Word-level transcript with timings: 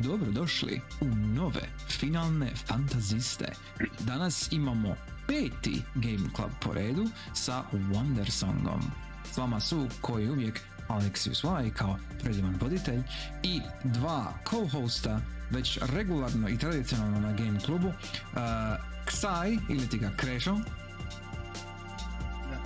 dobrodošli 0.00 0.80
u 1.00 1.06
nove 1.14 1.60
finalne 1.88 2.50
fantaziste. 2.66 3.52
Danas 4.00 4.52
imamo 4.52 4.96
peti 5.26 5.82
Game 5.94 6.28
Club 6.36 6.50
po 6.60 6.74
redu 6.74 7.08
sa 7.34 7.64
Wonder 7.72 8.30
Songom. 8.30 8.80
S 9.32 9.36
vama 9.36 9.60
su, 9.60 9.86
koji 10.00 10.30
uvijek, 10.30 10.60
Alexius 10.88 11.66
Y 11.66 11.70
kao 11.74 11.98
predivan 12.22 12.56
voditelj 12.60 13.02
i 13.42 13.60
dva 13.84 14.32
co-hosta 14.50 15.20
već 15.50 15.78
regularno 15.82 16.48
i 16.48 16.58
tradicionalno 16.58 17.20
na 17.20 17.32
Game 17.32 17.60
Clubu, 17.60 17.88
uh, 17.88 17.94
Ksai 19.06 19.58
ili 19.68 19.88
ti 19.88 19.98
ga 19.98 20.10
Krešo, 20.16 20.58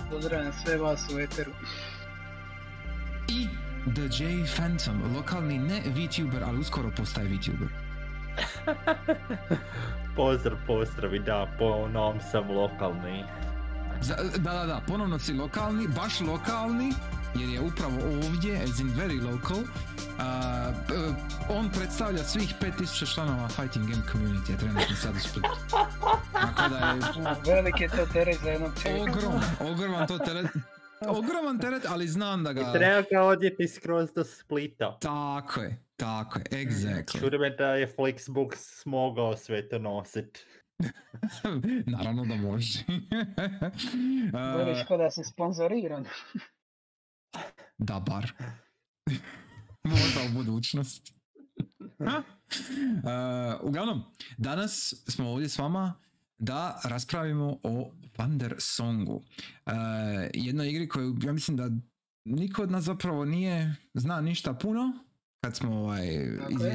pozdravljam 0.09 0.53
sve 0.65 0.77
vas 0.77 1.01
u 1.15 1.19
Eteru. 1.19 1.51
The 3.85 4.01
J 4.13 4.25
Phantom, 4.47 5.15
lokalni 5.15 5.59
ne 5.59 5.81
VTuber, 5.87 6.43
ali 6.43 6.59
uskoro 6.59 6.91
postaje 6.91 7.27
VTuber. 7.29 7.67
Pozdrav, 10.15 10.57
pozdrav 10.67 11.15
i 11.15 11.19
da, 11.19 11.47
po 11.59 11.87
novom 11.87 12.19
sam 12.21 12.51
lokalni. 12.51 13.23
Za- 14.01 14.15
Da, 14.37 14.51
da, 14.51 14.65
da, 14.65 14.81
ponovno 14.87 15.19
si 15.19 15.33
lokalni, 15.33 15.87
baš 15.89 16.19
lokalni, 16.21 16.93
jer 17.35 17.49
je 17.49 17.61
upravo 17.61 17.97
ovdje, 18.23 18.63
as 18.63 18.79
in 18.79 18.87
very 18.89 19.21
local. 19.23 19.57
A, 20.19 20.31
p- 20.87 20.93
on 21.49 21.69
predstavlja 21.69 22.23
svih 22.23 22.53
5000 22.61 23.13
članova 23.13 23.47
Fighting 23.49 23.85
Game 23.85 24.03
Community, 24.13 24.57
trenutno 24.57 24.95
sad 24.95 25.13
Splitu. 25.19 25.49
Tako 26.33 26.69
da 26.69 26.77
je 26.77 26.99
A, 27.25 27.35
Velik 27.45 27.81
je 27.81 27.87
to 27.89 28.05
teret 28.05 28.37
za 28.43 28.49
jednog 28.49 28.71
čovjeka. 28.83 29.11
ogroman, 29.11 29.43
ogroman 29.61 30.07
to 30.07 30.17
teret. 30.17 30.47
Ogroman 31.17 31.59
teret, 31.59 31.85
ali 31.89 32.07
znam 32.07 32.43
da 32.43 32.53
ga... 32.53 32.73
Treba 32.73 33.03
ga 33.11 33.21
odjeti 33.21 33.67
skroz 33.67 34.13
do 34.13 34.23
Splita. 34.23 34.97
Tako 35.01 35.61
je, 35.61 35.77
tako 35.95 36.39
je, 36.39 36.45
exactly. 36.65 37.19
Čudim 37.19 37.41
me 37.41 37.49
da 37.49 37.67
je 37.67 37.93
Flixbooks 37.97 38.85
mogao 38.85 39.37
sve 39.37 39.69
to 39.69 39.79
nosit. 39.79 40.45
Naravno 41.97 42.25
da 42.25 42.35
može. 42.35 42.79
Gledaš 44.55 44.87
ko 44.87 44.97
da 44.97 45.11
si 45.11 45.23
sponzoriran. 45.23 46.05
Da, 47.77 47.99
bar. 47.99 48.31
Možda 49.83 50.19
u 50.29 50.33
budućnosti. 50.33 51.13
Uh, 51.99 52.07
uglavnom, 53.61 54.03
danas 54.37 54.93
smo 55.07 55.29
ovdje 55.29 55.49
s 55.49 55.57
vama 55.57 55.93
da 56.37 56.81
raspravimo 56.83 57.57
o 57.63 57.91
Wander 58.17 58.55
Songu. 58.59 59.15
Uh, 59.15 59.73
jednoj 60.33 60.69
igri 60.69 60.89
koju 60.89 61.15
ja 61.23 61.33
mislim 61.33 61.57
da 61.57 61.69
niko 62.25 62.63
od 62.63 62.71
nas 62.71 62.83
zapravo 62.83 63.25
nije 63.25 63.75
zna 63.93 64.21
ništa 64.21 64.53
puno 64.53 64.93
kad 65.41 65.55
smo 65.55 65.71
ovaj, 65.71 66.07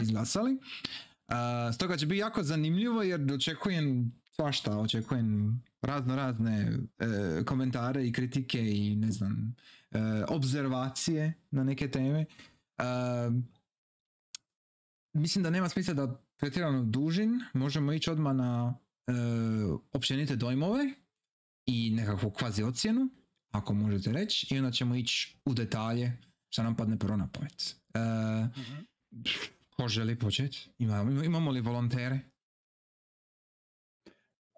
izglasali. 0.02 0.52
Uh, 0.52 1.74
stoga 1.74 1.96
će 1.96 2.06
biti 2.06 2.18
jako 2.18 2.42
zanimljivo 2.42 3.02
jer 3.02 3.32
očekujem 3.32 4.12
svašta, 4.40 4.78
očekujem 4.78 5.62
razno 5.82 6.16
razne 6.16 6.78
e, 6.98 7.44
komentare 7.44 8.06
i 8.06 8.12
kritike 8.12 8.60
i 8.72 8.96
ne 8.96 9.12
znam, 9.12 9.56
e, 9.90 9.98
obzervacije 10.28 11.32
na 11.50 11.64
neke 11.64 11.90
teme. 11.90 12.20
E, 12.20 12.84
mislim 15.12 15.42
da 15.42 15.50
nema 15.50 15.68
smisla 15.68 15.94
da 15.94 16.22
pretjerano 16.36 16.84
dužin, 16.84 17.40
možemo 17.54 17.92
ići 17.92 18.10
odmah 18.10 18.34
na 18.34 18.78
e, 19.06 19.12
općenite 19.92 20.36
dojmove 20.36 20.90
i 21.66 21.90
nekakvu 21.90 22.30
kvazi 22.30 22.62
ocjenu, 22.62 23.08
ako 23.50 23.74
možete 23.74 24.12
reći, 24.12 24.54
i 24.54 24.58
onda 24.58 24.70
ćemo 24.70 24.94
ići 24.94 25.36
u 25.44 25.54
detalje 25.54 26.12
šta 26.48 26.62
nam 26.62 26.76
padne 26.76 26.98
prvo 26.98 27.16
na 27.16 27.28
pamet. 27.32 27.76
E, 27.94 28.00
ko 29.76 29.88
želi 29.88 30.18
početi? 30.18 30.70
Ima, 30.78 31.06
imamo 31.24 31.50
li 31.50 31.60
volontere? 31.60 32.18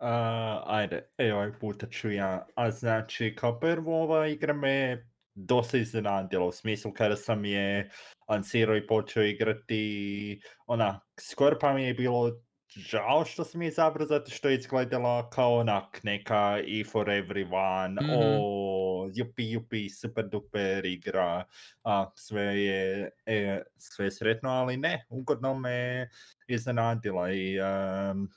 A, 0.00 0.62
ajde, 0.66 1.08
evo 1.18 1.38
ovaj 1.38 1.58
puta 1.58 1.86
ću 1.86 2.10
ja. 2.10 2.46
A 2.54 2.70
znači, 2.70 3.34
kao 3.38 3.60
prvo 3.60 4.02
ova 4.02 4.28
igra 4.28 4.54
me 4.54 5.06
dosta 5.34 5.78
iznenadila 5.78 6.46
u 6.46 6.52
smislu 6.52 6.92
kada 6.92 7.16
sam 7.16 7.44
je 7.44 7.90
lancirao 8.28 8.76
i 8.76 8.86
počeo 8.86 9.22
igrati, 9.22 10.40
ona, 10.66 11.00
skoro 11.20 11.58
pa 11.60 11.74
mi 11.74 11.84
je 11.84 11.94
bilo 11.94 12.42
žao 12.77 13.25
što 13.25 13.44
sam 13.44 13.62
je 13.62 13.69
izabrao 13.69 14.06
zato 14.06 14.31
što 14.31 14.49
je 14.49 14.55
izgledala 14.59 15.31
kao 15.31 15.55
onak 15.55 16.00
neka 16.05 16.60
i 16.66 16.84
for 16.84 17.06
everyone, 17.06 18.00
Mhm. 18.00 18.09
o, 18.09 19.10
jupi 19.15 19.50
jupi, 19.50 19.88
super 19.91 20.28
duper 20.28 20.84
igra, 20.84 21.44
a 21.84 22.11
sve 22.16 22.43
je 22.43 23.11
e, 23.27 23.62
sve 23.78 24.06
je 24.06 24.11
sretno, 24.11 24.50
ali 24.50 24.77
ne, 24.77 25.06
ugodno 25.09 25.55
me 25.55 26.09
iznenadila 26.49 27.31
i 27.32 27.56
em, 27.59 28.28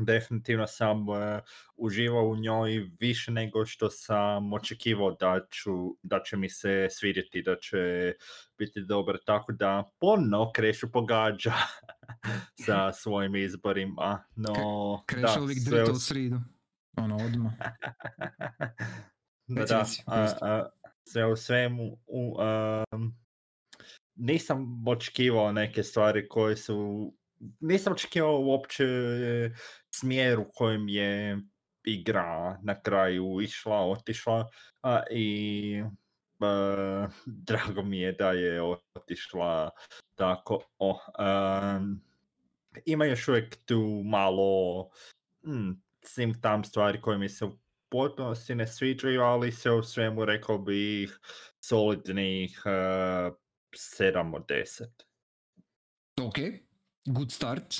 definitivno 0.00 0.66
sam 0.66 0.98
e, 0.98 1.40
uživao 1.76 2.28
u 2.28 2.36
njoj 2.36 2.90
više 3.00 3.30
nego 3.30 3.66
što 3.66 3.90
sam 3.90 4.52
očekivao 4.52 5.16
da, 5.20 5.40
ću, 5.50 5.72
da 6.02 6.22
će 6.22 6.36
mi 6.36 6.48
se 6.48 6.88
svidjeti, 6.90 7.42
da 7.42 7.56
će 7.56 8.14
biti 8.58 8.80
dobar, 8.80 9.18
tako 9.26 9.52
da 9.52 9.84
ponovno 10.00 10.52
Krešu 10.54 10.92
pogađa 10.92 11.54
sa 12.66 12.92
svojim 13.02 13.36
izborima, 13.36 14.24
no 14.36 14.54
Kreše 15.06 15.34
da, 15.34 15.42
uvijek 15.42 15.58
sve 15.68 15.84
u 15.84 15.94
sridu. 15.94 16.40
Ono, 16.96 17.16
odmah. 17.16 17.52
da, 19.46 19.64
da, 19.64 19.84
a, 20.06 20.28
a, 20.40 20.68
sve 21.04 21.26
u 21.26 21.36
svemu, 21.36 21.98
u, 22.06 22.36
um, 22.92 23.14
nisam 24.14 24.88
očekivao 24.88 25.52
neke 25.52 25.82
stvari 25.82 26.28
koje 26.28 26.56
su, 26.56 27.12
nisam 27.60 27.92
očekivao 27.92 28.40
uopće 28.40 28.84
smjer 30.00 30.38
u 30.38 30.50
kojem 30.54 30.88
je 30.88 31.38
igra 31.84 32.58
na 32.62 32.82
kraju 32.82 33.40
išla, 33.40 33.80
otišla 33.80 34.48
a, 34.82 35.02
i 35.10 35.82
e, 36.40 37.08
drago 37.26 37.82
mi 37.82 37.98
je 37.98 38.12
da 38.12 38.32
je 38.32 38.62
otišla 38.94 39.70
tako. 40.14 40.60
O, 40.78 41.00
em, 41.18 42.00
ima 42.84 43.04
još 43.04 43.28
uvijek 43.28 43.56
tu 43.64 44.02
malo 44.04 44.82
mm, 45.46 45.70
sim 46.04 46.40
tam 46.40 46.64
stvari 46.64 47.00
koje 47.00 47.18
mi 47.18 47.28
se 47.28 47.44
u 47.44 47.58
potpunosti 47.88 48.54
ne 48.54 48.66
sviđaju, 48.66 49.20
ali 49.20 49.52
se 49.52 49.70
u 49.70 49.82
svemu 49.82 50.24
rekao 50.24 50.58
bih 50.58 51.18
solidnih 51.60 52.62
uh, 52.64 53.34
7 53.72 54.36
od 54.36 54.46
10. 54.46 54.84
Ok, 56.22 56.36
good 57.06 57.32
start. 57.32 57.74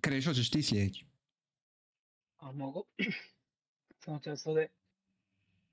Krešo, 0.00 0.34
ćeš 0.34 0.50
ti 0.50 0.62
sljedeći. 0.62 1.09
A 2.40 2.52
mogu? 2.52 2.84
Samo 4.04 4.18
ću 4.18 4.36
se 4.36 4.48
ovdje 4.48 4.68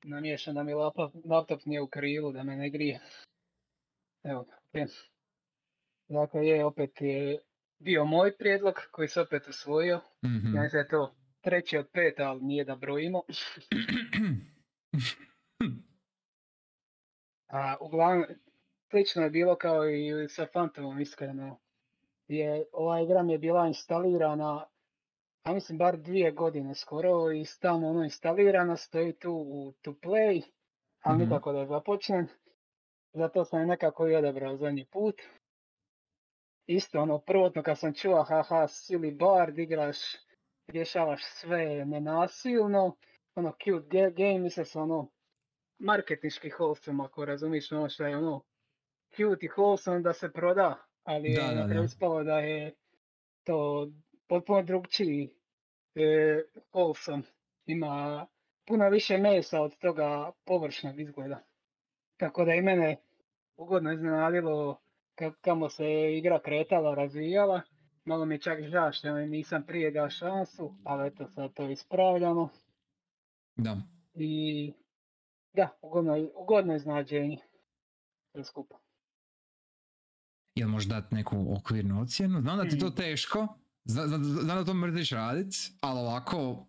namiješam 0.03 0.55
da 0.55 0.63
mi 0.63 0.73
laptop, 0.73 1.13
laptop 1.25 1.65
nije 1.65 1.81
u 1.81 1.87
krilu, 1.87 2.31
da 2.31 2.43
me 2.43 2.55
ne 2.55 2.69
grije. 2.69 2.99
Evo, 4.23 4.41
ok. 4.41 4.47
Dakle, 6.07 6.47
je, 6.47 6.65
opet 6.65 7.01
je 7.01 7.39
bio 7.79 8.05
moj 8.05 8.37
prijedlog 8.37 8.75
koji 8.91 9.07
se 9.07 9.21
opet 9.21 9.47
usvojio. 9.47 10.01
Mhm. 10.25 10.55
Ja 10.55 10.61
mislim 10.61 10.69
da 10.71 10.77
je 10.77 10.87
to 10.87 11.15
treći 11.41 11.77
od 11.77 11.87
pet, 11.93 12.19
ali 12.19 12.41
nije 12.41 12.65
da 12.65 12.75
brojimo. 12.75 13.23
A 17.47 17.77
uglavnom, 17.81 18.25
slično 18.89 19.23
je 19.23 19.29
bilo 19.29 19.55
kao 19.55 19.89
i 19.89 20.29
sa 20.29 20.45
Phantomom 20.45 21.01
iskreno. 21.01 21.59
Je, 22.27 22.65
ova 22.71 23.01
igra 23.01 23.23
mi 23.23 23.31
je 23.31 23.39
bila 23.39 23.67
instalirana, 23.67 24.65
a 25.47 25.53
mislim 25.53 25.77
bar 25.77 25.97
dvije 25.97 26.31
godine 26.31 26.75
skoro 26.75 27.31
i 27.31 27.45
stalno 27.45 27.89
ono 27.89 28.03
instalirana, 28.03 28.77
stoji 28.77 29.13
tu 29.13 29.31
u 29.33 29.73
to 29.81 29.91
play, 29.93 30.41
ali 31.01 31.15
Mhm. 31.15 31.23
nikako 31.23 31.51
da 31.51 31.59
je 31.59 31.65
započnem. 31.67 32.27
Zato 33.13 33.45
sam 33.45 33.59
je 33.59 33.65
nekako 33.65 34.07
i 34.07 34.15
odabrao 34.15 34.57
zadnji 34.57 34.85
put. 34.85 35.21
Isto 36.65 37.01
ono, 37.01 37.19
prvotno 37.19 37.63
kad 37.63 37.79
sam 37.79 37.93
čuo, 37.93 38.23
haha, 38.23 38.55
silly 38.63 39.17
bard, 39.17 39.59
igraš, 39.59 39.97
rješavaš 40.67 41.21
sve 41.23 41.85
nenasilno, 41.85 42.95
ono, 43.35 43.51
cute 43.51 43.87
ga- 43.89 44.09
game, 44.09 44.39
mislio 44.39 44.65
sam 44.65 44.81
ono, 44.81 45.09
marketinški 45.79 46.49
wholesome, 46.49 47.05
ako 47.05 47.25
razumiješ 47.25 47.71
ono 47.71 47.89
što 47.89 48.05
je 48.05 48.17
ono, 48.17 48.43
cute 49.09 49.45
i 49.45 49.49
wholesome 49.49 50.01
da 50.01 50.13
se 50.13 50.31
proda, 50.33 50.77
ali 51.03 51.33
Da, 51.33 51.41
je 51.41 51.55
da, 51.55 51.63
da. 51.99 52.23
da 52.23 52.39
je 52.39 52.73
to 53.43 53.87
potpuno 54.27 54.63
drugčiji 54.63 55.36
e, 55.97 56.43
wholesome. 56.73 57.23
Ima 57.65 58.27
puno 58.65 58.89
više 58.89 59.17
mesa 59.17 59.61
od 59.61 59.77
toga 59.77 60.31
površnog 60.45 60.99
izgleda. 60.99 61.39
Tako 62.17 62.45
da 62.45 62.53
i 62.53 62.61
mene 62.61 62.97
ugodno 63.57 63.91
iznenadilo 63.93 64.79
ka- 65.15 65.33
kamo 65.41 65.69
se 65.69 65.85
igra 66.17 66.39
kretala, 66.39 66.95
razvijala. 66.95 67.61
Malo 68.05 68.25
mi 68.25 68.35
je 68.35 68.39
čak 68.39 68.63
žao 68.63 68.91
što 68.91 69.13
nisam 69.15 69.63
prije 69.65 69.91
dao 69.91 70.09
šansu, 70.09 70.73
ali 70.83 71.07
eto 71.07 71.27
sad 71.27 71.53
to 71.53 71.69
ispravljamo. 71.69 72.49
Da. 73.55 73.77
I 74.13 74.73
da, 75.53 75.69
ugodno, 75.81 76.29
ugodno 76.35 76.75
iznenađenje. 76.75 77.37
Sve 78.31 78.43
skupa. 78.43 78.77
jel 80.55 80.69
možeš 80.69 80.89
dati 80.89 81.15
neku 81.15 81.55
okvirnu 81.57 82.01
ocjenu. 82.01 82.41
Znam 82.41 82.57
da 82.57 82.63
ti 82.63 82.79
to 82.79 82.85
Mhm. 82.85 82.95
Teško, 83.87 84.07
zna- 84.07 84.07
zna- 84.07 84.41
znam 84.41 84.57
da 84.57 84.65
to 84.65 84.73
mrziš 84.73 85.09
radit, 85.11 85.53
ali 85.81 85.99
ovako, 85.99 86.67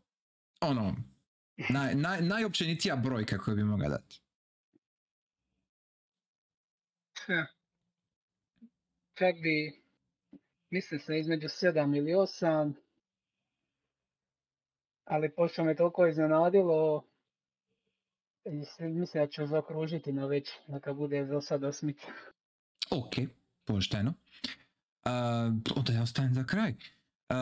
ono, 0.60 0.96
naj, 1.70 1.94
naj, 1.94 2.20
najopćenitija 2.22 2.96
brojka 2.96 3.38
koju 3.38 3.56
bi 3.56 3.64
mogao 3.64 3.88
dati. 3.88 4.20
Čak 9.14 9.34
bi, 9.42 9.82
mislim 10.70 11.00
se 11.00 11.18
između 11.18 11.48
7 11.48 11.96
ili 11.98 12.12
8, 12.12 12.72
ali 15.04 15.34
pošto 15.34 15.64
me 15.64 15.76
toliko 15.76 16.06
iznenadilo, 16.06 17.04
mislim 18.44 19.06
da 19.14 19.26
ću 19.26 19.46
zaokružiti 19.46 20.12
na 20.12 20.26
već, 20.26 20.50
neka 20.68 20.92
bude 20.92 21.26
za 21.26 21.40
sad 21.40 21.64
osmica. 21.64 22.06
Ok, 22.90 23.12
pošteno. 23.64 24.10
Uh, 25.04 25.12
onda 25.76 25.92
ja 25.92 26.02
ostajem 26.02 26.34
za 26.34 26.44
kraj. 26.44 26.74
Uh, 27.30 27.36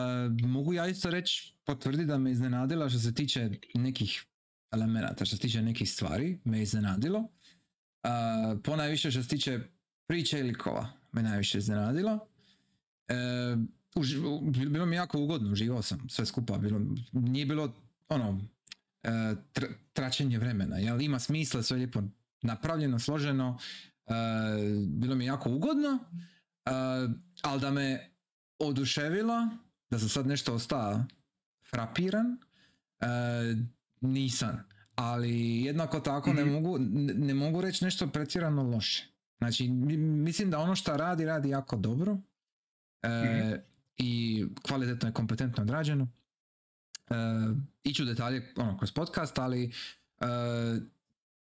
mogu 0.49 0.73
ja 0.73 0.87
isto 0.87 1.09
reći, 1.09 1.53
potvrditi 1.65 2.05
da 2.05 2.17
me 2.17 2.31
iznenadila 2.31 2.89
što 2.89 2.99
se 2.99 3.13
tiče 3.13 3.49
nekih 3.73 4.25
elemenata, 4.71 5.25
što 5.25 5.35
se 5.35 5.41
tiče 5.41 5.61
nekih 5.61 5.91
stvari, 5.91 6.39
me 6.43 6.61
iznenadilo. 6.61 7.19
Uh, 7.19 7.29
ponajviše 8.63 9.11
što 9.11 9.23
se 9.23 9.29
tiče 9.29 9.59
priče 10.07 10.39
i 10.39 10.43
likova, 10.43 10.89
me 11.11 11.23
najviše 11.23 11.57
iznenadilo. 11.57 12.13
Uh, 12.13 13.59
uži- 13.95 14.25
u- 14.25 14.41
bilo 14.69 14.85
mi 14.85 14.95
jako 14.95 15.19
ugodno, 15.19 15.51
uživao 15.51 15.81
sam 15.81 16.09
sve 16.09 16.25
skupa, 16.25 16.57
bilo, 16.57 16.81
nije 17.11 17.45
bilo 17.45 17.73
ono, 18.09 18.41
tr- 19.03 19.73
traćenje 19.93 20.37
vremena, 20.39 20.77
jel 20.77 21.01
ima 21.01 21.19
smisla, 21.19 21.63
sve 21.63 21.75
je 21.75 21.77
lijepo 21.77 22.01
napravljeno, 22.41 22.99
složeno, 22.99 23.57
bilo 24.87 25.15
mi 25.15 25.25
jako 25.25 25.49
ugodno, 25.51 25.99
ali 27.41 27.61
da 27.61 27.71
me 27.71 28.09
oduševilo, 28.59 29.47
da 29.89 29.99
sam 29.99 30.09
sad 30.09 30.27
nešto 30.27 30.53
ostao 30.53 31.03
frapiran, 31.69 32.37
uh, 33.01 33.07
nisam. 34.01 34.63
Ali 34.95 35.31
jednako 35.61 35.99
tako 35.99 36.33
ne 36.33 36.45
Mhm. 36.45 36.53
mogu, 36.53 36.77
ne, 36.79 37.13
ne 37.13 37.33
mogu 37.33 37.61
reći 37.61 37.85
nešto 37.85 38.07
pretjerano 38.07 38.63
loše. 38.63 39.07
Znači, 39.37 39.67
mi- 39.67 39.97
mislim 39.97 40.49
da 40.51 40.59
ono 40.59 40.75
što 40.75 40.97
radi, 40.97 41.25
radi 41.25 41.49
jako 41.49 41.75
dobro 41.75 42.17
e, 43.01 43.09
Mhm. 43.09 43.53
i 43.97 44.45
kvalitetno 44.61 45.09
i 45.09 45.13
kompetentno 45.13 45.63
odrađeno. 45.63 46.07
E, 47.09 47.13
iću 47.83 48.05
detalje 48.05 48.53
ono, 48.55 48.77
kroz 48.77 48.91
podcast, 48.91 49.39
ali 49.39 49.71
e, 50.19 50.25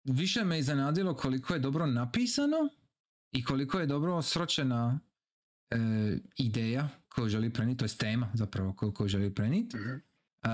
više 0.06 0.44
me 0.44 0.60
iznenadilo 0.60 1.16
koliko 1.16 1.54
je 1.54 1.60
dobro 1.60 1.86
napisano 1.86 2.58
i 3.32 3.44
koliko 3.44 3.80
je 3.80 3.86
dobro 3.86 4.22
sročena 4.22 5.00
e, 5.72 5.78
ideja 6.38 6.90
koju 7.10 7.30
želi 7.30 7.54
prenijeti, 7.54 7.80
to 7.80 7.86
je 7.86 7.98
tema 7.98 8.32
zapravo 8.34 8.74
koju, 8.74 8.94
koju 8.94 9.08
želi 9.08 9.36
prenijeti. 9.36 9.78
Mhm. 9.78 9.90
Uh, 10.46 10.50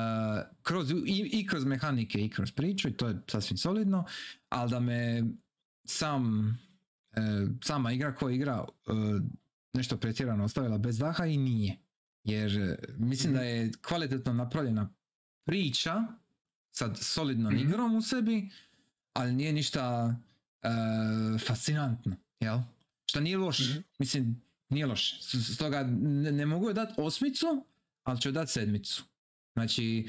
kroz, 0.62 0.92
i, 0.92 1.30
i 1.34 1.48
kroz 1.48 1.66
mehanike 1.66 2.26
i 2.26 2.30
kroz 2.30 2.52
priču 2.52 2.88
i 2.88 2.98
to 2.98 3.08
je 3.08 3.22
sasvim 3.28 3.58
solidno, 3.58 4.06
ali 4.50 4.70
da 4.72 4.80
me 4.80 5.24
sam 5.88 6.50
e, 7.12 7.22
sama 7.64 7.92
igra 7.92 8.16
koja 8.16 8.36
igra 8.36 8.66
e, 8.88 8.92
nešto 9.74 9.98
pretjerano 9.98 10.44
ostavila 10.44 10.78
bez 10.78 10.98
daha 10.98 11.26
i 11.26 11.38
nije. 11.38 11.78
Jer 12.24 12.58
e, 12.58 12.78
mislim 12.98 13.34
da 13.34 13.42
je 13.42 13.72
kvalitetno 13.82 14.34
napravljena 14.34 14.94
priča 15.46 16.04
sad 16.72 16.98
solidnom 16.98 17.54
Mhm. 17.54 17.68
igrom 17.68 17.96
u 17.96 18.02
sebi, 18.02 18.50
ali 19.14 19.34
nije 19.34 19.54
ništa 19.54 20.16
e, 20.62 20.70
fascinantno, 21.48 22.16
jel? 22.40 22.60
Što 23.06 23.20
nije 23.22 23.38
loše, 23.38 23.72
Mhm. 23.74 23.80
mislim, 24.00 24.42
nije 24.70 24.86
loše. 24.86 25.16
Stoga 25.54 25.84
ne, 26.02 26.32
ne 26.32 26.46
mogu 26.46 26.66
joj 26.66 26.74
dati 26.74 26.94
osmicu, 26.98 27.66
ali 28.04 28.22
ću 28.22 28.30
joj 28.30 28.34
dati 28.34 28.52
sedmicu. 28.52 29.04
Znači, 29.54 30.08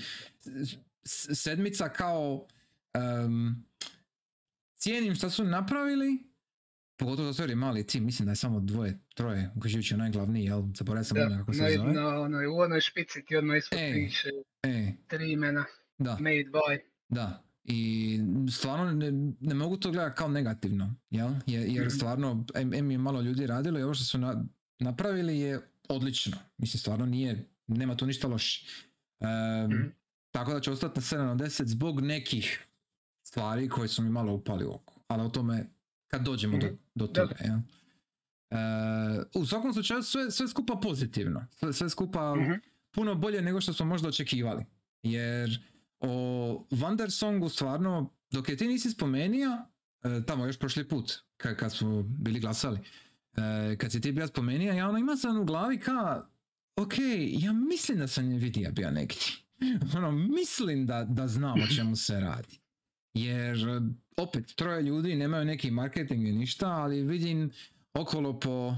sedmica 1.05 1.89
kao 1.89 2.47
em, 2.95 3.65
cijenim 4.75 5.15
što 5.15 5.31
su 5.31 5.45
napravili, 5.45 6.25
pogotovo 6.97 7.29
zato 7.29 7.43
jer 7.43 7.51
je 7.51 7.57
mali 7.57 7.87
tim, 7.87 8.05
mislim 8.05 8.27
da 8.27 8.33
je 8.33 8.37
samo 8.37 8.61
dvoje, 8.61 8.99
troje, 9.15 9.51
uključujući 9.57 9.95
onaj 9.95 10.11
glavni, 10.11 10.45
jel, 10.45 10.63
zaboravio 10.75 11.05
sam 11.05 11.15
Da, 11.15 11.23
ime 11.23 11.39
kako 11.39 11.53
se 11.55 11.63
na, 11.63 11.71
zove. 11.71 11.93
na, 11.93 12.01
onoj- 12.03 12.47
u 12.47 12.57
onoj 12.57 12.81
špici 12.81 13.25
ti 13.25 13.37
odmah 13.37 13.57
ispod 13.59 13.79
E. 13.79 13.93
piše 13.95 14.29
E, 14.63 14.93
tri 15.07 15.33
imena, 15.33 15.65
da, 15.99 16.13
made 16.13 16.45
by. 16.45 16.79
da. 17.09 17.45
I 17.71 18.19
stvarno 18.51 18.93
ne, 18.93 19.11
ne 19.41 19.55
mogu 19.55 19.77
to 19.77 19.91
gledati 19.91 20.17
kao 20.17 20.29
negativno, 20.29 20.95
jel? 21.11 21.31
Jer, 21.47 21.67
jer 21.67 21.81
Mhm. 21.81 21.91
stvarno, 21.91 22.45
em, 22.55 22.75
em 22.75 22.91
je 22.91 22.99
malo 22.99 23.21
ljudi 23.21 23.47
radilo 23.47 23.79
i 23.79 23.83
ovo 23.83 23.95
što 23.95 24.05
su 24.05 24.19
na- 24.19 24.45
napravili 24.79 25.39
je 25.39 25.61
odlično. 25.89 26.37
Mislim, 26.59 26.79
stvarno 26.79 27.07
nije, 27.07 27.45
nema 27.67 27.97
tu 27.97 28.07
ništa 28.07 28.29
loše. 28.29 28.67
Em, 29.21 29.71
Mhm. 29.71 29.89
Tako 30.31 30.53
da 30.53 30.61
će 30.61 30.71
ostati 30.71 30.93
na 30.97 31.03
7 31.03 31.29
od 31.29 31.39
10 31.39 31.67
zbog 31.67 32.01
nekih 32.01 32.67
stvari 33.23 33.69
koje 33.69 33.89
su 33.89 34.03
mi 34.03 34.11
malo 34.11 34.33
upali 34.33 34.65
u 34.65 34.71
oko. 34.71 34.95
Ali 35.09 35.23
o 35.23 35.29
tome 35.29 35.67
kad 36.07 36.23
dođemo 36.23 36.59
do, 36.59 36.67
Mhm. 36.67 36.75
do 36.95 37.07
toga. 37.07 37.35
jel? 37.41 37.59
E, 38.51 38.57
u 39.35 39.47
svakom 39.47 39.73
slučaju 39.73 40.03
sve, 40.03 40.31
sve 40.31 40.49
skupa 40.49 40.77
pozitivno. 40.77 41.47
Sve, 41.51 41.73
sve 41.73 41.91
skupa 41.91 42.35
Mhm. 42.37 42.53
puno 42.91 43.15
bolje 43.15 43.43
nego 43.43 43.61
što 43.61 43.73
smo 43.73 43.87
možda 43.87 44.09
očekivali. 44.09 44.65
Jer 45.03 45.61
o 46.01 46.67
Wandersongu 46.71 47.49
stvarno, 47.49 48.13
dok 48.31 48.49
je 48.49 48.57
ti 48.57 48.67
nisi 48.67 48.91
spomenio, 48.91 49.51
e, 50.03 50.27
tamo 50.27 50.47
još 50.47 50.59
prošli 50.59 50.89
put, 50.89 51.13
kad, 51.37 51.73
smo 51.73 52.03
bili 52.03 52.41
glasali, 52.41 52.79
e, 53.37 53.77
kad 53.77 53.93
si 53.93 54.01
ti 54.01 54.13
bio 54.13 54.27
spomenio, 54.27 54.73
ja 54.73 54.89
ono 54.89 54.99
ima 54.99 55.17
sam 55.17 55.41
u 55.41 55.45
glavi 55.45 55.79
ka, 55.79 56.27
ok, 56.77 56.95
ja 57.31 57.53
mislim 57.53 57.99
da 57.99 58.09
sam 58.09 58.25
Nvidia 58.25 58.71
bio 58.71 58.91
negdje. 58.91 59.19
ono, 59.97 60.11
mislim 60.11 60.87
da, 60.87 61.05
da 61.05 61.29
znam 61.29 61.63
o 61.63 61.67
čemu 61.77 61.97
se 61.97 62.21
radi. 62.21 62.61
Jer 63.15 63.59
opet, 64.17 64.55
troje 64.55 64.83
ljudi 64.83 65.17
nemaju 65.17 65.45
neki 65.45 65.71
marketing 65.71 66.29
i 66.29 66.33
ništa, 66.33 66.67
ali 66.67 67.03
vidim 67.03 67.51
okolo 67.95 68.41
po 68.41 68.77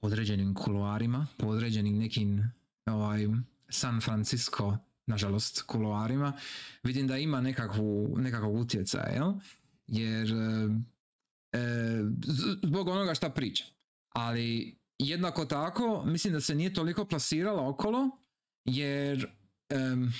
određenim 0.00 0.54
kuloarima, 0.54 1.26
po 1.36 1.46
određenim 1.46 1.98
nekim 1.98 2.52
ovaj, 2.86 3.26
San 3.68 4.00
Francisco, 4.00 4.76
nažalost, 5.06 5.62
kuloarima, 5.62 6.32
vidim 6.82 7.06
da 7.06 7.16
ima 7.18 7.40
nekakvu, 7.40 8.14
nekakvog 8.18 8.54
utjecaja, 8.54 9.08
jel? 9.14 9.32
Jer 9.86 10.30
e, 10.32 10.68
e, 11.58 12.04
zbog 12.62 12.88
onoga 12.88 13.14
šta 13.14 13.30
priča. 13.30 13.64
Ali 14.08 14.76
jednako 14.98 15.44
tako, 15.44 16.02
mislim 16.06 16.32
da 16.32 16.40
se 16.40 16.54
nije 16.54 16.74
toliko 16.74 17.04
plasirala 17.04 17.68
okolo, 17.68 18.10
jer 18.64 19.30
em, 19.68 20.12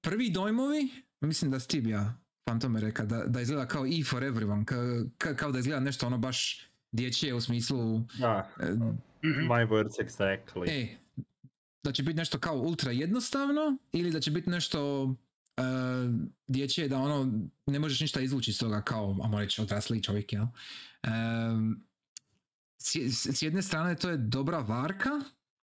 prvi 0.00 0.30
dojmovi, 0.30 0.88
mislim 1.20 1.50
da 1.50 1.60
Steve 1.60 1.90
ja 1.90 2.14
Fantome 2.48 2.80
reka, 2.80 3.04
da, 3.04 3.24
da 3.26 3.40
izgleda 3.40 3.66
kao 3.66 3.86
E 3.86 4.04
for 4.10 4.22
everyone, 4.22 4.64
ka, 4.64 4.74
ka- 5.18 5.36
kao 5.36 5.52
da 5.52 5.58
izgleda 5.58 5.80
nešto 5.80 6.06
ono 6.06 6.18
baš 6.18 6.68
dječje 6.92 7.34
u 7.34 7.40
smislu 7.40 8.00
Da, 8.18 8.50
e, 8.60 8.66
my 9.22 9.68
words 9.68 10.04
exactly. 10.06 10.68
E, 10.68 10.96
da 11.88 11.92
će 11.92 12.02
biti 12.02 12.16
nešto 12.16 12.38
kao 12.38 12.54
ultra 12.54 12.92
jednostavno 12.92 13.76
ili 13.92 14.10
da 14.10 14.20
će 14.20 14.30
biti 14.30 14.50
nešto 14.50 15.02
uh, 15.04 15.14
dječje 16.46 16.88
da 16.88 16.98
ono 16.98 17.32
ne 17.66 17.78
možeš 17.78 18.00
ništa 18.00 18.20
izvući 18.20 18.50
iz 18.50 18.58
toga 18.58 18.82
kao, 18.82 19.16
ajmo 19.22 19.40
reći, 19.40 19.62
odrasli 19.62 20.02
čovjek, 20.02 20.32
jel? 20.32 20.46
Em, 21.02 21.84
s, 22.78 23.42
jedne 23.42 23.62
strane 23.62 23.96
to 23.96 24.10
je 24.10 24.16
dobra 24.16 24.58
varka 24.58 25.10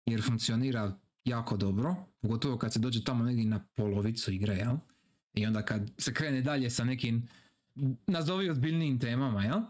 jer 0.07 0.23
funkcionira 0.23 0.99
jako 1.25 1.57
dobro, 1.57 1.97
pogotovo 2.21 2.59
kad 2.59 2.73
se 2.73 2.79
dođe 2.79 3.05
tamo 3.05 3.25
negdje 3.25 3.45
na 3.45 3.65
polovicu 3.75 4.33
igre, 4.33 4.55
jel? 4.55 4.77
I 5.35 5.47
onda 5.47 5.63
kad 5.65 5.91
se 5.99 6.15
krene 6.15 6.41
dalje 6.41 6.71
sa 6.71 6.85
nekim 6.85 7.29
nazovi 8.07 8.51
ozbiljnijim 8.51 9.01
temama, 9.01 9.45
jel? 9.45 9.61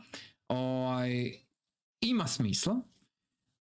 Ovaj, 0.49 1.33
ima 2.01 2.27
smisla, 2.27 2.81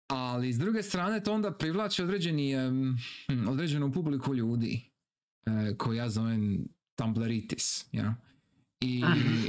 ali 0.08 0.54
s 0.54 0.58
druge 0.58 0.84
strane 0.84 1.24
to 1.24 1.34
onda 1.34 1.52
privlači 1.52 2.04
određeni, 2.04 2.54
em, 2.54 2.98
hm, 3.28 3.48
određenu 3.48 3.92
publiku 3.92 4.36
ljudi 4.36 4.90
e, 5.46 5.78
koju 5.78 5.96
ja 5.98 6.10
zovem 6.10 6.68
Tumbleritis. 6.96 7.86
Ja? 7.92 8.16
I, 8.82 9.04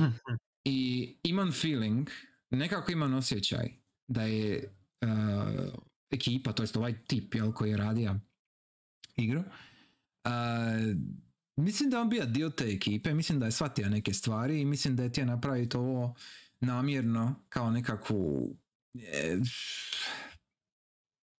I 0.64 1.16
imam 1.22 1.52
feeling, 1.52 2.10
nekako 2.50 2.92
imam 2.92 3.14
osjećaj 3.14 3.68
da 4.08 4.22
je 4.22 4.56
e, 4.56 5.06
ekipa, 6.10 6.52
to 6.52 6.62
jest 6.62 6.76
ovaj 6.76 7.04
tip 7.06 7.34
jel, 7.34 7.52
koji 7.52 7.70
je 7.70 7.76
radio 7.76 8.14
igru, 9.16 9.40
e, 10.24 10.30
mislim 11.56 11.90
da 11.90 12.00
on 12.00 12.08
bio 12.08 12.26
dio 12.26 12.50
te 12.50 12.64
ekipe, 12.64 13.14
mislim 13.14 13.40
da 13.40 13.46
je 13.46 13.52
shvatio 13.52 13.88
neke 13.88 14.12
stvari 14.12 14.60
i 14.60 14.64
mislim 14.64 14.96
da 14.96 15.02
je 15.02 15.08
htio 15.08 15.26
napraviti 15.26 15.76
ovo 15.76 16.14
namjerno 16.60 17.34
kao 17.48 17.70
nekakvu 17.70 18.54
e, 18.94 19.36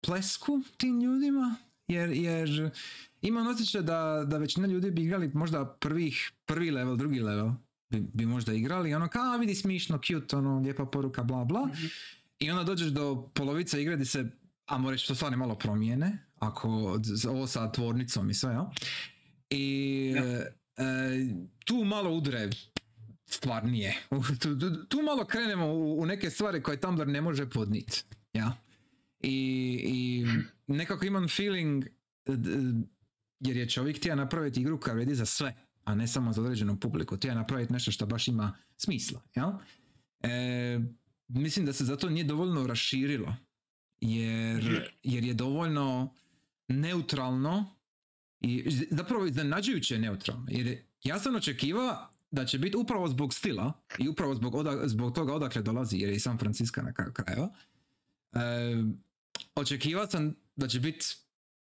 plesku 0.01 0.61
tim 0.77 1.01
ljudima 1.01 1.55
jer, 1.87 2.09
jer 2.09 2.71
imam 3.21 3.47
osjećaj 3.47 3.81
da, 3.81 4.23
da 4.27 4.37
većina 4.37 4.67
ljudi 4.67 4.91
bi 4.91 5.03
igrali 5.03 5.31
možda 5.33 5.65
prvih, 5.79 6.31
prvi 6.45 6.71
level, 6.71 6.95
drugi 6.97 7.19
level 7.19 7.51
bi, 7.89 8.01
bi 8.13 8.25
možda 8.25 8.53
igrali, 8.53 8.93
ono 8.93 9.07
kao 9.07 9.33
"A, 9.33 9.37
vidi 9.37 9.55
smišno, 9.55 9.99
cute, 10.07 10.35
ono, 10.35 10.59
lijepa 10.59 10.85
poruka, 10.85 11.23
bla 11.23 11.45
bla. 11.45 11.65
Mhm. 11.65 11.85
I 12.39 12.51
onda 12.51 12.63
dođeš 12.63 12.87
do 12.87 13.29
polovice 13.33 13.81
igre 13.81 13.95
gdje 13.95 14.05
se, 14.05 14.25
ajmo 14.65 14.91
reći, 14.91 15.07
to 15.07 15.15
stvari 15.15 15.35
malo 15.35 15.55
promijene, 15.55 16.17
ako 16.39 16.99
ovo 17.29 17.47
sa 17.47 17.71
tvornicom 17.71 18.29
i 18.29 18.33
sve, 18.33 18.53
ja? 18.53 18.71
I 19.49 20.15
e, 20.77 21.35
tu 21.65 21.83
malo 21.83 22.11
udre 22.11 22.49
stvarnije. 23.25 23.95
Tu, 24.41 24.59
tu, 24.59 24.85
tu 24.85 25.01
malo 25.01 25.25
krenemo 25.25 25.65
u, 25.65 25.99
u 26.01 26.05
neke 26.05 26.29
stvari 26.29 26.63
koje 26.63 26.79
Tumblr 26.79 27.07
ne 27.07 27.21
može 27.21 27.49
podniti. 27.49 28.03
Ja? 28.33 28.53
I, 29.19 29.81
I 29.85 30.25
nekako 30.67 31.05
imam 31.05 31.27
feeling 31.27 31.85
jer 33.39 33.57
je 33.57 33.69
čovjek 33.69 33.97
htio 33.97 34.15
napraviti 34.15 34.61
igru 34.61 34.79
koja 34.79 34.93
vredi 34.93 35.15
za 35.15 35.25
sve, 35.25 35.55
a 35.83 35.95
ne 35.95 36.07
samo 36.07 36.33
za 36.33 36.41
određenu 36.41 36.79
publiku. 36.79 37.15
Htio 37.15 37.35
napraviti 37.35 37.73
nešto 37.73 37.91
što 37.91 38.05
baš 38.05 38.27
ima 38.27 38.57
smisla. 38.77 39.21
Ja? 39.35 39.59
E, 40.21 40.79
mislim 41.27 41.65
da 41.65 41.73
se 41.73 41.85
zato 41.85 42.09
nije 42.09 42.23
dovoljno 42.23 42.67
raširilo. 42.67 43.35
Jer, 44.01 44.91
jer 45.03 45.23
je 45.23 45.33
dovoljno 45.33 46.13
neutralno 46.67 47.75
i 48.41 48.63
zapravo 48.91 49.25
iznenađujuće 49.25 49.99
neutralno. 49.99 50.45
Jer 50.49 50.77
ja 51.03 51.19
sam 51.19 51.35
očekivao 51.35 52.09
da 52.31 52.45
će 52.45 52.59
biti 52.59 52.77
upravo 52.77 53.07
zbog 53.07 53.33
stila 53.33 53.73
i 53.97 54.07
upravo 54.07 54.35
zbog, 54.35 54.53
zbog 54.85 55.15
toga 55.15 55.33
odakle 55.33 55.61
dolazi, 55.61 55.97
jer 55.97 56.09
je 56.09 56.15
i 56.15 56.19
San 56.19 56.37
Francisco 56.37 56.81
na 56.81 56.93
kraju 56.93 57.13
krajeva. 57.13 57.49
E, 58.33 58.39
očekivao 59.55 60.07
sam 60.07 60.35
da 60.55 60.67
će 60.67 60.79
biti 60.79 61.05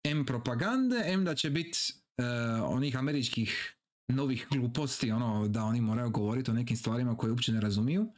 M 0.05 0.27
propagande, 0.27 1.03
M 1.07 1.25
da 1.25 1.35
će 1.35 1.51
biti 1.51 1.79
e, 2.17 2.25
onih 2.63 2.97
američkih 2.97 3.77
novih 4.09 4.47
gluposti, 4.51 5.11
ono 5.11 5.49
da 5.49 5.65
oni 5.65 5.81
moraju 5.81 6.11
govoriti 6.11 6.51
o 6.51 6.55
nekim 6.55 6.77
stvarima 6.77 7.17
koje 7.17 7.31
uopće 7.31 7.53
ne 7.53 7.61
razumiju. 7.61 8.13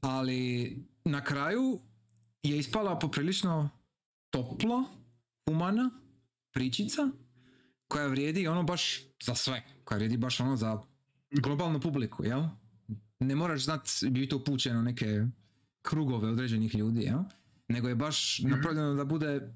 Ali 0.00 0.76
na 1.04 1.24
kraju 1.24 1.80
je 2.42 2.58
ispala 2.58 2.98
poprilično 2.98 3.70
topla, 4.30 4.84
humana 5.46 5.90
pričica 6.52 7.08
koja 7.88 8.06
vrijedi 8.06 8.46
ono 8.46 8.62
baš 8.62 9.00
za 9.22 9.34
sve, 9.34 9.64
koja 9.84 9.96
vrijedi 9.96 10.16
baš 10.16 10.40
ono 10.40 10.56
za 10.56 10.82
globalnu 11.30 11.80
publiku, 11.80 12.24
jel? 12.24 12.42
Ne 13.20 13.36
moraš 13.36 13.64
znat 13.64 13.88
biti 14.10 14.34
upućen 14.34 14.76
u 14.76 14.82
neke 14.82 15.26
krugove 15.82 16.28
određenih 16.28 16.74
ljudi, 16.74 17.00
jel? 17.00 17.18
Nego 17.70 17.88
je 17.88 17.94
baš 17.94 18.38
mhm. 18.38 18.50
napravljeno 18.50 18.94
da 18.94 19.04
bude, 19.04 19.54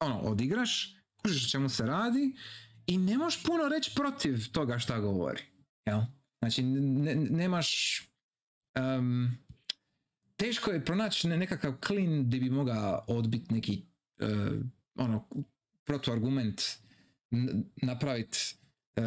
ono, 0.00 0.20
odigraš, 0.20 0.96
kužiš 1.22 1.50
čemu 1.50 1.68
se 1.68 1.86
radi 1.86 2.36
i 2.86 2.98
ne 2.98 3.18
možeš 3.18 3.42
puno 3.42 3.68
reći 3.68 3.92
protiv 3.94 4.52
toga 4.52 4.78
šta 4.78 5.00
govori, 5.00 5.42
jel? 5.86 6.00
Znači, 6.38 6.62
ne, 6.62 7.14
nemaš... 7.14 8.00
Um, 8.98 9.38
teško 10.36 10.70
je 10.70 10.84
pronaći 10.84 11.28
nekakav 11.28 11.74
klin 11.86 12.24
gdje 12.24 12.40
bi 12.40 12.50
mogao 12.50 13.04
odbiti 13.06 13.54
neki 13.54 13.82
uh, 14.20 14.28
ono, 14.94 15.28
protuargument 15.84 16.62
napraviti 17.82 18.38
uh, 18.96 19.04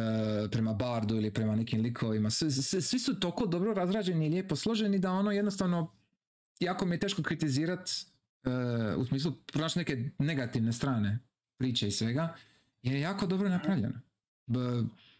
prema 0.50 0.74
Bardu 0.74 1.16
ili 1.16 1.32
prema 1.32 1.56
nekim 1.56 1.80
likovima. 1.80 2.30
Svi, 2.30 2.50
svi 2.82 2.98
su 2.98 3.20
toliko 3.20 3.46
dobro 3.46 3.74
razrađeni 3.74 4.26
i 4.26 4.30
lijepo 4.30 4.56
složeni 4.56 4.98
da 4.98 5.12
ono 5.12 5.30
jednostavno 5.30 5.94
jako 6.60 6.86
mi 6.86 6.94
je 6.94 7.00
teško 7.00 7.22
kritizirat 7.22 7.90
uh, 7.90 8.17
u 8.96 9.04
smislu 9.04 9.32
pronaći 9.52 9.78
neke 9.78 10.10
negativne 10.18 10.72
strane 10.72 11.18
priče 11.58 11.88
i 11.88 11.90
svega 11.90 12.36
je 12.82 13.00
jako 13.00 13.26
dobro 13.26 13.48
napravljeno. 13.48 14.00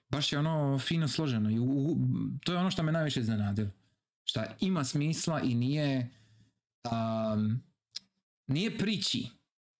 Baš 0.08 0.32
je 0.32 0.38
ono 0.38 0.78
fino 0.78 1.08
složeno 1.08 1.50
i 1.50 1.56
to 2.44 2.52
je 2.52 2.58
ono 2.58 2.70
što 2.70 2.82
me 2.82 2.92
najviše 2.92 3.20
iznenadilo. 3.20 3.70
Šta 4.24 4.56
ima 4.60 4.84
smisla 4.84 5.40
i 5.40 5.54
nije 5.54 6.10
um, 6.84 7.62
nije 8.46 8.78
priči. 8.78 9.28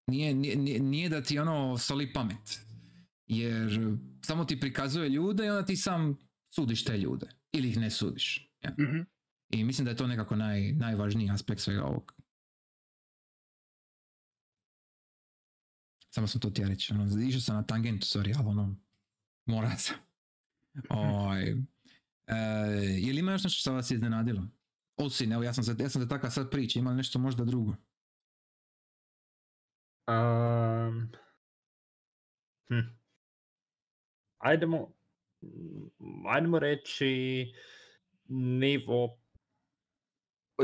Nije, 0.06 0.34
nije, 0.34 0.80
nije 0.80 1.08
da 1.08 1.22
ti 1.22 1.38
ono 1.38 1.78
soli 1.78 2.12
pamet 2.12 2.60
jer 3.26 3.96
samo 4.22 4.44
ti 4.44 4.60
prikazuje 4.60 5.08
ljude 5.08 5.46
i 5.46 5.50
onda 5.50 5.64
ti 5.66 5.76
sam 5.76 6.18
sudiš 6.54 6.84
te 6.84 6.98
ljude. 6.98 7.26
Ili 7.52 7.68
ih 7.68 7.78
ne 7.78 7.90
sudiš. 7.90 8.50
Ja. 8.64 8.70
Mhm. 8.70 9.00
I 9.50 9.64
mislim 9.64 9.84
da 9.84 9.90
je 9.90 9.96
to 9.96 10.06
nekako 10.06 10.36
naj, 10.36 10.72
najvažniji 10.72 11.30
aspekt 11.30 11.60
svega 11.60 11.84
ovog. 11.84 12.14
Samo 16.10 16.26
sam 16.26 16.40
to 16.40 16.50
ti 16.50 16.64
reći. 16.64 16.92
Ono, 16.92 17.22
išao 17.22 17.40
sam 17.40 17.56
na 17.56 17.66
tangentu, 17.66 18.06
sorry, 18.06 18.34
ali 18.38 18.48
ono, 18.48 18.76
mora 19.46 19.76
se. 19.76 19.92
Oj, 20.90 21.50
e, 22.26 22.36
je 22.98 23.12
li 23.12 23.18
ima 23.18 23.32
još 23.32 23.44
nešto 23.44 23.60
što 23.60 23.72
vas 23.72 23.90
je 23.90 23.94
iznenadilo? 23.94 24.42
Osim, 24.96 25.32
evo, 25.32 25.42
ja 25.42 25.52
sam 25.52 25.76
ja 25.78 25.88
sam 25.88 26.02
se 26.02 26.08
takav 26.08 26.30
sad 26.30 26.50
priča, 26.50 26.78
ima 26.78 26.90
li 26.90 26.96
nešto 26.96 27.18
možda 27.18 27.44
drugo? 27.44 27.74
Um, 30.08 31.12
hm 32.68 32.98
ajdemo, 34.38 34.92
ajdemo 36.26 36.58
reći 36.58 37.52
nivo 38.28 39.20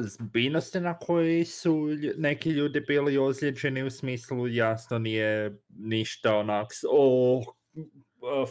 zbiljnosti 0.02 0.80
na 0.80 0.98
koji 0.98 1.44
su 1.44 1.88
neki 2.16 2.50
ljudi 2.50 2.80
bili 2.80 3.18
ozlijeđeni 3.18 3.82
u 3.82 3.90
smislu 3.90 4.48
jasno 4.48 4.98
nije 4.98 5.58
ništa 5.68 6.36
onak 6.36 6.66
o 6.90 7.42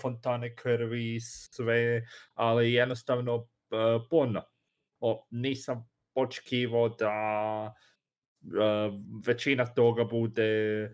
fontane 0.02 0.56
krvi 0.56 1.20
sve, 1.20 2.06
ali 2.34 2.74
jednostavno 2.74 3.48
puno. 4.10 4.44
O, 5.00 5.28
nisam 5.32 5.90
očekivao 6.16 6.90
da 6.90 7.74
većina 9.28 9.66
toga 9.66 10.04
bude 10.04 10.92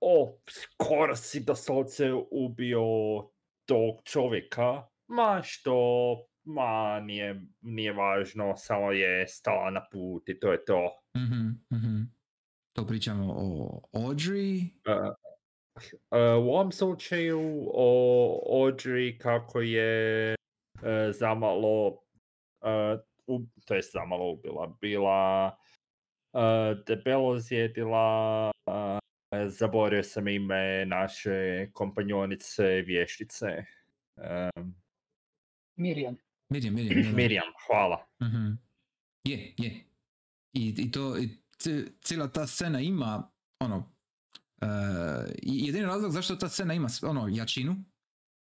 o, 0.00 0.38
skoro 0.48 1.16
si 1.16 1.40
doslovce 1.40 2.12
ubio 2.30 2.82
tog 3.64 4.02
čovjeka, 4.04 4.86
ma 5.06 5.40
što, 5.44 6.16
ma 6.44 7.00
nije, 7.00 7.40
nije 7.60 7.92
važno, 7.92 8.54
samo 8.56 8.92
je 8.92 9.28
stala 9.28 9.70
na 9.70 9.86
put 9.92 10.28
i 10.28 10.40
to 10.40 10.52
je 10.52 10.64
to. 10.64 10.90
mm 11.16 12.02
To 12.72 12.86
pričamo 12.86 13.34
o 13.36 13.80
Audrey? 13.92 14.70
Uh, 14.86 15.14
uh, 16.10 16.44
u 16.44 16.50
ovom 16.50 16.72
slučaju 16.72 17.70
o 17.74 18.40
Audrey 18.50 19.18
kako 19.18 19.60
je 19.60 20.34
uh, 20.34 20.80
zamalo, 21.10 21.86
uh, 21.88 23.00
u, 23.26 23.40
to 23.64 23.74
je 23.74 23.82
zamalo 23.82 24.30
ubila, 24.32 24.76
bila 24.80 25.46
uh, 26.32 26.84
debelo 26.86 27.38
zjedila 27.38 28.50
uh, 28.66 28.98
zaboravio 29.48 30.02
sam 30.02 30.28
ime 30.28 30.86
naše 30.86 31.68
kompanjonice 31.72 32.64
vještice. 32.64 33.64
Um, 34.16 34.74
Mirjam. 35.76 36.23
Mirjam, 36.54 36.74
Mirjam. 36.74 37.14
Mirjam, 37.14 37.44
hvala. 37.66 38.06
uh 38.20 38.56
Je, 39.24 39.54
je. 39.58 39.84
I, 40.52 40.74
i 40.78 40.90
to, 40.90 41.18
i 41.18 41.28
cijela 42.00 42.28
ta 42.28 42.46
scena 42.46 42.80
ima, 42.80 43.30
ono, 43.60 43.76
uh, 43.76 44.68
jedini 45.42 45.84
razlog 45.84 46.12
zašto 46.12 46.36
ta 46.36 46.48
scena 46.48 46.74
ima 46.74 46.88
ono 47.02 47.28
jačinu 47.28 47.84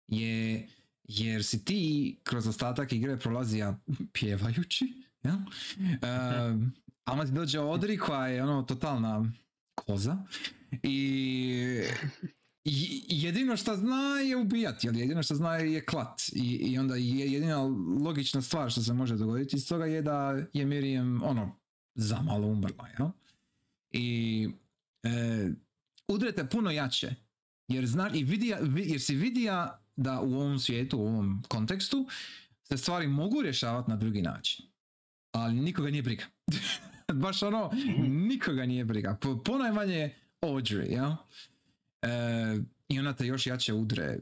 je 0.08 0.68
jer 1.04 1.46
si 1.46 1.66
ti 1.66 2.20
kroz 2.24 2.48
ostatak 2.48 2.92
igre 2.92 3.18
prolazija 3.18 3.80
pjevajući, 4.14 5.04
ja? 5.24 5.36
Uh, 5.36 6.62
a 7.06 7.12
onda 7.12 7.26
ti 7.26 7.32
dođe 7.32 7.60
Odri 7.60 7.98
koja 7.98 8.28
je 8.28 8.44
ono 8.44 8.64
totalna 8.64 9.32
koza 9.76 10.18
i 10.84 11.82
jedino 13.08 13.58
što 13.58 13.76
zna 13.76 14.20
je 14.20 14.38
ubijati, 14.38 14.90
ali 14.90 15.00
jedino 15.00 15.24
što 15.24 15.36
zna 15.36 15.56
je 15.56 15.86
klat. 15.86 16.22
I, 16.34 16.56
i 16.56 16.78
onda 16.78 16.96
je 16.96 17.32
jedina 17.32 17.62
logična 18.04 18.42
stvar 18.42 18.72
što 18.72 18.82
se 18.82 18.94
može 18.94 19.16
dogoditi 19.16 19.56
iz 19.56 19.68
toga 19.68 19.86
je 19.86 20.02
da 20.02 20.36
je 20.54 20.66
Miriam 20.66 21.24
ono 21.24 21.56
zamalo 21.96 22.48
umrla. 22.48 22.88
Jel? 23.00 23.10
I 23.92 24.50
e, 25.04 25.50
udrete 26.08 26.50
puno 26.50 26.72
jače 26.72 27.16
jer, 27.68 27.86
zna, 27.86 28.10
i 28.14 28.24
vidija, 28.24 28.60
jer 28.76 29.02
si 29.02 29.16
vidija 29.16 29.82
da 29.96 30.22
u 30.22 30.34
ovom 30.34 30.60
svijetu, 30.60 30.98
u 30.98 31.08
ovom 31.08 31.44
kontekstu 31.48 32.08
se 32.64 32.78
stvari 32.78 33.08
mogu 33.08 33.42
rješavati 33.42 33.90
na 33.90 33.96
drugi 33.96 34.22
način. 34.22 34.66
Ali 35.32 35.54
nikoga 35.54 35.90
nije 35.90 36.04
briga. 36.04 36.24
Baš 37.24 37.44
ono, 37.44 37.72
mhm. 37.74 38.28
nikoga 38.28 38.66
nije 38.66 38.86
briga. 38.86 39.18
Po, 39.22 39.44
ponajmanje 39.44 40.16
Audrey, 40.42 40.92
ja? 40.92 41.18
E, 42.02 42.10
I 42.90 43.00
ona 43.00 43.14
te 43.14 43.28
još 43.28 43.48
jače 43.48 43.74
udre. 43.74 44.20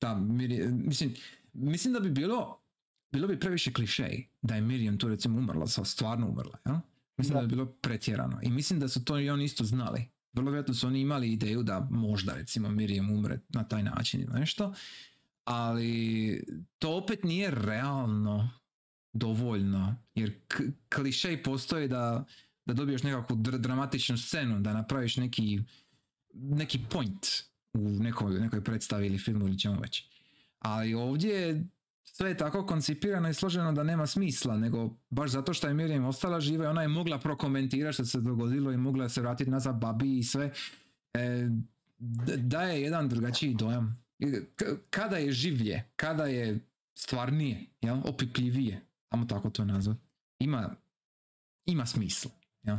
Da, 0.00 0.14
mislim, 0.14 1.14
mislim 1.52 1.94
da 1.94 2.00
bi 2.00 2.10
bilo, 2.10 2.60
bilo 3.12 3.28
bi 3.28 3.40
previše 3.40 3.72
klišej 3.72 4.26
da 4.42 4.54
je 4.54 4.60
Miriam 4.60 4.98
tu 4.98 5.08
recimo 5.08 5.38
umrla, 5.38 5.66
stvarno 5.66 6.28
umrla, 6.28 6.58
ja? 6.66 6.80
Mislim 7.16 7.34
da. 7.34 7.40
da 7.40 7.46
bi 7.46 7.54
bilo 7.54 7.66
pretjerano. 7.66 8.38
I 8.42 8.50
mislim 8.50 8.80
da 8.80 8.88
su 8.88 9.04
to 9.04 9.18
i 9.18 9.30
oni 9.30 9.44
isto 9.44 9.64
znali. 9.64 10.08
Vrlo 10.32 10.50
vjerojatno 10.50 10.74
su 10.74 10.86
oni 10.86 11.00
imali 11.00 11.32
ideju 11.32 11.62
da 11.62 11.88
možda 11.90 12.34
recimo 12.34 12.68
Miriam 12.70 13.10
umre 13.10 13.40
na 13.48 13.64
taj 13.64 13.82
način 13.82 14.20
ili 14.20 14.40
nešto. 14.40 14.74
Ali 15.44 16.44
to 16.78 16.96
opet 16.96 17.24
nije 17.24 17.50
realno 17.50 18.50
dovoljno. 19.12 19.96
Jer 20.14 20.40
klišej 20.88 21.42
postoji 21.42 21.88
da 21.88 22.24
da 22.66 22.74
dobiješ 22.74 23.02
nekakvu 23.02 23.36
dr- 23.36 23.58
dramatičnu 23.58 24.18
scenu, 24.18 24.60
da 24.60 24.72
napraviš 24.72 25.16
neki, 25.16 25.60
neki 26.32 26.80
point 26.90 27.26
u 27.72 27.78
nekoj, 27.88 28.40
nekoj 28.40 28.64
predstavi 28.64 29.06
ili 29.06 29.18
filmu 29.18 29.46
ili 29.48 29.58
čemu 29.58 29.80
već. 29.80 30.04
Ali 30.58 30.94
ovdje 30.94 31.34
je 31.34 31.64
sve 32.20 32.28
je 32.28 32.36
tako 32.36 32.66
koncipirano 32.66 33.28
i 33.28 33.34
složeno 33.34 33.72
da 33.72 33.82
nema 33.82 34.06
smisla, 34.06 34.56
nego 34.56 34.90
baš 35.10 35.30
zato 35.30 35.54
što 35.54 35.68
je 35.68 35.74
Miriam 35.74 36.04
ostala 36.04 36.40
živa 36.40 36.64
i 36.64 36.68
ona 36.68 36.82
je 36.82 36.88
mogla 36.88 37.18
prokomentirati 37.18 37.94
što 37.94 38.04
se 38.04 38.20
dogodilo 38.20 38.72
i 38.72 38.76
mogla 38.76 39.08
se 39.08 39.20
vratiti 39.20 39.50
nazad 39.50 39.80
babi 39.80 40.18
i 40.18 40.24
sve, 40.24 40.52
e, 41.14 41.48
daje 42.36 42.82
jedan 42.82 43.08
drugačiji 43.08 43.54
dojam. 43.54 44.04
Kada 44.90 45.16
je 45.16 45.32
življe, 45.32 45.84
kada 45.96 46.26
je 46.26 46.58
stvarnije, 46.94 47.66
jel? 47.80 48.00
opipljivije, 48.04 48.80
ajmo 49.08 49.26
tako 49.26 49.50
to 49.50 49.64
nazvat, 49.64 49.96
ima, 50.38 50.74
ima 51.66 51.86
smisla. 51.86 52.30
Jel? 52.62 52.76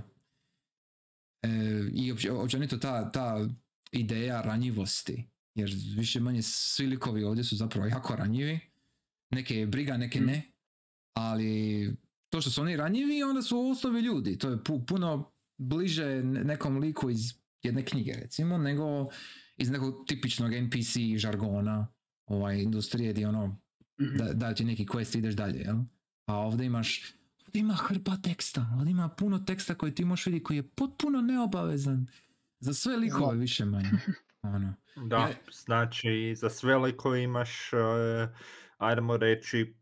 E, 1.43 1.49
I 1.93 2.11
opće- 2.11 2.31
općenito 2.33 2.77
ta, 2.77 3.11
ta 3.11 3.47
ideja 3.91 4.41
ranjivosti, 4.41 5.23
jer 5.55 5.69
više 5.97 6.19
manje 6.19 6.41
svi 6.41 6.85
likovi 6.85 7.23
ovdje 7.23 7.43
su 7.43 7.55
zapravo 7.55 7.87
jako 7.87 8.15
ranjivi, 8.15 8.59
neke 9.29 9.55
je 9.55 9.67
briga, 9.67 9.97
neke 9.97 10.21
ne, 10.21 10.51
ali 11.13 11.95
to 12.29 12.41
što 12.41 12.49
su 12.49 12.61
oni 12.61 12.77
ranjivi, 12.77 13.23
onda 13.23 13.41
su 13.41 13.59
osnovi 13.61 14.01
ljudi, 14.01 14.37
to 14.37 14.49
je 14.49 14.57
pu- 14.57 14.85
puno 14.85 15.31
bliže 15.57 16.05
ne- 16.23 16.43
nekom 16.43 16.77
liku 16.77 17.09
iz 17.09 17.33
jedne 17.63 17.85
knjige 17.85 18.13
recimo, 18.13 18.57
nego 18.57 19.09
iz 19.57 19.69
nekog 19.69 19.95
tipičnog 20.07 20.53
NPC 20.53 20.95
žargona 21.17 21.87
ovaj, 22.25 22.61
industrije 22.61 23.11
gdje 23.13 23.27
ono 23.27 23.61
Mhm. 24.01 24.17
da, 24.17 24.33
da 24.33 24.53
ti 24.53 24.63
neki 24.65 24.85
quest 24.85 25.17
ideš 25.17 25.33
dalje, 25.35 25.59
jel? 25.59 25.77
A 26.25 26.35
ovdje 26.35 26.65
imaš, 26.65 27.13
ovdje 27.51 27.59
ima 27.59 27.73
hrpa 27.73 28.17
teksta, 28.23 28.65
ovdje 28.77 28.91
ima 28.91 29.09
puno 29.09 29.39
teksta 29.39 29.75
koji 29.75 29.95
ti 29.95 30.05
možeš 30.05 30.25
vidjeti 30.25 30.43
koji 30.43 30.57
je 30.57 30.69
potpuno 30.69 31.21
neobavezan 31.21 32.07
za 32.59 32.73
sve 32.73 32.97
likove 32.97 33.37
više 33.37 33.65
manje. 33.65 33.89
Ono. 34.55 34.73
Da, 35.07 35.17
Ja- 35.17 35.33
znači 35.51 36.35
za 36.35 36.49
sve 36.49 36.77
likove 36.77 37.23
imaš, 37.23 37.73
uh, 37.73 37.79
ajdemo 38.77 39.17
reći, 39.17 39.75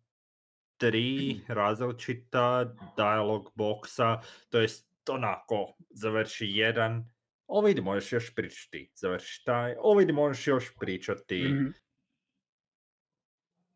tri 0.77 1.39
različita 1.59 2.75
dialog 2.97 3.51
boksa, 3.55 4.21
to 4.49 4.59
jest 4.59 4.88
onako, 5.09 5.73
završi 5.89 6.45
jedan, 6.47 7.09
o 7.47 7.61
vidi 7.61 7.81
možeš 7.81 8.13
još 8.13 8.35
pričati, 8.35 8.91
završi 8.95 9.43
taj, 9.45 9.75
o 9.79 9.95
vidi 9.97 10.13
možeš 10.13 10.47
još 10.47 10.73
pričati. 10.79 11.43
Mhm. 11.43 11.67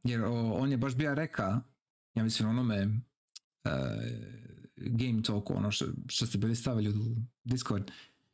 Jer 0.03 0.23
o, 0.23 0.53
on 0.53 0.71
je 0.71 0.77
baš 0.77 0.95
bio 0.95 1.15
reka, 1.15 1.61
ja 2.13 2.23
mislim 2.23 2.49
onome 2.49 2.87
e, 3.63 3.69
Game 4.75 5.21
Talku, 5.23 5.53
ono 5.57 5.71
što, 5.71 5.85
što 6.09 6.25
ste 6.25 6.37
bili 6.37 6.55
stavili 6.55 6.89
u 6.89 7.15
Discord, 7.43 7.91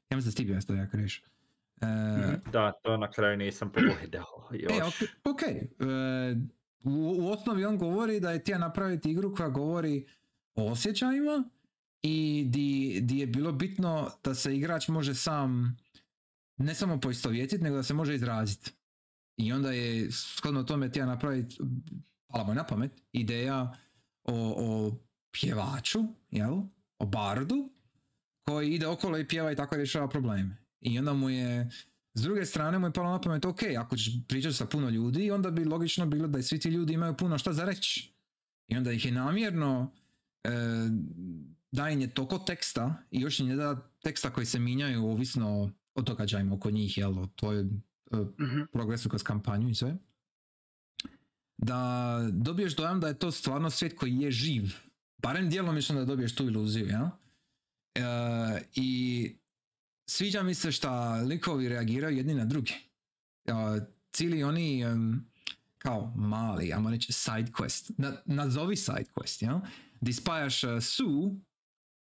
ja 0.09 0.17
mislim 0.17 0.31
da 0.31 0.37
ti 0.37 0.45
bio 0.45 0.61
stavio, 0.61 0.83
ako 0.83 0.97
reš. 0.97 1.17
E, 1.17 1.29
Mhm. 1.81 2.51
Da, 2.51 2.71
to 2.71 2.97
na 2.97 3.11
kraju 3.11 3.37
nisam 3.37 3.71
pogledao 3.71 4.49
još. 4.51 4.71
E, 4.71 4.83
ok, 4.83 5.09
ok. 5.23 5.41
E, 5.41 5.55
u, 6.83 7.15
u 7.19 7.31
osnovi 7.31 7.65
on 7.65 7.77
govori 7.77 8.19
da 8.19 8.31
je 8.31 8.39
htio 8.39 8.57
napraviti 8.57 9.11
igru 9.11 9.35
koja 9.35 9.49
govori 9.49 10.05
o 10.55 10.71
osjećajima 10.71 11.43
i 12.01 12.45
di, 12.47 12.99
di 13.01 13.17
je 13.17 13.27
bilo 13.27 13.51
bitno 13.51 14.11
da 14.23 14.35
se 14.35 14.55
igrač 14.55 14.87
može 14.87 15.15
sam 15.15 15.77
ne 16.57 16.75
samo 16.75 16.99
poistovjetiti, 16.99 17.63
nego 17.63 17.75
da 17.75 17.83
se 17.83 17.93
može 17.93 18.15
izraziti. 18.15 18.71
I 19.37 19.53
onda 19.53 19.71
je 19.71 20.11
shodno 20.11 20.63
tome 20.63 20.89
htio 20.89 21.05
napraviti, 21.05 21.57
pala 22.27 22.43
mu 22.43 22.51
je 22.51 22.55
na 22.55 22.63
pamet, 22.63 22.91
ideja 23.11 23.73
o, 24.23 24.33
o 24.57 24.97
pjevaču, 25.31 25.99
jel? 26.31 26.53
O 26.99 27.05
bardu, 27.05 27.69
koji 28.47 28.69
ide 28.73 28.87
okolo 28.87 29.17
i 29.17 29.27
pjeva 29.27 29.51
i 29.51 29.55
tako 29.55 29.75
rješava 29.75 30.09
probleme. 30.09 30.57
I 30.81 30.99
onda 30.99 31.13
mu 31.13 31.29
je 31.29 31.69
s 32.13 32.21
druge 32.21 32.45
strane 32.45 32.79
mu 32.79 32.87
je 32.87 32.93
palo 32.93 33.09
na 33.11 33.21
pamet, 33.21 33.45
ok, 33.45 33.59
ako 33.79 33.97
ćeš 33.97 34.11
pričati 34.27 34.55
sa 34.55 34.65
puno 34.65 34.89
ljudi, 34.89 35.31
onda 35.31 35.51
bi 35.51 35.65
logično 35.65 36.05
bilo 36.05 36.27
da 36.27 36.39
i 36.39 36.43
svi 36.43 36.59
ti 36.59 36.69
ljudi 36.69 36.93
imaju 36.93 37.17
puno 37.17 37.37
šta 37.37 37.53
za 37.53 37.65
reći. 37.65 38.13
I 38.67 38.77
onda 38.77 38.91
ih 38.91 39.05
je 39.05 39.11
namjerno 39.11 39.91
e, 40.43 40.49
da 41.71 41.89
im 41.89 42.01
je 42.01 42.13
toliko 42.13 42.37
teksta 42.37 43.03
i 43.11 43.21
još 43.21 43.39
je 43.39 43.55
da 43.55 43.91
teksta 44.03 44.29
koji 44.29 44.45
se 44.45 44.59
mijenjaju 44.59 45.05
ovisno 45.05 45.71
o 45.95 46.01
događajima 46.01 46.55
oko 46.55 46.71
njih, 46.71 46.97
jel, 46.97 47.19
o 47.19 47.27
tvojoj 47.35 47.61
e, 47.61 47.65
Mhm. 48.39 48.61
progresu 48.73 49.09
kroz 49.09 49.23
kampanju 49.23 49.69
i 49.69 49.75
sve. 49.75 49.97
Da 51.57 52.19
dobiješ 52.31 52.75
dojam 52.75 52.99
da 52.99 53.07
je 53.07 53.19
to 53.19 53.31
stvarno 53.31 53.69
svijet 53.69 53.97
koji 53.97 54.17
je 54.17 54.31
živ. 54.31 54.88
Barem 55.21 55.49
djelomično 55.49 55.99
da 55.99 56.05
dobiješ 56.05 56.35
tu 56.35 56.43
iluziju, 56.43 56.87
jel? 56.87 57.05
E, 57.95 58.01
I 58.75 59.31
sviđa 60.09 60.43
mi 60.43 60.53
se 60.53 60.71
šta 60.71 61.15
likovi 61.15 61.69
reagiraju 61.69 62.17
jedni 62.17 62.33
na 62.33 62.45
druge. 62.45 62.73
Uh, 63.45 63.83
cijeli 64.11 64.43
oni 64.43 64.81
em, 64.81 65.29
kao 65.77 66.13
mali, 66.15 66.73
ajmo 66.73 66.89
reći 66.89 67.13
side 67.13 67.51
quest, 67.51 67.91
na, 67.97 68.13
nazovi 68.25 68.75
side 68.75 69.05
quest, 69.15 69.43
jel? 69.43 69.59
Di 70.01 70.13
spajaš 70.13 70.63
uh, 70.63 70.69
Sue 70.81 71.31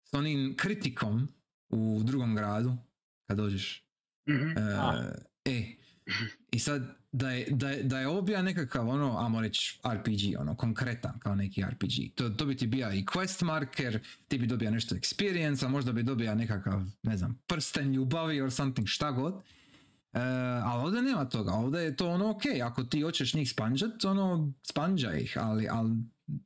s 0.04 0.13
onim 0.13 0.56
kritikom 0.58 1.28
u 1.69 2.02
drugom 2.04 2.36
gradu, 2.36 2.78
kad 3.28 3.38
dođeš. 3.38 3.86
Mhm. 4.30 4.58
E, 4.58 5.52
e, 5.52 5.76
i 6.52 6.60
sad 6.60 7.03
da 7.13 7.30
je, 7.30 7.47
da 7.49 7.69
je, 7.69 7.84
da 7.84 7.99
je 7.99 8.21
bio 8.21 8.41
nekakav 8.41 8.89
ono, 8.89 9.17
ajmo 9.17 9.41
reći 9.41 9.80
RPG, 9.93 10.39
ono, 10.39 10.56
konkretan 10.56 11.19
kao 11.19 11.36
neki 11.36 11.62
RPG. 11.62 12.15
To, 12.15 12.30
to 12.30 12.45
bi 12.45 12.58
ti 12.58 12.67
bio 12.67 12.93
i 12.93 13.06
quest 13.06 13.43
marker, 13.45 13.99
ti 14.28 14.38
bi 14.38 14.47
dobio 14.47 14.71
nešto 14.71 14.95
experience, 14.95 15.65
a 15.65 15.67
možda 15.67 15.91
bi 15.91 16.04
dobio 16.04 16.36
nekakav, 16.36 16.82
ne 17.04 17.17
znam, 17.17 17.39
prsten 17.47 17.93
ljubavi 17.93 18.41
or 18.41 18.52
something, 18.52 18.88
šta 18.88 19.12
god. 19.12 19.34
E, 19.34 20.19
ali 20.63 20.84
ovdje 20.84 21.02
nema 21.02 21.26
toga, 21.26 21.52
ovdje 21.52 21.82
je 21.82 21.95
to 21.95 22.10
ono 22.10 22.30
ok, 22.30 22.41
ako 22.63 22.84
ti 22.84 23.02
hoćeš 23.02 23.34
njih 23.34 23.52
spanđat, 23.52 24.06
ono, 24.06 24.54
spanđaj 24.63 25.19
ih, 25.19 25.38
ali, 25.41 25.67
ali 25.71 25.91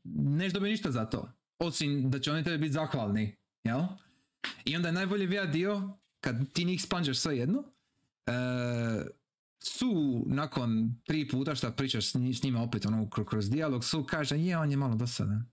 neš 0.03 0.53
dobi 0.53 0.69
ništa 0.69 0.91
za 0.91 1.05
to. 1.05 1.31
Osim 1.59 2.09
da 2.11 2.19
će 2.19 2.31
oni 2.31 2.43
tebi 2.43 2.57
biti 2.57 2.73
zahvalni, 2.73 3.35
jel? 3.63 3.81
I 4.65 4.75
onda 4.75 4.87
je 4.87 4.93
najbolji 4.93 5.27
bija 5.27 5.45
dio, 5.45 5.97
kad 6.21 6.51
ti 6.53 6.65
njih 6.65 6.81
spanđaš 6.81 7.17
sve 7.17 7.37
jedno, 7.37 7.63
e, 8.25 8.31
su 9.59 9.91
nakon 10.27 10.71
tri 11.03 11.27
puta 11.27 11.55
što 11.55 11.71
pričaš 11.71 12.05
s, 12.05 12.15
nji- 12.15 12.33
s 12.33 12.43
njima 12.43 12.61
opet 12.61 12.85
ono 12.85 13.05
kro- 13.05 13.25
kroz 13.25 13.49
dijalog, 13.49 13.83
su 13.83 14.03
kaže 14.03 14.37
je 14.37 14.57
on 14.57 14.71
je 14.71 14.77
malo 14.77 14.95
dosadan. 14.95 15.45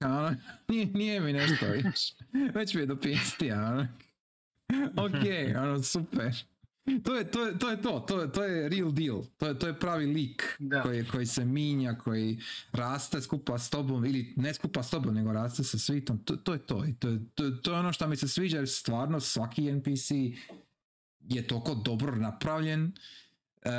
Ono, 0.00 0.36
nije, 0.68 0.86
nije 0.86 1.20
mi 1.20 1.32
nešto 1.32 1.66
viš. 1.66 2.14
Već 2.54 2.74
mi 2.74 2.80
je 2.80 2.86
dopistija. 2.86 3.62
Ono. 3.64 3.88
Ok, 4.98 5.22
ono 5.58 5.82
super. 5.82 6.34
To 7.04 7.14
je 7.14 7.30
to, 7.30 7.46
je, 7.46 7.58
to, 7.58 7.70
je 7.70 7.82
to, 7.82 8.00
to, 8.00 8.20
je- 8.20 8.32
to 8.32 8.44
je 8.44 8.68
real 8.68 8.92
deal, 8.92 9.22
to 9.36 9.46
je, 9.46 9.58
to 9.58 9.66
je 9.66 9.78
pravi 9.78 10.06
lik 10.06 10.56
Da. 10.58 10.82
koji, 10.82 11.04
koji 11.04 11.26
se 11.26 11.44
minja, 11.44 11.94
koji 11.94 12.38
raste 12.72 13.20
skupa 13.20 13.58
s 13.58 13.70
tobom 13.70 14.04
ili 14.04 14.34
ne 14.36 14.54
skupa 14.54 14.82
s 14.82 14.90
tobom 14.90 15.14
nego 15.14 15.32
raste 15.32 15.64
sa 15.64 15.78
svitom, 15.78 16.18
to, 16.18 16.36
to 16.36 16.52
je 16.52 16.58
to. 16.58 16.84
I 16.84 16.94
to, 16.94 17.08
je- 17.08 17.20
to, 17.34 17.50
to 17.52 17.72
je 17.72 17.78
ono 17.78 17.92
što 17.92 18.08
mi 18.08 18.16
se 18.16 18.28
sviđa 18.28 18.56
jer 18.56 18.68
stvarno 18.68 19.20
svaki 19.20 19.72
NPC 19.72 20.10
je 21.28 21.46
toliko 21.46 21.74
dobro 21.74 22.16
napravljen, 22.16 22.92
e, 23.62 23.70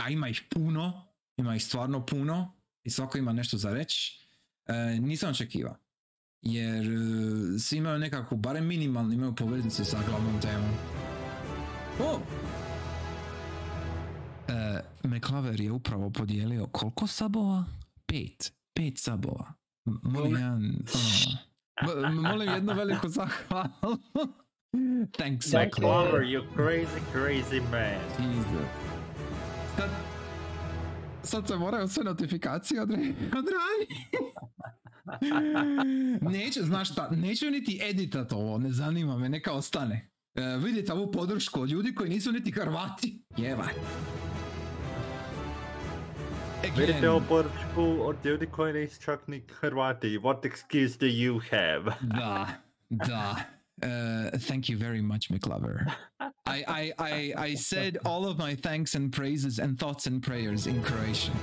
a 0.00 0.10
ima 0.10 0.28
ih 0.28 0.42
puno, 0.50 1.06
ima 1.36 1.56
ih 1.56 1.64
stvarno 1.64 2.06
puno 2.06 2.54
i 2.82 2.90
svako 2.90 3.18
ima 3.18 3.32
nešto 3.32 3.56
za 3.56 3.70
reći. 3.72 4.26
E, 4.66 4.74
nisam 5.00 5.30
očekivao. 5.30 5.76
Jer 6.42 6.86
e, 6.86 7.58
svi 7.58 7.76
imaju 7.76 7.98
nekakvu, 7.98 8.36
barem 8.36 8.66
minimalno 8.66 9.14
imaju 9.14 9.34
poveznicu 9.34 9.84
sa 9.84 9.98
glavnom 10.08 10.40
temom. 10.40 10.70
O! 12.00 12.20
E, 14.48 14.80
McClaver 15.08 15.60
je 15.60 15.72
upravo 15.72 16.10
podijelio 16.10 16.66
koliko 16.66 17.06
sabova? 17.06 17.64
Pet. 18.06 18.52
Pet 18.74 18.98
sabova. 18.98 19.52
Molim 20.02 20.32
jedan, 20.32 20.78
ono, 21.94 22.08
m- 22.08 22.14
molim 22.22 22.48
jednu 22.48 22.74
veliku 22.74 23.08
zahvalu. 23.08 23.98
Thanks, 25.12 25.46
McClaver. 25.46 25.70
Clover, 25.80 26.22
you 26.22 26.42
crazy, 26.56 27.00
crazy 27.12 27.60
man. 27.70 28.00
Jesus. 28.18 28.68
Sad, 29.76 29.90
sad 31.22 31.48
se 31.48 31.56
moraju 31.56 31.88
sve 31.88 32.04
notifikacije 32.04 32.80
odre- 32.82 33.14
odraditi. 33.38 34.08
Neću, 36.38 36.62
znaš 36.62 36.92
šta, 36.92 37.08
neću 37.10 37.50
niti 37.50 37.80
editat 37.82 38.32
ovo, 38.32 38.58
ne 38.58 38.72
zanima 38.72 39.18
me, 39.18 39.28
neka 39.28 39.52
ostane. 39.52 40.10
E, 40.34 40.56
vidite 40.64 40.92
ovu 40.92 41.12
podršku 41.12 41.60
od 41.60 41.70
ljudi 41.70 41.94
koji 41.94 42.10
nisu 42.10 42.32
niti 42.32 42.50
Hrvati. 42.50 43.22
Jevaj. 43.36 43.74
Vidite 46.76 46.92
Again, 46.92 47.08
ovu 47.08 47.22
poručku 47.28 47.98
od 48.00 48.16
ljudi 48.24 48.46
koji 48.46 48.72
nisu 48.72 49.02
čak 49.02 49.28
ni 49.28 49.42
Hrvati. 49.60 50.18
What 50.18 50.40
excuse 50.40 51.00
do 51.00 51.06
you 51.06 51.40
have? 51.50 51.96
Da, 52.00 52.48
da. 52.90 53.36
Uh, 53.82 54.30
thank 54.38 54.68
you 54.68 54.76
very 54.76 55.00
much, 55.00 55.30
McLover. 55.30 55.86
I, 56.20 56.32
I, 56.46 56.92
I, 56.98 57.32
I 57.36 57.54
said 57.54 57.98
all 58.04 58.26
of 58.26 58.38
my 58.38 58.54
thanks 58.54 58.94
and 58.94 59.12
praises 59.12 59.58
and 59.58 59.78
thoughts 59.78 60.06
and 60.06 60.22
prayers 60.22 60.66
in 60.66 60.82
Croatian. 60.82 61.34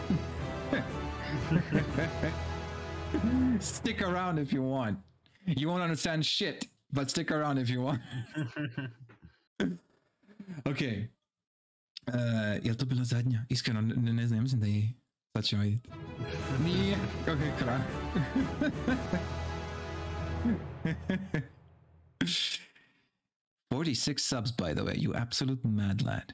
Stick 3.60 4.02
around 4.02 4.40
if 4.40 4.52
you 4.52 4.64
want. 4.64 5.00
You 5.46 5.70
won't 5.70 5.84
understand 5.84 6.26
shit, 6.26 6.66
but 6.92 7.10
stick 7.10 7.32
around 7.32 7.60
if 7.60 7.70
you 7.70 7.82
want. 7.82 8.02
ok. 10.66 10.82
Uh, 12.08 12.60
je 12.64 12.72
li 12.72 12.78
to 12.78 12.86
bila 12.86 13.04
zadnja? 13.04 13.46
Iskreno, 13.50 13.82
ne, 13.82 14.14
ne 14.14 14.28
znam, 14.28 14.42
mislim 14.42 14.62
da 14.62 14.68
je. 14.68 14.94
Sad 15.34 15.46
ćemo 15.46 15.64
vidjeti. 15.64 15.90
Nije, 16.64 16.98
je 17.28 17.54
kraj. 17.60 17.80
Forty-six 23.74 24.24
subs, 24.24 24.52
by 24.52 24.74
the 24.74 24.84
way. 24.84 24.96
You 24.98 25.14
absolute 25.16 25.64
mad 25.64 26.02
lad. 26.02 26.34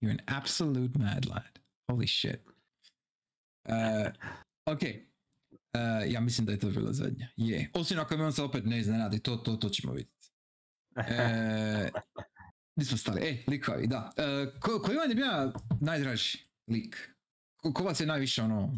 You're 0.00 0.12
an 0.12 0.22
absolute 0.28 0.98
mad 0.98 1.26
lad. 1.26 1.60
Holy 1.90 2.06
shit. 2.06 2.40
Uh, 3.68 4.10
ok. 4.66 4.82
Uh, 5.74 6.12
ja 6.12 6.20
mislim 6.20 6.46
da 6.46 6.52
je 6.52 6.58
to 6.58 6.70
bila 6.70 6.92
zadnja. 6.92 7.28
Je. 7.36 7.70
Osim 7.74 7.98
ako 7.98 8.16
me 8.16 8.24
on 8.24 8.32
se 8.32 8.42
opet 8.42 8.64
ne 8.66 8.78
iznenadi, 8.78 9.18
to, 9.18 9.36
to, 9.36 9.56
to 9.56 9.68
ćemo 9.68 9.92
vidjeti. 9.92 10.32
E, 10.96 11.90
gdje 12.76 12.86
smo 12.86 12.96
stali? 12.96 13.20
E, 13.20 13.44
likovi, 13.48 13.86
da. 13.86 14.12
E, 14.16 14.46
ko, 14.60 14.78
koji 14.78 14.96
vam 14.96 15.10
je 15.10 15.14
bio 15.14 15.52
najdraži 15.80 16.38
lik? 16.66 17.10
Ko, 17.56 17.72
ko 17.72 17.84
vas 17.84 18.00
je 18.00 18.06
najviše 18.06 18.42
ono 18.42 18.72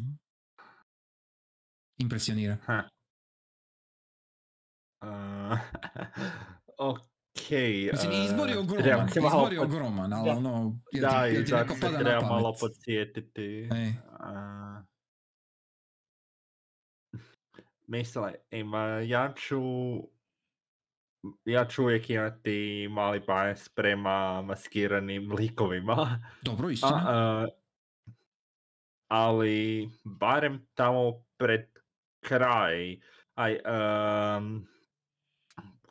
impresionira? 1.98 2.56
Ha. 2.66 2.88
Uh, 5.02 5.58
ok. 6.92 7.50
Mislim, 7.92 8.12
izbor 8.12 8.48
je 8.48 8.58
ogroman, 8.58 8.82
trebam 8.82 9.08
se 9.08 9.20
malo 9.20 9.34
izbor 9.34 9.52
je 9.52 9.60
ogroman, 9.60 10.12
ali 10.12 10.30
Da. 10.30 10.36
ono, 10.36 10.78
jel 10.92 11.02
Da, 11.02 11.26
ti, 11.26 11.34
jel 11.34 11.44
ti 11.44 11.52
neko 11.52 11.74
se 11.74 11.80
pada 11.80 11.98
na 11.98 12.04
treba 12.04 12.20
malo 12.20 12.54
podsjetiti. 12.60 13.68
E. 13.72 13.92
Uh, 14.20 14.82
Misle, 17.86 18.34
ima, 18.50 18.86
ja 18.86 19.32
ću 19.36 19.62
ja 21.44 21.64
ću 21.64 21.82
uvijek 21.82 22.10
imati 22.10 22.88
mali 22.90 23.20
bias 23.20 23.68
prema 23.68 24.42
maskiranim 24.42 25.32
likovima. 25.32 26.22
Dobro, 26.42 26.70
istina. 26.70 27.02
A, 27.06 27.44
uh, 27.44 27.48
ali 29.08 29.88
barem 30.04 30.66
tamo 30.74 31.24
pred 31.36 31.66
kraj, 32.20 33.00
aj, 33.34 33.58
um, 34.36 34.66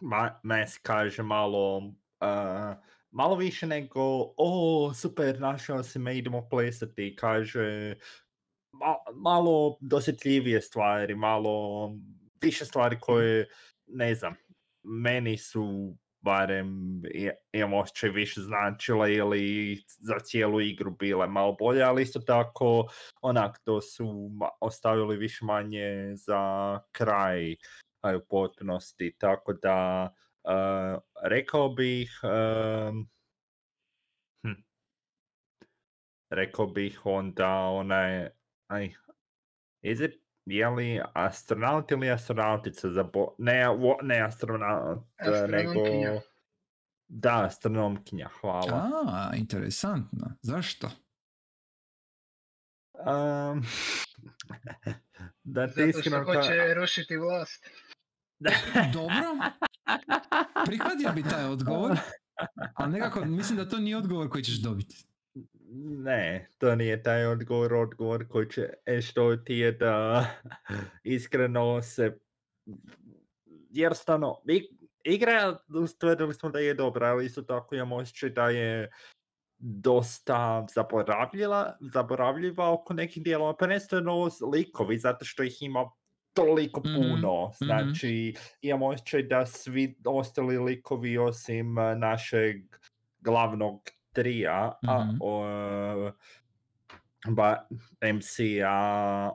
ma, 0.02 0.40
Mes 0.44 0.78
kaže 0.78 1.24
malo, 1.24 1.78
uh, 2.22 2.76
malo 3.12 3.36
više 3.36 3.68
nego, 3.68 4.34
o, 4.38 4.94
super, 4.94 5.40
našao 5.40 5.84
si 5.84 6.00
me, 6.00 6.18
idemo 6.18 6.50
plesati, 6.50 7.16
kaže, 7.16 7.96
ma- 8.72 9.14
malo 9.16 9.78
dosjetljivije 9.82 10.62
stvari, 10.62 11.16
malo 11.16 11.90
više 12.42 12.66
stvari 12.66 13.00
koje, 13.00 13.48
ne 13.88 14.16
znam, 14.16 14.36
meni 14.84 15.38
su 15.38 15.96
barem 16.22 17.02
imam 17.54 17.74
osjećaj 17.74 18.10
više 18.10 18.42
značile 18.42 19.14
ili 19.14 19.76
za 19.88 20.20
cijelu 20.20 20.62
igru 20.62 20.92
bile 20.92 21.28
malo 21.28 21.56
bolje, 21.60 21.84
ali 21.84 22.02
isto 22.02 22.20
tako 22.20 22.88
onak 23.22 23.60
to 23.64 23.82
su 23.82 24.32
ostavili 24.60 25.18
više 25.18 25.46
manje 25.46 26.12
za 26.16 26.80
kraj. 26.92 27.50
aj, 27.50 27.56
u 28.04 28.26
potpunosti, 28.30 29.16
tako 29.18 29.54
da 29.54 30.10
uh, 30.44 31.02
rekao 31.24 31.70
bih 31.70 32.20
um, 32.24 33.10
hm, 34.44 34.62
rekao 36.30 36.68
bih 36.68 37.02
onda 37.04 37.56
onaj 37.56 38.30
aj, 38.68 38.94
is 39.82 40.00
it 40.00 40.22
je 40.46 40.70
li 40.70 41.02
astronaut 41.14 41.92
ili 41.92 42.12
astronautica 42.12 42.90
za 42.90 43.04
bo... 43.04 43.36
ne, 43.38 43.66
ne 44.02 44.22
astronaut, 44.22 45.00
nego 45.22 45.36
Astronomkinja. 45.36 46.22
da, 47.08 47.46
astronomkinja, 47.46 48.30
hvala. 48.42 48.90
A, 49.08 49.32
interesantno. 49.36 50.32
Zašto? 50.42 50.90
Um, 52.94 53.64
da 55.44 55.68
ti 55.68 55.92
Zato 55.92 56.02
što 56.02 56.10
ka- 56.10 56.36
hoće 56.36 56.74
rušiti 56.74 57.18
vlast. 57.18 57.70
Dobro, 58.94 59.26
prihvatio 60.66 61.12
bi 61.16 61.24
taj 61.24 61.46
odgovor, 61.46 61.98
ali 62.76 62.92
nekako 62.92 63.26
mislim 63.26 63.58
da 63.58 63.70
to 63.70 63.78
nije 63.78 63.98
odgovor 63.98 64.30
koji 64.30 64.44
ćeš 64.44 64.62
dobiti. 64.62 65.06
Ne, 65.98 66.50
to 66.58 66.76
nije 66.76 67.04
taj 67.04 67.26
odgovor, 67.26 67.74
odgovor 67.74 68.28
koji 68.28 68.50
će, 68.50 68.70
e, 68.86 69.02
što 69.02 69.36
ti 69.36 69.56
je 69.56 69.72
da 69.72 70.26
iskreno 71.04 71.82
se, 71.82 72.18
jednostavno, 73.70 74.42
i- 74.48 74.70
igra, 75.04 75.58
ustvrdili 75.84 76.34
smo 76.34 76.50
da 76.50 76.60
je 76.60 76.74
dobra, 76.74 77.08
ali 77.08 77.26
isto 77.26 77.42
tako 77.42 77.76
imam 77.76 77.92
osjećaj 77.92 78.30
da 78.30 78.50
je 78.50 78.92
dosta 79.58 80.66
zaboravljila, 80.74 81.78
zaboravljiva 81.82 82.74
oko 82.74 82.94
nekih 82.94 83.24
dijelova, 83.24 83.56
prvenstveno 83.56 84.30
likovi, 84.54 84.98
zato 84.98 85.26
što 85.26 85.44
ih 85.44 85.62
ima 85.62 85.90
toliko 86.34 86.82
Mhm, 86.82 86.94
puno, 86.96 87.52
znači 87.56 88.34
imam 88.62 88.82
osjećaj 88.84 89.24
da 89.24 89.46
svi 89.46 89.96
ostali 90.06 90.58
likovi 90.60 91.18
osim 91.18 91.78
eh, 91.78 91.96
našeg 91.96 92.56
glavnog 93.20 93.82
trija, 94.14 94.80
a, 94.84 95.04
Mhm. 95.04 95.18
o, 95.20 96.12
ba, 97.28 97.68
MC-a, 98.04 98.72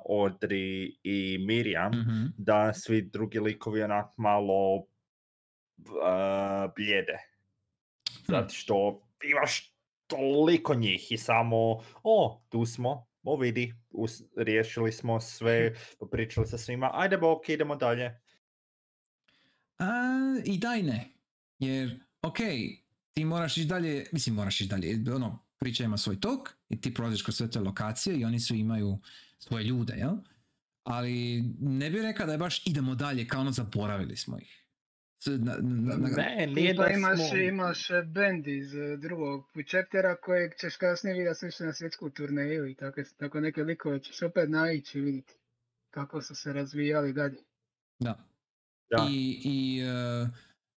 Audrey 0.04 0.96
i 1.02 1.38
Miriam, 1.40 1.92
Mhm. 1.92 2.24
da 2.38 2.72
svi 2.72 3.02
drugi 3.02 3.40
likovi 3.40 3.82
onak 3.82 4.06
malo 4.16 4.74
uh, 4.74 4.84
bljede. 6.76 7.18
Zato 8.24 8.48
što 8.48 9.02
imaš 9.24 9.72
toliko 10.06 10.74
njih 10.74 11.12
i 11.12 11.16
samo, 11.16 11.56
o, 12.02 12.42
tu 12.48 12.66
smo, 12.66 13.06
o 13.26 13.36
vidi, 13.36 13.74
us- 13.90 14.22
riješili 14.36 14.92
smo 14.92 15.20
sve, 15.20 15.74
popričali 15.98 16.46
sa 16.46 16.58
svima, 16.58 16.90
ajde 16.94 17.18
bok, 17.18 17.48
idemo 17.48 17.76
dalje. 17.76 18.20
A, 19.78 19.86
I 20.44 20.58
daj 20.58 20.82
ne. 20.82 21.12
Jer, 21.58 22.00
ok, 22.22 22.36
ti 23.12 23.24
moraš 23.24 23.56
ići 23.56 23.66
dalje, 23.66 24.06
mislim 24.12 24.34
moraš 24.34 24.60
ići 24.60 24.70
dalje, 24.70 25.12
ono, 25.14 25.46
priča 25.58 25.84
ima 25.84 25.96
svoj 25.98 26.20
tok 26.20 26.48
i 26.68 26.80
ti 26.80 26.94
prolaziš 26.94 27.22
kroz 27.22 27.36
sve 27.36 27.50
te 27.50 27.60
lokacije 27.60 28.16
i 28.16 28.24
oni 28.24 28.40
su 28.40 28.54
imaju 28.54 28.98
svoje 29.38 29.64
ljude, 29.64 29.94
jel? 29.94 30.14
Ali 30.82 31.42
ne 31.60 31.90
bih 31.90 32.02
rekao 32.02 32.26
da 32.26 32.32
je 32.32 32.38
baš 32.38 32.66
idemo 32.66 32.94
dalje, 32.94 33.26
kao 33.28 33.40
ono 33.40 33.50
zaboravili 33.50 34.16
smo 34.16 34.38
ih. 34.38 34.65
S- 35.18 35.26
na- 35.26 35.56
na- 35.60 35.96
na- 35.96 36.08
Ne, 36.16 36.46
nije 36.46 36.74
da 36.74 36.88
imaš, 36.88 37.28
smo... 37.28 37.38
imaš 37.38 37.90
e, 37.90 38.02
band 38.02 38.46
iz 38.46 38.74
e, 38.74 38.96
drugog 38.96 39.44
chaptera 39.68 40.16
kojeg 40.16 40.52
ćeš 40.60 40.76
kasnije 40.76 41.14
vidjeti 41.14 41.50
sve 41.50 41.66
na 41.66 41.72
svjetsku 41.72 42.10
turneju 42.10 42.66
i 42.66 42.74
tako, 42.74 43.00
tako 43.16 43.40
neke 43.40 43.62
likove 43.62 44.02
ćeš 44.02 44.22
opet 44.22 44.50
naići 44.50 44.98
i 44.98 45.02
vidjeti 45.02 45.34
kako 45.90 46.22
su 46.22 46.34
se 46.34 46.52
razvijali 46.52 47.12
dalje. 47.12 47.38
Da. 47.98 48.26
Da. 48.90 49.06
I, 49.10 49.40
i, 49.44 49.80
eh, 49.82 50.28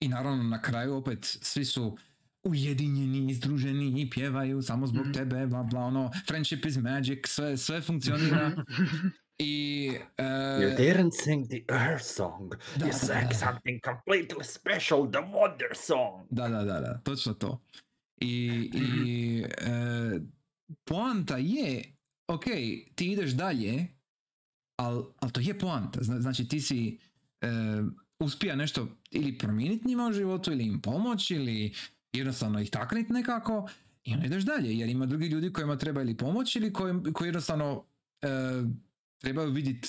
I 0.01 0.09
naravno 0.09 0.43
na 0.43 0.63
kraju 0.63 0.95
opet 0.95 1.19
svi 1.23 1.65
su 1.65 1.99
ujedinjeni, 2.43 3.31
izdruženi 3.31 4.01
i 4.03 4.11
pjevaju 4.11 4.63
samo 4.63 4.87
zbog 4.87 5.03
Mhm. 5.03 5.13
tebe, 5.13 5.47
bla 5.47 5.63
bla, 5.63 5.81
ono, 5.81 6.11
friendship 6.29 6.65
is 6.65 6.77
magic, 6.77 7.27
sve, 7.27 7.57
sve 7.57 7.81
funkcionira. 7.81 8.51
I 9.39 9.89
eh, 10.17 10.25
You 10.61 10.77
didn't 10.77 11.13
sing 11.15 11.49
the 11.49 11.65
Earth 11.69 12.05
song, 12.05 12.53
Da, 12.77 12.87
you 12.87 12.93
sang 12.93 13.29
da. 13.29 13.35
something 13.35 13.81
completely 13.83 14.45
special, 14.45 15.11
the 15.11 15.21
Wonder 15.21 15.75
song. 15.75 16.27
Da, 16.31 16.49
da, 16.49 16.65
da, 16.65 16.81
da, 16.81 17.01
točno 17.05 17.35
to. 17.35 17.61
I, 18.21 18.71
i 18.75 19.45
e, 19.59 20.21
poanta 20.85 21.37
je, 21.37 21.85
ok, 22.29 22.45
ti 22.95 23.13
ideš 23.13 23.31
dalje, 23.31 23.87
ali 24.77 25.05
al 25.17 25.31
to 25.31 25.41
je 25.41 25.59
poanta. 25.59 25.99
Zna- 26.03 26.21
Znači 26.21 26.49
ti 26.49 26.61
si 26.61 26.99
e, 27.41 27.49
uspija 28.21 28.57
nešto 28.57 28.89
ili 29.11 29.39
promijeniti 29.39 29.89
njima 29.89 30.07
u 30.07 30.13
životu, 30.13 30.53
ili 30.53 30.65
im 30.67 30.81
pomoći, 30.81 31.35
ili 31.35 31.75
jednostavno 32.13 32.61
ih 32.61 32.71
takniti 32.71 33.13
nekako 33.13 33.69
i 34.05 34.15
onda 34.15 34.27
ideš 34.27 34.43
dalje, 34.45 34.79
jer 34.79 34.89
ima 34.89 35.07
drugi 35.07 35.27
ljudi 35.27 35.53
kojima 35.53 35.77
treba 35.77 36.03
ili 36.03 36.17
pomoć 36.17 36.57
ili 36.57 36.73
koji, 36.73 36.95
koji 37.13 37.29
jednostavno 37.29 37.85
e, 38.23 38.29
trebaju 39.19 39.51
vidjeti 39.51 39.89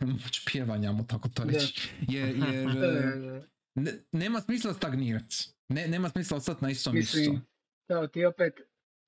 moć 0.00 0.44
pjevanja, 0.52 0.88
ajmo 0.88 1.02
tako 1.02 1.28
to 1.28 1.44
reći. 1.44 1.90
Jer, 2.08 2.28
jer 2.28 2.66
ne, 3.84 3.92
nema 4.12 4.40
smisla 4.40 4.74
stagnirati. 4.74 5.36
Ne, 5.68 5.88
nema 5.88 6.08
smisla 6.08 6.36
ostati 6.36 6.64
na 6.64 6.70
istom 6.70 6.94
mjestu. 6.94 7.18
Mislim, 7.18 7.42
kao 7.86 8.06
ti 8.06 8.24
opet 8.24 8.52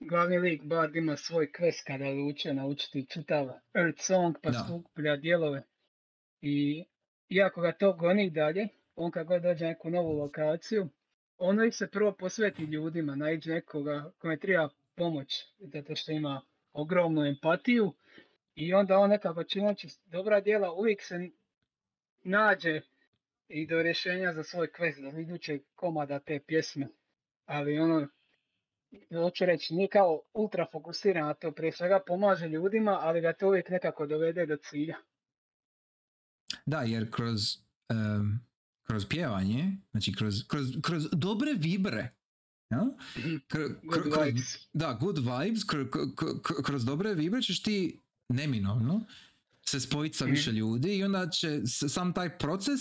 glavni 0.00 0.38
lik 0.38 0.62
Bard 0.62 0.96
ima 0.96 1.16
svoj 1.16 1.52
quest 1.58 1.86
kada 1.86 2.04
uče 2.28 2.54
naučiti 2.54 3.06
čitav 3.06 3.48
Earth 3.74 4.00
Song 4.02 4.36
pa 4.42 4.52
skuplja 4.52 5.16
dijelove. 5.16 5.62
I 6.40 6.84
iako 7.28 7.60
ga 7.60 7.72
to 7.72 7.92
goni 7.92 8.30
dalje, 8.30 8.68
on 8.94 9.10
kad 9.10 9.26
god 9.26 9.42
dođe 9.42 9.64
na 9.64 9.70
neku 9.70 9.90
novu 9.90 10.18
lokaciju, 10.18 10.88
ono 11.38 11.64
ih 11.64 11.74
se 11.74 11.90
prvo 11.90 12.12
posveti 12.12 12.62
ljudima, 12.62 13.14
naiđe 13.14 13.52
nekoga 13.52 14.12
kome 14.18 14.36
treba 14.36 14.68
pomoć, 14.94 15.44
zato 15.58 15.96
što 15.96 16.12
ima 16.12 16.42
ogromnu 16.72 17.24
empatiju 17.24 17.92
i 18.54 18.74
onda 18.74 18.98
on 18.98 19.10
nekako 19.10 19.44
činaći 19.44 19.88
dobra 20.06 20.40
djela 20.40 20.72
uvijek 20.72 21.02
se 21.02 21.30
nađe 22.22 22.80
i 23.48 23.66
do 23.66 23.82
rješenja 23.82 24.32
za 24.32 24.42
svoj 24.42 24.68
quest, 24.78 25.12
do 25.12 25.18
idućeg 25.18 25.62
komada 25.74 26.18
te 26.18 26.40
pjesme. 26.46 26.88
Ali 27.46 27.78
ono, 27.78 28.08
hoću 29.22 29.44
reći, 29.44 29.74
nije 29.74 29.88
kao 29.88 30.20
ultra 30.34 30.66
fokusiran 30.72 31.26
na 31.26 31.34
to, 31.34 31.52
prije 31.52 31.72
svega 31.72 32.00
pomaže 32.06 32.48
ljudima, 32.48 32.98
ali 33.02 33.20
ga 33.20 33.32
to 33.32 33.46
uvijek 33.48 33.68
nekako 33.68 34.06
dovede 34.06 34.46
do 34.46 34.56
cilja. 34.56 34.96
Da, 36.66 36.80
jer 36.82 37.10
kroz, 37.12 37.40
em, 37.88 38.40
kroz 38.82 39.06
pjevanje, 39.08 39.64
znači 39.90 40.12
kroz, 40.18 40.34
kroz, 40.48 40.66
kroz 40.82 41.08
dobre 41.12 41.50
vibre, 41.56 42.10
ja? 42.70 42.82
Mhm. 43.18 43.28
Kr- 43.48 43.74
Good 43.82 44.04
kr- 44.04 44.12
kroz- 44.12 44.26
vibes. 44.26 44.68
da, 44.72 44.98
good 45.00 45.18
vibes, 45.18 45.62
kr- 45.66 45.90
kr- 45.90 46.40
kr- 46.42 46.62
kroz 46.64 46.84
dobre 46.84 47.14
vibre 47.14 47.42
ćeš 47.42 47.62
ti 47.62 48.00
neminovno 48.28 49.06
se 49.62 49.80
spojiti 49.80 50.16
sa 50.16 50.24
Mhm. 50.24 50.30
više 50.30 50.52
ljudi 50.52 50.96
i 50.96 51.04
onda 51.04 51.28
će 51.30 51.60
sam 51.88 52.12
taj 52.12 52.38
proces 52.38 52.80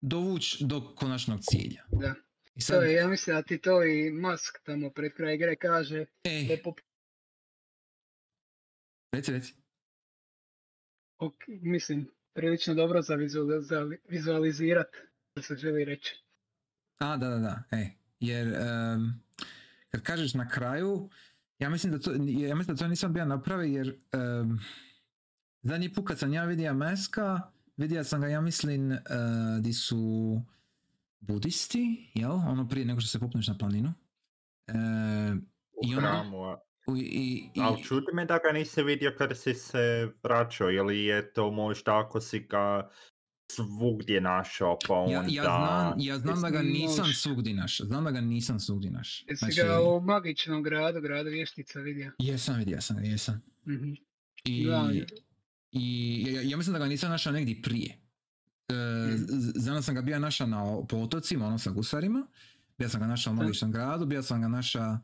dovući 0.00 0.64
do 0.64 0.94
konačnog 0.94 1.40
cilja. 1.42 1.82
Da. 1.90 2.14
I 2.46 2.60
To 2.60 2.66
sad, 2.66 2.82
je, 2.82 2.92
ja 2.92 3.08
mislim 3.08 3.36
da 3.36 3.42
ti 3.42 3.58
to 3.58 3.84
i 3.84 4.10
Musk 4.12 4.54
tamo 4.62 4.90
pred 4.90 5.14
kraj 5.14 5.34
igre 5.34 5.56
kaže, 5.56 5.98
da 6.24 6.30
e, 6.30 6.34
je 6.34 6.62
pop- 6.62 6.80
reci, 9.12 9.32
reci. 9.32 9.54
ok, 11.18 11.34
mislim, 11.48 12.06
prilično 12.32 12.74
dobro 12.74 13.02
za 13.02 13.14
vizualiz- 13.14 13.98
vizualizirati, 14.08 14.96
da 15.36 15.42
se 15.42 15.56
želi 15.56 15.84
reći. 15.84 16.24
A, 16.98 17.16
da, 17.16 17.28
da, 17.28 17.38
da, 17.38 17.62
e, 17.72 17.90
jer 18.20 18.46
em, 18.48 19.22
kad 19.88 20.02
kažeš 20.02 20.34
na 20.34 20.48
kraju, 20.48 21.10
ja 21.64 21.70
mislim 21.70 21.92
da 21.92 21.98
to, 21.98 22.10
ja 22.28 22.54
mislim 22.54 22.76
da 22.76 22.82
to 22.82 22.88
nisam 22.88 23.12
bio 23.12 23.24
napravi 23.24 23.72
jer 23.72 23.88
em, 24.12 24.58
zadnji 25.62 25.92
put 25.92 26.06
kad 26.06 26.18
sam 26.18 26.32
ja 26.32 26.44
vidio 26.44 26.74
Maska, 26.74 27.40
vidio 27.76 28.04
sam 28.04 28.20
ga, 28.20 28.26
ja 28.28 28.40
mislim, 28.40 28.90
uh, 28.90 28.98
di 29.60 29.72
su 29.72 30.40
budisti, 31.20 32.10
jel? 32.14 32.32
Ono 32.32 32.68
prije 32.68 32.86
nego 32.86 33.00
što 33.00 33.08
se 33.08 33.20
popneš 33.20 33.48
na 33.48 33.58
planinu. 33.58 33.92
E, 34.66 34.72
U 35.72 35.88
I 35.88 35.94
onda- 35.96 36.24
u- 36.86 36.96
i, 36.96 37.00
i, 37.54 37.60
Ali 37.60 37.82
čudi 37.82 38.06
me 38.12 38.24
da 38.24 38.38
ga 38.38 38.52
nisi 38.52 38.82
vidio 38.82 39.14
kada 39.18 39.34
si 39.34 39.54
se 39.54 40.08
vraćao, 40.22 40.70
ili 40.70 41.04
je 41.04 41.32
to 41.32 41.50
možda 41.50 41.98
ako 41.98 42.20
si 42.20 42.38
ga 42.40 42.90
svugdje 43.48 44.20
našao, 44.20 44.78
pa 44.88 44.94
onda... 44.94 45.12
ja, 45.12 45.22
ja, 45.28 45.42
znam, 45.42 45.94
ja 45.98 46.18
znam 46.18 46.42
da 46.42 46.50
ga 46.50 46.62
nisam 46.62 47.06
svugdje 47.06 47.54
našao. 47.54 47.86
Znam 47.86 48.04
da 48.04 48.10
ga 48.10 48.20
nisam 48.20 48.60
svugdje 48.60 48.90
našao. 48.90 49.26
Jesi 49.28 49.38
Znači, 49.38 49.56
ga 49.58 49.80
u 49.82 50.00
magičnom 50.00 50.62
gradu, 50.62 51.00
gradu 51.00 51.30
vještica 51.30 51.80
vidio? 51.80 52.12
jesam 52.18 52.56
vidio 52.56 52.80
sam 52.80 52.96
ga, 52.96 53.02
jesam. 53.02 53.42
Mhm. 53.66 53.92
I, 54.44 54.66
Da, 54.66 54.90
i 55.72 56.24
ja, 56.28 56.42
ja 56.42 56.56
mislim 56.56 56.72
da 56.72 56.78
ga 56.78 56.86
nisam 56.86 57.10
našao 57.10 57.32
negdje 57.32 57.62
prije. 57.62 57.98
E, 58.68 58.74
z- 59.16 59.64
Danas 59.64 59.84
sam 59.84 59.94
ga 59.94 60.02
bio 60.02 60.18
našao 60.18 60.46
na, 60.46 60.64
po 60.88 60.96
otocima, 60.96 61.46
ono 61.46 61.58
sa 61.58 61.70
gusarima. 61.70 62.26
Bio 62.78 62.88
sam 62.88 63.00
ga 63.00 63.06
našao 63.06 63.32
u 63.32 63.36
Da. 63.36 63.42
Magičnom 63.42 63.72
gradu, 63.72 64.06
bio 64.06 64.22
sam 64.22 64.40
ga 64.40 64.48
našao 64.48 64.98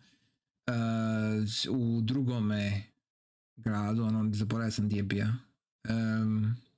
s- 1.49 1.67
u 1.67 2.01
drugome 2.03 2.83
gradu, 3.57 4.05
ono, 4.05 4.31
zaboravio 4.33 4.71
sam 4.71 4.87
gdje 4.87 4.97
je 4.97 5.03
bio. 5.03 5.27
Z- 5.85 6.70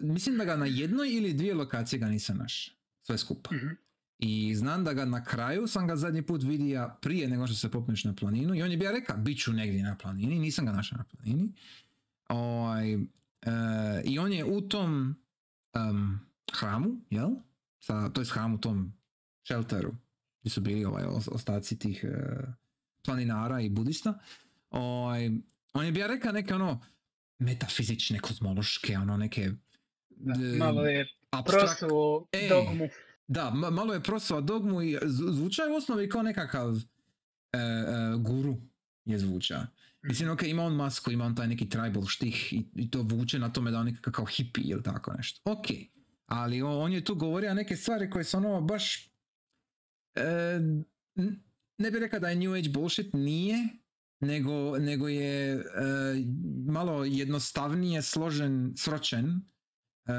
mislim 0.00 0.36
da 0.36 0.44
ga 0.44 0.56
na 0.56 0.66
jednoj 0.66 1.08
ili 1.10 1.34
dvije 1.34 1.54
lokacije 1.54 1.98
ga 1.98 2.08
nisam 2.08 2.36
našao. 2.36 2.74
Sve 3.02 3.18
skupa. 3.18 3.54
Mhm. 3.54 3.66
I 4.18 4.54
znam 4.54 4.84
da 4.84 4.92
ga 4.92 5.04
na 5.04 5.24
kraju 5.24 5.66
sam 5.66 5.86
ga 5.86 5.96
zadnji 5.96 6.22
put 6.22 6.42
vidio 6.42 6.90
prije 7.00 7.28
nego 7.28 7.46
što 7.46 7.56
se 7.56 7.70
popneš 7.70 8.04
na 8.04 8.14
planinu 8.14 8.54
i 8.54 8.62
on 8.62 8.70
je 8.70 8.76
bio 8.76 8.92
rekao 8.92 9.16
bit 9.16 9.38
ću 9.42 9.52
negdje 9.52 9.82
na 9.82 9.96
planini, 9.96 10.38
nisam 10.38 10.66
ga 10.66 10.72
našao 10.72 10.98
na 10.98 11.04
planini. 11.04 11.52
Ovaj, 12.28 12.92
e, 12.94 12.98
I 14.04 14.18
on 14.18 14.32
je 14.32 14.44
u 14.44 14.60
tom 14.60 15.14
em, 15.72 16.20
hramu, 16.52 17.00
jel? 17.10 17.30
Sa, 17.80 18.08
to 18.08 18.20
je 18.20 18.26
hramu, 18.32 18.58
tom 18.60 18.92
shelteru, 19.44 19.94
gdje 20.40 20.50
su 20.50 20.60
bili 20.60 20.84
ovaj, 20.84 21.04
os- 21.04 21.28
ostaci 21.32 21.78
tih 21.78 22.04
e, 22.04 22.42
planinara 23.04 23.60
i 23.60 23.68
budista. 23.68 24.18
Ovaj, 24.70 25.30
on 25.72 25.86
je 25.86 25.92
bio 25.92 26.06
rekao 26.06 26.32
neke 26.32 26.54
ono 26.54 26.80
metafizične, 27.42 28.18
kozmološke, 28.20 28.98
ono 28.98 29.16
neke 29.16 29.50
Da, 30.10 30.34
malo 30.58 30.82
je 30.82 31.06
abstrakt- 31.30 31.78
prosuo 31.78 32.26
E, 32.32 32.48
dogmu. 32.48 32.88
da, 33.28 33.50
ma- 33.50 33.70
malo 33.70 33.94
je 33.94 34.02
prosao 34.02 34.40
dogmu 34.40 34.82
i 34.82 34.98
zvuča 35.04 35.62
je 35.62 35.70
u 35.70 35.76
osnovi 35.76 36.08
kao 36.08 36.22
nekakav 36.22 36.76
e, 36.76 36.78
e, 37.52 37.62
guru 38.18 38.56
je 39.04 39.18
zvuča. 39.18 39.66
Mislim, 40.02 40.30
ok, 40.30 40.42
ima 40.42 40.62
on 40.62 40.74
masku, 40.74 41.10
ima 41.10 41.24
on 41.24 41.36
taj 41.36 41.48
neki 41.48 41.68
tribal 41.68 42.02
štih 42.04 42.52
i, 42.52 42.64
i 42.76 42.90
to 42.90 43.02
vuče 43.02 43.38
na 43.38 43.48
tome 43.48 43.70
da 43.70 43.78
on 43.78 43.86
nekakav 43.86 44.12
kao 44.12 44.24
hippie 44.26 44.64
ili 44.64 44.82
tako 44.82 45.12
nešto. 45.12 45.40
Ok, 45.44 45.66
ali 46.26 46.62
o- 46.62 46.78
on 46.78 46.92
je 46.92 47.04
tu 47.04 47.14
govorio 47.14 47.54
neke 47.54 47.76
stvari 47.76 48.10
koje 48.10 48.24
su 48.24 48.36
ono 48.36 48.60
baš... 48.60 49.10
e, 50.14 50.58
ne 51.78 51.90
bih 51.90 52.00
rekao 52.00 52.20
da 52.20 52.28
je 52.28 52.36
New 52.36 52.54
Age 52.54 52.68
bullshit, 52.68 53.12
nije, 53.12 53.68
nego, 54.22 54.78
nego 54.78 55.08
je 55.08 55.54
e, 55.54 55.60
malo 56.66 57.04
jednostavnije 57.04 58.02
složen, 58.02 58.72
sročen 58.76 59.26
e, 59.26 60.12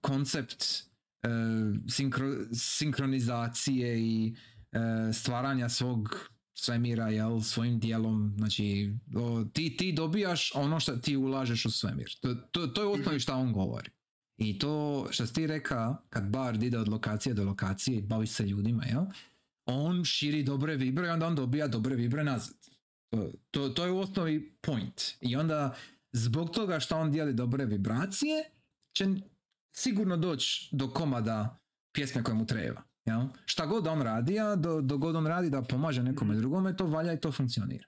koncept 0.00 0.62
e, 0.62 1.28
sinkro- 1.86 2.54
sinkronizacije 2.54 4.00
i 4.00 4.36
stvaranja 5.12 5.68
svog 5.68 6.30
svemira 6.54 7.08
jel, 7.08 7.40
svojim 7.40 7.78
dijelom, 7.78 8.34
znači 8.38 8.94
o, 9.16 9.44
ti, 9.52 9.76
ti 9.76 9.92
dobijaš 9.92 10.52
ono 10.54 10.80
što 10.80 10.96
ti 10.96 11.16
ulažeš 11.16 11.64
u 11.64 11.70
svemir. 11.70 12.18
To, 12.20 12.34
to, 12.34 12.66
to 12.66 12.82
je 12.82 12.88
osnovi 12.88 13.20
što 13.20 13.34
on 13.34 13.52
govori. 13.52 13.90
I 14.36 14.58
to 14.58 15.06
što 15.10 15.26
ti 15.26 15.46
reka, 15.46 15.96
kad 16.10 16.30
Bard 16.30 16.62
ide 16.62 16.78
od 16.78 16.88
lokacije 16.88 17.34
do 17.34 17.44
lokacije 17.44 17.98
i 17.98 18.02
bavi 18.02 18.26
se 18.26 18.46
ljudima, 18.46 18.84
jel? 18.84 19.04
on 19.66 20.04
širi 20.04 20.42
dobre 20.42 20.76
vibre 20.76 21.06
i 21.06 21.10
onda 21.10 21.26
on 21.26 21.34
dobija 21.34 21.68
dobre 21.68 21.96
vibre 21.96 22.24
nazad. 22.24 22.56
To, 23.50 23.68
to, 23.68 23.84
je 23.84 23.92
u 23.92 23.98
osnovi 23.98 24.58
point. 24.60 25.02
I 25.20 25.36
onda 25.36 25.74
zbog 26.12 26.50
toga 26.50 26.80
što 26.80 26.96
on 26.96 27.10
dijeli 27.10 27.34
dobre 27.34 27.64
vibracije, 27.64 28.44
će 28.96 29.06
sigurno 29.72 30.16
doći 30.16 30.68
do 30.72 30.88
komada 30.88 31.58
pjesme 31.92 32.22
koje 32.22 32.34
mu 32.34 32.46
treba. 32.46 32.82
Jel? 33.04 33.20
Šta 33.44 33.66
god 33.66 33.86
on 33.86 34.02
radi, 34.02 34.40
a 34.40 34.56
do, 34.56 34.80
do 34.80 34.98
god 34.98 35.16
on 35.16 35.26
radi 35.26 35.50
da 35.50 35.62
pomaže 35.62 36.02
nekome 36.02 36.36
drugome, 36.36 36.76
to 36.76 36.86
valja 36.86 37.12
i 37.12 37.20
to 37.20 37.32
funkcionira. 37.32 37.86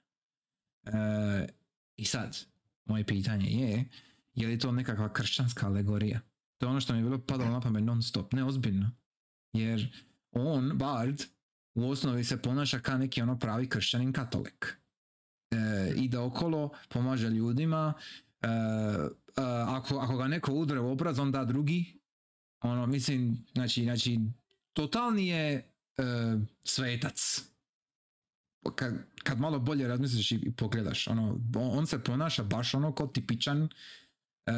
E, 0.85 1.47
I 1.95 2.05
sad, 2.05 2.45
moje 2.85 3.05
pitanje 3.05 3.49
je, 3.49 3.89
je 4.33 4.47
li 4.47 4.59
to 4.59 4.71
nekakva 4.71 5.13
kršćanska 5.13 5.67
alegorija? 5.67 6.19
To 6.57 6.65
je 6.65 6.69
ono 6.69 6.81
što 6.81 6.93
mi 6.93 6.99
je 6.99 7.03
bilo 7.03 7.19
padalo 7.25 7.51
na 7.51 7.61
pamet 7.61 7.83
non 7.83 8.01
stop, 8.01 8.33
ne 8.33 8.43
ozbiljno. 8.43 8.91
Jer 9.53 10.05
on, 10.31 10.77
Bard, 10.77 11.21
u 11.75 11.89
osnovi 11.89 12.23
se 12.23 12.41
ponaša 12.41 12.79
kao 12.79 12.97
neki 12.97 13.21
ono 13.21 13.39
pravi 13.39 13.69
kršćanin 13.69 14.13
katolik. 14.13 14.80
E, 15.51 15.93
ide 15.95 16.17
okolo, 16.17 16.69
pomaže 16.89 17.29
ljudima, 17.29 17.93
e, 18.41 18.47
e, 18.47 18.49
ako, 19.67 19.97
ako 19.97 20.17
ga 20.17 20.27
neko 20.27 20.53
udre 20.53 20.79
u 20.79 20.91
obraz, 20.91 21.19
on 21.19 21.31
da 21.31 21.45
drugi. 21.45 21.99
Ono, 22.61 22.87
mislim, 22.87 23.45
znači, 23.53 23.83
znači 23.83 24.19
totalni 24.73 25.27
je 25.27 25.53
e, 25.53 25.63
svetac. 26.63 27.41
Kad, 28.75 28.93
kad 29.23 29.39
malo 29.39 29.59
bolje 29.59 29.87
razmisliš 29.87 30.31
i, 30.31 30.51
pogledaš, 30.57 31.07
ono, 31.07 31.39
on, 31.55 31.87
se 31.87 32.03
ponaša 32.03 32.43
baš 32.43 32.73
ono 32.73 32.95
kao 32.95 33.07
tipičan 33.07 33.69
e, 34.45 34.51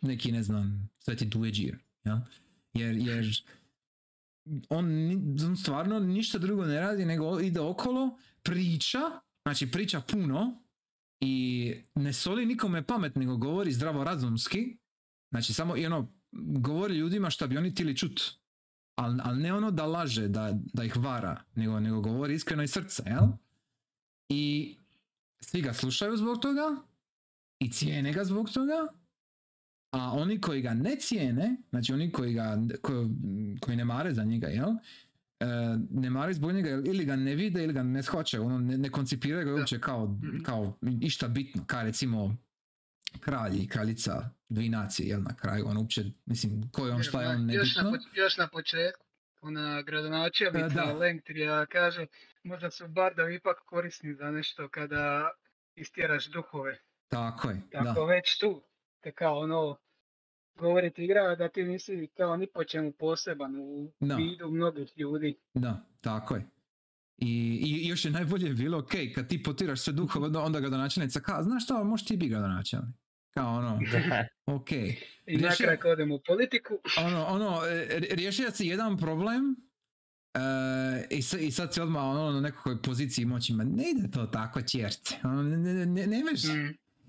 neki, 0.00 0.32
ne 0.32 0.42
znam, 0.42 0.90
sveti 0.98 1.24
dueđir. 1.24 1.78
Ja? 2.04 2.26
Jer, 2.72 2.96
jer 2.96 3.42
on, 4.68 4.86
on 5.46 5.56
stvarno 5.56 5.98
ništa 5.98 6.38
drugo 6.38 6.64
ne 6.66 6.80
radi 6.80 7.04
nego 7.04 7.40
ide 7.40 7.60
okolo, 7.60 8.18
priča, 8.42 8.98
znači 9.46 9.70
priča 9.70 10.00
puno 10.00 10.62
i 11.20 11.74
ne 11.94 12.12
soli 12.12 12.46
nikome 12.46 12.86
pamet 12.86 13.16
nego 13.16 13.36
govori 13.36 13.72
zdravorazumski, 13.72 14.78
znači 15.30 15.52
samo 15.52 15.76
i 15.76 15.86
ono, 15.86 16.12
govori 16.60 16.96
ljudima 16.96 17.30
šta 17.30 17.46
bi 17.46 17.56
oni 17.56 17.70
htjeli 17.70 17.96
čut. 17.96 18.20
Ali 18.98 19.20
al 19.24 19.38
ne 19.38 19.54
ono 19.54 19.70
da 19.70 19.86
laže, 19.86 20.28
da, 20.28 20.58
da 20.72 20.84
ih 20.84 20.96
vara, 20.96 21.42
nego, 21.54 21.80
nego 21.80 22.00
govori 22.00 22.34
iskreno 22.34 22.62
iz 22.62 22.70
srca, 22.70 23.02
jel? 23.06 23.26
I 24.28 24.74
svi 25.40 25.62
ga 25.62 25.72
slušaju 25.72 26.16
zbog 26.16 26.38
toga 26.42 26.76
i 27.58 27.70
cijene 27.70 28.12
ga 28.12 28.24
zbog 28.24 28.50
toga, 28.50 28.86
a 29.92 30.12
oni 30.12 30.40
koji 30.40 30.62
ga 30.62 30.74
ne 30.74 30.96
cijene, 30.96 31.56
znači 31.70 31.92
oni 31.92 32.12
koji, 32.12 32.32
ga, 32.34 32.58
ko- 32.82 33.08
koji 33.60 33.76
ne 33.76 33.84
mare 33.84 34.14
za 34.14 34.24
njega, 34.24 34.46
jel? 34.46 34.70
E, 35.42 35.46
ne 35.90 36.10
mare 36.10 36.32
zbog 36.34 36.52
njega 36.52 36.70
ili 36.70 37.04
ga 37.04 37.16
ne 37.16 37.34
vide 37.34 37.64
ili 37.64 37.72
ga 37.72 37.82
ne 37.82 38.02
shvaćaju, 38.02 38.44
ono, 38.44 38.58
ne, 38.58 38.78
ne 38.78 38.90
koncipiraju 38.90 39.46
ga 39.46 39.54
uopće 39.54 39.80
kao, 39.80 40.06
Mhm. 40.06 40.42
kao 40.42 40.78
išta 41.00 41.28
bitno, 41.28 41.64
kao 41.66 41.82
recimo 41.82 42.36
kralj 43.20 43.56
i 43.56 43.68
kraljica 43.68 44.12
dvi 44.48 44.68
nacije, 44.68 45.08
jel 45.08 45.22
na 45.22 45.36
kraju, 45.36 45.66
on 45.66 45.76
uopće, 45.76 46.04
mislim, 46.26 46.70
ko 46.70 46.86
je 46.86 46.92
on, 46.92 47.02
šta 47.02 47.22
je 47.22 47.28
on, 47.28 47.50
još, 47.50 47.76
na, 47.76 47.82
nebitno. 47.82 48.10
još 48.14 48.36
na 48.36 48.48
početku, 48.48 49.04
ona 49.40 49.82
gradonačelnica 49.82 50.66
E, 50.82 50.86
da. 50.86 50.92
Lentrija 50.92 51.66
kaže, 51.66 52.06
možda 52.42 52.70
su 52.70 52.88
bardovi 52.88 53.34
ipak 53.34 53.56
korisni 53.66 54.14
za 54.14 54.30
nešto 54.30 54.68
kada 54.68 55.30
istjeraš 55.74 56.26
duhove. 56.26 56.78
Tako 57.08 57.50
je, 57.50 57.60
Tako 57.72 57.84
da. 58.00 58.04
već 58.04 58.38
tu, 58.38 58.62
te 59.00 59.12
kao 59.12 59.38
ono, 59.38 59.76
govoriti 60.56 61.04
igra, 61.04 61.36
da 61.36 61.48
ti 61.48 61.64
nisi 61.64 62.08
kao 62.08 62.36
ni 62.36 62.46
po 62.46 62.64
čemu 62.64 62.92
poseban 62.92 63.56
u 63.56 63.92
Da. 64.00 64.14
vidu 64.16 64.50
mnogih 64.50 64.92
ljudi. 64.96 65.38
Da, 65.54 65.86
tako 66.00 66.34
je. 66.34 66.46
I, 67.18 67.28
i 67.62 67.88
još 67.88 68.04
je 68.04 68.10
najbolje 68.10 68.50
bilo, 68.50 68.78
ok, 68.78 68.90
kad 69.14 69.28
ti 69.28 69.42
potiraš 69.42 69.80
sve 69.80 69.92
duhove, 69.92 70.38
onda, 70.38 70.60
gradonačelnica 70.60 71.20
kao, 71.20 71.42
znaš 71.42 71.64
šta, 71.64 71.84
možeš 71.84 72.06
ti 72.06 72.16
biti 72.16 72.30
gradonačelnik. 72.30 72.94
Kao 73.30 73.54
ono, 73.54 73.80
ok. 74.46 74.72
I 74.72 74.94
Riješio- 75.28 75.42
na 75.42 75.54
kraju 75.56 75.78
kad 75.78 75.90
odem 75.90 76.12
u 76.12 76.20
politiku, 76.20 76.74
Ono, 76.98 77.24
ono, 77.24 77.60
e, 77.66 77.86
riješio 78.10 78.50
si 78.50 78.66
jedan 78.66 78.98
problem 78.98 79.56
e, 80.34 80.40
i, 81.10 81.22
sa- 81.22 81.38
i 81.38 81.50
sad 81.50 81.74
si 81.74 81.80
odmah 81.80 82.02
ono, 82.04 82.30
na 82.30 82.40
nekakvoj 82.40 82.82
poziciji 82.82 83.24
moći, 83.24 83.52
ma 83.52 83.64
ne 83.64 83.84
ide 83.90 84.10
to 84.10 84.26
tako 84.26 84.60
čerce. 84.62 85.14
Ono, 85.24 85.42
ne, 85.42 85.56
ne, 85.58 85.86
ne, 85.86 86.06
ne 86.06 86.20
možeš. 86.20 86.50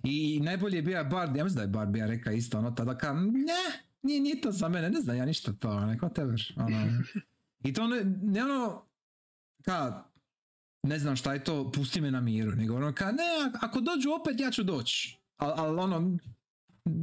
I 0.03 0.39
najbolje 0.39 0.75
je 0.75 0.81
bio 0.81 1.03
Bard, 1.03 1.35
ja 1.35 1.43
mislim 1.43 1.55
da 1.55 1.61
je 1.61 1.67
Bard 1.67 1.89
bio 1.89 2.07
rekao 2.07 2.33
isto, 2.33 2.57
ono 2.57 2.71
tada 2.71 2.97
kao, 2.97 3.13
ne, 3.15 3.83
nije, 4.01 4.19
nije 4.21 4.41
to 4.41 4.51
za 4.51 4.69
mene, 4.69 4.89
ne 4.89 5.01
znam 5.01 5.17
ja 5.17 5.25
ništa 5.25 5.53
to, 5.53 5.85
neko 5.85 6.05
whatever, 6.05 6.63
ono. 6.63 7.03
I 7.63 7.73
to 7.73 7.87
ne, 7.87 8.03
ne 8.21 8.43
ono, 8.43 8.85
ka, 9.63 10.03
ne 10.83 10.99
znam 10.99 11.15
šta 11.15 11.33
je 11.33 11.43
to, 11.43 11.71
pusti 11.71 12.01
me 12.01 12.11
na 12.11 12.21
miru, 12.21 12.51
nego 12.51 12.75
ono 12.75 12.93
ka, 12.93 13.11
ne, 13.11 13.23
ako 13.61 13.81
dođu 13.81 14.09
opet 14.21 14.39
ja 14.39 14.51
ću 14.51 14.63
doći, 14.63 15.17
ali 15.37 15.53
al, 15.55 15.79
ono, 15.79 16.17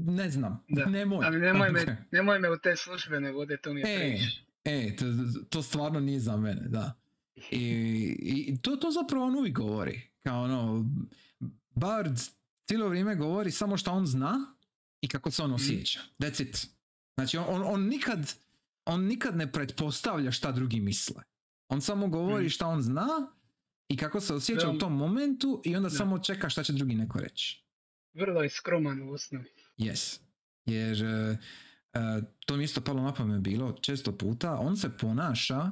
ne 0.06 0.30
znam, 0.30 0.64
Da, 0.68 0.86
nemoj. 0.86 1.26
ali 1.26 1.38
nemoj 1.40 1.70
me, 1.70 2.06
nemoj 2.10 2.38
me 2.38 2.50
u 2.50 2.58
te 2.58 2.76
službene 2.76 3.32
vode, 3.32 3.56
to 3.56 3.72
mi 3.72 3.80
je 3.80 3.86
E. 3.86 4.18
E, 4.64 4.96
to, 4.96 5.04
to 5.50 5.62
stvarno 5.62 6.00
nije 6.00 6.20
za 6.20 6.36
mene, 6.36 6.68
da. 6.68 7.00
I, 7.50 7.56
i 8.48 8.58
to, 8.62 8.76
to 8.76 8.90
zapravo 8.90 9.26
on 9.26 9.34
uvijek 9.34 9.56
govori. 9.56 10.00
Kao 10.22 10.42
ono, 10.42 10.84
Bard 11.74 12.18
cijelo 12.70 12.88
vrijeme 12.88 13.14
govori 13.16 13.50
samo 13.50 13.76
što 13.76 13.90
on 13.90 14.06
zna 14.06 14.54
i 15.00 15.08
kako 15.08 15.30
se 15.30 15.42
on 15.42 15.52
osjeća. 15.52 16.00
That's 16.18 16.42
it. 16.42 16.66
Znači, 17.16 17.38
on, 17.38 17.44
on, 17.48 17.62
on 17.66 17.82
nikad, 17.88 18.34
on 18.84 19.04
nikad 19.04 19.36
ne 19.36 19.52
pretpostavlja 19.52 20.30
šta 20.32 20.52
drugi 20.52 20.80
misle. 20.80 21.22
On 21.68 21.80
samo 21.80 22.08
govori 22.08 22.46
Mm. 22.46 22.48
šta 22.48 22.66
on 22.66 22.82
zna 22.82 23.06
i 23.88 23.96
kako 23.96 24.20
se 24.20 24.34
osjeća 24.34 24.66
Da, 24.66 24.70
u 24.72 24.78
tom 24.78 24.96
momentu 24.96 25.62
i 25.64 25.76
onda 25.76 25.88
Da. 25.88 25.94
samo 25.94 26.18
čeka 26.18 26.48
šta 26.48 26.62
će 26.62 26.72
drugi 26.72 26.94
neko 26.94 27.18
reći. 27.20 27.64
Vrlo 28.14 28.42
je 28.42 28.50
skroman 28.50 29.02
u 29.02 29.12
osnovi. 29.12 29.44
Yes. 29.78 30.20
Jer 30.66 31.02
e, 31.04 31.38
e, 31.92 31.98
to 32.46 32.56
mi 32.56 32.64
isto 32.64 32.80
palo 32.80 33.02
na 33.02 33.14
pamet 33.14 33.40
bilo 33.40 33.72
često 33.72 34.18
puta. 34.18 34.54
On 34.58 34.76
se 34.76 34.96
ponaša 34.96 35.70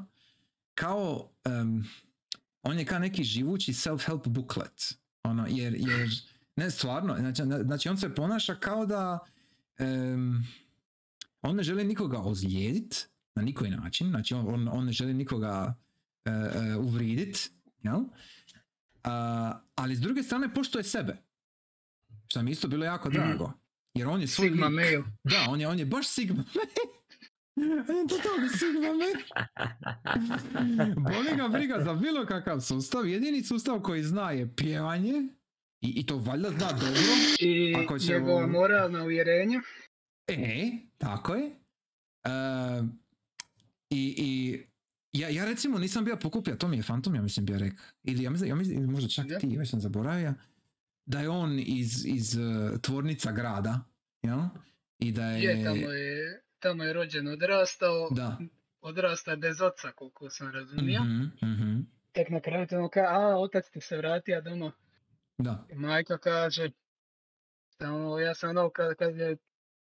kao 0.75 1.31
em, 1.45 1.85
on 2.63 2.79
je 2.79 2.85
kao 2.85 2.99
neki 2.99 3.25
živući 3.25 3.73
self-help 3.73 4.29
booklet. 4.29 4.95
Ono, 5.23 5.47
jer, 5.49 5.75
jer 5.75 6.09
ne 6.59 6.71
stvarno, 6.71 7.17
znači, 7.19 7.43
na- 7.43 7.63
znači 7.63 7.89
on 7.89 7.97
se 7.97 8.15
ponaša 8.15 8.55
kao 8.55 8.87
da 8.87 9.19
em, 9.79 10.45
on 11.43 11.57
ne 11.57 11.63
želi 11.63 11.85
nikoga 11.85 12.19
ozlijedit 12.19 13.09
na 13.35 13.43
nikoji 13.43 13.71
način, 13.71 14.09
znači 14.09 14.35
on, 14.35 14.55
on, 14.55 14.69
on 14.73 14.85
ne 14.85 14.93
želi 14.93 15.15
nikoga 15.15 15.75
e, 16.25 16.31
e, 16.31 16.77
uvridit, 16.77 17.51
jel? 17.83 18.01
A, 19.05 19.61
ali 19.75 19.97
s 19.97 20.01
druge 20.01 20.23
strane 20.23 20.55
poštuje 20.55 20.85
sebe. 20.85 21.17
Što 22.29 22.43
mi 22.43 22.51
isto 22.51 22.69
bilo 22.69 22.85
jako 22.85 23.11
drago. 23.11 23.53
Jer 23.95 24.09
on 24.09 24.21
je 24.21 24.27
svoj 24.27 24.49
Sigma 24.49 24.67
lik. 24.67 25.05
Da, 25.25 25.47
on 25.49 25.61
je, 25.61 25.69
on 25.69 25.79
je 25.79 25.87
baš 25.87 26.09
Sigma 26.09 26.45
On 27.89 27.97
je 27.97 28.07
totalni 28.09 28.49
Sigma 28.49 28.89
Boli 31.13 31.37
ga 31.37 31.49
briga 31.49 31.81
za 31.85 31.95
bilo 31.95 32.27
kakav 32.27 32.61
sustav. 32.61 33.09
Jedini 33.09 33.43
sustav 33.43 33.81
koji 33.81 34.03
zna 34.03 34.31
je 34.31 34.55
pjevanje. 34.57 35.38
I, 35.81 35.89
i 35.91 36.07
to 36.07 36.17
valjda 36.19 36.51
zna 36.51 36.73
dobro. 36.73 37.01
I 37.41 37.75
Ako 37.77 37.99
ćemo- 37.99 38.19
njegova 38.19 38.47
moralna 38.47 39.03
uvjerenja. 39.05 39.61
E, 40.27 40.71
tako 40.99 41.35
je. 41.35 41.47
E, 42.25 42.31
I, 43.91 44.15
i 44.19 44.59
ja, 45.13 45.29
ja 45.29 45.45
recimo 45.45 45.79
nisam 45.79 46.05
bio 46.05 46.17
pokupio, 46.17 46.55
to 46.55 46.69
mi 46.69 46.77
je 46.77 46.83
Fantom, 46.83 47.15
ja 47.15 47.23
mislim 47.23 47.47
bio 47.47 47.59
rekao. 47.59 47.85
Ili 48.05 48.23
ja 48.23 48.31
mislim, 48.31 48.49
ja 48.49 48.55
mislim, 48.55 48.79
ili 48.79 48.87
možda 48.87 49.09
čak 49.09 49.27
Da. 49.27 49.39
ti, 49.39 49.57
već 49.57 49.71
sam 49.71 49.81
zaboravio. 49.81 50.35
Da 51.07 51.21
je 51.21 51.29
on 51.29 51.59
iz, 51.59 52.07
iz 52.07 52.37
eh, 52.37 52.41
tvornica 52.83 53.33
grada, 53.33 53.81
jel? 54.23 54.39
I 54.99 55.13
da 55.13 55.25
je... 55.25 55.43
Je, 55.43 55.65
tamo 55.65 55.91
je, 55.91 56.43
tamo 56.59 56.85
je 56.85 56.93
rođen, 56.93 57.29
odrastao. 57.29 58.09
Da. 58.11 58.39
Odrastao 58.81 59.33
je 59.33 59.37
bez 59.37 59.61
oca, 59.61 59.93
koliko 59.93 60.31
sam 60.31 60.51
razumio. 60.51 61.03
Mhm, 61.03 61.23
mhm, 61.45 61.81
Tek 62.13 62.31
na 62.31 62.41
kraju 62.41 62.67
to 62.67 62.77
ono 62.79 62.89
ka, 62.89 63.01
a 63.01 63.37
otac 63.37 63.71
ti 63.71 63.81
se 63.81 63.97
vratio 63.97 64.41
doma. 64.41 64.73
Da. 65.39 65.67
I 65.69 65.75
majka 65.77 66.19
kaže, 66.19 66.71
samo 67.73 68.19
ja 68.19 68.35
sam 68.35 68.51
ono 68.51 68.71
kad, 68.71 68.95
kad 68.95 69.17
je 69.17 69.37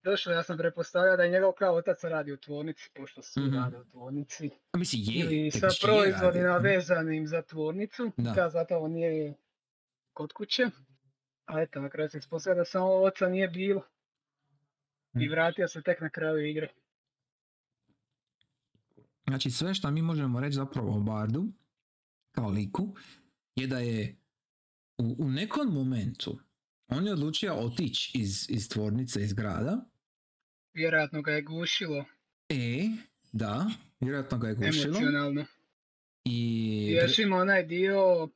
došlo, 0.04 0.32
ja 0.32 0.44
sam 0.44 0.58
pretpostavljao 0.58 1.18
da 1.18 1.24
je 1.24 1.32
njegov 1.32 1.52
kao 1.52 1.76
otac 1.76 2.04
radi 2.04 2.32
u 2.32 2.38
tvornici, 2.38 2.90
pošto 2.94 3.22
su 3.22 3.40
Mhm. 3.42 3.56
rade 3.56 3.78
u 3.78 3.86
tvornici. 3.86 4.50
A 4.72 4.78
Mislim, 4.78 5.02
je. 5.04 5.20
Ili 5.20 5.52
sa 5.52 5.68
proizvodima 5.82 6.48
radi. 6.48 6.68
vezanim 6.68 7.28
za 7.28 7.42
tvornicu, 7.42 8.12
Da. 8.18 8.50
zato 8.50 8.80
on 8.80 8.92
nije 8.92 9.34
kod 10.14 10.34
kuće. 10.34 10.64
A 11.46 11.62
eto, 11.62 11.82
na 11.82 11.90
kraju 11.90 12.10
se 12.10 12.18
ispostavio 12.18 12.58
da 12.58 12.66
samo 12.66 12.88
oca 12.88 13.28
nije 13.28 13.48
bilo. 13.48 13.82
I 15.14 15.18
Mhm. 15.18 15.32
vratio 15.32 15.68
se 15.68 15.82
tek 15.82 16.02
na 16.02 16.10
kraju 16.10 16.46
igre. 16.46 16.68
Znači 19.24 19.52
sve 19.52 19.74
što 19.74 19.92
mi 19.92 20.02
možemo 20.02 20.40
reći 20.40 20.56
zapravo 20.56 20.96
o 20.96 21.00
Bardu, 21.00 21.46
kao 22.32 22.50
liku, 22.50 22.88
je 23.56 23.68
da 23.68 23.80
je 23.80 24.16
u, 24.98 25.16
u 25.20 25.30
nekom 25.30 25.68
momentu 25.70 26.40
on 26.88 27.06
je 27.08 27.14
odlučio 27.14 27.54
otići 27.56 28.18
iz, 28.18 28.50
iz 28.50 28.70
tvornice, 28.70 29.22
iz 29.22 29.34
grada. 29.34 29.86
Vjerojatno 30.74 31.22
ga 31.22 31.32
je 31.32 31.42
gušilo 31.42 32.06
E, 32.50 32.88
da, 33.32 33.66
vjerojatno 34.00 34.38
ga 34.38 34.48
je 34.48 34.56
gušilo. 34.56 34.86
emocionalno. 34.88 35.46
I... 36.26 36.92
Još 36.94 37.20
ima 37.20 37.36
onaj 37.38 37.64
dio 37.64 38.30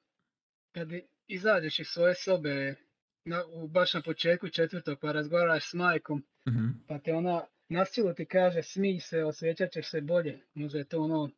kad 0.72 0.88
izađeš 1.28 1.80
iz 1.80 1.88
svoje 1.88 2.16
sobe 2.16 2.76
na, 3.26 3.46
u, 3.46 3.68
baš 3.68 3.94
na 3.94 4.02
početku 4.02 4.50
četvrtog 4.50 5.00
pa 5.00 5.12
razgovaraš 5.12 5.70
s 5.70 5.74
majkom 5.74 6.24
Mhm. 6.48 6.68
pa 6.88 7.00
te 7.00 7.14
ona 7.14 7.42
na 7.70 7.86
silu 7.86 8.14
ti 8.14 8.26
kaže 8.26 8.64
smij 8.64 9.00
se, 9.00 9.24
osjećat 9.24 9.72
ćeš 9.72 9.90
se 9.90 10.02
bolje. 10.02 10.40
Možda 10.54 10.78
je 10.80 10.86
to 10.86 11.02
ono, 11.02 11.30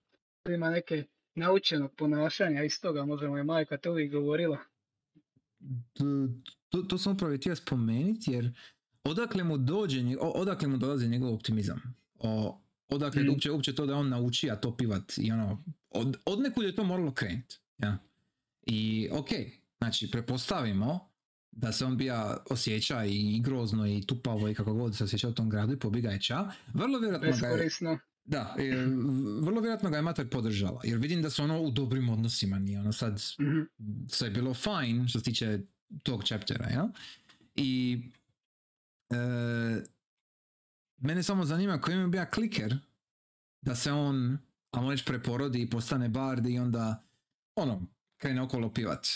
ima 0.50 0.70
neke 0.70 1.04
naučenog 1.36 1.96
ponašanja 1.96 2.64
iz 2.64 2.82
toga, 2.82 3.06
možda 3.06 3.30
mu 3.30 3.38
je 3.38 3.44
majka 3.44 3.78
to 3.78 3.92
uvijek 3.92 4.12
govorila. 4.12 4.58
To, 6.70 6.82
to, 6.84 6.98
sam 6.98 7.14
upravo 7.14 7.38
htio 7.38 7.56
spomenuti 7.56 8.32
jer 8.32 8.52
odakle 9.04 9.44
mu 9.44 9.58
dođe, 9.58 10.04
odakle 10.20 10.68
mu 10.68 10.78
dolazi 10.78 11.08
njegov 11.08 11.34
optimizam. 11.34 11.82
O, 12.20 12.62
odakle 12.90 13.24
Mm. 13.24 13.30
uopće, 13.30 13.52
uopće 13.52 13.76
to 13.76 13.86
da 13.86 13.96
on 13.96 14.10
nauči, 14.10 14.52
a 14.52 14.56
to 14.56 14.78
pivat 14.78 15.18
i 15.18 15.32
ono, 15.32 15.64
od, 15.90 16.18
od 16.26 16.40
nekud 16.40 16.66
je 16.66 16.76
to 16.76 16.84
moralo 16.84 17.12
krenuti. 17.14 17.60
Ja? 17.78 17.98
I 18.66 19.10
ok, 19.12 19.30
znači 19.78 20.12
prepostavimo 20.12 21.10
da 21.52 21.72
se 21.72 21.86
on 21.86 21.98
bija 21.98 22.38
osjeća 22.50 23.06
i 23.06 23.40
grozno 23.44 23.88
i 23.88 24.02
tupavo 24.08 24.50
i 24.50 24.54
kako 24.54 24.74
god 24.74 24.96
se 24.98 25.04
osjeća 25.04 25.28
u 25.30 25.34
tom 25.34 25.50
gradu 25.50 25.74
i 25.74 25.80
pobiga 25.80 26.10
je 26.10 26.22
ča, 26.22 26.52
vrlo 26.74 27.00
vjerojatno 27.00 27.28
ga 27.42 27.48
je. 27.48 27.54
Da, 28.30 28.56
e, 28.60 28.86
vrlo 29.42 29.62
vjerojatno 29.62 29.90
ga 29.90 29.96
je 29.96 30.02
mater 30.02 30.30
podržala, 30.30 30.82
jer 30.84 30.98
vidim 30.98 31.22
da 31.22 31.30
su 31.30 31.44
ono 31.44 31.62
u 31.62 31.72
dobrim 31.72 32.10
odnosima, 32.10 32.60
nije 32.60 32.80
ono 32.80 32.92
sad 32.92 33.22
Mhm. 33.40 33.60
sve 34.08 34.28
je 34.28 34.32
bilo 34.32 34.54
fine 34.54 35.08
što 35.08 35.20
se 35.20 35.26
tiče 35.26 35.60
tog 36.04 36.24
chaptera, 36.24 36.70
ja? 36.70 36.90
I 37.56 38.02
e, 39.10 39.82
mene 40.98 41.24
samo 41.24 41.46
zanima 41.46 41.82
koji 41.82 41.98
mi 41.98 42.08
bio 42.08 42.26
kliker 42.26 42.78
da 43.62 43.76
se 43.76 43.92
on, 43.92 44.38
a 44.72 44.90
reći 44.90 45.06
preporodi 45.06 45.62
i 45.62 45.70
postane 45.70 46.10
bard 46.10 46.48
i 46.48 46.60
onda 46.60 47.04
ono, 47.56 47.88
krene 48.18 48.42
okolo 48.42 48.74
pivat. 48.74 49.08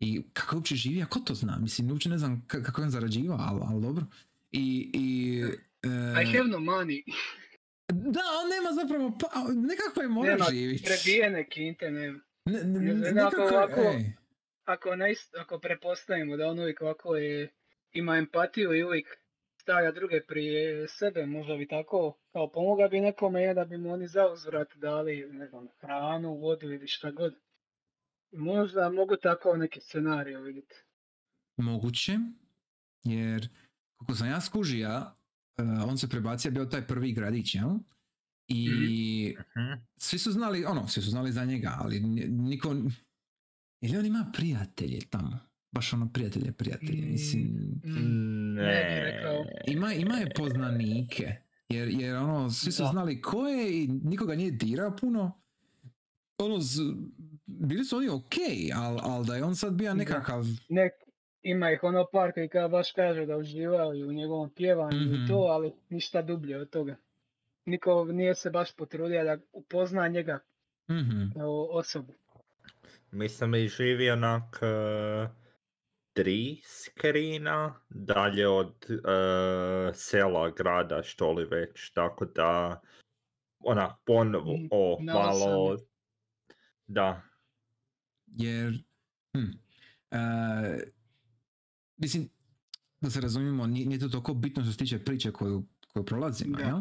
I 0.00 0.22
kako 0.32 0.54
je 0.54 0.58
uopće 0.58 0.76
živio, 0.76 1.06
ko 1.06 1.18
to 1.18 1.34
zna? 1.34 1.58
Mislim, 1.58 1.90
uopće 1.90 2.08
ne 2.08 2.18
znam 2.18 2.42
ka- 2.42 2.62
kako 2.62 2.80
je 2.80 2.84
on 2.84 2.90
zarađivao, 2.90 3.38
ali, 3.40 3.60
ali 3.64 3.82
dobro. 3.82 4.06
I, 4.52 4.90
i 4.94 5.40
e, 5.82 6.22
I 6.22 6.26
have 6.26 6.48
no 6.48 6.58
money. 6.58 7.02
Da, 7.88 8.20
on 8.42 8.48
nema 8.50 8.72
zapravo, 8.82 9.12
pa, 9.20 9.28
nekako 9.54 10.00
je 10.00 10.08
mora 10.08 10.30
Nema 10.30 10.44
prebijene 10.84 11.48
kinte, 11.48 11.90
nema. 11.90 12.20
Ne, 12.44 12.64
ne, 12.64 12.94
Ne 12.94 13.12
nekako, 13.12 13.54
ako 13.54 13.80
ej. 13.80 14.12
Ako, 14.64 14.96
ne, 14.96 15.14
ako 15.38 15.58
prepostavimo 15.58 16.36
da 16.36 16.46
on 16.46 16.58
uvijek 16.58 16.80
ovako 16.82 17.16
je, 17.16 17.52
ima 17.92 18.16
empatiju 18.16 18.74
i 18.74 18.84
uvijek 18.84 19.06
stavlja 19.56 19.92
druge 19.92 20.20
prije 20.20 20.88
sebe, 20.88 21.26
možda 21.26 21.56
bi 21.56 21.68
tako, 21.68 22.18
kao 22.32 22.50
pomoga 22.50 22.88
bi 22.88 23.00
nekome 23.00 23.42
je 23.42 23.54
da 23.54 23.64
bi 23.64 23.76
mu 23.78 23.92
oni 23.92 24.08
za 24.08 24.28
uzvrat 24.32 24.68
dali, 24.76 25.26
ne 25.30 25.46
znam, 25.46 25.68
hranu, 25.80 26.34
vodu 26.34 26.72
ili 26.72 26.86
šta 26.86 27.10
god. 27.10 27.34
Možda 28.32 28.90
mogu 28.90 29.16
tako 29.16 29.56
neki 29.56 29.80
scenarij 29.80 30.36
vidjeti. 30.36 30.74
Moguće, 31.56 32.12
jer 33.04 33.48
kako 33.98 34.14
sam 34.14 34.28
ja 34.28 34.40
skužija, 34.40 35.17
eh, 35.58 35.82
on 35.82 35.98
se 35.98 36.08
prebacio, 36.08 36.50
bio 36.50 36.64
taj 36.64 36.86
prvi 36.86 37.12
gradić, 37.12 37.54
jel? 37.54 37.70
I 38.48 38.68
Mhm. 39.56 39.72
svi 39.96 40.18
su 40.18 40.32
znali, 40.32 40.64
ono, 40.64 40.88
svi 40.88 41.02
su 41.02 41.10
znali 41.10 41.32
za 41.32 41.44
njega, 41.44 41.74
ali 41.78 42.00
niko... 42.00 42.76
Ili 43.80 43.96
on 43.96 44.06
ima 44.06 44.30
prijatelje 44.32 45.00
tamo? 45.00 45.38
baš 45.72 45.92
ono 45.92 46.08
prijatelje, 46.08 46.52
prijatelje, 46.52 47.02
mislim, 47.02 47.42
Mm, 47.84 48.54
ne 48.54 49.14
ima, 49.66 49.92
ima 49.94 50.14
je 50.14 50.30
poznanike, 50.30 51.36
jer, 51.68 51.88
jer 51.90 52.16
ono, 52.16 52.50
svi 52.50 52.72
su 52.72 52.82
Da. 52.82 52.88
znali 52.88 53.22
ko 53.22 53.48
je 53.48 53.84
i 53.84 53.88
nikoga 53.88 54.34
nije 54.34 54.50
dirao 54.50 54.96
puno, 54.96 55.40
ono, 56.38 56.60
z, 56.60 56.80
bili 57.46 57.84
su 57.84 57.96
oni 57.96 58.08
ok, 58.08 58.32
ali 58.74 58.98
al 59.02 59.24
da 59.24 59.36
je 59.36 59.44
on 59.44 59.56
sad 59.56 59.74
bio 59.74 59.94
nekakav, 59.94 60.44
Nek, 60.68 60.92
ima 61.42 61.70
ih 61.72 61.82
ono 61.82 62.06
par 62.12 62.32
koji 62.32 62.48
kao 62.48 62.68
baš 62.68 62.92
kaže 62.92 63.26
da 63.26 63.36
uživaju 63.36 64.08
u 64.08 64.12
njegovom 64.12 64.50
pjevanju 64.50 65.00
Mhm. 65.00 65.14
i 65.14 65.28
to, 65.28 65.34
ali 65.34 65.72
ništa 65.88 66.22
dublje 66.22 66.58
od 66.58 66.70
toga. 66.70 66.96
Niko 67.64 68.04
nije 68.04 68.34
se 68.34 68.50
baš 68.50 68.76
potrudio 68.76 69.24
da 69.24 69.38
upozna 69.52 70.08
njega 70.08 70.38
mhm, 70.90 71.30
kao 71.34 71.64
osobu. 71.64 72.12
Mislim 73.10 73.54
i 73.54 73.68
živi 73.68 74.10
onak 74.10 74.58
eh, 74.62 75.28
tri 76.12 76.60
skrina 76.64 77.80
dalje 77.88 78.48
od 78.48 78.86
eh, 78.90 79.92
sela, 79.94 80.50
grada, 80.50 81.02
što 81.02 81.32
li 81.32 81.44
već, 81.44 81.90
tako 81.90 82.24
da 82.24 82.80
onak 83.60 83.92
ponovo 84.04 84.52
Mm, 84.52 84.68
o, 84.70 84.98
na 85.00 85.12
malo, 85.14 85.64
osami. 85.64 85.88
da, 86.86 87.22
jer, 88.26 88.72
hm, 89.34 89.50
e, 90.10 90.18
mislim, 91.98 92.28
da 93.00 93.10
se 93.10 93.20
razumijemo, 93.20 93.66
nije, 93.66 93.86
nije 93.86 93.98
to 93.98 94.08
toliko 94.08 94.34
bitno 94.34 94.62
što 94.62 94.72
se 94.72 94.78
tiče 94.78 94.98
priče 94.98 95.32
koju, 95.32 95.66
koju 95.88 96.04
prolazimo, 96.04 96.58
jel? 96.58 96.80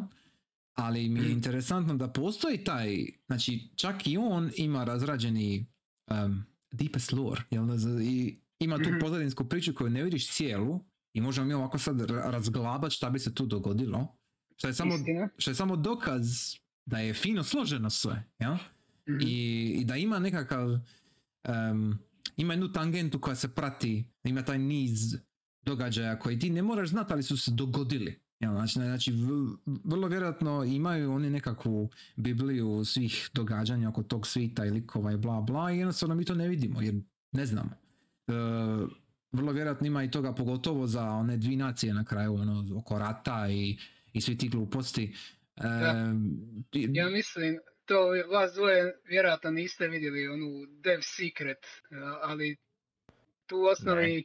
Ali 0.73 1.09
mi 1.09 1.19
je 1.19 1.31
interesantno 1.39 1.95
da 1.95 2.07
postoji 2.09 2.63
taj, 2.63 2.97
znači 3.27 3.69
čak 3.75 4.07
i 4.07 4.17
on 4.17 4.51
ima 4.55 4.83
razrađeni 4.83 5.65
um, 6.07 6.43
deepest 6.71 7.11
lore, 7.11 7.43
jel? 7.51 7.67
I 8.01 8.37
ima 8.59 8.77
tu 8.77 8.89
Mhm. 8.89 8.99
pozadinsku 8.99 9.45
priču 9.45 9.73
koju 9.73 9.89
ne 9.89 10.03
vidiš 10.03 10.29
cijelu 10.29 10.79
i 11.13 11.21
možemo 11.21 11.47
mi 11.47 11.53
ovako 11.53 11.77
sad 11.77 11.99
ra- 11.99 12.31
razglabat 12.31 12.91
šta 12.91 13.09
bi 13.09 13.19
se 13.19 13.35
tu 13.35 13.45
dogodilo. 13.45 14.17
Što 14.55 14.67
je 14.67 14.73
samo, 14.73 14.93
što 15.37 15.51
je 15.51 15.55
samo 15.55 15.75
dokaz 15.75 16.25
da 16.85 16.99
je 16.99 17.13
fino 17.13 17.43
složeno 17.43 17.89
sve, 17.89 18.23
jel? 18.39 18.53
Mhm. 19.09 19.19
I, 19.21 19.65
i 19.71 19.85
da 19.85 19.95
ima 19.95 20.19
nekakav 20.19 20.69
em, 21.43 21.97
ima 22.37 22.53
jednu 22.53 22.71
tangentu 22.71 23.19
koja 23.19 23.35
se 23.35 23.47
prati 23.47 24.05
ima 24.23 24.41
taj 24.41 24.57
niz 24.59 25.15
događaja 25.61 26.19
koji 26.19 26.39
ti 26.39 26.49
ne 26.49 26.61
moraš 26.61 26.89
znati 26.89 27.13
ali 27.13 27.23
su 27.23 27.37
se 27.37 27.51
dogodili. 27.51 28.19
Jel, 28.39 28.51
znači, 28.53 28.73
znači 28.73 29.13
vrlo 29.83 30.07
vjerojatno 30.07 30.63
imaju 30.63 31.11
oni 31.11 31.29
nekakvu 31.29 31.89
bibliju 32.15 32.85
svih 32.85 33.29
događanja 33.33 33.89
oko 33.89 34.03
tog 34.03 34.27
svita 34.27 34.65
i 34.65 34.69
likova 34.71 35.11
i 35.11 35.17
bla 35.17 35.41
bla 35.41 35.71
i 35.71 35.77
jednostavno 35.77 36.15
mi 36.15 36.25
to 36.25 36.35
ne 36.35 36.47
vidimo 36.47 36.81
jer 36.81 36.95
ne 37.31 37.45
znamo. 37.45 37.69
E, 38.27 38.33
vrlo 39.31 39.51
vjerojatno 39.51 39.87
ima 39.87 40.03
i 40.03 40.11
toga 40.11 40.33
pogotovo 40.35 40.87
za 40.87 41.03
one 41.09 41.37
dvi 41.37 41.55
nacije 41.55 41.93
na 41.93 42.05
kraju 42.05 42.33
ono, 42.35 42.77
oko 42.77 42.99
rata 42.99 43.49
i, 43.49 43.77
i 44.13 44.21
svi 44.21 44.37
ti 44.37 44.49
gluposti. 44.49 45.15
Em, 45.55 46.39
ti- 46.69 46.89
Ja 46.93 47.09
mislim, 47.09 47.57
to 47.87 48.07
vas 48.31 48.53
dvoje 48.53 48.97
vjerojatno 49.03 49.51
niste 49.51 49.87
vidjeli 49.87 50.27
onu 50.27 50.65
Dev 50.69 50.99
Secret, 51.01 51.65
a- 51.91 52.19
ali 52.21 52.57
tu 53.45 53.57
u 53.57 53.65
osnovi 53.65 54.23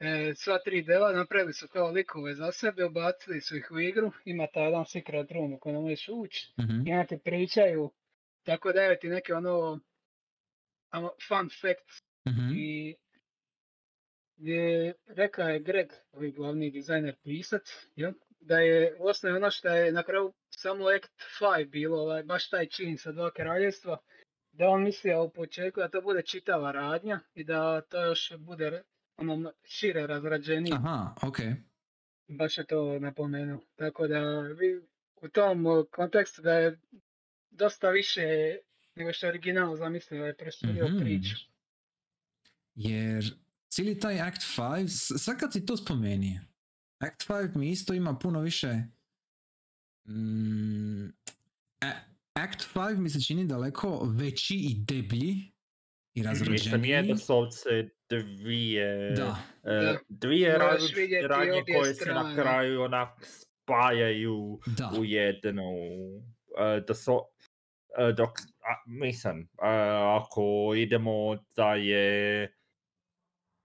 e, 0.00 0.32
sva 0.34 0.58
tri 0.58 0.82
deva 0.82 1.12
napravili 1.12 1.52
su 1.52 1.68
kao 1.68 1.90
likove 1.90 2.34
za 2.34 2.52
sebe, 2.52 2.84
ubacili 2.84 3.40
su 3.40 3.56
ih 3.56 3.70
u 3.70 3.80
igru, 3.80 4.12
ima 4.24 4.46
taj 4.46 4.64
jedan 4.64 4.84
secret 4.86 5.30
room 5.30 5.52
u 5.52 5.58
kojem 5.58 5.82
možeš 5.82 6.08
ući. 6.08 6.52
Mhm, 6.60 6.80
i 7.02 7.06
ti 7.08 7.18
pričaju, 7.24 7.90
tako 8.42 8.72
daju 8.72 8.96
ti 9.00 9.08
neke 9.08 9.34
ono 9.34 9.80
fun 11.28 11.48
facts. 11.60 12.02
Mhm, 12.28 12.52
i 12.56 12.94
gdje 14.36 14.94
rekao 15.06 15.48
je 15.48 15.58
Greg, 15.60 15.88
ovaj 16.12 16.30
glavni 16.30 16.70
dizajner 16.70 17.16
pisac, 17.24 17.62
jel, 17.96 18.12
da 18.48 18.58
je 18.58 18.96
u 18.98 19.06
osnovi 19.06 19.36
ono 19.36 19.50
što 19.50 19.68
je 19.68 19.92
na 19.92 20.02
kraju 20.02 20.32
samo 20.50 20.84
Act 20.88 21.10
5 21.40 21.68
bilo, 21.68 21.98
ovaj, 21.98 22.22
baš 22.24 22.48
taj 22.48 22.66
čin 22.66 22.98
sa 22.98 23.12
dva 23.12 23.30
kraljevstva, 23.30 23.98
da 24.52 24.68
on 24.68 24.82
mislio 24.82 25.22
u 25.22 25.30
početku 25.30 25.80
da 25.80 25.88
to 25.88 26.00
bude 26.02 26.22
čitava 26.22 26.72
radnja 26.72 27.20
i 27.34 27.44
da 27.44 27.80
to 27.80 28.04
još 28.04 28.32
bude 28.38 28.82
ono 29.16 29.52
šire 29.64 30.06
razrađenije, 30.06 30.74
aha, 30.74 31.14
ok 31.22 31.36
baš 32.28 32.58
je 32.58 32.66
to 32.66 32.98
napomenuo. 32.98 33.60
Tako 33.76 34.06
da 34.08 34.20
vi 34.40 34.80
u 35.16 35.28
tom 35.28 35.64
kontekstu 35.90 36.42
da 36.42 36.52
je 36.52 36.78
dosta 37.50 37.90
više 37.90 38.22
nego 38.94 39.12
što 39.12 39.26
je 39.26 39.30
original 39.30 39.76
zamislio, 39.76 40.26
je 40.26 40.36
presudio 40.36 40.88
Mhm. 40.88 40.98
priču. 40.98 41.36
Jer 42.74 43.24
cijeli 43.68 44.00
taj 44.00 44.20
Act 44.20 44.42
5, 44.48 44.88
s- 44.88 45.24
sad 45.24 45.38
kad 45.38 45.52
si 45.52 45.66
to 45.66 45.76
spomeni, 45.76 46.40
Act 47.00 47.22
5 47.22 47.56
mi 47.56 47.70
isto 47.70 47.94
ima 47.94 48.14
puno 48.14 48.40
više... 48.40 48.68
Mm, 50.06 51.06
a- 51.80 52.00
Act 52.34 52.66
5 52.74 52.96
mi 52.96 53.10
se 53.10 53.20
čini 53.20 53.46
daleko 53.46 54.00
veći 54.10 54.54
i 54.56 54.76
deblji 54.78 55.30
i 56.14 56.22
mislim 56.22 56.24
je 56.24 56.24
razrađeniji. 56.24 57.08
doslovce 57.08 57.88
dvije, 58.10 59.10
Da, 59.10 59.36
Da. 59.64 59.98
dvije 60.08 60.58
različite 60.58 61.20
radnje 61.22 61.62
koje 61.68 61.94
se 61.94 62.04
na 62.06 62.20
strane. 62.20 62.34
kraju 62.36 62.82
onak 62.82 63.08
spajaju 63.24 64.58
da. 64.68 64.90
u 64.98 65.04
jednu, 65.04 65.62
eh, 66.58 66.80
da 66.80 66.94
so, 66.94 67.18
eh, 67.98 68.12
dok, 68.12 68.30
a, 68.40 68.72
mislim, 68.88 69.48
ako 70.16 70.42
idemo 70.76 71.12
da 71.56 71.74
je 71.74 72.52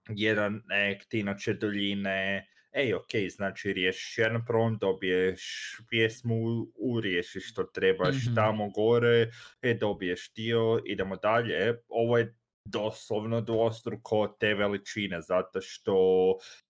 jedan 0.08 0.54
act 0.94 1.14
inače 1.14 1.52
duljine, 1.54 2.46
ej, 2.74 2.94
ok, 2.94 3.08
znači 3.30 3.72
riješiš 3.72 4.18
jedan 4.18 4.44
problem, 4.46 4.78
dobiješ 4.78 5.42
pjesmu, 5.88 6.36
uriješiš 6.76 7.50
što 7.50 7.62
trebaš 7.64 8.16
Mhm. 8.26 8.34
tamo 8.34 8.70
gore, 8.70 9.30
e, 9.62 9.74
dobiješ 9.74 10.32
dio, 10.32 10.82
idemo 10.86 11.16
dalje. 11.16 11.74
Ovo 11.88 12.18
je 12.18 12.36
doslovno 12.64 13.40
dvostruko 13.40 14.36
te 14.40 14.54
veličine, 14.54 15.20
zato 15.20 15.60
što 15.60 15.94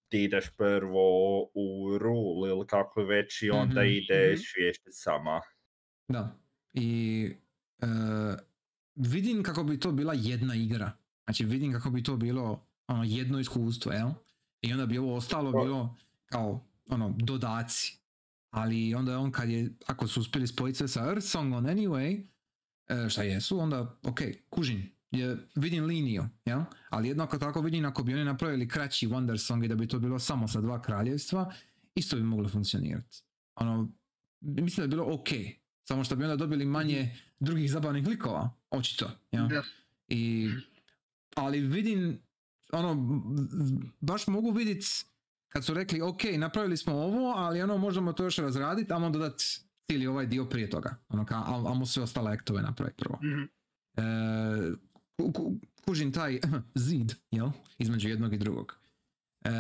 ti 0.09 0.25
ideš 0.25 0.45
prvo 0.57 1.41
u 1.55 1.99
rule 1.99 2.51
ili 2.51 2.67
kako 2.67 3.05
već 3.05 3.43
i 3.43 3.51
onda 3.51 3.81
Mhm, 3.81 3.91
ideš 3.91 4.41
sama. 4.91 5.41
Da. 6.09 6.39
I 6.73 7.31
e, 7.81 7.87
vidim 8.97 9.43
kako 9.43 9.63
bi 9.65 9.81
to 9.81 9.93
bila 9.93 10.15
jedna 10.17 10.55
igra. 10.55 10.93
Znači 11.25 11.45
vidim 11.45 11.73
kako 11.73 11.91
bi 11.91 12.03
to 12.03 12.17
bilo 12.17 12.67
ono, 12.89 13.05
jedno 13.05 13.39
iskustvo, 13.39 13.93
jel? 13.93 14.09
I 14.65 14.73
onda 14.73 14.87
bi 14.87 14.99
ovo 14.99 15.15
ostalo 15.15 15.53
bilo 15.53 15.97
kao 16.27 16.65
ono, 16.89 17.15
dodaci. 17.19 17.99
Ali 18.51 18.95
onda 18.95 19.19
on 19.19 19.33
kad 19.33 19.49
je, 19.51 19.71
ako 19.87 20.07
su 20.07 20.21
uspjeli 20.21 20.47
spojiti 20.47 20.79
sve 20.79 20.89
sa 20.89 21.07
Earth 21.09 21.27
Songom 21.27 21.65
anyway, 21.65 22.27
e, 22.89 23.09
šta 23.09 23.23
jesu, 23.23 23.59
onda 23.59 23.99
ok, 24.03 24.21
kužim, 24.51 24.95
je, 25.11 25.37
vidim 25.55 25.85
liniju, 25.85 26.25
jel? 26.45 26.61
Ali 26.91 27.09
jednako 27.09 27.39
tako 27.39 27.61
vidim 27.61 27.85
ako 27.85 28.03
bi 28.03 28.15
oni 28.15 28.25
napravili 28.25 28.69
kraći 28.69 29.09
Wonder 29.09 29.47
Song 29.47 29.65
i 29.65 29.69
da 29.69 29.75
bi 29.75 29.89
to 29.89 29.99
bilo 29.99 30.19
samo 30.19 30.49
sa 30.49 30.61
dva 30.61 30.83
kraljevstva, 30.83 31.53
isto 31.95 32.17
bi 32.17 32.23
moglo 32.23 32.49
funkcionirati. 32.49 33.23
Ono, 33.55 33.89
mislim 34.41 34.77
da 34.77 34.83
je 34.83 34.89
bilo 34.97 35.15
ok, 35.15 35.29
samo 35.85 36.05
što 36.05 36.17
bi 36.17 36.25
onda 36.25 36.37
dobili 36.37 36.65
manje 36.65 37.17
drugih 37.41 37.71
zabavnih 37.71 38.07
likova, 38.07 38.51
očito, 38.71 39.11
jel? 39.31 39.49
I, 40.09 40.51
ali 41.35 41.61
vidim, 41.61 42.24
ono, 42.75 43.21
baš 44.01 44.27
mogu 44.27 44.51
vidjeti 44.51 44.87
kad 45.49 45.65
su 45.65 45.75
rekli, 45.75 46.01
ok, 46.01 46.21
napravili 46.39 46.77
smo 46.77 46.95
ovo, 46.95 47.33
ali 47.37 47.63
ono, 47.63 47.79
možemo 47.79 48.13
to 48.13 48.25
još 48.25 48.37
razraditi, 48.37 48.93
ajmo 48.93 49.11
dodati 49.11 49.45
cijeli 49.87 50.07
ovaj 50.07 50.27
dio 50.27 50.45
prije 50.45 50.71
toga. 50.71 50.97
Ono, 51.09 51.27
ka, 51.27 51.35
al- 51.37 51.69
ajmo 51.73 51.87
sve 51.87 52.03
ostale 52.03 52.33
aktove 52.33 52.63
napraviti 52.63 52.97
prvo. 52.97 53.19
Mhm. 53.23 53.43
E, 53.97 54.73
ku- 55.17 55.33
ku- 55.33 55.57
kužim 55.87 56.13
taj 56.13 56.41
zid, 56.75 57.13
jel? 57.31 57.51
Između 57.79 58.09
jednog 58.09 58.33
i 58.35 58.39
drugog. 58.39 58.79
E, 59.45 59.51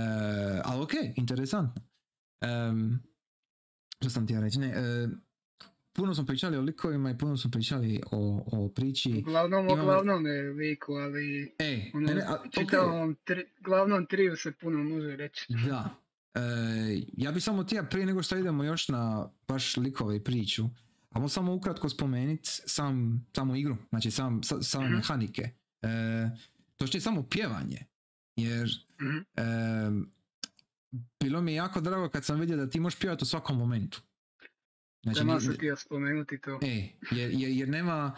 ali 0.64 0.82
ok, 0.82 0.90
interesantno. 1.16 1.82
Em, 2.40 3.02
što 4.00 4.10
sam 4.10 4.26
ti 4.26 4.32
ja 4.32 4.40
reći? 4.40 4.58
Ne, 4.58 4.66
e, 4.66 5.08
puno 5.94 6.14
smo 6.14 6.26
pričali 6.26 6.56
o 6.56 6.62
likovima 6.62 7.10
i 7.10 7.18
puno 7.18 7.36
smo 7.36 7.50
pričali 7.50 8.00
o, 8.10 8.18
o 8.48 8.68
priči. 8.68 9.12
Uglavnom 9.18 9.64
Imamo- 9.64 9.84
glavnom 9.84 10.26
je 10.26 10.42
liku, 10.42 10.92
ali 10.92 11.54
E, 11.58 11.90
ono, 11.94 12.06
ne, 12.06 12.22
a, 12.22 12.34
ok, 12.36 12.52
čitavom 12.52 13.16
tri, 13.16 13.44
glavnom 13.60 14.06
triju 14.06 14.36
se 14.36 14.52
puno 14.52 14.84
može 14.84 15.16
reći. 15.16 15.46
Da. 15.68 15.94
E, 16.34 16.40
ja 17.12 17.32
bi 17.32 17.40
samo 17.40 17.62
htio 17.62 17.84
prije 17.84 18.06
nego 18.06 18.22
što 18.22 18.36
idemo 18.36 18.64
još 18.64 18.88
na 18.88 19.28
baš 19.48 19.76
likove 19.76 20.16
i 20.16 20.24
priču, 20.24 20.64
ajmo 21.10 21.28
samo 21.28 21.54
ukratko 21.54 21.88
spomenuti 21.88 22.42
sam, 22.44 23.26
samu 23.32 23.56
igru, 23.56 23.76
znači 23.88 24.10
sam, 24.10 24.42
sa, 24.42 24.62
same 24.62 24.84
Mhm. 24.84 24.94
mehanike. 24.94 25.42
E, 25.82 25.88
to 26.76 26.86
što 26.86 26.96
je 26.96 27.02
samo 27.02 27.22
pjevanje, 27.22 27.78
jer 28.36 28.68
Mhm. 29.00 29.16
e, 29.36 29.42
bilo 31.20 31.40
mi 31.40 31.52
je 31.52 31.56
jako 31.56 31.80
drago 31.80 32.08
kad 32.08 32.24
sam 32.24 32.40
vidio 32.40 32.56
da 32.56 32.70
ti 32.70 32.80
možeš 32.80 32.98
pjevati 33.00 33.22
u 33.22 33.26
svakom 33.26 33.58
momentu. 33.58 34.02
Znači, 35.04 35.56
htio 35.56 35.76
spomenuti 35.76 36.38
to. 36.40 36.58
E, 36.62 36.88
jer, 37.10 37.30
jer, 37.32 37.50
jer 37.50 37.68
nema, 37.68 38.16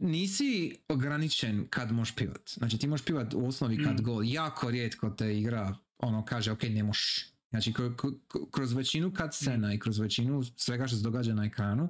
nisi 0.00 0.78
ograničen 0.88 1.66
kad 1.70 1.92
možeš 1.92 2.14
pivat. 2.16 2.50
Znači 2.50 2.78
ti 2.78 2.86
možeš 2.88 3.06
pivat 3.06 3.34
u 3.34 3.46
osnovi 3.46 3.84
kad 3.84 4.00
Mm. 4.00 4.02
god, 4.02 4.26
jako 4.26 4.70
rijetko 4.70 5.10
te 5.10 5.38
igra 5.38 5.74
ono 5.98 6.24
kaže 6.24 6.52
ok 6.52 6.62
ne 6.62 6.82
možeš. 6.82 7.26
Znači 7.50 7.72
kro- 7.72 7.96
kro- 7.96 8.50
kroz 8.50 8.72
većinu 8.72 9.12
kad 9.12 9.34
scena 9.34 9.74
i 9.74 9.78
kroz 9.78 9.98
većinu 9.98 10.42
svega 10.56 10.86
što 10.86 10.96
se 10.96 11.02
događa 11.02 11.34
na 11.34 11.44
ekranu 11.44 11.88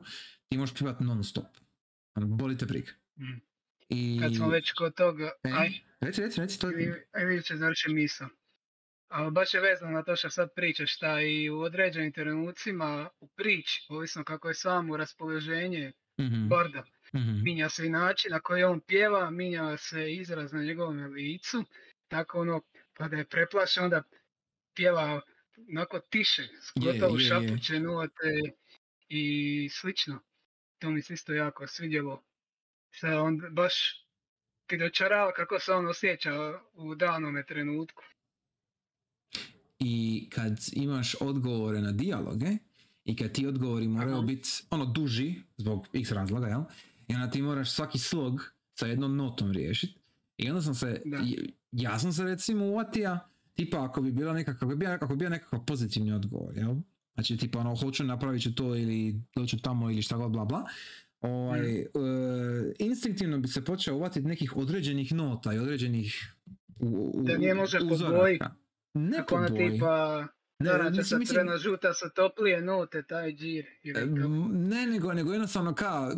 ti 0.48 0.58
možeš 0.58 0.74
pivat 0.78 1.00
non 1.00 1.24
stop. 1.24 1.46
Ono, 2.14 2.26
boli 2.26 2.58
te 2.58 2.66
briga. 2.66 2.90
Mm. 3.16 3.40
I... 3.88 4.18
Kad 4.22 4.34
smo 4.34 4.48
već 4.48 4.72
kod 4.72 4.94
toga, 4.94 5.30
E, 5.44 5.50
aj, 5.50 5.72
Reci, 6.00 6.20
reci, 6.20 6.40
reci, 6.40 6.60
to... 6.60 6.68
aj 7.12 7.42
će 7.42 7.56
završi 7.56 7.90
misao. 7.90 8.28
Ali 9.08 9.30
baš 9.30 9.54
je 9.54 9.60
vezano 9.60 9.92
na 9.92 10.02
to 10.02 10.16
što 10.16 10.30
sad 10.30 10.54
pričaš, 10.54 10.94
šta 10.94 11.20
i 11.20 11.50
u 11.50 11.60
određenim 11.60 12.12
trenucima 12.12 13.10
u 13.20 13.28
priči, 13.28 13.86
ovisno 13.88 14.24
kako 14.24 14.48
je 14.48 14.54
samo 14.54 14.96
raspoloženje 14.96 15.92
Mhm, 16.18 16.48
barda, 16.48 16.84
mhm. 17.14 17.42
minja 17.42 17.68
se 17.68 17.86
i 17.86 17.90
način 17.90 18.30
na 18.30 18.40
koji 18.40 18.64
on 18.64 18.80
pjeva, 18.80 19.30
minja 19.30 19.76
se 19.76 20.12
izraz 20.12 20.52
na 20.52 20.62
njegovom 20.62 21.12
licu, 21.12 21.64
tako 22.08 22.40
ono, 22.40 22.62
kada 22.92 23.16
je 23.16 23.24
preplašen, 23.24 23.84
onda 23.84 24.02
pjeva 24.74 25.20
onako 25.70 26.00
tiše, 26.00 26.48
gotovo 26.74 27.18
je. 27.18 27.24
šapuće 27.24 27.80
note 27.80 28.40
i 29.08 29.68
slično. 29.72 30.20
To 30.78 30.90
mi 30.90 31.02
se 31.02 31.14
isto 31.14 31.32
jako 31.32 31.66
svidjelo. 31.66 32.22
Šta 32.90 33.22
on 33.22 33.40
baš 33.50 34.04
ti 34.66 34.76
dočarava 34.76 35.32
kako 35.32 35.58
se 35.58 35.72
on 35.72 35.86
osjeća 35.86 36.60
u 36.72 36.94
danome 36.94 37.46
trenutku. 37.46 38.02
I 39.80 40.26
kad 40.30 40.58
imaš 40.72 41.14
odgovore 41.20 41.80
na 41.80 41.92
dijaloge 41.92 42.56
i 43.04 43.16
kad 43.16 43.32
ti 43.32 43.46
odgovori 43.46 43.88
moraju 43.88 44.22
biti 44.22 44.48
ono 44.70 44.86
duži 44.86 45.34
zbog 45.56 45.86
x 45.92 46.10
razloga, 46.10 46.46
jel? 46.46 46.60
I 47.08 47.14
onda 47.14 47.30
ti 47.30 47.42
moraš 47.42 47.70
svaki 47.70 47.98
slog 47.98 48.40
sa 48.74 48.86
jednom 48.86 49.16
notom 49.16 49.52
riješiti. 49.52 49.98
I 50.36 50.48
onda 50.48 50.62
sam 50.62 50.74
se, 50.74 51.02
Da. 51.04 51.18
ja 51.72 51.98
sam 51.98 52.12
se 52.12 52.24
recimo 52.24 52.64
uvatija, 52.64 53.28
tipa 53.54 53.84
ako 53.84 54.02
bi 54.02 54.12
bila 54.12 54.32
nekakav, 54.32 54.56
ako 54.56 55.06
bi 55.06 55.16
bio, 55.16 55.28
nekakav 55.28 55.64
pozitivni 55.64 56.12
odgovor, 56.12 56.56
jel? 56.56 56.74
Znači 57.14 57.36
tipa 57.36 57.58
ono, 57.58 57.76
hoću 57.76 58.04
napravit 58.04 58.42
ću 58.42 58.54
to 58.54 58.76
ili 58.76 59.22
doću 59.36 59.58
tamo 59.58 59.90
ili 59.90 60.02
šta 60.02 60.16
god 60.16 60.30
bla 60.30 60.44
bla. 60.44 60.64
Ovaj, 61.20 61.60
Mm. 61.60 61.64
e, 61.64 62.74
instinktivno 62.78 63.38
bi 63.38 63.48
se 63.48 63.64
počeo 63.64 63.96
uvatiti 63.96 64.26
nekih 64.26 64.56
određenih 64.56 65.12
nota 65.12 65.54
i 65.54 65.58
određenih 65.58 66.34
u, 66.80 66.86
u, 67.14 67.22
Da 67.22 67.36
nije 67.38 67.54
može 67.54 67.78
uzoraka. 67.82 68.16
boji. 68.18 68.38
Ne 68.94 69.24
po 69.28 69.34
ona 69.34 69.48
boji. 69.48 69.70
tipa, 69.70 70.26
Ne, 70.60 70.66
Naranča 70.66 70.88
mislim- 70.90 71.04
sa 71.04 71.18
mislim- 71.18 71.34
crvena 71.36 71.58
žuta 71.58 71.94
sa 71.94 72.08
toplije 72.08 72.60
note, 72.62 73.02
taj 73.02 73.32
džir. 73.32 73.64
Ne, 74.48 74.86
nego, 74.86 75.12
nego 75.12 75.32
jednostavno 75.32 75.74
kao, 75.74 76.12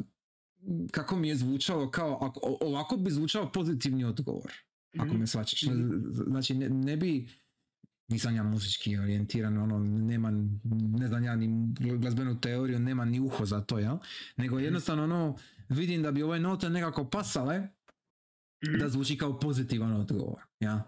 kako 0.90 1.16
mi 1.16 1.28
je 1.28 1.36
zvučalo, 1.36 1.90
kao, 1.90 2.18
ako, 2.22 2.40
ovako 2.60 2.96
bi 2.96 3.10
zvučao 3.10 3.52
pozitivni 3.52 4.04
odgovor, 4.04 4.52
ako 4.94 5.06
Mhm. 5.06 5.18
me 5.18 5.26
svačaš. 5.26 5.62
Mhm. 5.62 5.90
Znači, 6.26 6.54
ne, 6.54 6.68
ne 6.68 6.96
bi, 6.96 7.28
nisam 8.08 8.36
ja 8.36 8.42
muzički 8.42 8.98
orijentiran, 8.98 9.58
ono, 9.58 9.78
nema, 9.78 10.30
ne 10.92 11.08
znam 11.08 11.24
ja 11.24 11.36
ni 11.36 11.48
glazbenu 11.98 12.40
teoriju, 12.40 12.78
nema 12.78 13.04
ni 13.04 13.20
uho 13.20 13.44
za 13.44 13.60
to, 13.60 13.78
jel? 13.78 13.96
Nego 14.36 14.54
Mhm. 14.56 14.64
jednostavno, 14.64 15.04
ono, 15.04 15.36
vidim 15.68 16.02
da 16.02 16.12
bi 16.12 16.22
ove 16.22 16.40
note 16.40 16.70
nekako 16.70 17.04
pasale, 17.04 17.68
da 18.80 18.88
zvuči 18.88 19.18
kao 19.18 19.38
pozitivan 19.40 19.92
odgovor, 19.92 20.40
ja. 20.60 20.82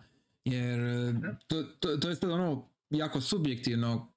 Jer 0.45 0.81
e, 0.81 1.13
Da. 1.13 1.37
to, 1.47 1.63
to, 1.63 1.97
to 1.97 2.09
je 2.09 2.17
sad 2.17 2.31
ono 2.31 2.69
jako 2.91 3.21
subjektivno, 3.21 4.13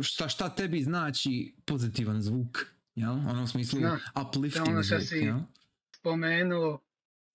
šta, 0.00 0.28
šta 0.28 0.48
tebi 0.48 0.82
znači 0.82 1.54
pozitivan 1.64 2.22
zvuk, 2.22 2.58
ja? 2.94 3.12
Ono 3.12 3.42
u 3.42 3.46
smislu 3.46 3.80
Da. 3.80 3.98
uplifting 4.22 4.64
Da, 4.64 4.70
ono 4.70 4.82
zvuk, 4.82 5.00
si- 5.00 5.16
jel? 5.16 5.38
spomenuo 5.96 6.80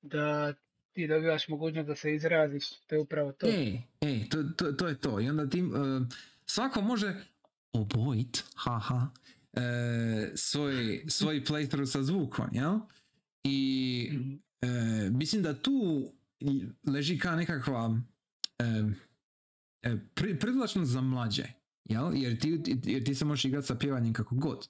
da 0.01 0.53
ti 0.93 1.07
dobivaš 1.07 1.47
mogućnost 1.47 1.87
da 1.87 1.95
se 1.95 2.15
izraziš, 2.15 2.69
to 2.79 2.95
je 2.95 3.01
upravo 3.01 3.31
to. 3.31 3.47
E, 3.47 3.77
e, 4.01 4.29
to, 4.29 4.43
to, 4.45 4.71
to 4.71 4.87
je 4.87 4.95
to. 4.97 5.19
I 5.19 5.29
onda 5.29 5.49
ti, 5.49 5.59
e, 5.59 5.63
svako 6.45 6.81
može 6.81 7.15
obojit, 7.73 8.43
haha, 8.55 9.07
e, 9.53 9.61
svoj, 10.35 10.73
svoj 11.09 11.43
playthrough 11.43 11.85
sa 11.85 12.03
zvukom, 12.03 12.47
jel? 12.51 12.79
I 13.43 14.09
Mhm. 14.13 14.33
E, 14.61 14.67
mislim 15.09 15.43
da 15.43 15.53
tu 15.53 15.71
leži 16.85 17.17
kao 17.17 17.35
nekakva 17.35 17.99
pri, 20.13 20.39
privlačnost 20.39 20.91
za 20.91 21.01
mlađe, 21.01 21.43
jel? 21.85 22.13
Jer 22.15 22.39
ti, 22.39 22.61
jer 22.83 23.03
ti 23.03 23.15
se 23.15 23.25
možeš 23.25 23.45
igrati 23.45 23.67
sa 23.67 23.75
pjevanjem 23.75 24.13
kako 24.13 24.35
god. 24.35 24.67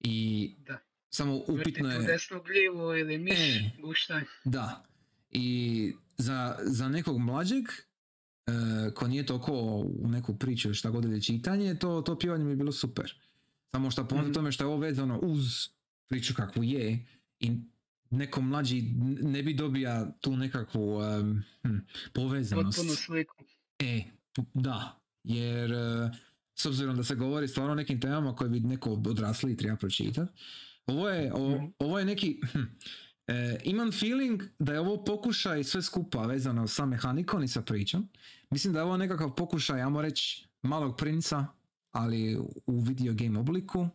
I 0.00 0.50
Da. 0.58 0.78
samo 1.10 1.36
upitno 1.38 1.90
je... 1.90 1.98
desnu 1.98 2.42
gljivu 2.42 2.96
ili 2.96 3.18
miš, 3.18 3.38
E. 3.38 3.70
Da. 4.44 4.84
I 5.30 5.92
za, 6.16 6.58
za 6.62 6.88
nekog 6.88 7.18
mlađeg 7.18 7.64
e, 7.64 8.52
ko 8.94 9.08
nije 9.08 9.26
toliko 9.26 9.52
u 9.94 10.08
neku 10.08 10.38
priču 10.38 10.68
ili 10.68 10.74
šta 10.74 10.90
god 10.90 11.04
ili 11.04 11.22
čitanje, 11.22 11.74
to, 11.74 12.02
to 12.02 12.18
pjevanje 12.18 12.44
bi 12.44 12.56
bilo 12.56 12.72
super. 12.72 13.14
Samo 13.66 13.90
što 13.90 14.08
po 14.08 14.16
Mhm. 14.16 14.32
tome 14.32 14.52
što 14.52 14.64
je 14.64 14.68
ovo 14.68 14.76
vezano 14.76 15.18
uz 15.18 15.68
priču 16.08 16.34
kakvu 16.34 16.64
je 16.64 17.06
i 17.40 17.52
neko 18.12 18.40
mlađi 18.40 18.82
ne 19.22 19.42
bi 19.42 19.54
dobija 19.54 20.12
tu 20.12 20.36
nekakvu 20.36 20.98
hm, 21.62 21.76
povezanost. 22.12 22.76
Potpunu 22.78 22.96
sliku. 22.96 23.44
E, 23.78 24.02
da, 24.54 25.00
jer 25.24 25.72
e, 25.72 26.10
s 26.54 26.66
obzirom 26.66 26.96
da 26.96 27.04
se 27.04 27.14
govori 27.14 27.48
stvarno 27.48 27.72
o 27.72 27.76
nekim 27.76 28.00
temama 28.00 28.36
koje 28.36 28.50
bi 28.50 28.60
neko 28.60 28.90
odrasli 28.92 29.56
treba 29.56 29.76
pročitati, 29.76 30.32
ovo 30.86 31.08
je, 31.08 31.32
ovo, 31.34 31.56
Mhm. 31.56 31.64
ovo 31.78 31.98
je 31.98 32.04
neki, 32.04 32.40
hm, 32.52 32.58
e, 33.26 33.58
imam 33.64 33.92
feeling 33.92 34.42
da 34.58 34.72
je 34.72 34.80
ovo 34.80 35.04
pokušaj 35.04 35.64
sve 35.64 35.82
skupa 35.82 36.22
vezano 36.22 36.66
sa 36.66 36.86
mehanikom 36.86 37.42
i 37.42 37.48
sa 37.48 37.62
pričom. 37.62 38.08
Mislim 38.50 38.72
da 38.72 38.78
je 38.78 38.84
ovo 38.84 38.96
nekakav 38.96 39.34
pokušaj, 39.34 39.82
ajmo 39.82 40.02
reći, 40.02 40.46
malog 40.62 40.96
princa, 40.96 41.46
ali 41.90 42.36
u 42.66 42.80
video 42.80 43.14
game 43.14 43.38
obliku. 43.38 43.88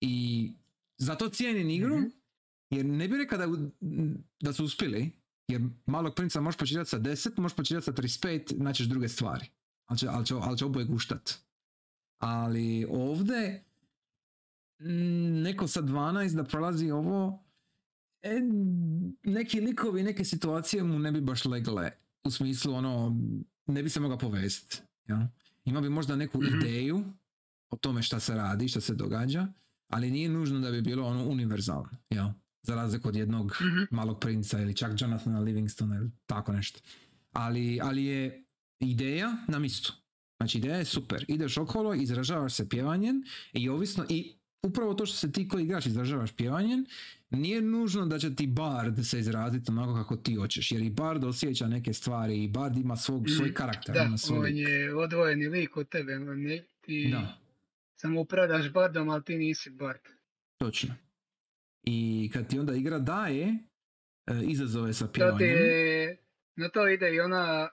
I 0.00 0.52
zato 0.98 1.28
cijenim 1.28 1.70
igru, 1.70 1.96
Mhm. 1.98 2.06
Jer 2.70 2.86
ne 2.86 3.08
bih 3.08 3.18
rekao 3.18 3.38
da, 3.38 3.46
da 4.40 4.52
su 4.52 4.64
uspjeli, 4.64 5.12
jer 5.48 5.62
malog 5.86 6.14
princa 6.14 6.40
možeš 6.40 6.58
počitati 6.58 6.90
sa 6.90 6.98
10, 6.98 7.38
možeš 7.40 7.56
počitati 7.56 7.84
sa 7.84 7.92
35, 7.92 8.54
naćeš 8.56 8.86
druge 8.86 9.08
stvari. 9.08 9.46
Ali 9.86 9.98
će, 9.98 10.08
ali 10.08 10.26
će, 10.26 10.34
ali 10.34 10.58
će 10.58 10.64
oboje 10.64 10.86
guštat. 10.86 11.34
Ali 12.18 12.86
ovdje 12.90 13.64
mm, 14.80 15.42
neko 15.42 15.68
sa 15.68 15.82
12 15.82 16.36
da 16.36 16.44
prolazi 16.44 16.90
ovo, 16.90 17.44
e, 18.22 18.40
neki 19.22 19.60
likovi, 19.60 20.02
neke 20.02 20.24
situacije 20.24 20.82
mu 20.84 20.98
ne 20.98 21.12
bi 21.12 21.20
baš 21.20 21.44
legle. 21.44 21.90
U 22.24 22.30
smislu, 22.30 22.74
ono, 22.74 23.16
ne 23.66 23.82
bi 23.82 23.88
se 23.88 24.00
mogao 24.00 24.18
povesti. 24.18 24.82
Ja? 25.08 25.28
Ima 25.64 25.80
bi 25.80 25.88
možda 25.88 26.16
neku 26.16 26.38
Mhm. 26.42 26.56
ideju 26.56 27.04
o 27.70 27.76
tome 27.76 28.02
šta 28.02 28.20
se 28.20 28.34
radi, 28.34 28.68
šta 28.68 28.80
se 28.80 28.94
događa, 28.94 29.48
ali 29.88 30.10
nije 30.10 30.28
nužno 30.28 30.60
da 30.60 30.70
bi 30.70 30.82
bilo 30.82 31.06
ono 31.06 31.24
univerzalno. 31.24 31.90
Ja? 32.10 32.34
Za 32.62 32.74
razliku 32.74 33.08
od 33.08 33.16
jednog 33.16 33.52
Mhm. 33.62 33.82
malog 33.90 34.20
princa 34.20 34.60
ili 34.60 34.76
čak 34.76 35.00
Jonathana 35.00 35.40
Livingstona 35.40 35.96
ili 35.96 36.10
tako 36.26 36.52
nešto. 36.52 36.80
Ali, 37.32 37.80
ali 37.82 38.04
je 38.04 38.44
ideja 38.80 39.36
na 39.48 39.58
mistu. 39.58 39.92
Znači 40.36 40.58
ideja 40.58 40.76
je 40.76 40.84
super. 40.84 41.24
Ideš 41.28 41.56
okolo, 41.56 41.94
izražavaš 41.94 42.54
se 42.54 42.68
pjevanjem 42.68 43.22
i 43.52 43.68
ovisno 43.68 44.04
i 44.08 44.32
upravo 44.62 44.94
to 44.94 45.06
što 45.06 45.16
se 45.16 45.32
ti 45.32 45.48
koji 45.48 45.64
igrač 45.64 45.86
izražavaš 45.86 46.32
pjevanjem, 46.32 46.84
nije 47.30 47.60
nužno 47.62 48.06
da 48.06 48.18
će 48.18 48.34
ti 48.34 48.46
bard 48.46 49.06
se 49.06 49.18
izraziti 49.18 49.70
onako 49.70 49.94
kako 49.94 50.16
ti 50.16 50.34
hoćeš, 50.34 50.72
jer 50.72 50.82
i 50.82 50.90
bard 50.90 51.24
osjeća 51.24 51.66
neke 51.66 51.92
stvari 51.92 52.44
i 52.44 52.48
bard 52.48 52.76
ima 52.76 52.96
svog, 52.96 53.24
svoj 53.28 53.46
Mhm. 53.46 53.54
karakter. 53.54 53.94
Da, 53.94 54.02
ima 54.02 54.18
svoj 54.18 54.38
on 54.38 54.44
lik. 54.44 54.56
je 54.58 54.94
odvojeni 54.94 55.48
lik 55.48 55.76
od 55.76 55.88
tebe. 55.88 56.18
Ne, 56.18 56.64
ti 56.80 57.08
Da, 57.12 57.38
samo 57.96 58.20
upravljaš 58.20 58.72
bardom, 58.72 59.08
ali 59.08 59.24
ti 59.24 59.36
nisi 59.36 59.70
bard. 59.70 60.00
točno. 60.58 60.94
I 61.84 62.30
kad 62.32 62.48
ti 62.48 62.58
onda 62.58 62.74
igra 62.74 62.98
daje 62.98 63.44
e, 63.46 63.54
izazove 64.44 64.94
sa 64.94 65.06
To 65.16 65.32
ti 65.32 65.44
pjevanjem, 65.44 65.44
je, 65.44 66.16
na 66.56 66.68
to 66.68 66.88
ide 66.88 67.14
i 67.14 67.20
ona, 67.20 67.68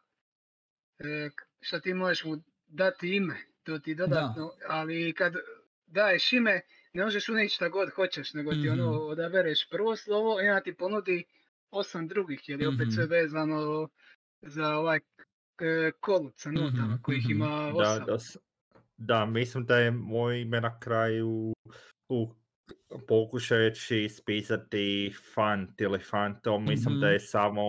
e, 0.99 1.29
što 1.61 1.79
ti 1.79 1.93
možeš 1.93 2.23
mu 2.25 2.37
dati 2.67 3.15
ime, 3.15 3.35
to 3.63 3.79
ti 3.79 3.95
dodatno, 3.95 4.51
ali 4.67 5.13
kad 5.13 5.33
daješ 5.87 6.33
ime, 6.33 6.61
ne 6.93 7.03
možeš 7.03 7.29
unijeti 7.29 7.53
šta 7.53 7.69
god 7.69 7.89
hoćeš, 7.91 8.33
nego 8.33 8.55
ti 8.55 8.69
ono 8.69 8.83
Mhm. 8.83 8.91
odabereš 8.91 9.69
prvo 9.69 9.95
slovo 9.95 10.41
i 10.41 10.49
ona 10.49 10.61
ti 10.61 10.75
ponudi 10.75 11.23
osam 11.71 12.07
drugih, 12.07 12.49
jer 12.49 12.61
je 12.61 12.67
opet 12.67 12.87
Mhm. 12.87 12.91
sve 12.91 13.05
vezano 13.07 13.89
za 14.41 14.75
ovaj 14.77 14.99
e, 15.61 15.91
kolut 15.99 16.33
sa 16.37 16.51
notama, 16.51 16.97
Mhm, 16.97 17.01
kojih 17.01 17.29
mhm. 17.29 17.31
ima 17.31 17.67
Da, 17.67 17.75
osam. 17.75 18.07
da, 18.07 18.19
s- 18.19 18.37
da, 18.97 19.25
mislim 19.25 19.65
da 19.65 19.77
je 19.77 19.91
moj 19.91 20.41
ime 20.41 20.61
na 20.61 20.79
kraju 20.79 21.53
u 22.09 22.33
pokušajući 23.07 23.97
ispisati 23.99 25.13
fant 25.33 25.81
ili 25.81 25.99
fantom, 26.01 26.65
mislim 26.65 26.93
da 26.93 27.05
Mhm. 27.05 27.13
je 27.13 27.19
samo 27.19 27.61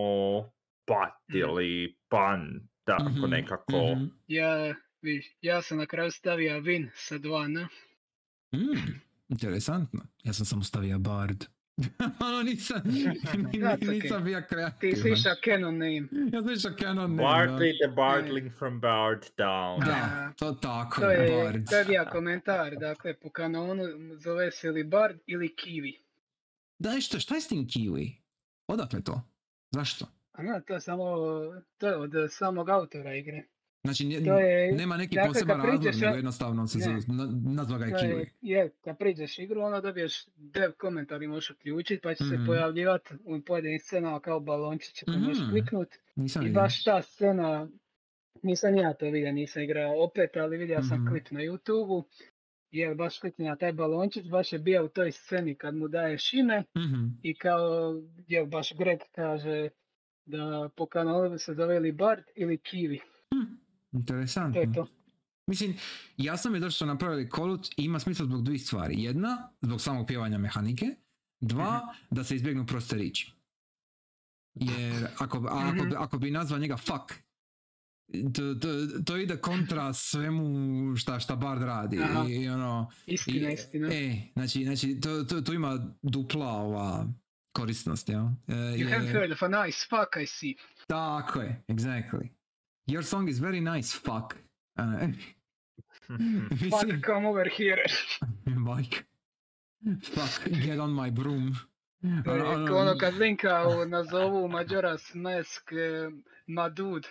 pat 0.86 1.18
Mhm. 1.28 1.38
ili 1.38 1.98
pan, 2.08 2.40
tako 2.84 3.02
Mhm, 3.04 3.30
nekako. 3.30 3.94
mhm. 3.96 4.04
Ja, 4.26 4.74
vidiš, 5.02 5.26
ja 5.40 5.62
sam 5.62 5.78
na 5.78 5.86
kraju 5.86 6.10
stavio 6.10 6.60
Vin 6.60 6.90
sa 6.94 7.18
dva 7.18 7.44
N. 7.44 7.66
Mm, 8.54 9.00
Interesantno. 9.28 10.00
Ja 10.24 10.32
sam 10.32 10.46
samo 10.46 10.62
stavio 10.62 10.98
Bard. 10.98 11.44
ono 12.26 12.42
nisam, 12.42 12.82
nisam 13.90 14.24
bio 14.24 14.40
Ti 14.40 14.46
kreativan. 14.48 14.96
si 14.96 15.10
išao 15.10 15.34
canon 15.44 15.74
name. 15.74 16.08
Ja 16.32 16.42
sam 16.42 16.52
išao 16.52 16.72
canon 16.72 17.10
name, 17.10 17.16
da. 17.16 17.22
Bartley 17.22 17.72
the 17.78 17.94
Bartling 17.96 18.58
from 18.58 18.80
Bard 18.80 19.26
down. 19.36 19.84
Da, 19.86 20.32
to 20.36 20.52
tako 20.52 21.00
To 21.00 21.10
je, 21.10 21.44
Bard. 21.44 21.68
to 21.70 21.76
je 21.76 21.84
bio 21.84 22.06
komentar, 22.12 22.76
dakle 22.76 23.14
po 23.14 23.30
kanonu 23.30 23.84
zove 24.16 24.50
se 24.50 24.66
ili 24.66 24.84
Bard 24.84 25.18
ili 25.26 25.48
Kiwi. 25.48 25.98
Daj 26.78 27.00
što, 27.00 27.20
šta 27.20 27.34
je 27.34 27.40
s 27.40 27.48
tim 27.48 27.66
Kiwi? 27.66 28.12
Odakle 28.66 29.00
to? 29.00 29.22
Zašto? 29.70 30.06
A 30.32 30.42
ne, 30.42 30.60
to 30.66 30.74
je 30.74 30.80
samo, 30.80 31.04
to 31.78 31.86
je 31.88 31.96
od 31.96 32.12
samog 32.30 32.68
autora 32.68 33.14
igre. 33.14 33.42
Znači, 33.88 34.04
nje- 34.04 34.40
je, 34.40 34.72
nema 34.72 34.96
neki 34.96 35.14
dakle, 35.14 35.28
poseban 35.28 35.56
razlog, 35.58 35.94
nego 35.96 36.16
jednostavno 36.16 36.66
se 36.66 36.78
Ne. 36.78 36.98
nazva 37.46 37.78
ga 37.78 37.84
je 37.84 37.92
Kiwi. 37.92 38.18
je, 38.18 38.26
je, 38.42 38.70
kad 38.80 38.98
priđeš 38.98 39.38
igru, 39.38 39.60
onda 39.60 39.80
dobiješ 39.80 40.26
dev 40.36 40.72
komentar 40.72 41.22
i 41.22 41.26
možeš 41.26 41.50
uključiti, 41.50 42.00
pa 42.02 42.14
će 42.14 42.24
Mhm. 42.24 42.30
se 42.32 42.46
pojavljivati 42.46 43.14
u 43.24 43.40
pojedinim 43.42 43.78
scenama 43.80 44.20
kao 44.20 44.40
balončiće 44.40 45.04
koje 45.04 45.18
možeš 45.18 45.38
Mhm. 45.38 45.50
kliknut. 45.50 45.88
Nisam 46.16 46.46
I 46.46 46.50
baš 46.50 46.84
ta 46.84 47.02
scena, 47.02 47.68
nisam 48.42 48.76
ja 48.76 48.94
to 48.94 49.06
vidio, 49.06 49.32
nisam 49.32 49.62
igrao 49.62 50.04
opet, 50.04 50.36
ali 50.36 50.56
vidio 50.56 50.82
sam 50.82 50.98
Mhm. 50.98 51.08
klip 51.08 51.30
na 51.30 51.40
YouTube-u. 51.40 52.04
Jer 52.70 52.94
baš 52.94 53.18
klikni 53.18 53.44
na 53.44 53.56
taj 53.56 53.72
balončić, 53.72 54.26
baš 54.26 54.52
je 54.52 54.58
bio 54.58 54.84
u 54.84 54.88
toj 54.88 55.12
sceni 55.12 55.54
kad 55.54 55.74
mu 55.74 55.88
daješ 55.88 56.32
ime 56.34 56.64
Mhm. 56.76 57.06
i 57.22 57.34
kao 57.34 57.92
gdje 58.16 58.46
baš 58.46 58.72
Greg 58.74 58.98
kaže 59.12 59.68
da 60.26 60.70
po 60.76 60.86
kanalu 60.86 61.38
se 61.38 61.54
zove 61.54 61.76
ili 61.76 61.92
Bard 61.92 62.22
ili 62.36 62.56
Kiwi. 62.58 62.98
To 63.30 63.36
Interesantno. 63.92 64.60
je 64.60 64.72
to. 64.72 64.86
Mislim, 65.46 65.76
jasno 66.16 66.50
mi 66.50 66.56
je 66.56 66.60
da 66.60 66.70
su 66.70 66.86
napravili 66.86 67.28
kolut 67.28 67.66
i 67.68 67.84
ima 67.84 67.98
smisla 67.98 68.24
zbog 68.26 68.42
dvije 68.42 68.58
stvari. 68.58 69.02
Jedna, 69.02 69.50
zbog 69.60 69.80
samog 69.80 70.06
pjevanja 70.06 70.38
mehanike. 70.38 70.86
Dva, 71.40 71.76
Mhm. 71.76 72.06
da 72.10 72.24
se 72.24 72.36
izbjegnu 72.36 72.66
proste 72.66 72.96
riječi. 72.96 73.32
Jer 74.54 75.06
ako, 75.18 75.38
a 75.40 75.68
ako, 75.68 75.84
Mhm. 75.84 75.92
ako 75.96 76.18
bi 76.18 76.30
nazvao 76.30 76.58
njega 76.60 76.76
fuck, 76.76 77.12
to, 78.34 78.54
to, 78.54 78.68
to 79.02 79.16
ide 79.16 79.36
kontra 79.36 79.92
svemu 79.92 80.56
šta, 80.96 81.20
šta 81.20 81.36
Bard 81.36 81.62
radi. 81.62 81.98
Aha. 82.00 82.24
I, 82.30 82.48
ono, 82.48 82.90
Istina, 83.06 83.50
i- 83.50 83.54
istina. 83.54 83.88
E, 83.88 84.16
znači, 84.32 84.64
znači 84.64 85.00
to, 85.00 85.24
to, 85.24 85.40
to 85.40 85.52
ima 85.52 85.78
dupla 86.02 86.48
ova 86.48 87.06
korisnost, 87.52 88.08
jel? 88.08 88.24
E, 88.46 88.52
You 88.52 88.90
have 88.90 89.06
heard 89.06 89.32
of 89.32 89.42
a 89.42 89.48
nice 89.48 89.78
fuck, 89.80 90.22
I 90.22 90.26
see. 90.28 90.54
Tako 90.86 91.40
je, 91.40 91.62
exactly. 91.68 92.28
Your 92.88 93.02
song 93.04 93.28
is 93.28 93.38
very 93.40 93.60
nice, 93.60 93.92
fuck. 93.94 94.36
Uh, 94.78 95.08
Fuck, 96.70 97.02
come 97.06 97.26
over 97.26 97.48
here. 97.58 97.84
Mike. 98.46 99.04
Fuck, 100.02 100.44
get 100.62 100.78
on 100.78 100.90
my 100.92 101.10
broom. 101.12 101.56
Je 102.02 102.22
Ono- 102.26 102.66
kao 102.66 102.78
ono 102.78 102.98
kad 102.98 103.14
Linka 103.14 103.64
nazovu 103.88 104.48
Majora's 104.48 105.14
Mask 105.14 105.72
eh, 105.72 106.10
Madud. 106.46 107.06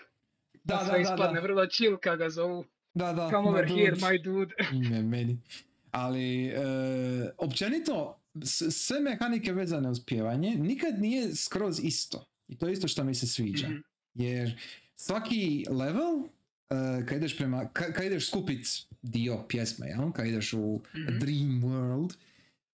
Da, 0.64 0.74
Da, 0.74 0.76
da, 0.76 0.86
sve 0.86 0.94
da, 0.94 1.00
ispadne 1.02 1.42
da. 1.42 1.48
vrlo 1.48 1.66
chill 1.68 1.98
kad 1.98 2.18
ga 2.20 2.30
zovu. 2.30 2.66
Da, 2.94 3.14
da. 3.14 3.30
Come 3.30 3.50
over 3.50 3.68
here, 3.68 3.92
my 3.94 4.24
dude. 4.24 4.54
Ime 4.74 5.02
meni. 5.02 5.42
Ali, 5.92 6.46
e, 6.46 6.56
općenito, 7.38 8.20
s- 8.44 8.72
sve 8.72 9.00
mehanike 9.00 9.54
vezane 9.54 9.90
uz 9.90 10.06
pjevanje 10.06 10.50
nikad 10.52 11.00
nije 11.00 11.36
skroz 11.36 11.80
isto. 11.80 12.26
I 12.48 12.58
to 12.58 12.68
je 12.68 12.74
isto 12.74 12.88
što 12.88 13.04
mi 13.04 13.16
se 13.16 13.28
sviđa. 13.28 13.68
Mhm. 13.68 13.78
Jer 14.14 14.60
svaki 14.98 15.66
level, 15.70 16.16
uh, 16.16 16.28
kad 17.06 17.18
ideš 17.18 17.38
prema, 17.38 17.66
ka- 17.66 17.94
kad 17.94 18.06
ideš 18.06 18.28
skupit 18.28 18.68
dio 19.02 19.46
pjesme, 19.48 19.88
jel? 19.88 20.12
kad 20.12 20.28
ideš 20.28 20.54
u 20.54 20.82
Mhm. 20.96 21.20
Dream 21.20 21.62
World, 21.64 22.14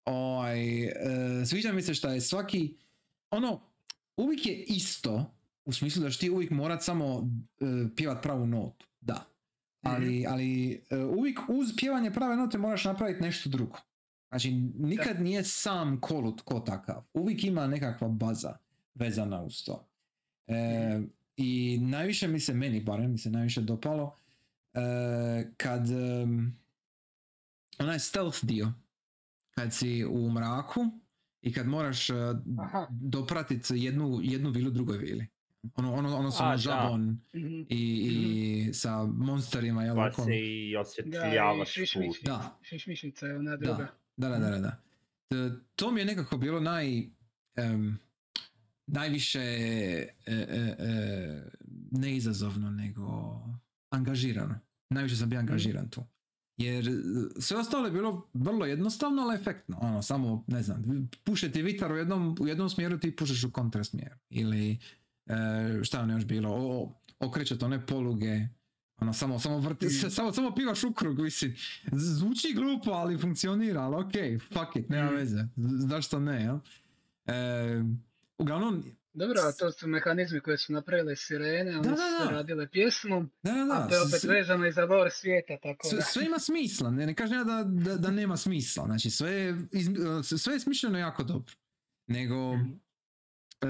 ovaj, 0.06 0.84
uh, 0.84 0.92
sviđa 1.46 1.72
mi 1.72 1.82
se 1.82 1.94
što 1.94 2.10
je 2.10 2.22
svaki, 2.22 2.74
ono, 3.32 3.62
uvijek 4.18 4.46
je 4.46 4.56
isto, 4.58 5.34
u 5.66 5.74
smislu 5.74 6.04
da 6.04 6.10
ti 6.10 6.30
uvijek 6.30 6.52
morat 6.52 6.84
samo 6.84 7.16
uh, 7.16 7.28
pjevat 7.96 8.24
pravu 8.24 8.46
notu, 8.48 8.86
da. 9.02 9.26
Ali, 9.84 10.26
ali 10.28 10.82
uh, 10.92 11.18
uvijek 11.18 11.40
uz 11.50 11.68
pjevanje 11.78 12.12
prave 12.12 12.36
note 12.36 12.58
moraš 12.58 12.86
napraviti 12.86 13.22
nešto 13.22 13.50
drugo. 13.50 13.78
Znači, 14.30 14.52
nikad 14.76 15.22
nije 15.22 15.44
sam 15.44 16.02
kolut 16.02 16.42
ko 16.42 16.60
takav. 16.60 17.04
Uvijek 17.14 17.44
ima 17.44 17.68
nekakva 17.68 18.08
baza 18.08 18.58
vezana 18.96 19.42
uz 19.42 19.64
to. 19.66 19.88
E, 20.48 21.00
I 21.38 21.80
najviše 21.80 22.28
mi 22.28 22.40
se, 22.40 22.54
meni 22.54 22.82
barem, 22.82 23.12
mi 23.12 23.18
se 23.18 23.30
najviše 23.30 23.62
dopalo 23.62 24.16
e, 24.74 24.80
kad 25.58 25.90
em, 25.92 26.58
onaj 27.80 28.00
stealth 28.00 28.44
dio, 28.44 28.74
kad 29.50 29.74
si 29.74 30.06
u 30.06 30.32
mraku 30.32 30.82
i 31.42 31.54
kad 31.54 31.68
moraš 31.68 32.10
e, 32.10 32.14
Aha. 32.60 32.88
dopratit 32.92 33.66
jednu, 33.70 34.20
jednu 34.22 34.50
vilu 34.50 34.72
drugoj 34.72 34.98
vili. 34.98 35.28
Ono, 35.76 35.94
ono, 35.94 36.18
ono 36.18 36.32
su 36.32 36.38
A, 36.40 36.46
ono 36.46 36.52
da. 36.52 36.58
žabon 36.58 37.02
Mhm. 37.36 37.62
i, 37.70 38.02
i 38.70 38.74
sa 38.74 39.04
monsterima, 39.06 39.84
jel? 39.84 39.96
Pa 39.96 40.08
oko- 40.08 40.24
se 40.24 40.32
i 40.34 40.76
osvjetljavaš 40.78 41.76
put. 41.94 42.18
Da. 42.24 42.58
šišmišica 42.62 43.28
je 43.28 43.38
ona 43.38 43.58
druga. 43.58 43.88
Da, 44.18 44.30
da, 44.30 44.38
da, 44.40 44.50
da. 44.50 44.60
da. 44.60 44.78
T- 45.30 45.60
To 45.76 45.92
mi 45.92 46.00
je 46.00 46.06
nekako 46.06 46.38
bilo 46.38 46.60
naj... 46.60 46.98
em, 47.56 48.00
najviše 48.88 49.40
e, 49.40 50.08
e, 50.26 50.36
e, 50.80 51.44
neizazovno 51.92 52.72
nego 52.72 53.36
angažirano. 53.90 54.60
Najviše 54.90 55.16
sam 55.16 55.30
bio 55.30 55.40
angažiran 55.40 55.90
tu. 55.90 56.04
Jer 56.58 56.88
e, 56.90 56.92
sve 57.40 57.58
ostalo 57.58 57.86
je 57.86 57.92
bilo 57.92 58.30
vrlo 58.34 58.66
jednostavno, 58.66 59.22
ali 59.22 59.36
efektno. 59.36 59.78
Ono, 59.82 60.02
samo, 60.02 60.44
ne 60.48 60.64
znam, 60.64 61.10
puše 61.24 61.52
ti 61.52 61.62
vitar 61.62 61.92
u 61.92 61.98
jednom, 61.98 62.38
u 62.40 62.48
jednom 62.48 62.70
smjeru, 62.70 63.00
ti 63.00 63.16
pušeš 63.16 63.44
u 63.44 63.52
kontra 63.52 63.84
smjeru. 63.84 64.16
Ili, 64.30 64.80
e, 65.26 65.84
šta 65.84 65.98
je 65.98 66.04
ono 66.04 66.14
još 66.14 66.26
bilo, 66.26 66.50
o, 66.52 66.94
okrećete 67.20 67.66
one 67.66 67.86
poluge, 67.86 68.40
ono, 68.98 69.14
samo, 69.14 69.40
samo 69.40 69.60
vrti, 69.60 69.90
samo, 69.90 70.34
samo 70.34 70.56
pivaš 70.56 70.84
u 70.84 70.94
krug, 70.94 71.20
mislim. 71.20 71.56
Zvuči 71.92 72.54
glupo, 72.56 72.92
ali 72.92 73.18
funkcionira, 73.18 73.82
ali 73.82 73.96
okej, 74.06 74.40
fuck 74.40 74.76
it, 74.76 74.90
nema 74.90 75.12
Mm. 75.12 75.16
veze. 75.16 75.48
Zašto 75.88 76.20
ne, 76.20 76.42
jel? 76.44 76.60
E, 77.26 77.84
uglavnom, 78.44 78.84
Dobro, 79.16 79.40
a 79.40 79.52
to 79.52 79.72
su 79.72 79.88
mehanizmi 79.88 80.40
koje 80.40 80.58
su 80.58 80.74
napravile 80.74 81.16
sirene, 81.16 81.72
one 81.72 81.82
Da, 81.82 81.90
da, 81.90 81.96
su 81.96 82.26
da. 82.26 82.30
radile 82.32 82.70
pjesmu, 82.70 83.30
da, 83.44 83.52
da, 83.52 83.64
da. 83.66 83.74
a 83.76 83.88
to 83.88 83.96
je 83.96 84.02
opet 84.02 84.24
vezano 84.24 84.68
i 84.68 84.72
za 84.72 84.86
lore 84.86 85.12
svijeta, 85.12 85.58
tako 85.58 85.88
sve, 85.88 85.98
da. 85.98 86.04
sve 86.04 86.26
ima 86.26 86.40
smisla, 86.40 86.92
ne, 86.92 87.06
ne 87.06 87.16
kažem 87.16 87.38
ja 87.38 87.44
da, 87.44 87.64
da, 87.64 87.98
da 87.98 88.12
nema 88.12 88.38
smisla, 88.38 88.86
znači 88.86 89.10
sve 89.10 89.32
je, 89.32 89.54
izmi- 89.72 90.38
sve 90.38 90.54
je 90.54 90.60
smišljeno 90.60 91.00
jako 91.00 91.24
dobro. 91.24 91.54
Nego, 92.08 92.56
Mhm. 92.56 92.72
e, 93.62 93.68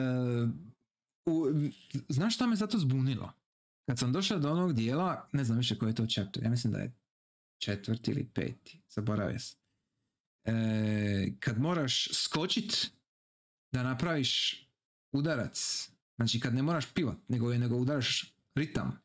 u, 1.26 1.46
znaš 2.10 2.36
šta 2.36 2.48
me 2.48 2.56
zato 2.56 2.78
zbunilo? 2.78 3.34
Kad 3.86 4.00
sam 4.00 4.14
došao 4.14 4.40
do 4.40 4.52
onog 4.52 4.74
dijela, 4.74 5.30
ne 5.32 5.44
znam 5.44 5.58
više 5.58 5.78
koji 5.78 5.90
je 5.90 5.96
to 5.96 6.06
chapter, 6.08 6.44
ja 6.44 6.50
mislim 6.50 6.74
da 6.74 6.80
je 6.80 6.94
četvrti 7.58 8.12
ili 8.12 8.26
peti, 8.26 8.82
zaboravio 8.90 9.40
sam. 9.40 9.60
E, 10.46 10.54
kad 11.40 11.60
moraš 11.60 12.08
skočit 12.14 12.92
da 13.74 13.84
napraviš 13.84 14.64
udarac, 15.12 15.90
znači 16.16 16.40
kad 16.40 16.54
ne 16.56 16.62
moraš 16.62 16.86
pivat, 16.94 17.18
nego, 17.28 17.54
nego 17.54 17.76
udaraš 17.76 18.34
ritam, 18.56 19.02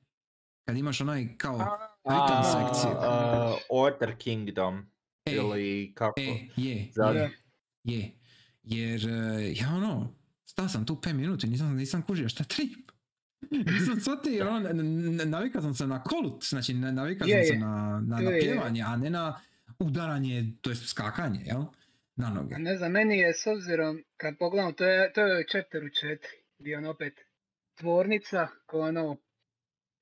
kad 0.68 0.76
imaš 0.76 1.00
onaj 1.00 1.36
kao 1.38 1.58
ritam 2.04 2.40
A, 2.40 2.44
sekciju. 2.44 2.90
a, 2.92 3.56
Order 3.70 4.16
Kingdom. 4.18 4.86
E, 5.26 5.32
Ili 5.32 5.92
kako? 5.94 6.20
E, 6.20 6.24
je, 6.56 6.90
je, 7.14 7.30
je. 7.84 8.14
Jer 8.62 9.08
e, 9.08 9.52
ja 9.54 9.68
ono, 9.68 10.14
stao 10.44 10.68
sam 10.68 10.86
tu 10.86 10.94
5 10.96 11.12
minuta 11.12 11.46
i 11.46 11.50
nisam, 11.50 11.76
nisam 11.76 12.02
kužio 12.02 12.28
šta 12.28 12.44
trip. 12.44 12.90
Nisam 13.72 14.00
shvatio 14.00 14.32
jer 14.32 14.48
ono, 14.48 14.68
navikao 15.24 15.62
sam 15.62 15.74
se 15.74 15.86
na 15.86 16.02
kolut, 16.02 16.44
znači 16.44 16.74
na- 16.74 16.92
navikao 16.92 17.28
sam 17.28 17.44
se 17.46 17.58
na, 17.58 18.00
na, 18.00 18.20
na 18.20 18.30
je. 18.30 18.40
pjevanje, 18.40 18.82
a 18.82 18.96
ne 18.96 19.10
na 19.10 19.40
udaranje, 19.78 20.52
to 20.60 20.70
jest 20.70 20.88
skakanje, 20.88 21.40
jel? 21.46 21.64
Na 22.18 22.28
noge. 22.30 22.54
Ne 22.58 22.76
znam, 22.76 22.92
meni 22.92 23.18
je 23.18 23.34
s 23.34 23.46
obzirom, 23.46 24.04
kad 24.16 24.34
pogledam, 24.38 24.74
to 24.74 24.84
je, 24.84 25.12
to 25.12 25.20
je 25.22 25.44
chapter 25.44 25.84
u 25.84 25.88
4, 25.88 26.18
gdje 26.58 26.70
je 26.70 26.78
ono 26.78 26.90
opet 26.90 27.14
tvornica, 27.74 28.48
ko 28.66 28.80
ono, 28.80 29.16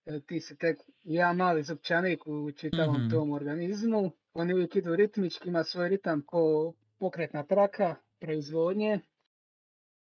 e, 0.07 0.21
ti 0.21 0.41
si 0.41 0.57
tek 0.57 0.77
jedan 1.05 1.37
mali 1.37 1.63
zupčanik 1.63 2.27
u 2.27 2.53
čitavom 2.53 2.97
Mhm. 2.97 3.11
tom 3.11 3.31
organizmu, 3.31 4.03
oni 4.35 4.55
uvijek 4.55 4.77
idu 4.77 4.97
ritmički, 4.97 5.49
ima 5.49 5.65
svoj 5.65 5.89
ritam 5.89 6.23
ko 6.27 6.73
pokretna 6.99 7.43
traka, 7.45 7.95
proizvodnje, 8.21 9.01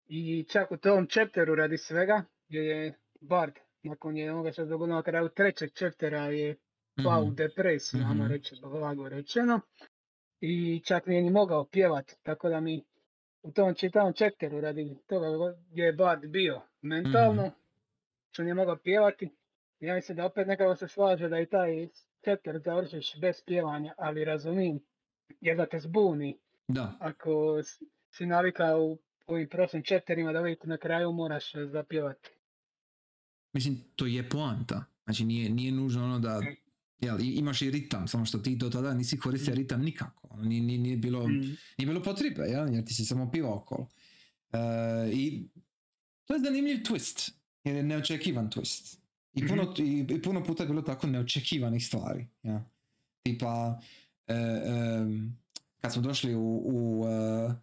i 0.06 0.44
čak 0.44 0.72
u 0.72 0.76
tom 0.76 1.06
chapteru 1.08 1.54
radi 1.54 1.78
svega, 1.78 2.24
gdje 2.48 2.58
je 2.60 2.94
Bard, 3.20 3.52
nakon 3.82 4.16
je 4.16 4.32
onoga 4.32 4.52
što 4.52 4.62
se 4.62 4.68
dogodilo 4.68 4.96
na 4.96 5.02
kraju 5.02 5.28
trećeg 5.28 5.70
chaptera 5.70 6.24
je 6.24 6.56
pao 7.04 7.22
u 7.22 7.26
Mhm. 7.26 7.34
depresiju, 7.34 8.00
Mhm. 8.00 8.10
ajmo 8.10 8.28
reći, 8.28 8.54
blago 8.62 9.08
rečeno. 9.08 9.60
I 10.44 10.80
čak 10.84 11.06
nije 11.06 11.22
ni 11.22 11.30
mogao 11.30 11.64
pjevat, 11.64 12.12
tako 12.22 12.48
da 12.48 12.60
mi 12.60 12.84
u 13.42 13.52
tom 13.52 13.74
čitavom 13.74 14.12
chapteru 14.12 14.60
radi 14.60 14.96
toga 15.06 15.56
gdje 15.70 15.82
je 15.82 15.92
Bard 15.92 16.26
bio 16.26 16.60
mentalno, 16.82 17.50
što 18.30 18.42
nije 18.42 18.54
mogao 18.54 18.76
pjevati. 18.76 19.30
Ja 19.80 19.94
mislim 19.94 20.16
da 20.16 20.26
opet 20.26 20.46
nekako 20.46 20.76
se 20.76 20.88
slaže 20.88 21.28
da 21.28 21.40
i 21.40 21.46
taj 21.46 21.88
chapter 22.24 22.58
završiš 22.64 23.20
bez 23.20 23.36
pjevanja, 23.46 23.94
ali 23.98 24.24
razumijem, 24.24 24.80
jer 25.40 25.56
da 25.56 25.66
te 25.66 25.78
zbuni 25.78 26.38
Da, 26.68 26.92
ako 27.00 27.62
si 28.10 28.26
navikao 28.26 28.82
u 28.84 28.98
ovim 29.26 29.48
prošlim 29.48 29.82
chapterima 29.84 30.32
da 30.32 30.40
uvijek 30.40 30.64
na 30.64 30.76
kraju 30.76 31.12
moraš 31.12 31.52
zapjevati. 31.54 32.30
mislim, 33.52 33.84
to 33.96 34.06
je 34.06 34.28
poanta. 34.28 34.84
Znači, 35.04 35.24
nije, 35.24 35.50
nije 35.50 35.72
nužno 35.72 36.04
ono 36.04 36.18
da, 36.18 36.40
Mm. 36.40 36.61
Jel, 37.02 37.20
imaš 37.20 37.62
i 37.62 37.70
ritam, 37.70 38.08
samo 38.08 38.24
što 38.24 38.38
ti 38.38 38.56
do 38.56 38.70
tada 38.70 38.94
nisi 38.94 39.18
koristio 39.18 39.54
ritam 39.54 39.82
nikako. 39.82 40.28
Ono, 40.30 40.44
Nije, 40.44 40.62
nije, 40.62 40.78
nije 40.78 40.96
bilo, 40.96 41.28
Mm. 41.28 41.40
nije 41.78 41.86
bilo 41.86 42.02
potrebe, 42.02 42.42
jel, 42.42 42.74
jer 42.74 42.84
ti 42.84 42.94
si 42.94 43.04
samo 43.04 43.30
pivao 43.30 43.54
okolo. 43.56 43.88
E, 44.52 44.58
I 45.12 45.48
to 46.24 46.34
je 46.34 46.40
zanimljiv 46.40 46.78
twist, 46.78 47.30
jer 47.64 47.76
je 47.76 47.82
neočekivan 47.82 48.50
twist. 48.50 48.96
I 49.34 49.48
puno, 49.48 49.74
i, 49.78 50.06
i 50.10 50.22
puno 50.22 50.44
puta 50.44 50.62
je 50.62 50.68
bilo 50.68 50.82
tako 50.82 51.06
neočekivanih 51.06 51.86
stvari. 51.86 52.26
Ja. 52.42 52.64
Tipa, 53.22 53.80
e, 54.26 54.34
em, 54.34 55.38
kad 55.80 55.92
smo 55.92 56.02
došli 56.02 56.34
u, 56.34 56.62
u 56.64 57.04
e, 57.06 57.54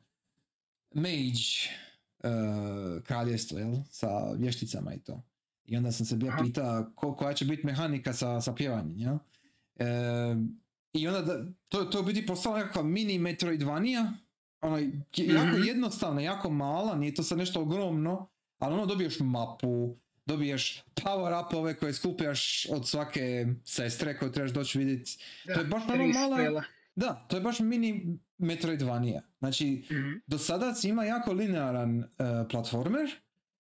Mage 0.94 1.70
e, 2.24 2.30
kraljevstvo, 3.04 3.60
jel? 3.60 3.76
Sa 3.90 4.08
vješticama 4.32 4.94
i 4.94 5.00
to. 5.00 5.24
I 5.70 5.78
onda 5.78 5.92
sam 5.92 6.06
se 6.06 6.16
bio 6.16 6.30
Aha. 6.30 6.44
pita 6.44 6.92
ko, 6.96 7.16
koja 7.16 7.34
će 7.34 7.46
biti 7.46 7.66
mehanika 7.66 8.14
sa, 8.14 8.42
sa 8.42 8.54
pjevanjem, 8.54 8.98
jel? 8.98 9.16
E, 9.76 9.86
I 10.94 11.08
onda 11.08 11.22
da, 11.22 11.46
to, 11.70 11.84
to 11.84 12.04
biti 12.04 12.26
postala 12.26 12.58
nekakva 12.58 12.84
mini 12.84 13.20
Metroidvania, 13.20 14.14
ono, 14.62 14.78
jako 15.18 15.48
Mhm. 15.48 15.64
jednostavna, 15.64 16.22
jako 16.22 16.50
mala, 16.50 16.96
nije 16.96 17.14
to 17.14 17.24
sad 17.24 17.38
nešto 17.38 17.62
ogromno, 17.62 18.28
ali 18.58 18.74
ono 18.74 18.86
dobiješ 18.86 19.20
mapu, 19.20 19.96
dobiješ 20.26 20.84
power 20.96 21.48
upove 21.48 21.74
koje 21.74 21.94
skupljaš 21.94 22.68
od 22.70 22.88
svake 22.88 23.48
sestre 23.66 24.18
koju 24.18 24.32
trebaš 24.32 24.52
doći 24.52 24.78
vidjeti. 24.80 25.18
To 25.54 25.60
je 25.60 25.66
baš 25.66 25.84
ono 25.84 26.04
mala-. 26.08 26.64
Da, 26.96 27.26
to 27.30 27.36
je 27.38 27.42
baš 27.42 27.60
mini 27.60 28.18
Metroidvania. 28.38 29.22
Znači, 29.40 29.84
Mhm. 29.92 30.12
do 30.28 30.38
sada 30.38 30.74
ima 30.84 31.04
jako 31.06 31.34
linearan 31.34 32.00
e, 32.00 32.06
platformer 32.52 33.10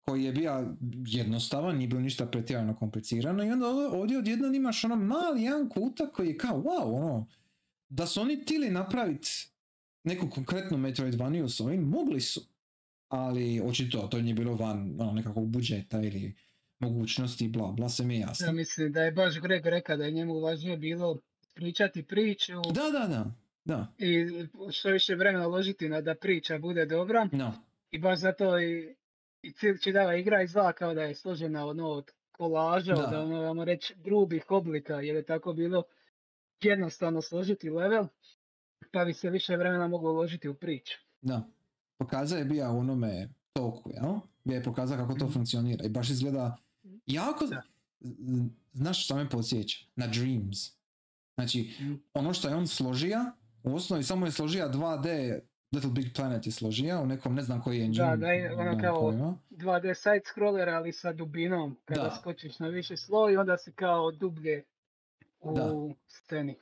koji 0.08 0.24
je 0.24 0.32
bio 0.32 0.74
jednostavan, 1.06 1.76
nije 1.76 1.88
bio 1.88 2.00
ništa 2.00 2.26
pretjerano 2.26 2.76
komplicirano 2.76 3.44
i 3.44 3.50
onda 3.50 3.66
ovdje 3.68 4.18
odjednom 4.18 4.54
imaš 4.54 4.84
ono 4.84 4.96
mali 4.96 5.42
jedan 5.42 5.68
kutak 5.68 6.10
koji 6.12 6.28
je 6.28 6.38
kao 6.38 6.62
wow, 6.62 6.96
ono, 6.96 7.26
da 7.88 8.06
su 8.06 8.20
oni 8.20 8.44
tili 8.44 8.70
napraviti 8.70 9.48
neku 10.04 10.30
konkretnu 10.30 10.78
Metroidvaniju 10.78 11.48
s 11.48 11.60
ovim, 11.60 11.80
mogli 11.80 12.20
su. 12.20 12.40
Ali 13.08 13.60
očito 13.64 14.08
to 14.10 14.20
nije 14.20 14.34
bilo 14.34 14.54
van 14.54 14.96
ono, 15.00 15.12
nekakvog 15.12 15.48
budžeta 15.48 16.02
ili 16.02 16.34
mogućnosti, 16.78 17.48
bla, 17.48 17.72
bla, 17.72 17.88
se 17.88 18.04
mi 18.04 18.14
je 18.14 18.20
jasno. 18.20 18.46
Ja 18.46 18.52
mislim 18.52 18.92
da 18.92 19.02
je 19.02 19.12
baš 19.12 19.40
Greg 19.40 19.66
rekao 19.66 19.96
da 19.96 20.04
je 20.04 20.10
njemu 20.10 20.40
važnije 20.40 20.76
bilo 20.76 21.18
pričati 21.54 22.02
priču 22.02 22.52
Da, 22.52 22.98
da, 22.98 23.06
da, 23.06 23.32
da, 23.64 23.92
i 23.98 24.26
što 24.72 24.90
više 24.90 25.14
vremena 25.14 25.48
uložiti 25.48 25.88
na 25.88 26.00
da 26.00 26.14
priča 26.14 26.58
bude 26.58 26.86
dobra. 26.86 27.28
no, 27.32 27.54
I 27.90 27.98
baš 27.98 28.18
zato 28.18 28.60
i, 28.60 28.94
i 29.48 29.54
čitava 29.78 30.16
igra 30.16 30.42
izgleda 30.42 30.72
kao 30.72 30.94
da 30.94 31.02
je 31.02 31.14
složena 31.14 31.66
ono 31.66 31.88
od 31.88 32.10
kolaža, 32.32 32.94
Da. 32.94 33.04
od 33.04 33.14
ono, 33.14 33.40
ajmo 33.42 33.64
reći, 33.64 33.94
grubih 33.96 34.44
oblika, 34.48 34.94
jer 34.94 35.16
je 35.16 35.22
tako 35.22 35.52
bilo 35.52 35.82
jednostavno 36.62 37.22
složiti 37.22 37.70
level, 37.70 38.06
pa 38.92 39.04
bi 39.04 39.12
se 39.12 39.30
više 39.30 39.56
vremena 39.56 39.88
moglo 39.88 40.12
uložiti 40.12 40.48
u 40.48 40.54
priču. 40.54 40.94
Da. 41.20 41.42
Pokazao 41.98 42.38
je 42.38 42.44
bio 42.44 42.72
u 42.72 42.78
onome 42.78 43.28
toku, 43.52 43.90
jel? 43.90 44.14
Gdje 44.44 44.54
je 44.54 44.62
pokazao 44.62 44.96
kako 44.98 45.14
to 45.14 45.28
funkcionira 45.28 45.84
i 45.84 45.88
baš 45.88 46.10
izgleda 46.10 46.56
jako... 47.06 47.46
Da. 47.46 47.62
Znaš 48.72 49.04
što 49.04 49.16
me 49.16 49.28
podsjeća? 49.28 49.84
Na 49.96 50.06
Dreams. 50.06 50.58
Znači, 51.34 51.74
Mm. 51.80 51.94
ono 52.14 52.34
što 52.34 52.48
je 52.48 52.54
on 52.54 52.66
složija, 52.66 53.32
u 53.62 53.74
osnovi 53.74 54.02
samo 54.02 54.26
je 54.26 54.32
složija 54.32 54.68
2D, 54.68 55.38
Little 55.72 55.90
Big 55.90 56.12
Planet 56.14 56.46
je 56.46 56.52
složija, 56.52 57.00
u 57.00 57.06
nekom 57.06 57.34
ne 57.34 57.42
znam 57.42 57.62
koji 57.62 57.80
engine. 57.80 58.06
Da, 58.06 58.16
da 58.16 58.28
je 58.28 58.54
ono 58.54 58.78
kao- 58.80 59.00
pojma. 59.00 59.38
2D 59.50 59.94
side 59.94 60.20
scroller, 60.26 60.68
ali 60.68 60.92
sa 60.92 61.12
dubinom, 61.12 61.76
kada 61.84 62.02
Da. 62.02 62.10
skočiš 62.12 62.58
na 62.58 62.68
više 62.68 62.96
sloj, 62.96 63.36
onda 63.36 63.58
si 63.58 63.72
kao 63.72 64.10
dublje 64.10 64.64
u 65.40 65.54
Da. 65.54 65.72
sceni. 66.06 66.56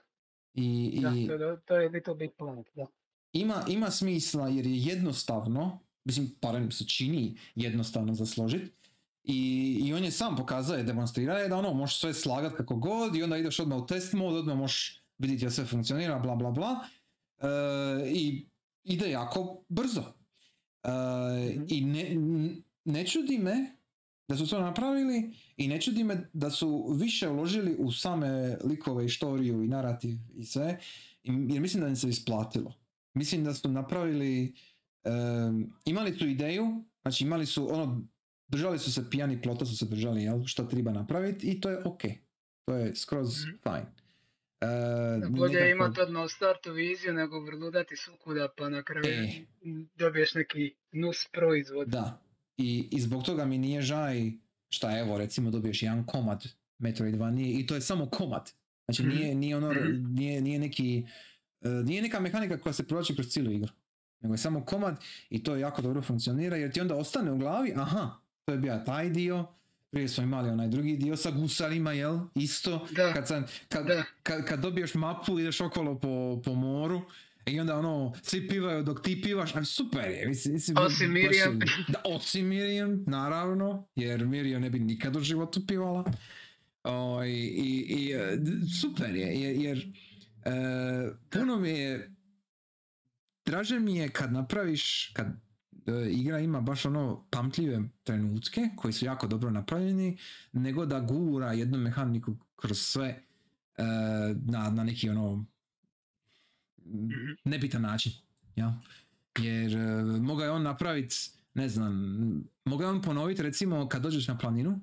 I, 0.54 0.98
Da, 1.02 1.08
i 1.10 1.26
to, 1.28 1.56
to 1.56 1.76
je 1.76 1.88
Little 1.88 2.14
Big 2.14 2.30
Planet, 2.32 2.66
da. 2.74 2.86
ima, 3.32 3.64
ima 3.68 3.90
smisla 3.90 4.48
jer 4.48 4.66
je 4.66 4.78
jednostavno, 4.78 5.78
mislim, 6.04 6.30
barem 6.42 6.70
se 6.70 6.84
čini 6.86 7.36
jednostavno 7.54 8.14
za 8.14 8.26
složit. 8.26 8.72
I, 9.24 9.38
I 9.80 9.94
on 9.94 10.04
je 10.04 10.10
sam 10.10 10.36
pokazao 10.36 10.78
i 10.78 10.84
demonstrirao 10.84 11.38
je 11.38 11.48
da 11.48 11.56
ono, 11.56 11.74
možeš 11.74 12.00
sve 12.00 12.14
slagat 12.14 12.52
kako 12.54 12.76
god 12.76 13.16
i 13.16 13.22
onda 13.22 13.36
ideš 13.36 13.60
odmah 13.60 13.78
u 13.78 13.86
test 13.86 14.12
mod, 14.12 14.34
odmah 14.36 14.56
možeš 14.56 15.02
vidjeti 15.18 15.44
da 15.44 15.50
sve 15.50 15.64
funkcionira, 15.64 16.18
bla 16.18 16.34
bla 16.36 16.50
bla. 16.50 16.76
E, 17.40 17.46
I 18.08 18.46
ide 18.86 19.10
jako 19.10 19.64
brzo. 19.68 20.04
E, 20.82 20.90
Mhm. 21.50 21.64
I 21.68 21.80
ne, 21.80 22.16
ne 22.84 23.06
čudi 23.06 23.38
me 23.38 23.76
da 24.28 24.36
su 24.36 24.46
to 24.46 24.60
napravili 24.60 25.32
i 25.56 25.68
ne 25.68 25.80
čudi 25.80 26.04
me 26.04 26.30
da 26.32 26.50
su 26.50 26.86
više 26.90 27.28
uložili 27.28 27.76
u 27.78 27.92
same 27.92 28.56
likove 28.64 29.04
i 29.04 29.08
štoriju 29.08 29.62
i 29.62 29.68
narativ 29.68 30.16
i 30.34 30.44
sve, 30.44 30.78
jer 31.22 31.60
mislim 31.60 31.82
da 31.82 31.88
im 31.88 31.96
se 31.96 32.08
isplatilo. 32.08 32.74
Mislim 33.14 33.44
da 33.44 33.54
su 33.54 33.68
napravili, 33.68 34.54
em, 35.04 35.72
imali 35.84 36.18
su 36.18 36.28
ideju, 36.28 36.84
znači 37.02 37.24
imali 37.24 37.46
su 37.46 37.74
ono, 37.74 38.02
držali 38.48 38.78
su 38.78 38.92
se 38.92 39.10
pijani 39.10 39.42
plota, 39.42 39.66
su 39.66 39.76
se 39.76 39.86
držali 39.86 40.22
jel, 40.22 40.44
što 40.44 40.64
treba 40.64 40.92
napraviti 40.92 41.46
i 41.46 41.60
to 41.60 41.70
je 41.70 41.84
ok. 41.84 42.02
To 42.64 42.74
je 42.74 42.94
skroz 42.96 43.42
Mhm. 43.42 43.56
fine. 43.62 43.92
E, 44.60 44.66
Bolje 45.28 45.54
je 45.54 45.64
nekako- 45.64 45.76
imati 45.76 46.00
odmah 46.00 46.24
startu 46.28 46.72
viziju 46.72 47.12
nego 47.12 47.40
vrludati 47.40 47.96
svukuda 47.96 48.48
pa 48.48 48.68
na 48.68 48.82
kraju 48.82 49.04
E. 49.06 49.30
dobiješ 49.94 50.34
neki 50.34 50.74
nus 50.92 51.26
proizvod. 51.26 51.88
Da. 51.88 52.20
I, 52.58 52.88
I 52.90 53.00
zbog 53.00 53.22
toga 53.24 53.44
mi 53.44 53.58
nije 53.58 53.82
žaj 53.82 54.30
šta 54.68 54.98
evo 54.98 55.18
recimo 55.18 55.50
dobiješ 55.50 55.82
jedan 55.82 56.04
komad 56.04 56.44
Metroidvanije 56.78 57.52
i 57.52 57.66
to 57.66 57.74
je 57.74 57.80
samo 57.80 58.06
komad. 58.08 58.52
Znači 58.84 59.02
Mhm. 59.02 59.10
nije, 59.10 59.34
nije 59.34 59.56
ono, 59.56 59.70
Mhm. 59.72 60.14
nije, 60.14 60.40
nije 60.40 60.58
neki, 60.58 61.06
e, 61.62 61.68
nije 61.68 62.02
neka 62.02 62.20
mehanika 62.20 62.58
koja 62.58 62.72
se 62.72 62.86
provlači 62.86 63.14
kroz 63.14 63.28
cijelu 63.28 63.50
igru. 63.52 63.72
Nego 64.20 64.34
je 64.34 64.38
samo 64.38 64.64
komad 64.64 65.00
i 65.30 65.42
to 65.42 65.56
jako 65.56 65.82
dobro 65.82 66.02
funkcionira 66.02 66.56
jer 66.56 66.72
ti 66.72 66.80
onda 66.80 66.96
ostane 66.96 67.32
u 67.32 67.38
glavi, 67.38 67.72
aha, 67.76 68.10
to 68.44 68.52
je 68.52 68.58
bio 68.58 68.82
taj 68.86 69.10
dio, 69.10 69.46
prije 69.96 70.08
smo 70.08 70.24
imali 70.24 70.50
onaj 70.50 70.68
drugi 70.68 70.96
dio 70.96 71.16
sa 71.16 71.30
gusarima, 71.30 71.92
jel? 71.92 72.18
Isto. 72.34 72.86
Da, 72.90 73.12
Kad, 73.12 73.28
sam, 73.28 73.44
kad, 73.68 73.86
da. 73.86 74.04
kad, 74.22 74.44
kad 74.44 74.60
dobiješ 74.60 74.94
mapu, 74.94 75.38
ideš 75.38 75.60
okolo 75.60 75.98
po, 75.98 76.42
po 76.44 76.54
moru 76.54 77.02
i 77.46 77.60
onda 77.60 77.78
ono, 77.78 78.14
svi 78.22 78.48
pivaju 78.48 78.82
dok 78.82 79.02
ti 79.02 79.22
pivaš, 79.22 79.54
ali 79.54 79.64
super 79.64 80.10
je. 80.10 80.28
Mislim, 80.28 80.54
mislim, 80.54 80.76
Osim 80.78 81.12
Miriam. 81.12 81.58
Da, 81.88 82.02
osim 82.04 82.46
Miriam, 82.46 83.04
naravno, 83.06 83.86
jer 83.94 84.26
Miriam 84.26 84.62
ne 84.62 84.70
bi 84.70 84.78
nikad 84.78 85.16
u 85.16 85.20
životu 85.20 85.66
pivala. 85.66 86.04
O, 86.84 87.24
i, 87.24 87.30
i, 87.30 87.86
i, 87.88 88.12
e, 88.12 88.38
super 88.80 89.16
je, 89.16 89.40
jer, 89.40 89.56
jer 89.56 89.92
e, 90.44 90.50
puno 91.30 91.58
mi 91.58 91.70
je, 91.70 92.10
draže 93.46 93.78
mi 93.80 93.96
je 93.96 94.08
kad 94.08 94.32
napraviš, 94.32 95.10
kad 95.14 95.45
igra 96.10 96.40
ima 96.40 96.60
baš 96.60 96.86
ono 96.86 97.26
pamtljive 97.30 97.82
trenutke 98.04 98.68
koji 98.76 98.92
su 98.92 99.04
jako 99.04 99.26
dobro 99.26 99.50
napravljeni, 99.50 100.18
nego 100.52 100.86
da 100.86 101.00
gura 101.00 101.52
jednu 101.52 101.78
mehaniku 101.78 102.36
kroz 102.56 102.78
sve 102.78 103.06
e, 103.08 103.22
na, 104.44 104.70
na 104.70 104.84
neki 104.84 105.10
ono 105.10 105.46
Mhm. 106.86 107.32
nebitan 107.44 107.82
način. 107.82 108.12
Ja? 108.56 108.80
Jer 109.38 109.76
e, 109.76 110.02
mogao 110.20 110.44
je 110.44 110.50
on 110.50 110.62
napraviti, 110.62 111.16
ne 111.54 111.68
znam, 111.68 111.94
mogao 112.64 112.86
je 112.86 112.94
on 112.94 113.02
ponoviti 113.02 113.42
recimo 113.42 113.88
kad 113.88 114.02
dođeš 114.02 114.28
na 114.28 114.38
planinu, 114.38 114.80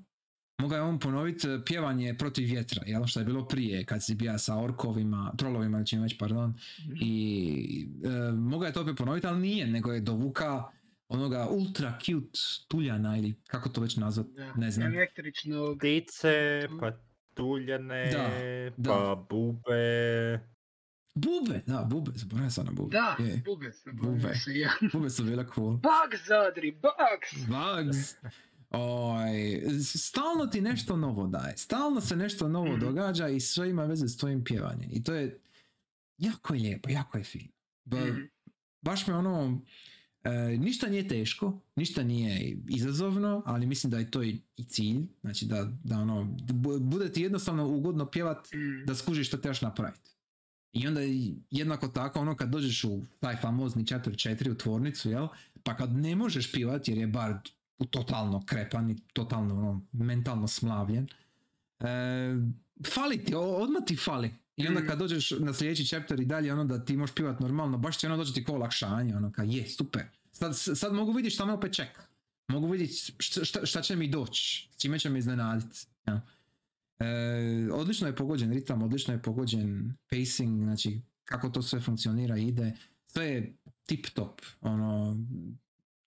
mogao 0.58 0.76
je 0.76 0.82
on 0.82 0.98
ponoviti 0.98 1.48
e, 1.48 1.64
pjevanje 1.66 2.14
protiv 2.14 2.46
vjetra, 2.46 2.82
jel? 2.86 3.06
što 3.06 3.20
je 3.20 3.26
bilo 3.26 3.48
prije 3.48 3.84
kad 3.84 4.04
si 4.04 4.14
bija 4.14 4.38
sa 4.38 4.58
orkovima, 4.58 5.32
trolovima 5.36 5.76
ili 5.78 5.86
čim 5.86 6.02
već, 6.02 6.18
pardon, 6.18 6.54
i 7.00 7.88
e, 8.04 8.32
mogao 8.32 8.66
je 8.66 8.72
to 8.72 8.82
opet 8.82 8.96
ponoviti, 8.96 9.26
ali 9.26 9.40
nije, 9.40 9.66
nego 9.66 9.92
je 9.92 10.00
dovuka 10.00 10.64
onoga 11.14 11.48
ultra 11.48 11.98
cute 11.98 12.38
tuljana 12.68 13.16
ili 13.16 13.34
kako 13.46 13.68
to 13.68 13.80
već 13.80 13.96
nazvat, 13.96 14.26
Da. 14.26 14.54
ne 14.54 14.70
znam. 14.70 14.94
Električnog. 14.94 15.78
Ptice, 15.78 16.28
pa 16.80 16.92
tuljane, 17.34 18.04
Da, 18.06 18.30
da. 18.76 18.90
pa 18.90 19.26
bube. 19.30 20.40
Bube, 21.14 21.60
da, 21.66 21.84
bube, 21.84 22.10
zaboravio 22.14 22.50
sam 22.50 22.66
na 22.66 22.72
bube. 22.72 22.90
Da, 22.92 23.16
Je, 23.20 23.42
bube 23.46 23.72
se, 23.72 23.90
Bube. 23.92 24.34
se, 24.34 24.50
ja. 24.52 24.70
bube 24.92 25.10
su 25.10 25.24
bile 25.24 25.46
cool. 25.54 25.70
Bugs, 25.70 26.30
Adri, 26.48 26.72
bugs! 26.72 27.46
Bugs. 27.46 28.14
Oj, 28.70 29.62
stalno 29.96 30.46
ti 30.46 30.60
nešto 30.60 30.96
novo 30.96 31.26
daje. 31.26 31.56
Stalno 31.56 32.00
se 32.00 32.16
nešto 32.16 32.48
novo 32.48 32.72
Mhm. 32.72 32.80
događa 32.80 33.28
i 33.28 33.40
sve 33.40 33.70
ima 33.70 33.84
veze 33.84 34.08
s 34.08 34.16
tvojim 34.16 34.44
pjevanjem. 34.44 34.90
I 34.92 35.02
to 35.02 35.14
je 35.14 35.40
jako 36.18 36.54
je 36.54 36.60
lijepo, 36.60 36.90
jako 36.90 37.18
je 37.18 37.24
fino. 37.24 37.52
Ba, 37.84 37.96
Mhm. 37.96 38.20
baš 38.82 39.06
me 39.06 39.14
ono, 39.14 39.60
e, 40.24 40.30
ništa 40.58 40.86
nije 40.86 41.08
teško, 41.08 41.60
ništa 41.76 42.02
nije 42.02 42.56
izazovno, 42.68 43.42
ali 43.46 43.66
mislim 43.66 43.90
da 43.90 43.98
je 43.98 44.10
to 44.10 44.22
i, 44.22 44.40
i 44.56 44.64
cilj. 44.64 45.06
Znači 45.20 45.46
da, 45.46 45.70
da 45.84 45.98
ono, 45.98 46.24
bu- 46.44 46.80
bude 46.80 47.12
ti 47.12 47.22
jednostavno 47.22 47.66
ugodno 47.68 48.06
pjevat 48.06 48.52
Mm. 48.52 48.86
da 48.86 48.94
skužiš 48.94 49.28
što 49.28 49.36
trebaš 49.36 49.62
napraviti. 49.62 50.10
I 50.72 50.86
onda 50.86 51.00
jednako 51.50 51.88
tako 51.88 52.20
ono 52.20 52.36
kad 52.36 52.48
dođeš 52.48 52.84
u 52.84 53.02
taj 53.20 53.36
famozni 53.36 53.86
chapter 53.86 54.12
4 54.12 54.50
u 54.50 54.54
tvornicu, 54.54 55.10
jel? 55.10 55.28
Pa 55.62 55.76
kad 55.76 55.92
ne 55.92 56.16
možeš 56.16 56.52
pivati 56.52 56.90
jer 56.90 56.98
je 56.98 57.06
bar 57.06 57.34
totalno 57.90 58.42
krepan 58.46 58.90
i 58.90 58.96
totalno 59.12 59.54
ono, 59.54 59.82
mentalno 59.92 60.48
smlavljen, 60.48 61.06
e, 61.80 61.86
fali 62.86 63.18
ti, 63.18 63.34
odmah 63.34 63.82
ti 63.86 63.96
fali. 63.96 64.30
I 64.56 64.68
onda 64.68 64.80
Mm. 64.80 64.86
kad 64.86 64.98
dođeš 64.98 65.30
na 65.30 65.54
sljedeći 65.54 65.86
chapter 65.86 66.20
i 66.20 66.24
dalje, 66.24 66.52
ono 66.52 66.64
da 66.64 66.84
ti 66.84 66.96
možeš 66.96 67.14
pivat 67.14 67.40
normalno, 67.40 67.78
baš 67.78 67.98
će 67.98 68.06
ono 68.06 68.16
doći 68.16 68.34
ti 68.34 68.44
ko 68.44 68.52
olakšanje, 68.52 69.16
ono 69.16 69.32
kao 69.32 69.44
je, 69.44 69.68
super. 69.68 70.02
Sad, 70.32 70.56
sad 70.56 70.92
mogu 70.94 71.12
vidjeti 71.12 71.34
šta 71.34 71.44
me 71.44 71.52
opet 71.52 71.74
čeka. 71.74 72.02
Mogu 72.48 72.68
vidjeti 72.70 72.92
šta, 73.18 73.44
šta, 73.44 73.66
šta 73.66 73.82
će 73.82 73.96
mi 73.96 74.08
doći, 74.08 74.68
s 74.72 74.80
čime 74.80 74.98
će 74.98 75.10
me 75.10 75.18
iznenaditi. 75.18 75.86
Ja. 76.06 76.20
E, 76.98 77.06
odlično 77.72 78.06
je 78.06 78.16
pogođen 78.16 78.52
ritam, 78.52 78.82
odlično 78.82 79.14
je 79.14 79.22
pogođen 79.22 79.96
pacing, 80.10 80.62
znači 80.62 81.00
kako 81.24 81.48
to 81.48 81.62
sve 81.62 81.80
funkcionira 81.80 82.36
ide. 82.36 82.72
Sve 83.06 83.26
je 83.26 83.56
tip 83.86 84.06
top. 84.06 84.40
Ono, 84.60 85.16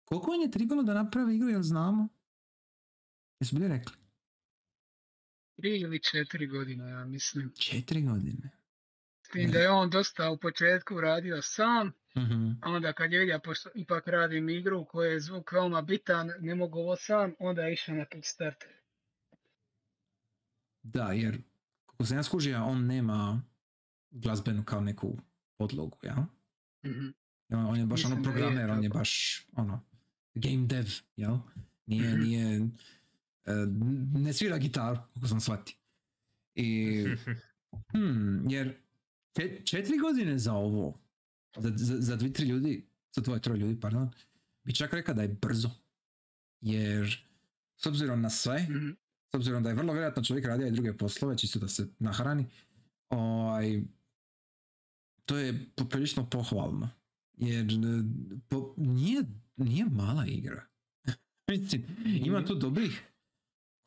koliko 0.06 0.32
on 0.32 0.41
je 0.41 0.52
trebalo 0.52 0.84
da 0.84 0.93
napravi 0.93 1.36
igru, 1.36 1.50
jel 1.50 1.62
znamo? 1.62 2.08
Jesu 3.39 3.56
bili 3.56 3.68
rekli? 3.68 3.93
Tri 5.58 5.80
ili 5.80 5.99
četiri 6.03 6.47
godine, 6.47 6.89
ja 6.89 7.05
mislim. 7.05 7.51
Četiri 7.60 8.01
godine. 8.01 8.49
S 9.22 9.30
tim 9.30 9.51
da 9.51 9.60
je 9.60 9.70
on 9.70 9.89
dosta 9.89 10.30
u 10.32 10.38
početku 10.38 11.01
radio 11.01 11.41
sam, 11.41 11.91
Mhm. 12.16 12.51
a 12.62 12.70
onda 12.70 12.93
kad 12.93 13.12
je 13.12 13.20
vidio, 13.20 13.39
pošto 13.43 13.70
ipak 13.76 14.08
radim 14.08 14.49
igru 14.49 14.80
u 14.80 14.86
kojoj 14.86 15.14
je 15.14 15.20
zvuk 15.20 15.51
veoma 15.51 15.82
bitan, 15.82 16.32
ne 16.39 16.55
mogu 16.55 16.80
ovo 16.80 16.95
sam, 16.95 17.34
onda 17.39 17.62
je 17.62 17.74
išao 17.74 17.95
na 17.95 18.05
Kickstarter. 18.05 18.70
Da, 20.84 21.12
jer 21.12 21.41
kako 21.86 22.05
sam 22.05 22.18
ja 22.18 22.24
skužio, 22.24 22.64
on 22.64 22.86
nema 22.86 23.41
glazbenu 24.12 24.64
kao 24.66 24.82
neku 24.82 25.18
podlogu, 25.58 25.97
ja? 26.03 26.26
Mhm. 26.86 27.08
On 27.49 27.66
on 27.66 27.80
je 27.80 27.86
baš 27.86 28.05
ono 28.05 28.16
Mislim 28.16 28.36
je 28.36 28.39
programer, 28.39 28.70
on 28.72 28.84
je 28.84 28.89
baš 28.89 29.43
ono 29.55 29.84
game 30.34 30.68
dev, 30.68 30.86
jel? 31.16 31.38
Nije, 31.86 32.10
Mhm. 32.14 32.22
nije, 32.22 32.70
ne 34.14 34.34
svira 34.34 34.58
gitaru, 34.58 34.98
kako 35.14 35.28
sam 35.28 35.41
shvatio. 35.41 35.76
I, 36.56 37.06
hmm, 37.91 38.50
jer 38.50 38.78
čet- 39.34 39.66
četiri 39.66 39.98
godine 39.98 40.39
za 40.39 40.54
ovo, 40.54 41.00
za, 41.58 41.72
za, 41.76 42.02
za 42.02 42.16
dvi, 42.16 42.34
tri 42.34 42.45
ljudi, 42.45 42.86
za 43.12 43.22
dvoje, 43.22 43.41
troje 43.41 43.60
ljudi, 43.60 43.80
pardon, 43.80 44.10
bi 44.64 44.74
čak 44.74 44.93
rekao 44.93 45.16
da 45.16 45.22
je 45.22 45.38
brzo. 45.41 45.70
Jer, 46.62 47.26
s 47.76 47.86
obzirom 47.86 48.22
na 48.22 48.30
sve, 48.30 48.68
Mhm. 48.70 48.89
s 49.32 49.36
obzirom 49.36 49.64
da 49.64 49.70
je 49.70 49.76
vrlo 49.76 49.93
vjerojatno 49.93 50.24
čovjek 50.24 50.45
radio 50.45 50.68
i 50.68 50.72
druge 50.72 50.93
poslove, 50.93 51.38
čisto 51.38 51.60
da 51.60 51.68
se 51.68 51.88
nahrani, 52.00 52.45
ovaj, 53.10 53.82
to 55.26 55.38
je 55.38 55.66
poprilično 55.76 56.30
pohvalno. 56.30 56.89
Jer 57.34 57.66
e, 57.66 58.04
po, 58.50 58.74
nije, 58.78 59.24
nije 59.58 59.86
mala 59.86 60.26
igra. 60.26 60.66
Mislim, 61.50 61.86
ima 62.04 62.45
tu 62.45 62.56
dobrih 62.56 63.04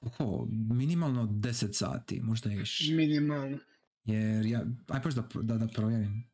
oko, 0.01 0.47
minimalno 0.51 1.27
10 1.27 1.73
sati, 1.73 2.21
možda 2.21 2.53
i 2.53 2.57
više. 2.57 2.95
Minimalno. 2.95 3.59
Jer 4.05 4.47
ja, 4.47 4.65
aj 4.89 5.01
baš 5.01 5.15
da, 5.15 5.23
da, 5.43 5.59
da 5.59 5.67
provjerim. 5.67 6.25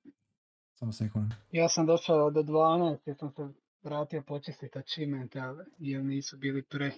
Samo 0.75 0.93
sekund. 0.93 1.33
Ja 1.53 1.69
sam 1.69 1.87
došao 1.87 2.31
do 2.31 2.43
12 2.43 2.99
jer 3.07 3.17
sam 3.17 3.33
se 3.37 3.49
vratio 3.83 4.23
počistiti 4.23 4.79
achievement, 4.79 5.37
ali 5.37 5.65
jer 5.79 6.05
nisu 6.05 6.37
bili 6.37 6.63
pre. 6.63 6.93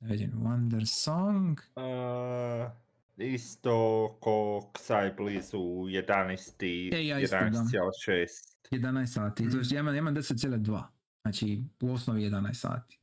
Vidim, 0.00 0.32
Wonder 0.32 0.84
Song. 0.86 1.58
Uh, 1.76 2.72
isto 3.16 4.08
ko 4.20 4.70
Psy 4.74 5.16
blizu 5.16 5.58
11. 5.58 6.94
E, 6.94 7.06
ja 7.06 7.20
isto, 7.20 7.36
da. 7.36 7.44
11,6. 7.44 8.54
11 8.70 9.06
sati, 9.06 9.50
to 9.50 9.58
jest 9.58 9.72
ja 9.72 9.80
imam, 9.80 9.94
ja 9.94 9.98
imam 9.98 10.14
10,2, 10.14 10.82
znači 11.22 11.64
u 11.80 11.92
osnovi 11.92 12.22
11 12.22 12.54
sati. 12.54 12.98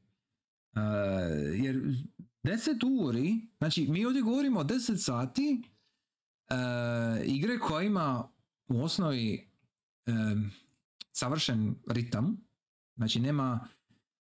Uh, 0.74 0.82
jer 1.56 1.76
10 2.44 3.02
uri, 3.02 3.34
znači 3.58 3.88
mi 3.88 4.06
ovdje 4.06 4.22
govorimo 4.22 4.60
o 4.60 4.64
10 4.64 4.98
sati 4.98 5.62
uh, 6.50 6.56
igre 7.26 7.60
koja 7.60 7.84
ima 7.84 8.30
u 8.68 8.84
osnovi 8.84 9.50
um, 10.08 10.52
savršen 11.12 11.76
ritam, 11.88 12.38
znači 12.96 13.20
nema 13.20 13.68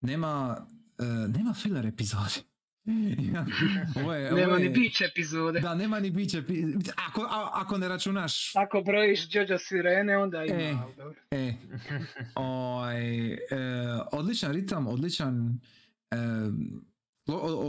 nema, 0.01 0.67
uh, 0.99 1.35
nema 1.35 1.55
filler 1.55 1.87
epizode. 1.87 2.35
ovo 3.97 4.15
je, 4.15 4.33
ovo 4.33 4.41
Nema 4.41 4.57
ni 4.59 4.65
je- 4.65 4.71
bić 4.71 5.01
epizode. 5.03 5.61
Da, 5.61 5.75
nema 5.75 6.01
ni 6.01 6.11
biće. 6.11 6.39
epi- 6.39 6.91
Ako, 7.09 7.21
a- 7.23 7.51
ako 7.55 7.79
ne 7.79 7.89
računaš 7.89 8.57
Ako 8.57 8.83
brojiš 8.83 9.21
Jojo 9.31 9.59
Sirene, 9.59 10.19
onda 10.19 10.45
ima. 10.45 10.85
E. 11.31 11.37
E, 11.39 11.55
ovaj, 12.35 13.33
e, 13.33 13.39
odličan 14.13 14.53
ritam, 14.53 14.87
odličan, 14.87 15.61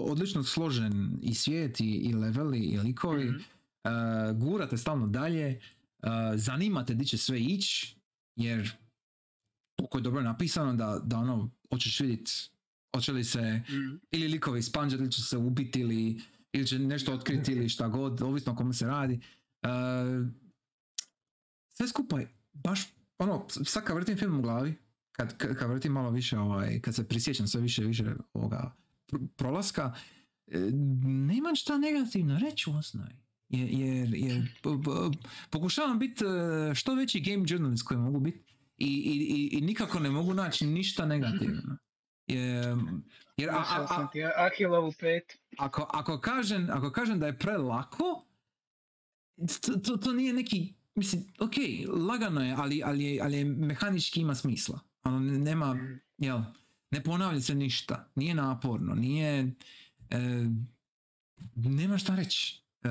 odlično 0.08 0.44
složen 0.44 1.20
i 1.22 1.34
svijet 1.34 1.80
i, 1.80 1.84
i 1.84 2.14
leveli 2.14 2.60
i 2.60 2.78
likovi. 2.80 3.26
Mhm. 3.26 3.40
E, 3.84 3.90
gurate 4.34 4.78
stalno 4.78 5.08
dalje, 5.08 5.46
e, 5.46 5.60
zanimate 6.36 6.94
di 6.94 7.06
će 7.06 7.18
sve 7.18 7.40
ići, 7.40 7.96
jer 8.36 8.72
toliko 9.76 9.98
je 9.98 10.02
dobro 10.02 10.22
napisano 10.22 10.74
da, 10.74 11.02
da 11.04 11.18
ono, 11.18 11.50
hoćeš 11.70 12.00
vidjeti 12.00 12.32
hoće 12.96 13.12
li 13.12 13.24
se 13.24 13.62
Mhm. 13.70 13.96
ili 14.12 14.28
likovi 14.28 14.62
spanđati 14.64 15.04
ili 15.04 15.12
će 15.12 15.22
se 15.22 15.38
ubiti 15.38 15.80
ili, 15.80 16.22
ili 16.54 16.68
će 16.68 16.80
nešto 16.80 17.14
otkriti 17.14 17.52
ili 17.52 17.70
šta 17.70 17.88
god, 17.88 18.22
ovisno 18.22 18.52
o 18.52 18.56
kome 18.56 18.74
se 18.74 18.88
radi. 18.88 19.20
E, 19.62 19.70
sve 21.70 21.88
skupa 21.88 22.20
je 22.20 22.34
baš, 22.54 22.88
ono, 23.18 23.46
sad 23.50 23.84
kad 23.84 23.96
vrtim 23.96 24.18
film 24.18 24.40
u 24.40 24.42
glavi, 24.42 24.76
kad, 25.20 25.38
kad, 25.38 25.70
vrtim 25.70 25.92
malo 25.92 26.10
više, 26.10 26.38
ovaj, 26.38 26.80
kad 26.82 26.96
se 26.96 27.08
prisjećam 27.08 27.48
sve 27.48 27.62
više 27.62 27.84
više 27.84 28.06
ovoga 28.34 28.76
pr- 29.12 29.28
prolaska, 29.36 29.94
e, 30.48 30.60
nemam 31.04 31.56
šta 31.56 31.78
negativno 31.78 32.40
reći 32.40 32.70
u 32.70 32.74
osnovi. 32.74 33.16
Jer, 33.50 33.70
jer, 33.72 34.14
jer 34.14 34.48
pokušavam 35.50 36.00
biti 36.00 36.24
e, 36.26 36.76
što 36.76 36.96
veći 36.96 37.20
game 37.20 37.46
journalist 37.48 37.84
koji 37.84 38.00
mogu 38.00 38.20
biti 38.20 38.56
i, 38.78 38.88
i, 38.88 39.18
i, 39.36 39.58
i 39.58 39.62
nikako 39.62 40.00
ne 40.00 40.10
mogu 40.10 40.34
naći 40.34 40.66
ništa 40.66 41.06
negativno. 41.06 41.78
Jer, 42.28 42.78
jer 43.38 43.50
a, 43.50 43.54
a, 43.54 44.08
ako, 45.58 45.88
ako, 45.94 46.20
kažem, 46.20 46.68
ako 46.72 46.92
kažem 46.92 47.20
da 47.20 47.28
je 47.28 47.38
prelako, 47.38 48.26
to, 49.62 49.74
to, 49.74 49.98
to 49.98 50.14
nije 50.14 50.34
neki, 50.34 50.74
mislim, 50.96 51.24
ok, 51.40 51.54
lagano 52.08 52.46
je, 52.46 52.56
ali, 52.58 52.82
ali, 52.86 53.20
ali 53.22 53.38
je 53.38 53.46
mehanički 53.46 54.22
ima 54.22 54.36
smisla. 54.36 54.89
Ono, 55.04 55.20
ne- 55.22 55.40
nema, 55.40 55.74
Mhm. 55.74 55.94
jel, 56.18 56.40
ne 56.92 57.04
ponavlja 57.04 57.40
se 57.42 57.56
ništa, 57.56 58.10
nije 58.16 58.36
naporno, 58.36 58.96
nije, 58.96 59.52
e, 60.10 60.18
nema 61.56 61.98
šta 61.98 62.16
reći. 62.16 62.62
E, 62.84 62.88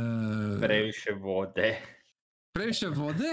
Previše 0.60 1.10
vode. 1.12 1.78
previše 2.52 2.86
vode, 2.88 3.28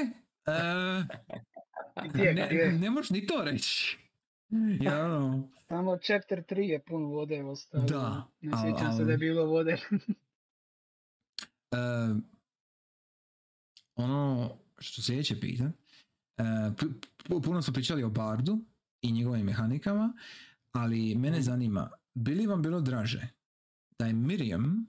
e, 0.46 2.34
ne, 2.34 2.72
ne 2.74 2.90
možeš 2.90 3.10
ni 3.10 3.28
to 3.28 3.44
reći. 3.44 3.98
Ja, 4.82 5.06
ono, 5.06 5.50
Samo 5.68 5.98
chapter 5.98 6.44
3 6.46 6.60
je 6.62 6.80
pun 6.82 7.06
vode 7.06 7.44
ostavio. 7.44 7.86
Da, 7.88 8.28
Ne 8.42 8.52
al- 8.52 8.62
sjećam 8.64 8.94
se 8.94 9.02
al- 9.02 9.06
da 9.06 9.12
je 9.12 9.18
bilo 9.18 9.46
vode. 9.46 9.78
E, 11.72 11.78
ono 13.96 14.50
što 14.80 15.02
sljedeće 15.02 15.40
pita, 15.40 15.64
pu- 15.64 15.70
pu- 15.70 15.85
puno 17.44 17.62
smo 17.62 17.74
pričali 17.74 18.04
o 18.04 18.10
Bardu 18.10 18.58
i 19.02 19.12
njegovim 19.12 19.46
mehanikama, 19.46 20.14
ali 20.72 21.16
mene 21.16 21.42
zanima, 21.42 21.90
bi 22.14 22.32
li 22.32 22.48
vam 22.48 22.62
bilo 22.62 22.82
draže 22.82 23.28
da 24.00 24.06
je 24.06 24.14
Miriam, 24.14 24.88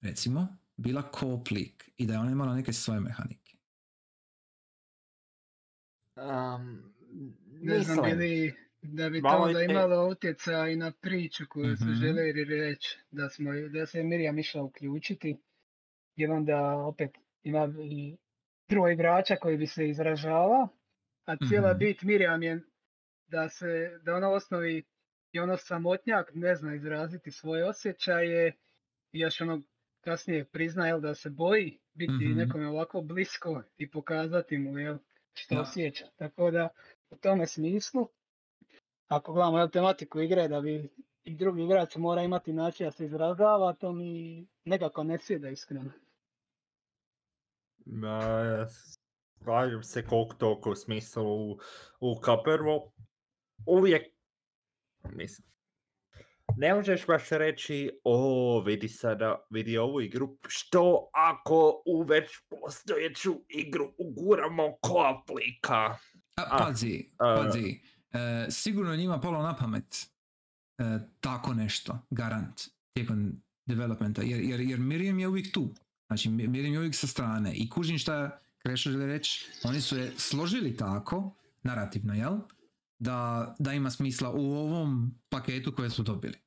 recimo, 0.00 0.46
bila 0.76 1.02
co-op 1.10 1.50
lik 1.50 1.90
i 1.96 2.06
da 2.06 2.12
je 2.12 2.18
ona 2.18 2.30
imala 2.30 2.54
neke 2.54 2.72
svoje 2.72 3.00
mehanike? 3.00 3.56
Um, 6.16 6.92
Ne 7.54 7.80
znam 7.80 7.96
mislim, 7.96 8.18
bi 8.18 8.24
li 8.24 8.54
da 8.82 9.10
bi 9.10 9.18
to 9.18 9.22
Malo 9.22 9.44
onda 9.44 9.60
je- 9.60 9.64
imalo 9.64 10.08
utjecaj 10.08 10.76
na 10.76 10.92
priču 10.92 11.44
koju 11.48 11.76
su 11.76 11.84
Mhm. 11.84 11.94
željeli 11.94 12.44
reći. 12.44 12.98
Da, 13.10 13.28
smo, 13.28 13.50
da 13.72 13.86
se 13.86 14.02
Mirjam 14.02 14.38
išla 14.38 14.62
uključiti. 14.62 15.36
Jer 16.16 16.30
onda 16.30 16.76
opet 16.76 17.10
ima 17.42 17.68
i 17.82 18.16
troje 18.66 18.94
igrača 18.94 19.36
koji 19.36 19.56
bi 19.56 19.66
se 19.66 19.88
izražava. 19.88 20.68
A 21.24 21.36
cijela 21.48 21.70
Mhm. 21.70 21.78
bit 21.78 22.02
Mirjam 22.02 22.42
je 22.42 22.60
da 23.26 23.48
se, 23.48 23.98
da 24.02 24.14
ona 24.14 24.28
osnovi 24.30 24.84
je 25.32 25.42
ono 25.42 25.56
samotnjak, 25.56 26.30
ne 26.34 26.54
zna 26.54 26.74
izraziti 26.74 27.30
svoje 27.30 27.68
osjećaje. 27.68 28.56
I 29.12 29.18
još 29.20 29.40
ono 29.40 29.60
kasnije 30.00 30.44
prizna 30.44 30.86
jel, 30.86 31.00
da 31.00 31.14
se 31.14 31.30
boji 31.30 31.78
biti 31.94 32.12
Mhm. 32.12 32.38
nekome 32.38 32.68
ovako 32.68 33.00
blisko 33.00 33.62
i 33.76 33.90
pokazati 33.90 34.58
mu 34.58 34.78
jel, 34.78 34.98
što 35.34 35.54
Da. 35.54 35.60
osjeća. 35.60 36.06
Tako 36.16 36.50
da 36.50 36.68
u 37.10 37.16
tome 37.16 37.46
smislu, 37.46 38.08
ako 39.08 39.32
gledamo 39.32 39.58
jel, 39.58 39.70
tematiku 39.70 40.20
igre 40.20 40.48
da 40.48 40.60
bi 40.60 40.88
i 41.24 41.36
drugi 41.36 41.62
igrač 41.62 41.96
mora 41.96 42.22
imati 42.22 42.52
način 42.52 42.86
da 42.86 42.90
se 42.90 43.04
izražava, 43.04 43.72
to 43.72 43.92
mi 43.92 44.46
nekako 44.64 45.04
ne 45.04 45.18
sjeda 45.18 45.48
iskreno. 45.48 45.90
ma, 47.86 48.66
slažem 49.44 49.82
se 49.82 50.06
koliko 50.06 50.34
toliko 50.34 50.70
u 50.70 50.74
smislu 50.74 51.22
u, 51.24 51.58
u 52.00 52.20
kao 52.20 52.42
prvo 52.42 52.92
uvijek 53.66 54.02
mislim 55.12 55.48
ne 56.56 56.74
možeš 56.74 57.06
baš 57.06 57.28
reći 57.28 57.90
o 58.04 58.60
vidi 58.66 58.88
sada 58.88 59.46
vidi 59.50 59.78
ovu 59.78 60.00
igru 60.00 60.38
što 60.48 61.10
ako 61.12 61.82
u 61.86 62.02
već 62.02 62.30
postojeću 62.48 63.34
igru 63.48 63.92
uguramo 63.98 64.76
koaplika 64.80 65.98
A, 66.36 66.42
A, 66.50 66.58
pazi, 66.58 67.10
a- 67.18 67.42
pazi. 67.44 67.80
E, 68.12 68.46
sigurno 68.50 68.96
njima 68.96 69.20
palo 69.20 69.42
na 69.42 69.56
pamet 69.56 69.96
e, 70.78 70.84
tako 71.20 71.54
nešto, 71.54 71.98
garant, 72.10 72.60
tijekom 72.94 73.42
developmenta, 73.66 74.22
jer, 74.22 74.40
jer, 74.40 74.60
jer 74.60 74.78
Miriam 74.78 75.18
je 75.18 75.28
uvijek 75.28 75.52
tu. 75.52 75.74
Znači, 76.06 76.28
Mi- 76.30 76.48
Miriam 76.48 76.72
je 76.72 76.78
uvijek 76.78 76.94
sa 76.94 77.06
strane 77.06 77.52
i 77.54 77.68
kužim 77.68 77.98
šta 77.98 78.40
Krešo 78.62 78.90
želi 78.90 79.06
reći, 79.06 79.50
oni 79.64 79.80
su 79.80 79.96
je 79.96 80.12
složili 80.16 80.76
tako, 80.76 81.34
narativno, 81.62 82.14
jel? 82.14 82.38
Da, 82.98 83.54
da 83.58 83.72
ima 83.72 83.90
smisla 83.90 84.30
u 84.30 84.52
ovom 84.52 85.14
paketu 85.28 85.72
koje 85.72 85.90
su 85.90 86.02
dobili. 86.02 86.38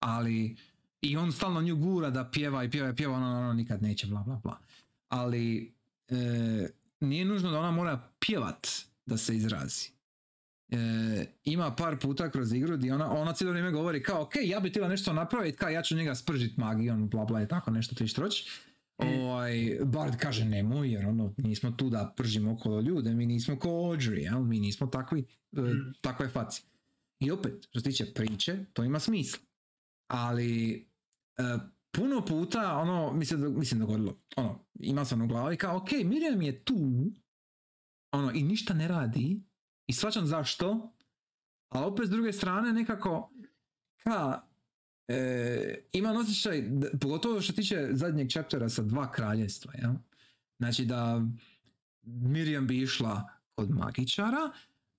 Ali, 0.00 0.56
i 1.00 1.16
on 1.16 1.32
stalno 1.32 1.62
nju 1.62 1.76
gura 1.76 2.10
da 2.10 2.30
pjeva 2.30 2.64
i 2.64 2.70
pjeva 2.70 2.90
i 2.90 2.96
pjeva, 2.96 3.16
ono, 3.16 3.38
ono 3.38 3.52
nikad 3.52 3.82
neće, 3.82 4.06
bla, 4.06 4.22
bla, 4.22 4.40
bla. 4.42 4.58
Ali, 5.08 5.74
e, 6.08 6.68
nije 7.00 7.24
nužno 7.24 7.50
da 7.50 7.58
ona 7.58 7.70
mora 7.70 8.08
pjevat 8.20 8.68
da 9.06 9.16
se 9.16 9.36
izrazi. 9.36 9.90
E, 10.68 11.26
ima 11.44 11.74
par 11.74 11.98
puta 11.98 12.30
kroz 12.30 12.52
igru 12.52 12.76
gdje 12.76 12.94
ona, 12.94 13.10
ona 13.12 13.32
cijelo 13.32 13.50
vrijeme 13.50 13.70
govori 13.70 14.02
kao 14.02 14.22
ok, 14.22 14.32
ja 14.44 14.60
bi 14.60 14.70
htjela 14.70 14.88
nešto 14.88 15.12
napraviti, 15.12 15.58
kao 15.58 15.68
ja 15.68 15.82
ću 15.82 15.96
njega 15.96 16.14
spržit 16.14 16.56
magijom, 16.56 17.08
bla 17.08 17.24
bla 17.24 17.42
i 17.42 17.48
tako 17.48 17.70
nešto 17.70 17.94
triš 17.94 18.14
troć. 18.14 18.48
Ovaj, 18.98 19.54
Bard 19.84 20.16
kaže 20.16 20.44
nemoj 20.44 20.92
jer 20.92 21.06
ono, 21.06 21.34
nismo 21.36 21.70
tu 21.70 21.90
da 21.90 22.14
pržimo 22.16 22.52
okolo 22.52 22.80
ljude, 22.80 23.14
mi 23.14 23.26
nismo 23.26 23.58
ko 23.58 23.68
Audrey, 23.68 24.22
jel? 24.22 24.40
mi 24.40 24.60
nismo 24.60 24.86
takvi, 24.86 25.20
e, 25.52 25.60
Mm. 25.60 25.92
takve 26.00 26.28
faci. 26.28 26.62
I 27.20 27.30
opet, 27.30 27.66
što 27.70 27.80
se 27.80 27.84
tiče 27.84 28.12
priče, 28.14 28.64
to 28.72 28.84
ima 28.84 29.00
smisla. 29.00 29.38
Ali 30.06 30.74
e, 31.34 31.42
puno 31.90 32.24
puta, 32.24 32.76
ono, 32.76 33.12
mi 33.12 33.24
se, 33.24 33.36
do- 33.36 33.50
mi 33.50 33.64
se 33.64 33.76
dogodilo, 33.76 34.20
ono, 34.36 34.66
ima 34.74 35.04
sam 35.04 35.22
u 35.22 35.28
glavi 35.28 35.56
kao, 35.56 35.76
ok, 35.76 35.92
Miriam 35.94 36.42
je 36.42 36.64
tu, 36.64 36.76
ono, 38.12 38.32
i 38.32 38.42
ništa 38.42 38.74
ne 38.74 38.88
radi, 38.88 39.40
i 39.86 39.92
svačam 39.92 40.26
zašto, 40.26 40.92
ali 41.68 41.86
opet 41.86 42.06
s 42.06 42.10
druge 42.10 42.32
strane 42.32 42.72
nekako, 42.72 43.32
ka, 43.96 44.45
e, 45.08 45.74
imam 45.92 46.16
osjećaj, 46.16 46.62
da- 46.62 46.98
pogotovo 47.00 47.40
što 47.40 47.52
se 47.52 47.56
tiče 47.56 47.88
zadnjeg 47.92 48.28
chaptera 48.28 48.68
sa 48.68 48.82
dva 48.82 49.12
kraljestva, 49.12 49.72
jel? 49.76 49.92
Znači 50.58 50.84
da 50.84 51.26
Miriam 52.02 52.66
bi 52.66 52.78
išla 52.78 53.22
kod 53.54 53.70
magičara, 53.70 54.50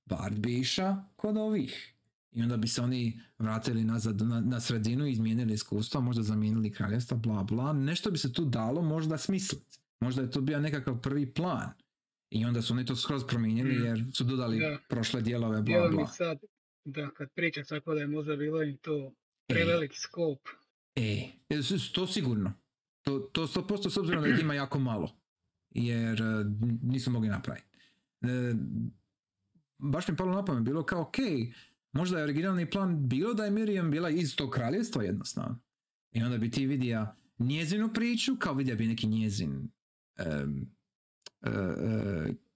Bard 0.05 0.39
bi 0.39 0.53
išao 0.53 1.03
kod 1.15 1.37
ovih. 1.37 1.93
I 2.31 2.41
onda 2.41 2.57
bi 2.57 2.67
se 2.67 2.81
oni 2.81 3.19
vratili 3.39 3.83
nazad 3.83 4.21
na, 4.21 4.41
na 4.41 4.59
sredinu, 4.59 5.07
izmijenili 5.07 5.53
iskustva, 5.53 6.01
možda 6.01 6.23
zamijenili 6.23 6.71
kraljevstva, 6.71 7.17
bla 7.17 7.43
bla. 7.43 7.73
Nešto 7.73 8.11
bi 8.11 8.17
se 8.17 8.33
tu 8.33 8.45
dalo 8.45 8.81
možda 8.81 9.17
smisliti. 9.17 9.79
Možda 9.99 10.21
je 10.21 10.31
to 10.31 10.41
bio 10.41 10.59
nekakav 10.59 11.01
prvi 11.01 11.25
plan. 11.25 11.69
I 12.29 12.45
onda 12.45 12.61
su 12.61 12.73
oni 12.73 12.85
to 12.85 12.95
skroz 12.95 13.23
promijenili 13.25 13.79
Mm. 13.79 13.85
jer 13.85 14.05
su 14.13 14.23
dodali 14.23 14.59
Da. 14.59 14.77
prošle 14.89 15.21
dijelove, 15.21 15.61
bla 15.61 15.89
bla. 15.89 16.07
sad, 16.07 16.37
da 16.85 17.09
kad 17.09 17.31
priča 17.31 17.63
tako 17.63 17.93
da 17.93 18.01
je 18.01 18.07
možda 18.07 18.35
bilo 18.35 18.63
im 18.63 18.77
to 18.77 19.11
prevelik 19.47 19.91
skop. 19.95 20.39
E, 20.95 21.29
e, 21.49 21.55
s- 21.55 21.91
to 21.91 22.07
sigurno. 22.07 22.53
To, 23.01 23.19
to 23.19 23.43
100% 23.43 23.89
s 23.89 23.97
obzirom 23.97 24.23
da 24.23 24.29
ih 24.29 24.39
ima 24.39 24.53
jako 24.53 24.79
malo. 24.79 25.15
Jer 25.71 26.21
e, 26.21 26.25
nisu 26.83 27.11
mogli 27.11 27.29
napraviti. 27.29 27.67
E, 28.21 28.53
baš 29.79 30.07
mi 30.07 30.11
je 30.11 30.17
palo 30.17 30.31
na 30.31 30.45
pamet, 30.45 30.63
bilo 30.63 30.83
kao, 30.83 31.01
ok, 31.01 31.15
možda 31.91 32.17
je 32.17 32.23
originalni 32.23 32.69
plan 32.69 33.07
bilo 33.07 33.33
da 33.33 33.45
je 33.45 33.51
Miriam 33.51 33.91
bila 33.91 34.09
iz 34.09 34.35
tog 34.35 34.49
kraljevstva 34.49 35.03
jednostavno. 35.03 35.59
I 36.11 36.23
onda 36.23 36.37
bi 36.37 36.51
ti 36.51 36.65
vidio 36.65 37.07
njezinu 37.39 37.93
priču, 37.93 38.35
kao 38.35 38.53
vidio 38.53 38.75
bi 38.75 38.87
neki 38.87 39.07
njezin 39.07 39.69
e, 40.15 40.23
e, 41.43 41.49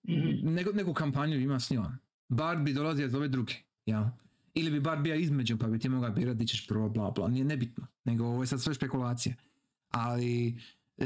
Mhm. 0.03 0.29
neku, 0.45 0.73
neku 0.73 0.93
kampanju 0.93 1.39
ima 1.39 1.59
s 1.59 1.69
njom. 1.69 1.85
Bar 2.29 2.57
bi 2.57 2.73
dolazio 2.73 3.05
od 3.05 3.15
ove 3.15 3.27
druge, 3.27 3.53
ja. 3.85 4.17
Ili 4.53 4.71
bi 4.71 4.79
bar 4.79 4.99
bio 4.99 5.15
između, 5.15 5.57
pa 5.57 5.67
bi 5.67 5.79
ti 5.79 5.89
mogao 5.89 6.11
birati 6.11 6.37
di 6.37 6.47
ćeš 6.47 6.67
prvo, 6.67 6.89
bla, 6.89 7.11
bla. 7.11 7.27
Nije 7.27 7.45
nebitno, 7.45 7.87
nego 8.03 8.25
ovo 8.25 8.43
je 8.43 8.47
sad 8.47 8.61
sve 8.61 8.73
špekulacije. 8.73 9.35
Ali, 9.89 10.59
e, 10.97 11.05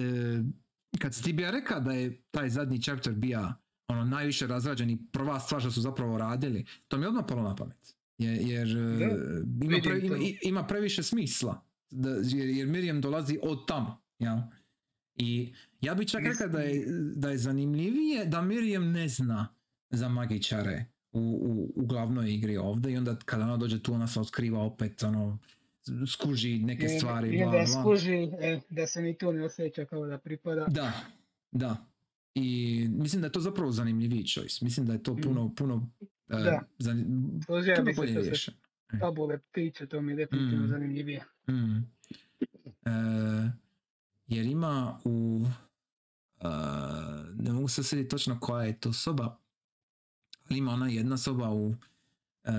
kad 0.99 1.15
si 1.15 1.23
ti 1.23 1.33
bija 1.33 1.51
rekao 1.51 1.79
da 1.79 1.91
je 1.91 2.21
taj 2.31 2.49
zadnji 2.49 2.81
chapter 2.81 3.13
bija 3.13 3.61
ono 3.87 4.05
najviše 4.05 4.47
razrađen 4.47 4.89
i 4.89 4.97
prva 5.11 5.39
stvar 5.39 5.61
što 5.61 5.71
su 5.71 5.81
zapravo 5.81 6.17
radili, 6.17 6.65
to 6.87 6.97
mi 6.97 7.03
je 7.03 7.07
odmah 7.07 7.25
palo 7.27 7.43
na 7.43 7.55
pamet. 7.55 7.95
Jer, 8.17 8.41
jer 8.41 8.67
e, 8.67 8.81
ima, 9.61 9.75
vidim 9.75 9.91
pre- 9.91 10.05
ima, 10.05 10.15
ima 10.41 10.67
previše 10.67 11.03
smisla. 11.03 11.65
Da, 11.91 12.09
jer, 12.09 12.49
jer 12.49 12.67
Miriam 12.67 13.01
dolazi 13.01 13.39
od 13.43 13.67
tamo, 13.67 14.01
ja. 14.19 14.51
I 15.15 15.53
ja 15.81 15.95
bi 15.95 16.07
čak 16.07 16.23
rekao 16.23 16.47
da 16.47 16.59
je, 16.59 16.85
da 17.15 17.29
je 17.29 17.37
zanimljivije 17.37 18.25
da 18.25 18.41
Miriam 18.41 18.91
ne 18.91 19.07
zna 19.07 19.55
za 19.89 20.09
magičare 20.09 20.85
u, 21.15 21.19
u, 21.19 21.73
u 21.75 21.85
glavnoj 21.85 22.33
igri 22.33 22.57
ovdje 22.57 22.93
i 22.93 22.97
onda 22.97 23.15
kada 23.15 23.43
ona 23.43 23.57
dođe 23.57 23.79
tu 23.79 23.93
ona 23.93 24.07
se 24.07 24.19
otkriva 24.19 24.59
opet 24.61 25.03
ono 25.03 25.37
skuži 26.07 26.59
neke 26.59 26.85
I- 26.85 26.89
stvari 26.89 27.29
I 27.29 27.37
bla 27.37 27.51
bla. 27.51 27.65
skuži 27.67 28.13
e, 28.33 28.59
da 28.69 28.87
se 28.87 29.01
ni 29.01 29.17
tu 29.17 29.33
ne 29.33 29.45
osjeća 29.45 29.85
kao 29.85 30.05
da 30.05 30.17
pripada. 30.17 30.65
Da, 30.65 30.91
da. 31.51 31.77
I 32.35 32.47
mislim 32.91 33.21
da 33.21 33.27
je 33.27 33.31
to 33.31 33.39
zapravo 33.39 33.71
zanimljiviji 33.71 34.23
choice. 34.25 34.59
Mislim 34.61 34.85
da 34.85 34.93
je 34.93 35.03
to 35.03 35.13
Mm. 35.13 35.21
puno, 35.23 35.53
puno, 35.55 35.89
e, 36.01 36.07
Da. 36.33 36.61
zani- 36.79 37.05
Složio 37.45 37.75
puno 37.75 37.91
bolje 37.95 38.13
riješeno. 38.13 38.57
tabule 38.99 39.39
tiče, 39.51 39.85
to 39.87 40.01
mi 40.01 40.11
je 40.11 40.15
definitivno 40.15 40.65
Mm. 40.65 40.69
zanimljivije. 40.69 41.23
Mm. 41.49 41.77
E, 42.83 42.91
jer 44.27 44.45
ima 44.45 44.99
u 45.03 45.45
e, 46.37 46.47
ne 47.35 47.51
mogu 47.51 47.67
se 47.67 47.83
sjetiti 47.83 48.09
točno 48.09 48.39
koja 48.39 48.63
je 48.63 48.79
to 48.79 48.93
soba 48.93 49.37
ima 50.49 50.71
ona 50.71 50.87
jedna 50.87 51.17
soba 51.17 51.49
u 51.49 51.75
e, 52.43 52.51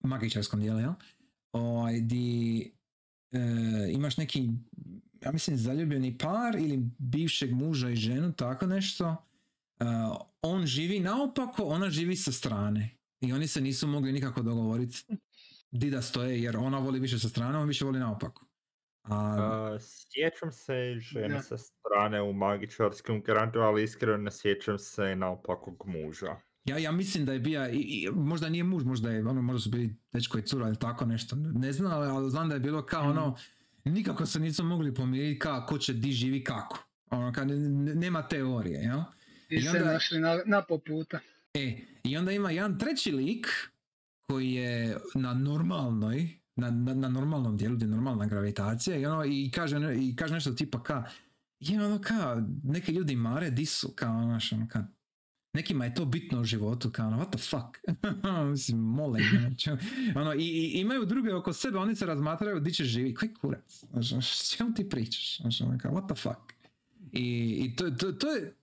magičarskom 0.00 0.60
dijelu 0.60 0.78
jel? 0.80 0.92
Ovaj, 1.52 2.00
di 2.00 2.60
e, 3.32 3.38
imaš 3.92 4.16
neki 4.16 4.48
ja 5.22 5.32
mislim 5.32 5.56
zaljubljeni 5.56 6.18
par 6.18 6.54
ili 6.58 6.90
bivšeg 6.98 7.52
muža 7.52 7.90
i 7.90 7.96
ženu 7.96 8.32
tako 8.32 8.66
nešto 8.66 9.16
E, 9.80 9.84
on 10.42 10.66
živi 10.66 11.00
naopako 11.00 11.62
ona 11.64 11.90
živi 11.90 12.16
sa 12.16 12.32
strane 12.32 12.96
i 13.20 13.32
oni 13.32 13.46
se 13.46 13.60
nisu 13.60 13.86
mogli 13.86 14.12
nikako 14.12 14.42
dogovoriti 14.42 15.04
di 15.70 15.90
da 15.90 16.02
stoje 16.02 16.42
jer 16.42 16.56
ona 16.56 16.78
voli 16.78 17.00
više 17.00 17.18
sa 17.18 17.28
strane 17.28 17.58
on 17.58 17.68
više 17.68 17.84
voli 17.84 17.98
naopako 17.98 18.46
a, 19.02 19.14
A, 19.14 19.78
sjećam 19.80 20.52
se 20.52 20.94
žene 20.98 21.34
Da. 21.34 21.42
sa 21.42 21.56
strane 21.58 22.22
u 22.22 22.32
magičarskom 22.32 23.22
grantu, 23.22 23.58
ali 23.58 23.82
iskreno 23.82 24.16
ne 24.16 24.30
sjećam 24.30 24.78
se 24.78 25.16
naopakog 25.16 25.82
muža. 25.86 26.36
Ja, 26.66 26.78
ja 26.78 26.92
mislim 26.92 27.24
da 27.24 27.32
je 27.32 27.38
bija, 27.38 27.70
i, 27.70 27.78
i, 27.78 28.08
možda 28.10 28.48
nije 28.48 28.64
muž, 28.64 28.84
možda 28.84 29.10
je, 29.10 29.26
ono, 29.26 29.42
možda 29.42 29.60
su 29.60 29.70
bili 29.70 29.96
dečko 30.12 30.38
i 30.38 30.42
cura 30.42 30.66
ili 30.68 30.76
tako 30.78 31.06
nešto, 31.06 31.36
ne 31.36 31.72
znam, 31.72 31.92
ali, 31.92 32.08
ali 32.08 32.30
znam 32.30 32.48
da 32.48 32.54
je 32.54 32.60
bilo 32.60 32.82
kao 32.82 33.10
ono, 33.10 33.36
nikako 33.84 34.26
se 34.26 34.40
nisu 34.40 34.64
mogli 34.64 34.94
pomiriti 34.94 35.38
kao 35.38 35.66
ko 35.68 35.78
će 35.78 35.92
di 35.92 36.12
živi 36.12 36.44
kako. 36.44 36.78
Ono, 37.10 37.32
kad 37.32 37.48
ne- 37.48 37.56
ne- 37.56 37.94
nema 37.94 38.28
teorije, 38.28 38.80
jel? 38.80 38.98
I, 39.48 39.54
I 39.56 39.62
se 39.62 39.68
onda- 39.70 39.92
našli 39.92 40.20
na, 40.20 40.38
na 40.46 40.62
poputa. 40.62 41.18
E, 41.54 41.78
i 42.04 42.16
onda 42.16 42.32
ima 42.32 42.50
jedan 42.50 42.78
treći 42.78 43.12
lik 43.12 43.46
koji 44.28 44.52
je 44.52 44.96
na 45.14 45.34
normalnoj, 45.34 46.28
na, 46.56 46.70
na, 46.70 46.94
na 46.94 47.08
normalnom 47.08 47.56
dijelu 47.56 47.76
gdje 47.76 47.84
je 47.86 47.90
normalna 47.90 48.26
gravitacija 48.26 48.96
i 48.96 49.06
ono, 49.06 49.24
i 49.24 49.50
kaže, 49.54 49.76
i 49.98 50.16
kaže 50.16 50.34
nešto 50.34 50.52
tipa 50.52 50.82
ka, 50.82 51.04
je 51.60 51.84
ono 51.84 52.00
ka, 52.00 52.42
neki 52.64 52.92
ljudi 52.92 53.16
mare 53.16 53.50
di 53.50 53.66
su, 53.66 53.92
kao 53.94 54.16
ono, 54.16 54.38
ka, 54.68 54.86
nekima 55.56 55.84
je 55.84 55.94
to 55.94 56.04
bitno 56.04 56.40
u 56.40 56.44
životu, 56.44 56.90
kao 56.90 57.06
ono, 57.08 57.16
what 57.18 57.30
the 57.30 57.38
fuck, 57.40 57.98
mislim, 58.50 58.78
molim, 58.78 59.24
znači, 59.40 59.70
ono, 60.14 60.34
i, 60.34 60.38
i 60.38 60.80
imaju 60.80 61.04
druge 61.06 61.34
oko 61.34 61.52
sebe, 61.52 61.78
oni 61.78 61.96
se 61.96 62.06
razmatraju 62.06 62.60
di 62.60 62.72
će 62.72 62.84
živi, 62.84 63.14
koji 63.14 63.34
kurac, 63.34 63.84
znaš, 63.92 64.12
ono, 64.12 64.22
čemu 64.56 64.74
ti 64.74 64.88
pričaš, 64.88 65.40
ono, 65.60 65.78
kao, 65.78 65.92
what 65.92 66.06
the 66.06 66.22
fuck, 66.22 66.52
i, 67.12 67.26
i 67.60 67.76
to, 67.76 67.90
to, 67.90 68.12
to 68.12 68.30
je, 68.30 68.56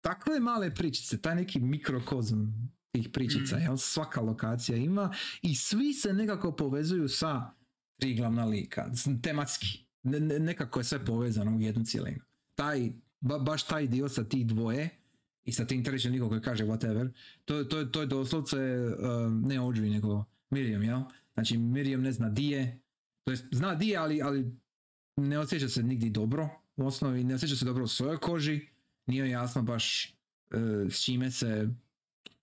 takve 0.00 0.40
male 0.40 0.74
pričice, 0.74 1.20
taj 1.20 1.34
neki 1.34 1.60
mikrokozm 1.60 2.44
tih 2.92 3.08
pričica, 3.08 3.56
Mm. 3.56 3.60
jel? 3.60 3.76
svaka 3.76 4.20
lokacija 4.20 4.78
ima 4.78 5.12
i 5.42 5.54
svi 5.54 5.94
se 5.94 6.12
nekako 6.12 6.52
povezuju 6.52 7.08
sa 7.08 7.50
tri 8.00 8.14
glavna 8.14 8.44
lika, 8.44 8.90
tematski. 9.22 9.66
Ne, 10.02 10.20
ne- 10.20 10.38
nekako 10.38 10.80
je 10.80 10.84
sve 10.84 11.04
povezano 11.04 11.56
u 11.56 11.60
jednu 11.60 11.84
cijelinu. 11.84 12.20
Taj, 12.54 12.92
ba, 13.20 13.38
baš 13.38 13.62
taj 13.62 13.86
dio 13.86 14.08
sa 14.08 14.24
tih 14.24 14.46
dvoje 14.46 14.90
i 15.44 15.52
sa 15.52 15.64
tim 15.64 15.84
trećim 15.84 16.12
likom 16.12 16.28
koji 16.28 16.40
kaže 16.40 16.64
whatever, 16.64 17.12
to, 17.44 17.64
to, 17.64 17.84
to 17.84 18.00
je 18.00 18.06
doslovce 18.06 18.56
uh, 18.56 19.32
ne 19.32 19.56
Audrey 19.56 19.90
nego 19.90 20.24
Miriam, 20.50 20.82
jel? 20.82 21.00
Znači 21.34 21.58
Miriam 21.58 22.02
ne 22.02 22.12
zna 22.12 22.28
di 22.28 22.46
je, 22.46 22.80
to 23.24 23.30
jest 23.32 23.44
zna 23.50 23.74
di 23.74 23.88
je, 23.88 23.96
ali, 23.96 24.22
ali 24.22 24.56
ne 25.16 25.38
osjeća 25.38 25.68
se 25.68 25.82
nigdje 25.82 26.10
dobro 26.10 26.48
u 26.76 26.86
osnovi, 26.86 27.24
ne 27.24 27.34
osjeća 27.34 27.56
se 27.56 27.64
dobro 27.64 27.84
u 27.84 27.88
svojoj 27.88 28.16
koži, 28.16 28.68
nije 29.06 29.30
jasno 29.30 29.62
baš 29.62 30.04
e, 30.06 30.10
s 30.90 31.04
čime 31.04 31.30
se 31.30 31.68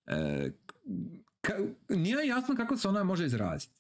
e, 0.05 0.51
ka- 1.41 1.73
nije 1.89 2.27
jasno 2.27 2.55
kako 2.55 2.77
se 2.77 2.87
ona 2.87 3.03
može 3.03 3.25
izraziti. 3.25 3.79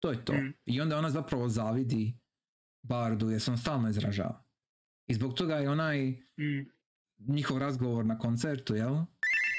To 0.00 0.10
je 0.10 0.24
to. 0.24 0.32
Mm. 0.32 0.54
I 0.64 0.80
onda 0.80 0.98
ona 0.98 1.10
zapravo 1.10 1.48
zavidi 1.48 2.14
Bardu 2.82 3.30
jer 3.30 3.40
se 3.40 3.50
on 3.50 3.58
stalno 3.58 3.88
izražava. 3.88 4.44
I 5.06 5.14
zbog 5.14 5.34
toga 5.34 5.54
je 5.54 5.70
onaj 5.70 6.24
Mm. 6.36 6.73
Njihov 7.18 7.58
razgovor 7.58 8.06
na 8.06 8.18
koncertu, 8.18 8.74
jel? 8.76 8.96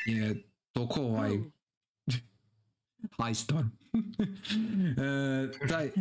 Je 0.05 0.43
toliko 0.71 1.01
ovaj... 1.01 1.31
High 3.17 3.35
storm. 3.37 3.67
e, 4.97 5.67
taj, 5.67 5.91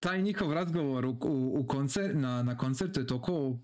taj 0.00 0.22
njihov 0.22 0.52
razgovor 0.52 1.04
u, 1.06 1.18
u, 1.20 1.60
u 1.60 1.66
koncer, 1.66 2.16
na, 2.16 2.42
na 2.42 2.56
koncertu 2.58 3.00
je 3.00 3.06
toliko 3.06 3.48
uh, 3.48 3.58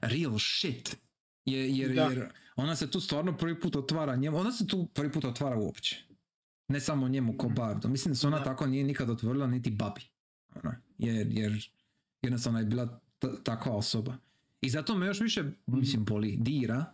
real 0.00 0.38
shit. 0.38 0.96
Je, 1.44 1.76
jer, 1.76 1.94
Da. 1.94 2.02
jer 2.02 2.28
ona 2.56 2.76
se 2.76 2.90
tu 2.90 3.00
stvarno 3.00 3.36
prvi 3.36 3.60
put 3.60 3.76
otvara 3.76 4.16
njemu, 4.16 4.36
ona 4.36 4.52
se 4.52 4.66
tu 4.66 4.86
prvi 4.86 5.12
put 5.12 5.24
otvara 5.24 5.56
uopće. 5.56 6.04
Ne 6.68 6.80
samo 6.80 7.08
njemu 7.08 7.36
ko 7.38 7.48
Bardu. 7.48 7.88
Mislim 7.88 8.12
da 8.12 8.16
se 8.16 8.26
ona 8.26 8.38
Da. 8.38 8.44
tako 8.44 8.66
nije 8.66 8.84
nikad 8.84 9.10
otvorila 9.10 9.46
niti 9.46 9.70
babi. 9.70 10.00
Ona, 10.54 10.76
jer, 10.98 11.26
jer 11.30 11.70
jednostavno 12.22 12.58
je 12.58 12.64
bila 12.64 13.00
t- 13.18 13.42
takva 13.44 13.72
osoba. 13.72 14.16
I 14.64 14.70
zato 14.70 14.94
me 14.94 15.06
još 15.06 15.20
više, 15.20 15.44
mislim, 15.66 16.04
boli, 16.04 16.36
dira 16.40 16.84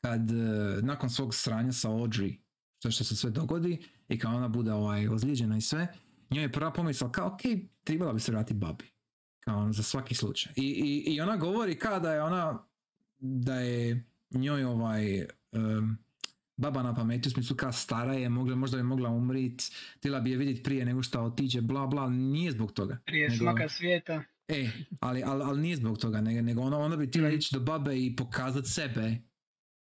kad 0.00 0.30
e, 0.30 0.34
nakon 0.82 1.10
svog 1.10 1.34
sranja 1.34 1.72
sa 1.72 1.90
Audrey, 1.90 2.38
to 2.82 2.90
što 2.90 3.04
se 3.04 3.16
sve 3.16 3.30
dogodi 3.30 3.78
i 4.08 4.18
kao 4.18 4.36
ona 4.36 4.48
bude 4.48 4.72
ovaj, 4.72 5.08
ozlijeđena 5.08 5.56
i 5.56 5.60
sve, 5.60 5.88
njoj 6.30 6.42
je 6.44 6.52
prva 6.52 6.72
pomisla 6.72 7.12
kao, 7.12 7.26
ok, 7.26 7.40
trebala 7.84 8.12
bi 8.12 8.20
se 8.20 8.32
vratiti 8.32 8.54
babi. 8.54 8.84
Kao 9.40 9.58
ono, 9.58 9.72
za 9.72 9.82
svaki 9.82 10.14
slučaj. 10.14 10.52
I, 10.56 10.62
i, 10.62 11.14
I 11.14 11.20
ona 11.20 11.36
govori 11.36 11.78
kao 11.78 12.00
da 12.00 12.12
je 12.12 12.22
ona, 12.22 12.66
da 13.18 13.54
je 13.54 14.04
njoj 14.30 14.64
ovaj, 14.64 15.18
em, 15.52 15.98
baba 16.56 16.82
na 16.82 16.94
pameti, 16.94 17.28
u 17.28 17.32
smislu 17.32 17.56
kao 17.56 17.72
stara 17.72 18.12
je, 18.14 18.28
mogla, 18.28 18.56
možda 18.56 18.76
bi 18.76 18.82
mogla 18.82 19.10
umrit, 19.10 19.62
htjela 19.96 20.20
bi 20.20 20.30
je 20.30 20.36
vidjeti 20.36 20.62
prije 20.62 20.84
nego 20.84 21.02
što 21.02 21.22
otiđe, 21.22 21.60
bla 21.60 21.86
bla, 21.86 22.08
nije 22.10 22.52
zbog 22.52 22.72
toga. 22.72 22.98
Prije 23.06 23.28
Nego- 23.28 23.38
smaka 23.44 23.68
svijeta. 23.68 24.22
E, 24.48 24.68
ali, 25.00 25.22
ali, 25.22 25.42
ali 25.44 25.60
nije 25.60 25.76
zbog 25.76 25.98
toga, 25.98 26.20
nego, 26.20 26.42
nego 26.42 26.60
ona, 26.60 26.78
ona 26.78 26.96
bi 26.96 27.06
htjela 27.06 27.28
Mhm. 27.28 27.36
ići 27.36 27.54
do 27.54 27.60
babe 27.60 27.96
i 27.96 28.16
pokazati 28.16 28.68
sebe 28.68 29.12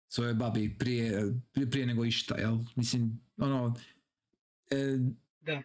svojoj 0.08 0.34
babi 0.34 0.76
prije, 0.80 1.22
prije, 1.54 1.70
prije 1.70 1.86
nego 1.86 2.06
išta, 2.06 2.36
jel? 2.36 2.58
Mislim, 2.76 3.22
ono, 3.38 3.76
e, 4.72 4.98
Da. 5.42 5.62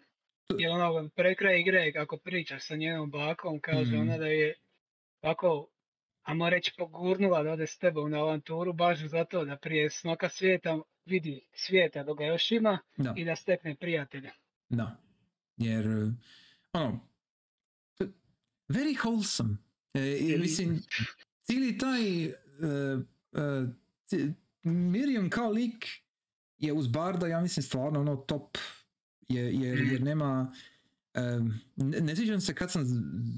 Jer 0.59 0.71
ono, 0.71 1.09
pred 1.09 1.37
kraj 1.39 1.61
igre, 1.61 1.93
kako 1.93 2.17
pričaš 2.17 2.67
sa 2.67 2.77
njenom 2.77 3.11
bakom, 3.11 3.61
kaže 3.61 3.91
Mhm. 3.93 4.01
ona 4.01 4.19
da 4.19 4.27
je 4.27 4.55
ovako, 5.23 5.69
ajmo 6.23 6.51
reći, 6.51 6.73
pogurnula 6.79 7.43
da 7.43 7.53
ode 7.53 7.67
s 7.67 7.79
tebom 7.79 8.11
na 8.11 8.19
avanturu, 8.19 8.73
baš 8.73 8.99
zato 8.99 9.45
da 9.45 9.57
prije 9.57 9.91
smaka 9.91 10.29
svijeta 10.29 10.79
vidi 11.05 11.41
svijeta 11.55 12.03
dok 12.03 12.19
ga 12.19 12.25
još 12.25 12.51
ima 12.51 12.79
da, 12.97 13.15
i 13.17 13.25
da 13.25 13.37
stekne 13.37 13.75
prijatelja. 13.75 14.31
da. 14.69 15.01
Jer, 15.57 15.87
ono, 16.73 17.08
very 18.69 18.97
wholesome. 18.97 19.57
E, 19.95 20.39
mislim, 20.39 20.83
cijeli 21.43 21.79
taj 21.79 22.25
e, 22.25 22.31
e, 23.33 23.67
ci- 24.07 24.33
Miriam 24.63 25.31
kao 25.31 25.51
lik 25.51 25.87
je 26.59 26.73
uz 26.73 26.87
Barda, 26.89 27.27
ja 27.27 27.41
mislim, 27.41 27.63
stvarno 27.63 28.01
ono 28.01 28.17
top, 28.17 28.59
je, 29.29 29.43
jer, 29.45 29.79
Mhm. 29.79 29.93
jer 29.93 30.03
nema, 30.03 30.55
em, 31.15 31.61
ne, 31.77 32.01
ne 32.01 32.17
sviđam 32.17 32.41
se 32.41 32.55
kad 32.55 32.73
sam 32.73 32.85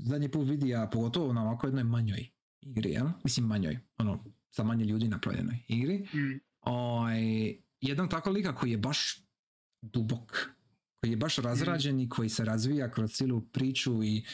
zadnji 0.05 0.29
put 0.29 0.49
vidio, 0.49 0.89
pogotovo 0.93 1.33
na 1.33 1.43
ovako 1.43 1.67
jednoj 1.67 1.85
manjoj 1.85 2.29
igri, 2.61 2.91
jel? 2.91 3.07
Mislim 3.25 3.47
manjoj, 3.47 3.79
ono, 3.99 4.25
sa 4.51 4.65
manje 4.65 4.85
ljudi 4.85 5.09
napravljenoj 5.09 5.59
igri, 5.69 5.99
Mm. 6.15 6.41
ovaj, 6.61 7.23
jednog 7.81 8.11
takvog 8.11 8.35
lika 8.35 8.55
koji 8.55 8.71
je 8.71 8.79
baš 8.79 9.25
dubok, 9.83 10.51
koji 10.97 11.11
je 11.11 11.17
baš 11.17 11.37
razrađen 11.37 12.01
i 12.01 12.09
koji 12.09 12.29
se 12.29 12.45
razvija 12.45 12.91
kroz 12.91 13.13
cijelu 13.13 13.41
priču 13.43 14.05
i 14.05 14.25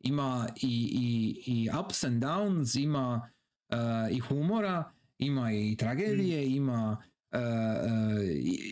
ima 0.00 0.48
i, 0.56 0.90
i, 0.92 1.52
i 1.52 1.68
ups 1.80 2.04
and 2.04 2.22
downs, 2.22 2.80
ima 2.80 3.30
uh, 3.68 3.76
i 4.10 4.18
humora, 4.18 4.92
ima 5.18 5.52
i 5.52 5.76
tragedije, 5.76 6.46
ima 6.48 6.96
uh, 7.32 7.38
uh, 7.38 8.20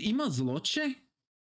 ima 0.03 0.25
zloće, 0.29 0.81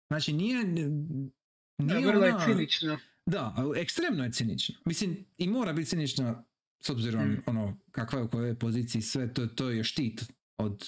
znači 0.08 0.32
nije, 0.32 0.64
Da, 0.64 1.94
nije 1.94 2.00
je 2.00 2.16
ona- 2.18 2.44
cinično. 2.46 2.98
da, 3.26 3.54
ekstremno 3.76 4.24
je 4.24 4.32
cinična. 4.32 4.74
Mislim, 4.84 5.24
i 5.38 5.48
mora 5.48 5.72
biti 5.72 5.88
cinična 5.88 6.44
s 6.80 6.90
obzirom 6.90 7.24
Mm. 7.24 7.42
ono 7.46 7.78
kakva 7.90 8.18
je 8.18 8.24
u 8.24 8.28
kojoj 8.28 8.48
je 8.48 8.58
poziciji 8.58 9.02
sve, 9.02 9.32
to, 9.34 9.46
to 9.46 9.70
je 9.70 9.84
štit 9.84 10.24
od 10.58 10.84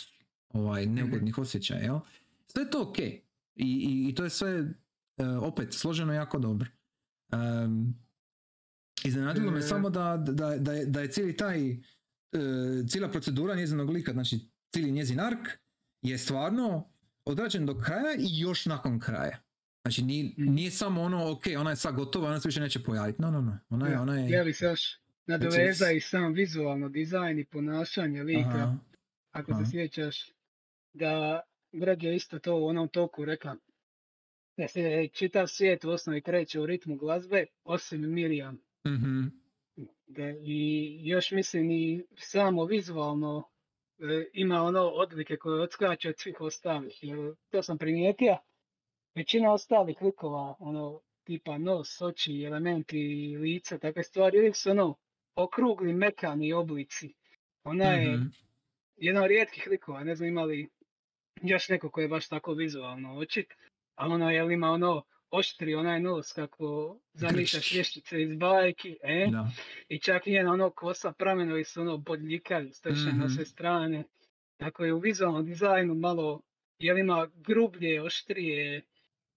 ovaj 0.49 0.87
neugodnih 0.87 1.39
osjećaja, 1.39 1.81
jel? 1.81 1.99
Sve 2.47 2.63
je 2.63 2.71
to 2.71 2.83
ok. 2.83 2.99
I, 2.99 3.21
i, 3.57 4.09
i 4.09 4.15
to 4.15 4.25
je 4.25 4.31
sve 4.31 4.65
opet 5.43 5.73
složeno 5.73 6.13
jako 6.13 6.39
dobro. 6.39 6.69
Um, 7.33 7.95
iznenadilo 9.05 9.51
me 9.51 9.59
E. 9.59 9.63
samo 9.63 9.91
da, 9.91 10.17
da, 10.17 10.57
da, 10.57 10.73
je, 10.73 10.87
da 10.87 11.01
je 11.01 11.11
cijeli 11.11 11.37
taj 11.37 11.71
e, 11.71 11.77
cijela 12.89 13.09
procedura 13.11 13.55
njezinog 13.55 13.91
lika, 13.91 14.13
znači 14.13 14.39
cijeli 14.73 14.93
njezin 14.93 15.21
ark 15.21 15.49
je 16.03 16.19
stvarno 16.19 16.91
odrađen 17.25 17.67
do 17.67 17.81
kraja 17.81 18.15
i 18.19 18.41
još 18.41 18.67
nakon 18.67 19.01
kraja. 19.01 19.39
Znači 19.85 20.03
nije, 20.03 20.25
Mm. 20.25 20.55
nije 20.55 20.71
samo 20.71 21.03
ono, 21.03 21.31
ok, 21.33 21.43
ona 21.59 21.71
je 21.71 21.77
sad 21.77 21.95
gotova, 21.95 22.29
ona 22.29 22.41
se 22.41 22.49
više 22.49 22.61
neće 22.61 22.83
pojaviti. 22.83 23.23
No, 23.23 23.31
no, 23.31 23.41
no. 23.41 23.59
Ona 23.71 23.89
je, 23.89 23.99
ona 23.99 24.19
je... 24.19 24.31
Ja 24.31 24.45
bi 24.45 24.53
se 24.53 24.65
još 24.65 24.81
nadoveza 25.27 25.91
i 25.91 26.01
sam 26.01 26.33
vizualno 26.33 26.89
dizajn 26.89 27.39
i 27.39 27.45
ponašanje 27.45 28.23
lika. 28.23 28.49
Aha, 28.49 28.77
Ako 29.33 29.53
aha. 29.53 29.65
se 29.65 29.71
sjećaš 29.71 30.33
da 30.93 31.41
Greg 31.73 32.03
je 32.03 32.17
isto 32.17 32.39
to 32.39 32.57
u 32.57 32.67
onom 32.67 32.89
toku 32.89 33.25
rekla 33.25 33.57
da 34.57 34.69
se 34.69 35.09
čitav 35.13 35.47
svijet 35.47 35.85
u 35.85 35.91
osnovi 35.91 36.23
kreće 36.23 36.61
u 36.61 36.67
ritmu 36.67 36.97
glazbe 36.97 37.47
osim 37.65 38.13
Miriam. 38.13 38.59
Mhm, 38.87 39.41
Da, 40.07 40.31
I 40.43 41.01
još 41.05 41.31
mislim 41.31 41.71
i 41.71 42.05
samo 42.17 42.65
vizualno 42.65 43.49
e, 43.99 44.31
ima 44.33 44.63
ono 44.63 44.81
odlike 44.81 45.37
koje 45.37 45.63
odskače 45.63 46.09
od 46.09 46.15
svih 46.19 46.41
ostalih. 46.41 46.99
Jer 47.03 47.35
to 47.51 47.63
sam 47.63 47.79
primijetio. 47.79 48.37
Većina 49.15 49.53
ostalih 49.53 50.03
likova, 50.03 50.57
ono, 50.59 51.01
tipa 51.25 51.59
nos, 51.59 52.01
oči, 52.01 52.43
elementi, 52.43 53.37
lice, 53.41 53.79
takve 53.79 54.03
stvari, 54.03 54.39
uvijek 54.39 54.57
su 54.57 54.71
ono, 54.71 54.95
okrugli, 55.35 55.93
mekani 55.93 56.53
oblici. 56.53 57.15
Ona 57.65 57.85
je 57.85 58.17
mhm. 58.17 58.27
jedan 58.97 59.23
od 59.23 59.29
rijetkih 59.29 59.69
likova, 59.71 60.05
ne 60.05 60.15
znam 60.15 60.29
ima 60.29 60.43
li 60.43 60.69
još 61.43 61.69
neko 61.69 61.91
koji 61.91 62.05
je 62.05 62.09
baš 62.09 62.29
tako 62.29 62.53
vizualno 62.53 63.19
očit, 63.19 63.53
a 63.95 64.07
ono 64.07 64.31
je 64.31 64.55
ima 64.55 64.71
ono 64.71 65.03
oštri 65.31 65.75
onaj 65.75 66.01
nos 66.01 66.33
kako 66.33 66.97
zamišljaš 67.13 67.73
vještice 67.73 68.23
iz 68.23 68.37
bajki, 68.37 68.97
e? 69.03 69.27
Da. 69.33 69.49
I 69.89 69.99
čak 69.99 70.27
i 70.27 70.31
njena 70.31 70.53
ono 70.53 70.71
kosa 70.71 71.13
pramenovi 71.13 71.65
su 71.65 71.81
ono 71.81 71.97
bodljikavi, 71.97 72.73
stršeni 72.73 73.13
na 73.13 73.25
Mhm. 73.25 73.35
sve 73.35 73.45
strane. 73.45 74.05
Tako 74.57 74.85
je 74.85 74.93
u 74.93 74.99
vizualnom 74.99 75.45
dizajnu 75.45 75.95
malo, 75.95 76.41
jel 76.79 76.99
ima 76.99 77.29
grublje, 77.35 78.03
oštrije 78.03 78.83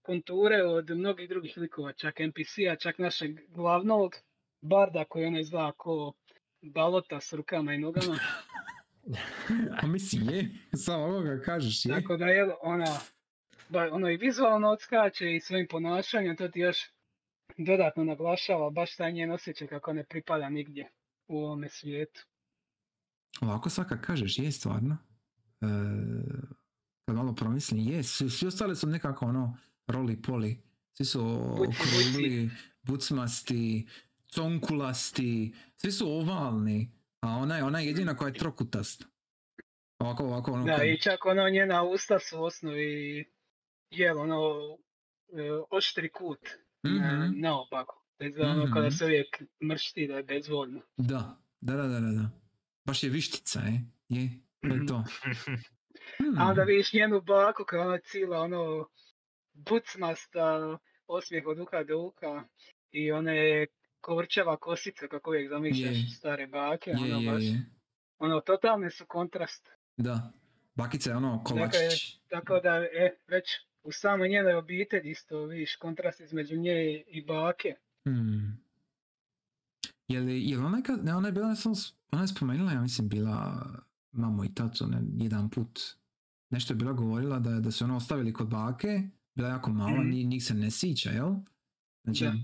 konture 0.02 0.62
od 0.62 0.90
mnogih 0.90 1.28
drugih 1.28 1.56
likova, 1.56 1.92
čak 1.92 2.20
NPC-a, 2.20 2.76
čak 2.76 2.98
našeg 2.98 3.48
glavnog 3.48 4.14
barda 4.60 5.04
koji 5.04 5.24
ono 5.24 5.40
izgleda 5.40 5.72
ko 5.72 6.12
balota 6.62 7.20
s 7.20 7.32
rukama 7.32 7.74
i 7.74 7.78
nogama. 7.78 8.18
A 9.82 9.86
mislim 9.86 10.28
je, 10.28 10.48
samo 10.76 11.04
ovoga 11.04 11.40
kažeš 11.40 11.84
je. 11.84 11.92
Tako 11.92 12.16
da 12.16 12.26
je 12.26 12.54
ona, 12.62 12.98
ba, 13.68 13.88
ono 13.92 14.10
i 14.10 14.16
vizualno 14.16 14.68
odskače 14.68 15.34
i 15.34 15.40
svojim 15.40 15.66
ponašanjem, 15.70 16.36
to 16.36 16.48
ti 16.48 16.60
još 16.60 16.76
dodatno 17.58 18.04
naglašava 18.04 18.70
baš 18.70 18.96
taj 18.96 19.12
njen 19.12 19.30
osjećaj 19.30 19.68
kako 19.68 19.92
ne 19.92 20.04
pripada 20.04 20.48
nigdje 20.48 20.90
u 21.28 21.38
ovome 21.38 21.68
svijetu. 21.68 22.26
Ovako 23.40 23.70
sad 23.70 23.88
kad 23.88 24.00
kažeš 24.00 24.38
je 24.38 24.52
stvarno, 24.52 24.96
e, 25.60 25.66
kad 27.06 27.16
malo 27.16 27.34
promislim, 27.34 27.80
je, 27.80 28.02
svi, 28.02 28.30
svi 28.30 28.46
ostali 28.46 28.76
su 28.76 28.86
nekako 28.86 29.26
ono 29.26 29.56
roli 29.86 30.22
poli, 30.22 30.62
svi 30.92 31.04
su 31.04 31.20
okrugli, 31.52 32.50
bucmasti, 32.82 33.88
conkulasti, 34.34 35.54
svi 35.76 35.92
su 35.92 36.08
ovalni, 36.08 36.92
a 37.20 37.28
ona 37.28 37.56
je, 37.56 37.64
ona 37.64 37.80
je 37.80 37.86
jedina 37.86 38.16
koja 38.16 38.28
je 38.28 38.34
trokutasta. 38.34 39.04
Ovako, 39.98 40.24
ovako, 40.24 40.52
ono, 40.52 40.64
Da, 40.64 40.76
kad- 40.76 40.86
i 40.86 41.00
čak 41.00 41.24
ono 41.26 41.50
njena 41.50 41.82
usta 41.82 42.18
su 42.18 42.44
osnovi 42.44 43.24
jel 43.90 44.18
ono 44.18 44.40
e, 45.30 45.50
oštri 45.70 46.10
kut 46.10 46.48
na, 46.82 46.90
Mhm, 46.90 47.40
naopako. 47.40 48.04
Bez 48.18 48.38
ono 48.38 48.64
kada 48.66 48.86
Mhm. 48.86 48.90
se 48.90 49.04
uvijek 49.04 49.26
mršti 49.62 50.06
da 50.06 50.14
je 50.14 50.22
bezvoljno. 50.24 50.80
da, 50.96 51.36
da, 51.60 51.72
da, 51.72 51.82
da, 51.84 52.00
da, 52.00 52.10
da. 52.12 52.30
Baš 52.84 53.02
je 53.02 53.10
vištica, 53.10 53.60
je, 53.60 53.80
je, 54.10 54.28
to 54.60 54.66
je 54.66 54.74
Mhm. 54.74 54.86
to. 54.86 55.04
A 56.38 56.42
onda 56.42 56.54
Hmm, 56.54 56.66
vidiš 56.66 56.92
njenu 56.92 57.20
baku 57.22 57.64
kao 57.64 57.80
ona 57.80 57.98
cijela 58.00 58.38
ono 58.38 58.88
bucmasta, 59.54 60.78
osmijeh 61.06 61.46
od 61.46 61.58
uha 61.58 61.82
do 61.82 61.98
uha 61.98 62.44
i 62.90 63.12
one 63.12 63.66
kovrčava 64.00 64.56
kosica 64.56 65.08
kako 65.08 65.30
uvijek 65.30 65.48
zamišljaš 65.48 65.96
Je. 65.96 66.08
stare 66.08 66.46
bake, 66.46 66.90
je, 66.90 66.96
ono 66.96 67.20
je, 67.20 67.26
baš, 67.26 67.42
je, 67.42 67.64
ono 68.18 68.40
totalne 68.40 68.90
su 68.90 69.06
kontrast. 69.06 69.70
da, 69.96 70.32
Bakica 70.74 71.10
je 71.10 71.16
ono 71.16 71.44
kolačić. 71.44 72.18
Tako 72.28 72.60
da, 72.60 72.76
e, 72.76 73.16
već 73.26 73.44
u 73.84 73.92
samoj 73.92 74.28
njenoj 74.28 74.54
obitelji 74.54 75.10
isto 75.10 75.46
vidiš 75.46 75.76
kontrast 75.76 76.20
između 76.20 76.56
nje 76.56 77.04
i 77.08 77.24
bake. 77.24 77.74
Hmm. 78.04 78.58
Je 80.08 80.20
li, 80.20 80.48
je 80.50 80.58
li 80.58 80.64
ona, 80.64 80.82
kad, 80.82 81.04
ne, 81.04 81.14
ona 81.14 81.28
je 81.28 81.32
bila, 81.32 81.54
sam, 81.54 81.72
ona 82.12 82.22
je 82.22 82.28
spomenula, 82.28 82.72
ja 82.72 82.80
mislim, 82.80 83.08
bila 83.08 83.66
mamo 84.12 84.44
i 84.44 84.54
tacu 84.54 84.86
ne, 84.86 85.02
jedan 85.24 85.50
put. 85.50 85.80
Nešto 86.50 86.72
je 86.72 86.76
bila 86.76 86.92
govorila 86.92 87.38
da, 87.38 87.60
da 87.60 87.70
su 87.70 87.84
ono 87.84 87.96
ostavili 87.96 88.32
kod 88.32 88.48
bake, 88.48 89.02
bila 89.34 89.48
jako 89.48 89.70
mala, 89.72 90.00
Mhm. 90.02 90.10
njih, 90.10 90.44
se 90.44 90.54
ne 90.54 90.70
sića, 90.70 91.10
jel? 91.10 91.34
Znači, 92.04 92.24
Da. 92.24 92.34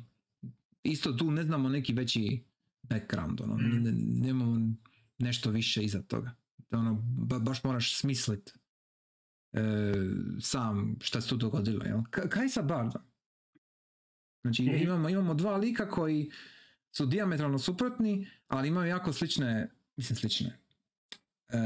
isto 0.83 1.13
tu 1.13 1.31
ne 1.31 1.43
znamo 1.43 1.69
neki 1.69 1.93
veći 1.93 2.43
background, 2.83 3.41
ono, 3.41 3.55
ne, 3.57 3.93
nemamo 3.93 4.75
nešto 5.19 5.51
više 5.51 5.83
iza 5.83 6.03
toga. 6.03 6.35
Ono, 6.71 6.95
ba, 7.03 7.39
baš 7.39 7.65
moraš 7.65 7.97
smislit 7.99 8.51
e, 8.51 8.60
sam 10.41 10.97
šta 11.01 11.21
se 11.21 11.29
tu 11.29 11.37
dogodilo, 11.37 11.85
jel? 11.85 12.01
Ka, 12.05 12.29
kaj 12.29 12.49
sa 12.49 12.63
Bardom? 12.63 13.03
Znači, 14.43 14.63
Mhm. 14.63 14.75
imamo, 14.75 15.09
imamo 15.09 15.35
dva 15.35 15.57
lika 15.57 15.89
koji 15.89 16.31
su 16.93 17.07
diametralno 17.07 17.59
suprotni, 17.59 18.27
ali 18.49 18.69
imaju 18.69 18.89
jako 18.89 19.13
slične, 19.13 19.69
mislim 19.97 20.17
slične. 20.17 20.59
E, 21.49 21.59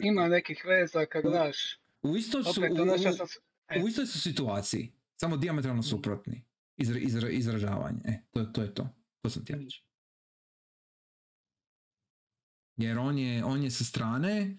Ima 0.00 0.28
nekih 0.28 0.64
veza 0.64 1.06
kad 1.06 1.22
gledaš. 1.22 1.78
u 2.02 2.16
istoj 2.16 2.42
su, 2.44 2.50
Opet 2.52 2.72
u- 2.72 2.82
ono 2.82 2.98
sam... 2.98 3.26
e. 3.68 3.82
u 3.82 3.88
istoj 3.88 4.06
su 4.06 4.20
situaciji, 4.20 4.92
samo 5.16 5.36
diametralno 5.36 5.82
suprotni. 5.82 6.44
Izra, 6.76 6.98
izra, 6.98 7.28
izražavanje. 7.30 8.00
E, 8.04 8.20
to, 8.30 8.44
to 8.44 8.62
je 8.62 8.74
to. 8.74 8.88
To 9.20 9.30
sam 9.30 9.44
ti 9.44 9.52
ja 9.52 9.58
reći. 9.58 9.82
Jer 12.76 12.98
on 12.98 13.18
je, 13.18 13.44
on 13.44 13.62
je 13.62 13.70
sa 13.70 13.84
strane, 13.84 14.30
e, 14.30 14.56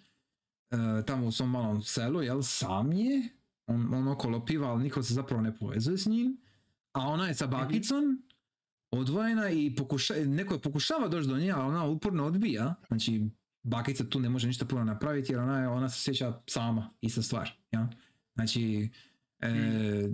tamo 1.06 1.27
u 1.27 1.31
svom 1.31 1.52
malom 1.52 1.81
selu, 1.81 2.22
jel, 2.22 2.41
sam 2.41 2.94
je, 2.94 3.30
on, 3.68 3.94
on 3.94 4.07
okolo 4.07 4.45
piva, 4.45 4.68
ali 4.68 4.84
niko 4.84 5.03
se 5.03 5.14
zapravo 5.14 5.41
ne 5.41 5.56
povezuje 5.56 5.98
s 5.98 6.06
njim, 6.06 6.38
a 6.94 7.07
ona 7.07 7.27
je 7.27 7.34
sa 7.34 7.48
bakicom, 7.48 8.23
odvojena 8.91 9.49
i 9.49 9.76
pokuša, 9.76 10.14
neko 10.26 10.53
je 10.53 10.61
pokušava 10.61 11.07
doći 11.07 11.27
do 11.27 11.38
nje, 11.38 11.52
ali 11.52 11.68
ona 11.68 11.85
uporno 11.85 12.26
odbija. 12.26 12.76
Znači, 12.88 13.30
bakica 13.64 14.10
tu 14.10 14.19
ne 14.19 14.30
može 14.30 14.48
ništa 14.48 14.65
puno 14.65 14.84
napraviti 14.84 15.34
jer 15.34 15.39
ona, 15.39 15.60
je, 15.60 15.68
ona 15.68 15.89
se 15.89 16.02
sjeća 16.02 16.41
sama, 16.48 16.89
ista 17.02 17.22
stvar. 17.22 17.52
Ja? 17.72 17.89
Znači, 18.35 18.89
e, 19.39 20.10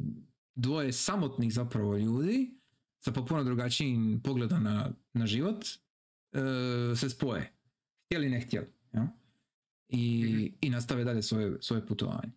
dvoje 0.56 0.94
samotnih 0.94 1.54
zapravo 1.54 1.98
ljudi 1.98 2.60
sa 3.00 3.12
potpuno 3.12 3.44
drugačijim 3.44 4.22
pogledom 4.24 4.64
na, 4.64 4.92
na 5.14 5.26
život 5.28 5.66
e, 5.66 6.96
se 6.96 7.10
spoje. 7.10 7.54
Htjeli 8.06 8.30
ne 8.30 8.42
htjeli. 8.42 8.68
Ja? 8.94 9.08
I, 9.94 10.24
Mhm. 10.26 10.46
I 10.62 10.70
nastave 10.70 11.04
dalje 11.04 11.22
svoje, 11.22 11.58
svoje 11.62 11.86
putovanje. 11.86 12.32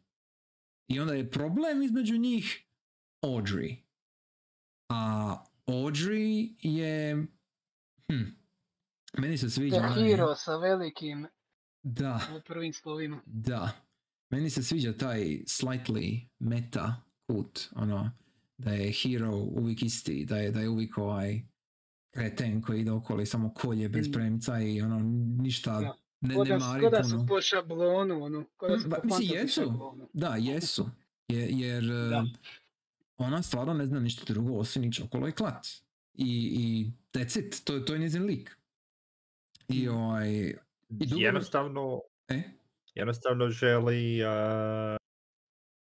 I 0.88 1.00
onda 1.00 1.14
je 1.14 1.30
problem 1.30 1.82
između 1.82 2.16
njih 2.16 2.62
Audrey. 3.22 3.76
A 4.88 5.34
Audrey 5.66 6.54
je... 6.60 7.26
Hm, 8.08 8.24
meni 9.18 9.38
se 9.38 9.50
sviđa... 9.50 9.76
Onaj- 9.76 9.94
hero 10.06 10.34
sa 10.34 10.56
velikim 10.56 11.26
Da, 11.82 12.20
u 12.32 12.40
prvim 12.42 12.72
slovima. 12.72 13.22
da. 13.26 13.70
Meni 14.30 14.50
se 14.50 14.62
sviđa 14.62 14.92
taj 14.92 15.20
slightly 15.44 16.28
meta 16.38 17.02
kut, 17.26 17.68
ono, 17.72 18.10
da 18.58 18.72
je 18.72 18.92
hero 18.92 19.30
uvijek 19.36 19.82
isti, 19.82 20.24
da 20.24 20.38
je, 20.38 20.50
da 20.50 20.60
je 20.60 20.68
uvijek 20.68 20.98
ovaj 20.98 21.42
kreten 22.14 22.62
koji 22.62 22.80
ide 22.80 22.90
okolo 22.90 23.22
i 23.22 23.26
samo 23.26 23.54
kolje 23.54 23.88
bez 23.88 24.08
Mm. 24.08 24.12
premca 24.12 24.60
i 24.60 24.80
ono, 24.80 25.00
ništa 25.42 25.80
Da. 25.80 25.94
Ne, 26.20 26.34
Ko 26.34 26.44
ne 26.44 26.50
da, 26.50 26.58
mari 26.58 26.82
ko 26.82 26.90
da 26.90 27.04
su 27.04 27.24
po 27.28 27.40
šablonu, 27.40 28.22
ono, 28.22 28.44
ko 28.56 28.68
da 28.68 28.78
su 28.78 28.86
Mm, 28.86 28.90
po 28.90 28.96
ba, 28.98 29.02
mislim, 29.04 29.28
jesu. 29.32 29.60
šablonu. 29.62 30.08
Da, 30.12 30.36
jesu. 30.36 30.90
Je, 31.28 31.48
jer 31.50 31.84
eh, 31.84 32.08
Da. 32.08 32.24
ona 33.18 33.42
stvarno 33.42 33.74
ne 33.74 33.86
zna 33.86 34.00
ništa 34.00 34.24
drugo 34.26 34.54
osim 34.54 34.84
ići 34.84 35.02
okolo 35.02 35.28
i 35.28 35.32
klat. 35.32 35.66
I, 36.14 36.24
i 36.52 36.90
that's 37.12 37.38
it, 37.38 37.64
to, 37.64 37.80
to 37.80 37.92
je 37.92 37.98
njezin 37.98 38.24
lik. 38.24 38.56
I 39.68 39.88
Mm. 39.88 39.94
ovaj, 39.94 40.54
dugo- 40.90 41.18
Jednostavno, 41.18 42.00
e, 42.28 42.42
jednostavno 42.94 43.48
želi 43.48 44.20
uh, 44.22 44.96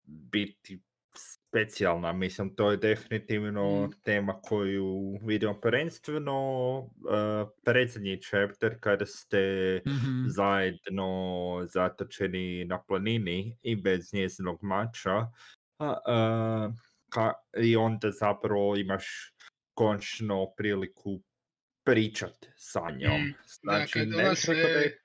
biti 0.04 0.80
specijalna. 1.18 2.12
Mislim, 2.12 2.54
to 2.56 2.70
je 2.70 2.76
definitivno 2.76 3.86
Mm. 3.86 3.90
tema 4.02 4.40
koju 4.42 5.18
vidimo 5.22 5.60
prvenstveno 5.60 6.78
uh, 6.78 6.88
predzadnji 7.64 8.20
chapter 8.22 8.80
kada 8.80 9.06
ste 9.06 9.40
mhm, 9.86 10.24
zajedno 10.26 11.08
zatočeni 11.72 12.64
na 12.64 12.82
planini 12.82 13.58
i 13.62 13.76
bez 13.76 14.12
njezinog 14.12 14.58
mača. 14.62 15.16
A, 15.78 15.96
a, 16.06 16.72
ka, 17.08 17.32
I 17.62 17.76
onda 17.76 18.10
zapravo 18.10 18.76
imaš 18.76 19.34
končno 19.74 20.46
priliku 20.56 21.22
pričat 21.84 22.46
sa 22.56 22.90
njom. 22.90 23.20
Mm, 23.22 23.32
Da, 23.62 23.72
Znači, 23.72 23.92
kad 23.92 24.08
ne 24.08 24.16
da 24.16 24.22
je 24.22 24.36
se 24.36 24.98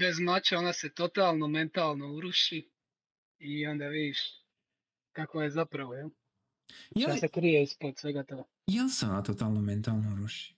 bez 0.00 0.20
mača, 0.20 0.58
ona 0.58 0.72
se 0.72 0.94
totalno 0.94 1.48
mentalno 1.48 2.14
uruši 2.14 2.70
i 3.38 3.66
onda 3.66 3.86
vidiš 3.88 4.18
kako 5.18 5.42
je 5.42 5.50
zapravo, 5.50 5.94
jel? 5.94 6.08
ja, 6.96 7.16
se 7.16 7.28
krije 7.28 7.62
ispod 7.62 7.98
svega 7.98 8.22
toga. 8.22 8.44
ja 8.66 8.88
sam 8.88 9.08
na 9.08 9.22
totalno 9.22 9.60
mentalno 9.60 10.16
ruši. 10.22 10.56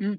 Mm. 0.00 0.18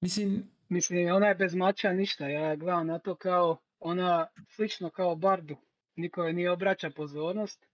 Mislim, 0.00 0.50
Mislim, 0.68 1.14
ona 1.14 1.26
je 1.26 1.34
bez 1.34 1.54
mača 1.54 1.92
ništa, 1.92 2.28
ja 2.28 2.56
gledam 2.56 2.86
na 2.86 2.98
to 2.98 3.14
kao 3.14 3.56
ona 3.78 4.26
slično 4.48 4.90
kao 4.90 5.16
Bardu. 5.16 5.56
Niko 5.96 6.22
joj 6.22 6.32
nije 6.32 6.50
obraća 6.50 6.90
pozornost, 6.90 7.66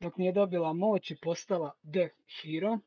dok 0.00 0.16
nije 0.16 0.32
dobila 0.32 0.72
moć 0.72 1.10
i 1.10 1.16
postala 1.22 1.72
the 1.92 2.08
hero. 2.42 2.78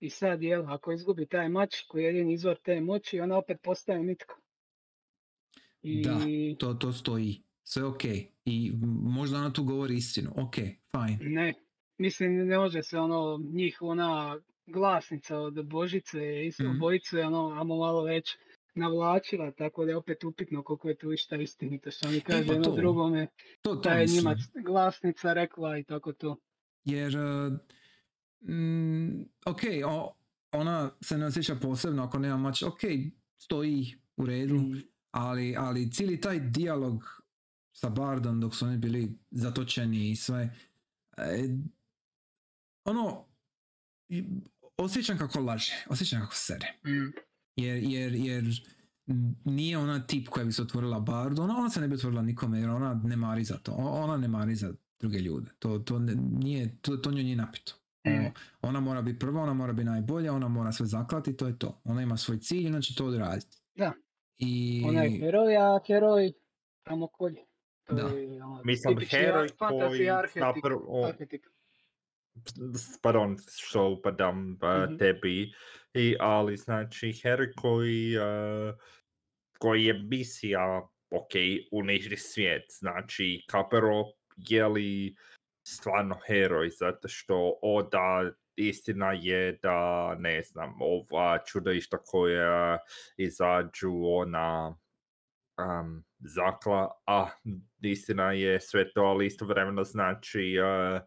I 0.00 0.10
sad, 0.10 0.42
jel, 0.42 0.70
ako 0.70 0.92
izgubi 0.92 1.26
taj 1.26 1.48
mač 1.48 1.80
koji 1.88 2.02
je 2.02 2.06
jedini 2.06 2.32
izvor 2.32 2.56
te 2.64 2.80
moći, 2.80 3.20
ona 3.20 3.36
opet 3.36 3.60
postaje 3.62 4.02
nitko. 4.02 4.40
I 5.82 6.02
Da. 6.02 6.18
to, 6.58 6.74
to 6.74 6.92
stoji. 6.92 7.45
Sve 7.68 7.84
ok. 7.84 8.04
I 8.44 8.72
možda 9.02 9.38
ona 9.38 9.52
tu 9.52 9.64
govori 9.64 9.94
istinu. 9.94 10.30
Ok, 10.36 10.54
fine. 10.90 11.18
ne, 11.20 11.54
mislim 11.98 12.46
ne 12.46 12.58
može 12.58 12.82
se 12.82 12.98
ono, 12.98 13.40
njih 13.52 13.78
ona 13.80 14.38
glasnica 14.66 15.38
od 15.38 15.66
Božice 15.66 16.18
i 16.46 16.52
Mhm. 16.62 16.70
obojicu 16.70 17.16
je 17.16 17.26
ono, 17.26 17.50
amo 17.50 17.76
malo 17.76 18.02
već 18.04 18.36
navlačila, 18.74 19.50
tako 19.50 19.84
da 19.84 19.90
je 19.90 19.96
opet 19.96 20.24
upitno 20.24 20.62
koliko 20.62 20.88
je 20.88 20.96
tu 20.96 21.12
išta 21.12 21.36
istinito, 21.36 21.90
što 21.90 22.08
oni 22.08 22.20
kažu 22.20 22.46
pa 22.46 22.52
jedno 22.52 22.64
to. 22.64 22.76
drugome, 22.76 23.26
To, 23.62 23.74
to 23.74 23.80
da 23.80 23.90
je 23.90 24.00
mislim. 24.00 24.18
njima 24.18 24.36
glasnica 24.64 25.32
rekla 25.32 25.78
i 25.78 25.84
tako 25.84 26.12
to. 26.12 26.36
Jer, 26.84 27.16
uh, 27.16 27.52
mm, 28.48 29.20
ok, 29.46 29.60
o, 29.86 30.14
ona 30.52 30.90
se 31.00 31.18
ne 31.18 31.26
osjeća 31.26 31.54
posebno 31.54 32.02
ako 32.04 32.18
nema 32.18 32.36
mač. 32.36 32.62
Ok, 32.62 32.80
stoji 33.38 33.86
u 34.16 34.26
redu. 34.26 34.54
Mm, 34.54 34.82
ali, 35.10 35.54
ali 35.58 35.90
cijeli 35.90 36.20
taj 36.20 36.40
dijalog 36.40 37.22
sa 37.76 37.88
Bardom 37.88 38.40
dok 38.40 38.54
su 38.54 38.66
oni 38.66 38.78
bili 38.78 39.18
zatočeni 39.30 40.10
i 40.10 40.16
sve, 40.16 40.50
e, 41.16 41.48
ono, 42.84 43.24
osjećam 44.76 45.18
kako 45.18 45.40
laže, 45.40 45.84
osjećam 45.90 46.20
kako 46.20 46.34
sere. 46.34 46.66
mm, 46.86 47.12
Jer, 47.56 47.82
jer, 47.82 48.14
jer 48.14 48.44
nije 49.44 49.78
ona 49.78 50.06
tip 50.06 50.28
koja 50.28 50.44
bi 50.44 50.52
se 50.52 50.62
otvorila 50.62 51.00
Bardu, 51.00 51.42
ona, 51.42 51.58
ona 51.58 51.70
se 51.70 51.80
ne 51.80 51.88
bi 51.88 51.94
otvorila 51.94 52.22
nikome 52.22 52.60
jer 52.60 52.70
ona 52.70 53.00
ne 53.04 53.16
mari 53.16 53.44
za 53.44 53.58
to, 53.58 53.72
ona 53.72 54.16
ne 54.16 54.28
mari 54.28 54.54
za 54.54 54.74
druge 55.00 55.18
ljude, 55.18 55.50
to, 55.58 55.78
to, 55.78 55.98
nije, 55.98 56.78
to, 56.82 56.96
to 56.96 57.10
njoj 57.10 57.24
nije 57.24 57.36
napito. 57.36 57.74
Mm. 58.06 58.32
Ona 58.62 58.80
mora 58.80 59.02
biti 59.02 59.18
prva, 59.18 59.42
ona 59.42 59.54
mora 59.54 59.72
biti 59.72 59.84
najbolja, 59.84 60.32
ona 60.32 60.48
mora 60.48 60.72
sve 60.72 60.86
zaklati, 60.86 61.36
to 61.36 61.46
je 61.46 61.58
to. 61.58 61.80
Ona 61.84 62.02
ima 62.02 62.16
svoj 62.16 62.38
cilj, 62.38 62.66
ona 62.66 62.80
će 62.80 62.94
to 62.94 63.06
odraditi. 63.06 63.58
Da. 63.74 63.92
I... 64.38 64.82
Ona 64.86 65.02
je 65.02 65.18
heroj, 65.18 65.56
a 65.56 65.80
heroj 65.86 66.32
tamo 66.82 67.06
kolje. 67.06 67.45
Da. 67.88 68.02
je, 68.02 68.44
ono, 68.44 68.60
Mislim, 68.64 68.98
heroj 69.00 69.48
koji 69.58 70.04
zapravo- 70.34 71.12
pardon 73.02 73.36
što 73.50 73.88
upadam 73.88 74.52
uh, 74.52 74.84
Mhm. 74.84 74.96
tebi, 74.96 75.52
I, 75.94 76.16
ali 76.20 76.56
znači 76.56 77.12
heroj 77.12 77.52
koji, 77.52 78.16
uh, 78.18 78.74
koji 79.58 79.84
je 79.84 79.94
misija, 79.94 80.88
ok, 81.10 81.30
uništi 81.72 82.16
svijet, 82.16 82.62
znači 82.70 83.44
kao 83.48 83.68
prvo 83.68 84.12
je 84.36 84.66
li 84.66 85.16
stvarno 85.68 86.18
heroj, 86.26 86.70
zato 86.70 87.08
što 87.08 87.58
o 87.62 87.82
da 87.82 88.30
istina 88.56 89.12
je 89.12 89.58
da 89.62 90.14
ne 90.14 90.42
znam, 90.42 90.74
ova 90.80 91.38
čudovišta 91.38 91.98
koja 91.98 92.78
izađu 93.16 93.90
ona 94.04 94.76
um, 95.58 96.04
zakla, 96.18 96.90
a 97.06 97.28
istina 97.82 98.32
je 98.32 98.60
sve 98.60 98.92
to, 98.92 99.00
ali 99.00 99.26
istovremeno 99.26 99.84
znači 99.84 100.56
uh, 100.58 101.00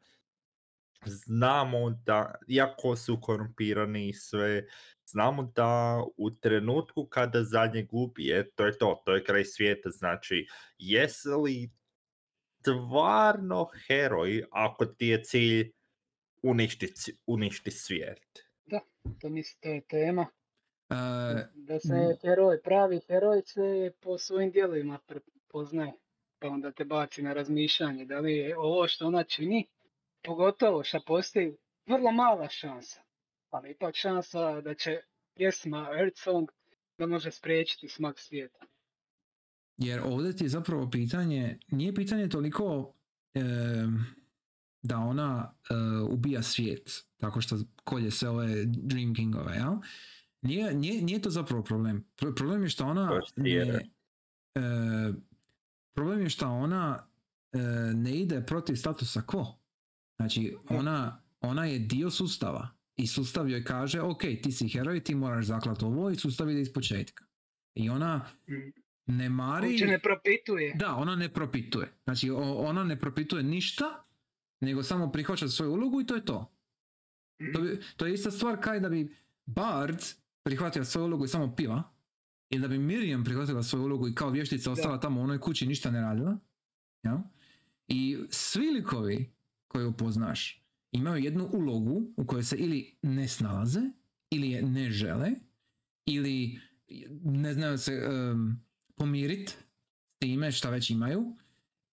znamo 1.05 1.89
da, 1.89 2.35
iako 2.47 2.95
su 2.95 3.21
korumpirani 3.21 4.13
sve, 4.13 4.65
znamo 5.05 5.51
da 5.55 6.03
u 6.17 6.31
trenutku 6.31 7.05
kada 7.05 7.43
zadnje 7.43 7.83
gubi, 7.83 8.51
to 8.55 8.65
je 8.65 8.77
to, 8.77 9.01
to 9.05 9.15
je 9.15 9.23
kraj 9.23 9.45
svijeta, 9.45 9.89
znači, 9.89 10.47
jesi 10.77 11.29
li 11.29 11.69
stvarno 12.61 13.69
heroj 13.87 14.43
ako 14.51 14.85
ti 14.85 15.07
je 15.07 15.23
cilj 15.23 15.71
uništiti 16.43 17.17
uništi 17.25 17.71
svijet? 17.71 18.45
Da, 18.65 18.79
to 19.21 19.29
mislim, 19.29 19.61
to 19.61 19.69
je 19.69 19.81
tema. 19.81 20.25
E, 20.89 20.95
Da 21.53 21.79
se 21.79 22.17
heroj, 22.21 22.61
pravi 22.61 22.99
heroj 23.07 23.41
se 23.45 23.91
po 24.01 24.17
svojim 24.17 24.51
dijelovima 24.51 24.99
prepoznaje. 25.07 25.93
Pa 26.39 26.47
onda 26.47 26.71
te 26.71 26.85
baci 26.85 27.21
na 27.21 27.33
razmišljanje 27.33 28.05
da 28.05 28.19
li 28.19 28.33
je 28.33 28.57
ovo 28.57 28.87
što 28.87 29.07
ona 29.07 29.23
čini, 29.23 29.67
pogotovo 30.23 30.83
što 30.83 30.99
postoji 31.07 31.57
vrlo 31.85 32.11
mala 32.11 32.49
šansa, 32.49 33.01
ali 33.49 33.71
ipak 33.71 33.95
šansa 33.95 34.61
da 34.61 34.73
će 34.73 35.01
pjesma 35.35 35.89
Earth 35.99 36.17
Song 36.17 36.49
da 36.97 37.07
može 37.07 37.31
spriječiti 37.31 37.87
smak 37.87 38.19
svijeta. 38.19 38.65
Jer 39.77 40.01
ovdje 40.05 40.35
ti 40.35 40.43
je 40.43 40.49
zapravo 40.49 40.89
pitanje, 40.89 41.57
nije 41.67 41.95
pitanje 41.95 42.29
toliko 42.29 42.93
em, 43.33 44.05
da 44.81 44.97
ona 44.97 45.55
e, 45.69 45.73
ubija 46.01 46.43
svijet, 46.43 47.05
tako 47.17 47.41
što 47.41 47.55
kolje 47.83 48.11
sve 48.11 48.29
ove 48.29 48.65
Dream 48.65 49.15
Kingove, 49.15 49.53
jel? 49.55 49.73
Nije, 50.41 50.73
nije, 50.73 51.01
nije 51.01 51.21
to 51.21 51.29
zapravo 51.29 51.63
problem. 51.63 52.05
Pro- 52.15 52.33
problem 52.33 52.63
je 52.63 52.69
što 52.69 52.85
ona 52.85 53.05
ne, 53.37 53.89
e, 54.55 55.13
problem 55.93 56.21
je 56.21 56.29
što 56.29 56.47
ona 56.47 57.07
e, 57.53 57.57
ne 57.93 58.11
ide 58.13 58.41
protiv 58.41 58.75
statusa 58.75 59.21
quo. 59.21 59.45
Znači, 60.15 60.55
ona, 60.69 61.21
ona 61.41 61.65
je 61.65 61.79
dio 61.79 62.09
sustava 62.09 62.67
i 62.95 63.07
sustav 63.07 63.49
joj 63.49 63.63
kaže, 63.63 64.01
ok, 64.01 64.19
ti 64.19 64.51
si 64.51 64.69
heroj, 64.69 64.99
ti 64.99 65.15
moraš 65.15 65.45
zaklati 65.45 65.85
ovo 65.85 66.09
i 66.09 66.15
sustav 66.15 66.49
ide 66.49 66.61
iz 66.61 66.73
početka. 66.73 67.25
I 67.75 67.89
ona 67.89 68.25
Mm. 68.47 68.53
ne 69.07 69.29
mari... 69.29 69.67
Uopće 69.67 69.85
ne 69.87 69.99
propituje. 69.99 70.73
Da, 70.75 70.95
ona 70.95 71.15
ne 71.15 71.29
propituje. 71.29 71.87
Znači, 72.03 72.29
o- 72.29 72.37
ona 72.57 72.83
ne 72.83 72.99
propituje 72.99 73.43
ništa, 73.43 74.03
nego 74.61 74.83
samo 74.83 75.11
prihvaća 75.11 75.47
svoju 75.47 75.71
ulogu 75.71 76.01
i 76.01 76.05
to 76.05 76.15
je 76.15 76.25
to. 76.25 76.51
To, 77.53 77.61
bi, 77.61 77.79
to 77.97 78.05
je 78.05 78.13
ista 78.13 78.31
stvar 78.31 78.61
kao 78.61 78.75
i 78.75 78.79
da 78.79 78.89
bi 78.89 79.15
Bard 79.45 79.99
prihvatio 80.49 80.85
svoju 80.85 81.05
ulogu 81.05 81.25
i 81.25 81.27
samo 81.27 81.55
piva, 81.55 81.83
ili 82.49 82.61
da 82.61 82.67
bi 82.67 82.77
Miriam 82.77 83.23
prihvatila 83.23 83.63
svoju 83.63 83.83
ulogu 83.83 84.07
i 84.07 84.15
kao 84.15 84.29
vještica 84.29 84.71
ostala 84.71 84.99
tamo 84.99 85.21
u 85.21 85.23
onoj 85.23 85.39
kući 85.39 85.65
i 85.65 85.67
ništa 85.67 85.91
ne 85.91 86.01
radila. 86.01 86.37
Ja? 87.03 87.23
I 87.87 88.17
svi 88.29 88.71
likovi 88.71 89.31
koje 89.67 89.85
upoznaš 89.85 90.63
imaju 90.91 91.23
jednu 91.23 91.49
ulogu 91.53 92.13
u 92.17 92.25
kojoj 92.25 92.43
se 92.43 92.55
ili 92.55 92.97
ne 93.01 93.27
snalaze, 93.27 93.81
ili 94.29 94.51
je 94.51 94.61
ne 94.61 94.91
žele, 94.91 95.31
ili 96.05 96.59
ne 97.23 97.53
znaju 97.53 97.77
se 97.77 98.07
um, 98.07 98.59
pomirit 98.95 99.49
s 99.49 100.19
time 100.19 100.51
šta 100.51 100.69
već 100.69 100.89
imaju 100.89 101.35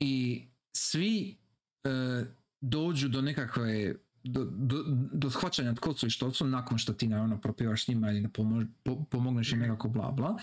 i 0.00 0.44
svi 0.72 1.36
e, 1.84 2.24
dođu 2.60 3.08
do 3.08 3.22
nekakve 3.22 3.94
do, 4.26 4.44
do, 4.46 4.76
do 5.12 5.30
shvaćanja 5.30 5.74
tko 5.74 5.92
su 5.92 6.06
i 6.06 6.10
što 6.10 6.32
su 6.32 6.46
nakon 6.46 6.78
što 6.78 6.92
ti 6.92 7.08
naravno 7.08 7.40
propivaš 7.40 7.84
s 7.84 7.88
njima 7.88 8.10
ili 8.10 8.20
da 8.20 8.28
pomo- 8.28 8.66
po- 8.82 9.04
pomogneš 9.04 9.52
im 9.52 9.58
nekako 9.58 9.88
bla 9.88 10.10
bla. 10.10 10.38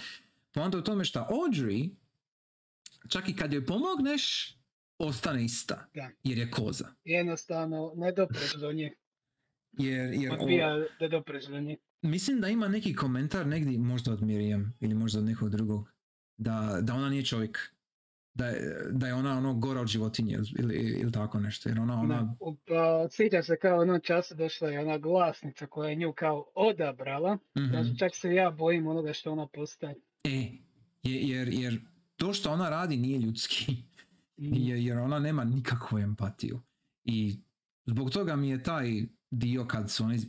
Poanta 0.51 0.77
u 0.77 0.81
tome 0.81 1.05
što 1.05 1.19
Audrey 1.22 1.89
čak 3.07 3.30
i 3.30 3.35
kad 3.35 3.53
joj 3.53 3.65
pomogneš 3.65 4.55
ostane 4.99 5.45
ista 5.45 5.88
Da. 5.95 6.10
jer 6.23 6.38
je 6.38 6.51
koza. 6.51 6.88
Jednostavno 7.05 7.93
ne 7.95 8.11
dopreš 8.11 8.53
do 8.53 8.72
nje. 8.73 8.93
Jer, 9.72 10.14
jer 10.14 10.34
Odbija 10.34 10.77
da 10.99 11.07
dopreš 11.07 11.45
do 11.45 11.60
nje. 11.60 11.77
Mislim 12.01 12.41
da 12.41 12.47
ima 12.47 12.68
neki 12.68 12.95
komentar 12.95 13.47
negdje, 13.47 13.80
možda 13.80 14.14
od 14.14 14.22
Miriam 14.22 14.73
ili 14.80 14.95
možda 14.95 15.19
od 15.19 15.26
nekog 15.26 15.49
drugog, 15.49 15.89
da, 16.38 16.80
da 16.81 16.93
ona 16.93 17.10
nije 17.10 17.26
čovjek. 17.26 17.73
Da 18.35 18.45
je, 18.45 18.60
da 18.91 19.07
je 19.07 19.14
ona 19.14 19.38
ono 19.38 19.53
gora 19.53 19.81
od 19.81 19.88
životinje 19.88 20.38
ili, 20.60 20.76
ili 20.76 21.11
tako 21.11 21.39
nešto. 21.39 21.69
Jer 21.69 21.80
ona, 21.80 21.99
ona, 21.99 22.35
u- 22.39 22.55
Pa, 22.57 23.07
sjeća 23.10 23.43
se 23.43 23.57
kao 23.57 23.81
jednom 23.81 23.99
času 24.01 24.35
došla 24.35 24.69
je 24.69 24.80
ona 24.80 24.97
glasnica 24.97 25.68
koja 25.68 25.89
je 25.89 25.95
nju 25.95 26.14
kao 26.14 26.45
odabrala. 26.55 27.38
Mhm. 27.57 27.65
Znači, 27.68 27.97
čak 27.97 28.11
se 28.14 28.30
ja 28.30 28.51
bojim 28.51 28.88
onoga 28.88 29.14
što 29.14 29.31
ona 29.31 29.47
postaje. 29.47 29.95
E, 30.23 30.30
je- 31.03 31.22
jer, 31.22 31.47
jer 31.49 31.80
to 32.15 32.34
što 32.34 32.51
ona 32.51 32.69
radi 32.69 32.97
nije 32.97 33.19
ljudski. 33.19 33.76
Jer, 34.38 34.77
jer 34.77 34.97
ona 34.97 35.19
nema 35.19 35.43
nikakvu 35.43 35.99
empatiju. 35.99 36.61
I 37.03 37.35
zbog 37.85 38.10
toga 38.10 38.35
mi 38.35 38.49
je 38.49 38.64
taj 38.64 39.01
dio 39.31 39.65
kad 39.65 39.91
su 39.91 40.03
oni 40.03 40.19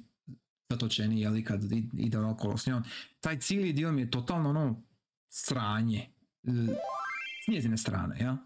zatočeni, 0.70 1.20
jeli, 1.20 1.44
kad 1.44 1.60
ide 1.94 2.18
okolo 2.18 2.56
s 2.56 2.66
njom, 2.66 2.82
taj 3.20 3.38
cijeli 3.38 3.72
dio 3.72 3.92
mi 3.92 4.00
je 4.00 4.10
totalno 4.10 4.50
ono 4.50 4.82
sranje. 5.28 6.06
S 7.44 7.48
njezine 7.48 7.76
strane, 7.76 8.16
ja? 8.20 8.36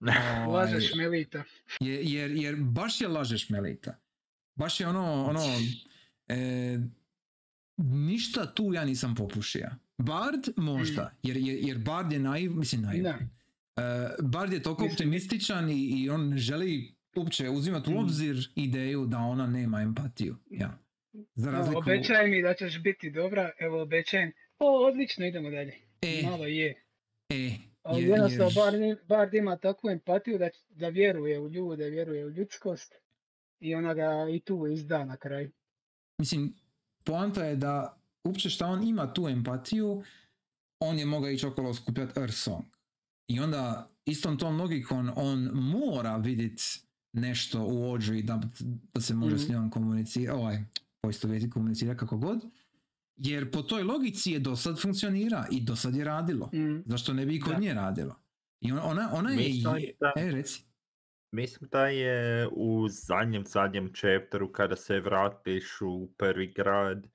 Ovaj, 0.00 0.46
Lažeš 0.64 0.94
Melita. 0.94 1.44
je- 1.80 2.04
jer, 2.04 2.30
jer 2.30 2.56
baš 2.58 3.00
je 3.00 3.08
lažeš 3.08 3.48
Melita. 3.50 3.96
Baš 4.54 4.80
je 4.80 4.88
ono, 4.88 5.24
ono, 5.24 5.40
e, 6.28 6.78
ništa 7.78 8.46
tu 8.46 8.74
ja 8.74 8.84
nisam 8.84 9.14
popušio. 9.14 9.70
Bard 9.98 10.40
možda, 10.56 11.12
jer, 11.22 11.36
jer, 11.36 11.58
jer 11.58 11.78
Bard 11.78 12.12
je 12.12 12.18
naiv, 12.18 12.52
mislim 12.52 12.82
naiv. 12.82 13.02
Da. 13.02 13.18
E, 13.76 13.82
Bard 14.20 14.52
je 14.52 14.62
toliko 14.62 14.84
optimističan 14.86 15.70
i, 15.70 15.74
i 15.94 16.10
on 16.10 16.28
ne 16.28 16.36
želi 16.38 16.94
uopće 17.16 17.50
uzimati 17.50 17.90
u 17.90 17.94
Mm. 17.94 17.96
obzir 17.96 18.36
ideju 18.56 19.06
da 19.06 19.18
ona 19.18 19.46
nema 19.46 19.82
empatiju. 19.82 20.36
Ja. 20.50 20.78
Za 21.34 21.50
No, 21.50 21.58
razliku... 21.58 21.78
obećaj 21.78 22.28
mi 22.28 22.42
da 22.42 22.54
ćeš 22.54 22.78
biti 22.78 23.10
dobra, 23.10 23.50
evo 23.58 23.82
obećajem. 23.82 24.32
O, 24.58 24.86
odlično, 24.86 25.26
idemo 25.26 25.50
dalje. 25.50 25.72
E, 26.02 26.22
Malo 26.24 26.44
je. 26.46 26.82
e, 27.30 27.50
Ali 27.82 28.02
je- 28.02 28.08
jednostavno 28.08 28.52
Bard, 28.56 28.74
Bard 29.08 29.34
ima 29.34 29.56
takvu 29.56 29.90
empatiju 29.90 30.38
da, 30.38 30.48
da 30.70 30.88
vjeruje 30.88 31.40
u 31.40 31.48
ljude, 31.48 31.84
vjeruje 31.86 32.26
u 32.26 32.30
ljudskost. 32.30 32.94
I 33.60 33.74
ona 33.74 33.94
ga 33.94 34.04
i 34.30 34.40
tu 34.40 34.66
izda 34.66 35.04
na 35.04 35.16
kraju. 35.16 35.50
Mislim, 36.18 36.54
poanta 37.04 37.44
je 37.44 37.56
da 37.56 37.98
uopće 38.24 38.50
šta 38.50 38.66
on 38.66 38.82
ima 38.82 39.12
tu 39.12 39.28
empatiju, 39.28 40.02
on 40.80 40.98
je 40.98 41.06
mogao 41.06 41.30
ići 41.30 41.46
okolo 41.46 41.74
skupljati 41.74 42.20
Earth 42.20 42.36
Song. 42.36 42.64
I 43.28 43.40
onda 43.40 43.90
istom 44.04 44.38
tom 44.38 44.60
logikom 44.60 45.10
on 45.16 45.38
mora 45.52 46.16
vidjeti 46.16 46.62
nešto 47.12 47.62
u 47.62 47.70
Audrey 47.70 48.22
da, 48.22 48.40
da 48.94 49.00
se 49.00 49.14
može 49.14 49.38
s 49.38 49.44
Mhm. 49.44 49.52
njom 49.52 49.70
komunicirati, 49.70 50.38
ovaj, 50.38 50.58
poistovjeti 51.00 51.50
komunicirati 51.50 51.98
kako 51.98 52.16
god. 52.16 52.40
Jer 53.16 53.50
po 53.50 53.62
toj 53.62 53.82
logici 53.82 54.30
je 54.30 54.38
do 54.38 54.56
sad 54.56 54.82
funkcionira 54.82 55.46
i 55.50 55.60
do 55.60 55.76
sad 55.76 55.94
je 55.94 56.04
radilo. 56.04 56.50
Mm. 56.54 56.82
Zašto 56.86 57.12
ne 57.12 57.26
bi 57.26 57.36
i 57.36 57.40
kod 57.40 57.52
Da. 57.52 57.58
nje 57.60 57.74
radilo? 57.74 58.22
I 58.60 58.72
ona, 58.72 58.84
ona, 58.84 59.10
ona 59.12 59.30
je... 59.30 59.36
Mislim 59.36 59.94
da- 60.00 60.12
E, 60.16 60.30
reci. 60.30 60.64
Mislim 61.32 61.68
da 61.70 61.86
je 61.86 62.48
u 62.48 62.88
zadnjem, 62.88 63.44
zadnjem 63.46 63.92
chapteru 63.94 64.52
kada 64.52 64.76
se 64.76 65.00
vratiš 65.00 65.80
u 65.80 66.12
prvi 66.18 66.46
grad 66.46 67.06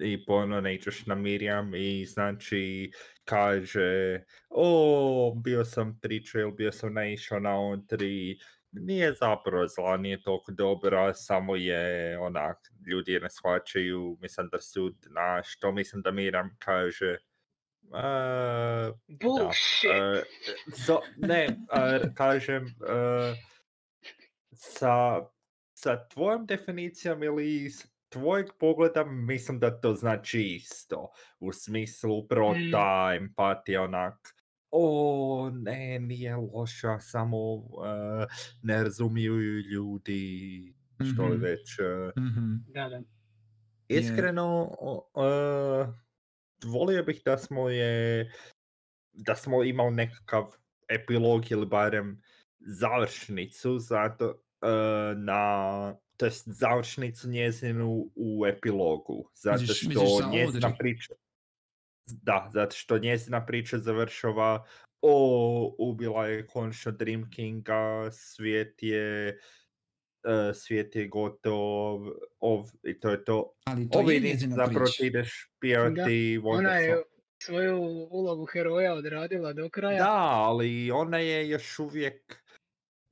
i 0.00 0.24
ponovno 0.24 0.70
iđeš 0.70 1.06
na 1.06 1.14
Miriam 1.14 1.74
i 1.74 2.06
znači 2.06 2.90
kaže 3.24 4.20
o, 4.50 5.34
bio 5.36 5.64
sam 5.64 5.98
pričao 6.00 6.40
ili 6.40 6.52
bio 6.52 6.72
sam 6.72 6.94
naišao 6.94 7.40
na 7.40 7.50
Audrey, 7.50 8.40
nije 8.72 9.12
zapravo 9.12 9.66
zla, 9.68 9.96
nije 9.96 10.22
toliko 10.22 10.52
dobra, 10.52 11.14
samo 11.14 11.56
je 11.56 12.18
onak, 12.18 12.56
ljudi 12.86 13.12
je 13.12 13.20
ne 13.20 13.30
shvaćaju, 13.30 14.16
mislim 14.20 14.48
da 14.52 14.60
su, 14.60 14.94
na 15.10 15.42
što 15.44 15.72
mislim 15.72 16.02
da 16.02 16.10
Miriam 16.10 16.56
kaže, 16.58 17.16
"A, 17.92 18.90
Bullshit! 19.22 19.90
E, 19.90 20.22
so, 20.86 21.00
ne, 21.16 21.44
e, 21.44 22.00
kažem, 22.14 22.66
e, 22.66 23.34
sa, 24.52 25.20
sa 25.74 26.08
tvojom 26.08 26.46
definicijom 26.46 27.22
ili 27.22 27.70
s 27.70 27.86
tvojeg 28.08 28.46
pogleda 28.60 29.04
mislim 29.04 29.58
da 29.58 29.80
to 29.80 29.94
znači 29.94 30.40
isto. 30.42 31.10
U 31.40 31.52
smislu 31.52 32.18
upravo 32.18 32.52
Mm. 32.54 32.70
ta 32.72 33.12
empatija 33.16 33.82
onak, 33.82 34.14
o 34.72 35.50
ne, 35.54 35.98
nije 35.98 36.36
loša, 36.36 36.98
samo 37.00 37.38
e, 37.56 38.26
ne 38.62 38.82
razumiju 38.82 39.34
ju 39.34 39.60
ljudi, 39.60 40.74
što 41.04 41.24
li 41.24 41.32
Mhm. 41.32 41.42
već. 41.42 41.78
e. 41.78 42.20
Mhm. 42.20 42.54
Da, 42.68 42.88
da. 42.88 43.02
Iskreno, 43.90 44.46
o- 44.80 45.10
e, 45.16 45.92
volio 46.64 47.02
bih 47.04 47.22
da 47.24 47.38
smo 47.38 47.68
je, 47.68 48.30
da 49.12 49.36
smo 49.36 49.64
imali 49.64 49.94
nekakav 49.94 50.44
epilog 50.88 51.50
ili 51.50 51.66
barem 51.66 52.22
završnicu 52.60 53.78
zato 53.78 54.24
e, 54.62 54.66
na 55.16 55.94
to 56.16 56.26
jest 56.26 56.48
završnicu 56.48 57.28
njezinu 57.28 58.10
u 58.14 58.46
epilogu 58.46 59.30
zato 59.34 59.56
što 59.66 59.88
misliš 59.88 60.08
za 60.18 60.26
njezina 60.28 60.76
priča 60.78 61.14
da, 62.06 62.50
zato 62.52 62.76
što 62.76 62.98
njezina 62.98 63.46
priča 63.46 63.78
završava 63.78 64.66
o, 65.02 65.74
ubila 65.78 66.26
je 66.26 66.46
konačno 66.46 66.92
Dream 66.92 67.30
Kinga, 67.30 68.10
svijet 68.12 68.82
je 68.82 69.38
uh, 70.24 70.56
svijet 70.56 70.96
je 70.96 71.08
gotov, 71.08 72.00
ov, 72.40 72.70
i 72.82 73.00
to 73.00 73.10
je 73.10 73.24
to. 73.24 73.52
Ali 73.64 73.90
to 73.90 73.98
Ovo 73.98 74.10
je 74.10 74.14
je 74.14 74.20
njezina 74.20 74.56
zapravo 74.56 74.86
ti 74.86 75.06
ideš 75.06 75.50
pjevati 75.60 76.40
Ona 76.44 76.76
je 76.76 77.02
svoju 77.42 77.78
ulogu 78.10 78.46
heroja 78.46 78.94
odradila 78.94 79.52
do 79.52 79.68
kraja. 79.68 79.98
Da, 79.98 80.20
ali 80.20 80.90
ona 80.90 81.18
je 81.18 81.48
još 81.48 81.78
uvijek 81.78 82.42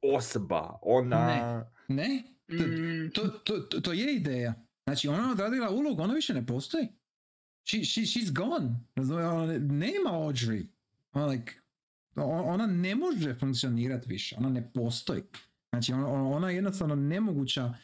osoba. 0.02 0.78
Ona... 0.82 1.70
Ne? 1.88 2.22
To, 2.22 2.54
Mm, 2.54 3.10
to, 3.14 3.28
to, 3.28 3.58
to, 3.60 3.80
to 3.80 3.92
je 3.92 4.14
ideja. 4.14 4.54
Znači, 4.86 5.08
ona 5.08 5.22
je 5.22 5.32
odradila 5.32 5.70
ulogu, 5.70 6.02
ona 6.02 6.14
više 6.14 6.34
ne 6.34 6.46
postoji. 6.46 6.88
She, 7.64 7.84
she, 7.84 8.00
she's 8.02 8.32
gone. 8.32 8.76
Ne- 8.96 9.58
nema 9.58 10.10
Audrey. 10.10 10.66
Ona, 11.12 11.26
like, 11.26 11.52
ona 12.16 12.66
ne 12.66 12.94
može 12.94 13.34
funkcionirati 13.34 14.08
više. 14.08 14.36
Ona 14.38 14.48
ne 14.48 14.72
postoji. 14.72 15.22
Znači, 15.70 15.92
ona, 15.92 16.08
ona- 16.08 16.28
ona 16.28 16.48
je 16.50 16.54
jednostavno 16.56 16.94
nemoguća 16.94 17.74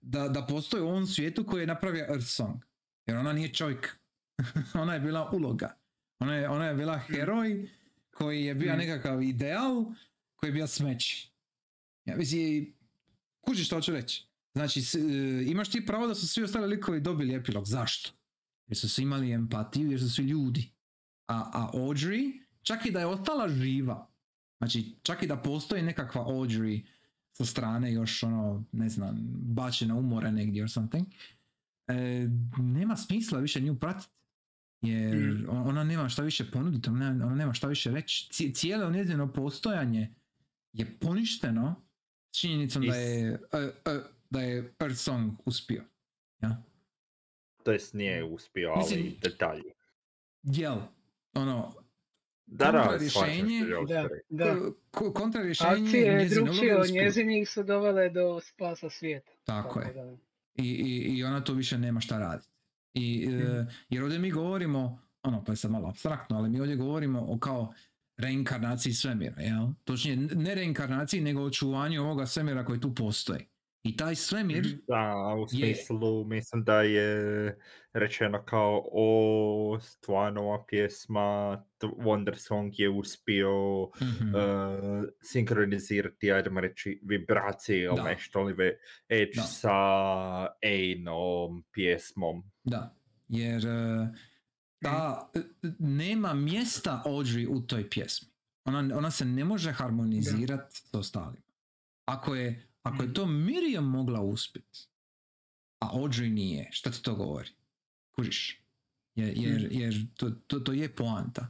da, 0.00 0.28
da 0.28 0.46
postoji 0.46 0.82
u 0.82 0.88
ovom 0.88 1.06
svijetu 1.06 1.44
koji 1.44 1.62
je 1.62 1.66
napravio 1.66 2.04
Earth 2.04 2.26
Song. 2.26 2.56
Jer 3.06 3.16
ona 3.16 3.32
nije 3.32 3.48
čovjek. 3.48 3.96
ona 4.74 4.94
je 4.94 5.00
bila 5.00 5.30
uloga. 5.30 5.76
Ona 6.18 6.34
je, 6.34 6.48
ona 6.48 6.66
je 6.66 6.74
bila 6.74 6.98
heroj 6.98 7.68
koji 8.10 8.44
je 8.44 8.54
bio 8.54 8.74
Mm. 8.74 8.78
nekakav 8.78 9.22
ideal 9.22 9.84
koji 10.34 10.48
je 10.48 10.54
bio 10.54 10.66
smeći. 10.66 11.30
Ja 12.04 12.16
mislim, 12.16 12.72
kužiš 13.40 13.66
što 13.66 13.76
hoću 13.76 13.92
reći. 13.92 14.26
Znači, 14.54 14.82
s- 14.82 14.94
e, 14.94 15.00
imaš 15.46 15.70
ti 15.70 15.86
pravo 15.86 16.06
da 16.06 16.14
su 16.14 16.28
svi 16.28 16.42
ostali 16.42 16.66
likovi 16.66 17.00
dobili 17.00 17.34
epilog. 17.34 17.66
Zašto? 17.66 18.10
Jer 18.72 18.78
su 18.78 18.88
svi 18.88 19.02
imali 19.02 19.32
empatiju, 19.32 19.90
jer 19.90 20.00
su 20.00 20.10
svi 20.10 20.24
ljudi. 20.24 20.70
A, 21.26 21.50
a 21.54 21.70
Audrey, 21.74 22.32
čak 22.62 22.86
i 22.86 22.90
da 22.90 23.00
je 23.00 23.06
ostala 23.06 23.48
živa, 23.48 24.08
znači 24.58 24.96
čak 25.02 25.22
i 25.22 25.26
da 25.26 25.36
postoji 25.36 25.82
nekakva 25.82 26.22
Audrey 26.22 26.84
sa 27.32 27.44
strane 27.44 27.92
još 27.92 28.22
ono, 28.22 28.64
ne 28.72 28.88
znam, 28.88 29.16
bačena 29.32 29.94
umore 29.94 30.32
negdje 30.32 30.62
or 30.62 30.70
something, 30.70 31.06
e, 31.88 32.28
nema 32.58 32.96
smisla 32.96 33.38
više 33.38 33.60
nju 33.60 33.74
pratiti. 33.76 34.12
Jer 34.82 35.16
Mm. 35.34 35.48
ona 35.48 35.84
nema 35.84 36.08
šta 36.08 36.22
više 36.22 36.50
ponuditi, 36.50 36.90
ona, 36.90 37.12
nema- 37.12 37.54
šta 37.54 37.68
više 37.68 37.90
reći. 37.90 38.28
Ci- 38.30 38.54
Cijelo 38.54 38.90
njezino 38.90 39.32
postojanje 39.32 40.14
je 40.72 40.98
poništeno 40.98 41.74
s 42.30 42.38
činjenicom 42.38 42.82
da 42.82 42.88
Is- 42.88 42.96
je, 42.96 43.28
e, 43.52 43.58
e, 43.86 44.00
da 44.30 44.40
je 44.40 44.74
Earth 44.80 44.98
Song 44.98 45.32
uspio. 45.44 45.84
Ja? 46.40 46.62
To 47.64 47.72
jest 47.72 47.94
nije 47.94 48.24
uspio, 48.24 48.70
ali 48.70 48.78
Mislim- 48.78 49.14
detalji. 49.22 49.62
Jel, 50.42 50.76
ono, 51.34 51.74
Da, 52.46 52.64
da, 52.64 52.78
kontra 52.80 52.98
rješenje- 52.98 53.64
da, 53.88 54.08
da. 54.30 54.54
ko- 54.54 54.74
ko- 54.90 55.12
kontra 55.12 55.42
rješenje 55.42 55.70
Akcije 55.72 56.14
njezine 56.14 56.42
drugčije 56.42 56.74
uloge 56.74 56.88
od 56.88 56.94
njezinih 56.94 57.48
su 57.48 57.62
dovele 57.62 58.08
do 58.10 58.40
spasa 58.40 58.90
svijeta. 58.90 59.32
Tako 59.44 59.80
je. 59.80 59.92
da. 59.94 60.16
I, 60.54 60.64
i, 60.64 61.18
I 61.18 61.24
ona 61.24 61.40
to 61.40 61.52
više 61.52 61.78
nema 61.78 62.00
šta 62.00 62.18
raditi. 62.18 62.48
I, 62.94 63.24
e, 63.24 63.28
Mhm. 63.28 63.60
jer 63.88 64.02
ovdje 64.02 64.18
mi 64.18 64.30
govorimo, 64.30 64.98
ono, 65.22 65.40
to 65.40 65.52
je 65.52 65.56
sad 65.56 65.70
malo 65.70 65.88
abstraktno, 65.88 66.36
ali 66.36 66.50
mi 66.50 66.60
ovdje 66.60 66.76
govorimo 66.76 67.26
o 67.28 67.38
kao 67.38 67.72
reinkarnaciji 68.16 68.92
svemira, 68.92 69.34
jel? 69.38 69.68
Točnije, 69.84 70.16
ne 70.16 70.54
reinkarnaciji, 70.54 71.20
nego 71.20 71.42
očuvanju 71.42 72.02
ovoga 72.02 72.26
svemira 72.26 72.64
koji 72.64 72.80
tu 72.80 72.94
postoji. 72.94 73.46
I 73.84 73.96
taj 73.96 74.14
svemir. 74.14 74.78
Da, 74.88 75.14
u 75.38 75.42
Je. 75.42 75.74
smislu 75.74 76.24
mislim 76.24 76.64
da 76.64 76.82
je 76.82 77.58
rečeno 77.92 78.44
kao 78.44 78.82
o 78.92 79.78
stvarno 79.80 80.42
ova 80.42 80.64
pjesma 80.66 81.64
Wonder 81.80 82.34
Song 82.36 82.72
je 82.78 82.88
uspio 82.88 83.50
Mhm. 84.02 84.34
uh, 84.34 84.40
sinkronizirati, 85.22 86.32
ajdemo 86.32 86.60
reći, 86.60 87.00
vibracije 87.04 87.84
ili 87.84 88.02
nešto, 88.04 88.38
ali 88.40 88.52
ve, 88.52 88.78
Edge 89.08 89.32
Da. 89.34 89.42
sa 89.42 89.72
Ainom 90.62 91.64
pjesmom. 91.72 92.42
Da, 92.64 92.94
jer 93.28 93.66
e, 93.66 94.08
ta, 94.80 95.30
nema 95.78 96.34
mjesta 96.34 97.02
Audrey 97.06 97.46
u 97.50 97.60
toj 97.60 97.90
pjesmi. 97.90 98.28
Ona, 98.64 98.96
ona 98.96 99.10
se 99.10 99.24
ne 99.24 99.44
može 99.44 99.72
harmonizirati 99.72 100.76
s 100.76 100.94
ostalima. 100.94 101.42
Ako 102.04 102.34
je, 102.34 102.66
ako 102.82 103.02
je 103.02 103.14
to 103.14 103.26
Miriam 103.26 103.84
mogla 103.84 104.20
uspjeti, 104.20 104.78
a 105.80 105.90
Audrey 105.94 106.32
nije, 106.32 106.68
šta 106.72 106.90
ti 106.90 107.02
to 107.02 107.14
govori? 107.14 107.48
Kužiš? 108.12 108.60
Jer, 109.14 109.32
jer, 109.36 109.68
jer 109.70 110.06
to, 110.16 110.30
to, 110.30 110.60
to 110.60 110.72
je 110.72 110.94
poanta. 110.94 111.48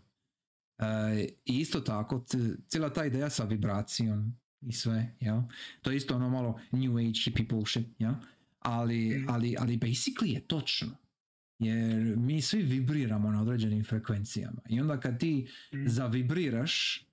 E, 0.79 0.85
I 1.45 1.59
isto 1.59 1.81
tako, 1.81 2.25
cijela 2.69 2.93
ta 2.93 3.05
ideja 3.05 3.31
sa 3.31 3.45
vibracijom 3.45 4.37
i 4.61 4.73
sve, 4.73 5.17
jel? 5.21 5.41
to 5.83 5.91
je 5.91 5.97
isto 5.97 6.17
ono 6.17 6.31
malo 6.31 6.61
new 6.73 6.97
age 6.99 7.21
hippie 7.25 7.47
bullshit, 7.47 7.87
jel? 7.99 8.13
Ali, 8.61 9.19
Mhm. 9.19 9.31
ali, 9.31 9.57
ali 9.59 9.77
basically 9.77 10.35
je 10.35 10.41
točno. 10.41 10.97
Jer 11.59 12.17
mi 12.17 12.43
svi 12.43 12.63
vibriramo 12.63 13.31
na 13.31 13.43
određenim 13.43 13.85
frekvencijama. 13.85 14.63
I 14.69 14.81
onda 14.81 15.01
kad 15.01 15.21
ti 15.21 15.49
zavibriraš 15.87 17.07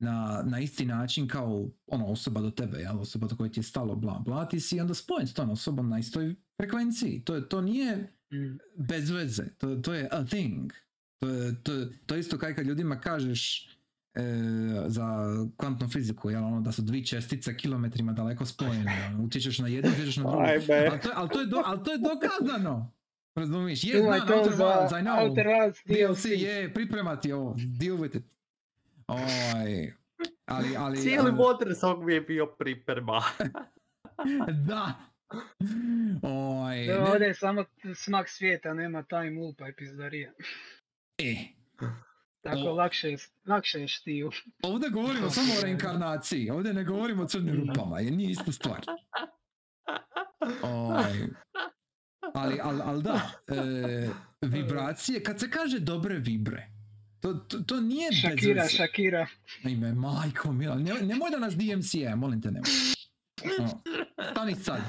na, 0.00 0.42
na 0.44 0.60
isti 0.60 0.84
način 0.86 1.28
kao 1.28 1.68
ono 1.86 2.06
osoba 2.06 2.40
do 2.40 2.50
tebe, 2.50 2.78
jel? 2.78 3.00
osoba 3.00 3.26
do 3.26 3.36
koje 3.36 3.52
ti 3.52 3.60
je 3.60 3.64
stalo 3.64 3.94
bla 3.96 4.18
bla, 4.18 4.46
ti 4.46 4.60
si 4.60 4.80
onda 4.80 4.94
spojen 4.94 5.26
s 5.26 5.34
tom 5.34 5.50
osobom 5.50 5.88
na 5.88 5.98
istoj 5.98 6.34
frekvenciji. 6.56 7.20
To, 7.20 7.40
to 7.40 7.60
nije 7.60 8.12
Mm. 8.32 8.58
bez 8.78 9.10
veze, 9.10 9.44
to, 9.58 9.76
to 9.76 9.94
je 9.94 10.08
a 10.10 10.24
thing. 10.24 10.72
To, 11.18 11.28
je- 11.28 11.62
to, 11.62 11.72
to 12.06 12.16
isto 12.16 12.38
kao 12.38 12.50
kad 12.56 12.66
ljudima 12.66 13.00
kažeš 13.00 13.68
e, 14.14 14.22
za 14.86 15.26
kvantnu 15.56 15.88
fiziku, 15.88 16.30
jel, 16.30 16.44
ono, 16.44 16.60
da 16.60 16.72
su 16.72 16.82
dvi 16.82 17.06
čestice 17.06 17.56
kilometrima 17.56 18.12
daleko 18.12 18.46
spojene. 18.46 19.06
ono, 19.08 19.24
utječeš 19.24 19.58
na 19.58 19.68
jednu, 19.68 19.90
utječeš 19.90 20.16
na 20.16 20.22
drugu. 20.22 20.38
Ali 20.90 21.00
to, 21.00 21.10
ali 21.14 21.28
to 21.28 21.40
je, 21.40 21.46
do, 21.46 21.62
ali 21.66 21.84
to 21.84 21.92
je 21.92 21.98
dokazano. 21.98 22.92
Razumiješ? 23.36 23.84
Je, 23.84 24.02
znam, 24.02 24.12
Outer 24.14 24.52
Wilds, 24.52 25.00
I 25.00 25.02
know. 25.02 25.28
Outer 25.28 25.46
DLC 25.46 25.84
DLC. 25.86 26.24
je, 26.24 26.74
pripremati 26.74 27.32
ovo, 27.32 27.54
deal 27.78 27.96
with 27.96 28.16
it. 28.16 28.24
Oj, 29.10 29.92
ali, 30.46 30.76
ali... 30.76 30.96
Cijeli 30.96 31.18
ali- 31.20 31.32
Wonder 31.32 31.74
Song 31.74 32.04
mi 32.04 32.14
je 32.14 32.20
bio 32.20 32.46
priprema. 32.48 33.22
Da. 34.66 34.94
Oj, 36.22 36.86
Da, 36.86 36.94
ne- 36.94 37.00
Ovdje 37.02 37.26
je 37.26 37.34
samo 37.34 37.64
smak 37.94 38.28
svijeta, 38.28 38.74
nema 38.74 39.02
time 39.02 39.40
loopa 39.40 39.68
i 39.68 39.74
pizdarija. 39.74 40.32
e, 41.18 41.34
Tako 42.42 42.58
O. 42.60 42.74
lakše, 42.74 43.10
je- 43.10 43.16
lakše 43.46 43.80
je 43.80 43.88
štiju. 43.88 44.30
ovdje 44.62 44.90
govorimo 44.90 45.30
samo 45.30 45.52
o 45.52 45.62
reinkarnaciji, 45.62 46.50
ovdje 46.50 46.74
ne 46.74 46.84
govorimo 46.84 47.22
o 47.22 47.28
crnim 47.28 47.56
rupama, 47.58 48.00
jer 48.00 48.12
nije 48.12 48.30
ista 48.30 48.52
stvar. 48.52 48.80
Oj. 50.62 51.28
Ali, 52.34 52.60
ali, 52.62 52.80
ali 52.84 53.02
da, 53.02 53.20
e, 53.48 54.08
vibracije, 54.42 55.22
kad 55.22 55.40
se 55.40 55.50
kaže 55.50 55.78
dobre 55.78 56.14
vibre, 56.16 56.66
to, 57.20 57.34
to, 57.34 57.60
to 57.60 57.80
nije 57.80 58.08
bez 58.10 58.18
Šakira, 58.20 58.62
veze. 58.62 58.76
Šakira. 58.76 59.26
Ime, 59.64 59.92
majko 59.94 60.52
mila, 60.52 60.74
nemoj, 60.76 61.02
nemoj 61.02 61.30
da 61.30 61.38
nas 61.38 61.54
DMCA, 61.54 62.16
molim 62.16 62.42
te 62.42 62.50
nemoj. 62.50 62.70
Ono, 63.58 63.80
stani 64.30 64.54
sad. 64.56 64.80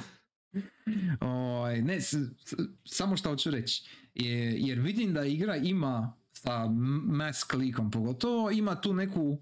Oj, 1.21 1.81
ne, 1.81 2.01
s- 2.01 2.13
s- 2.39 2.53
samo 2.85 3.17
što 3.17 3.29
hoću 3.29 3.51
reći. 3.51 3.83
Je, 4.15 4.31
jer 4.59 4.79
vidim 4.79 5.13
da 5.13 5.25
igra 5.25 5.55
ima 5.55 6.13
sa 6.33 6.63
m- 6.65 6.73
mask 7.07 7.53
likom 7.53 7.91
pogotovo, 7.91 8.51
ima 8.51 8.81
tu 8.81 8.93
neku 8.93 9.37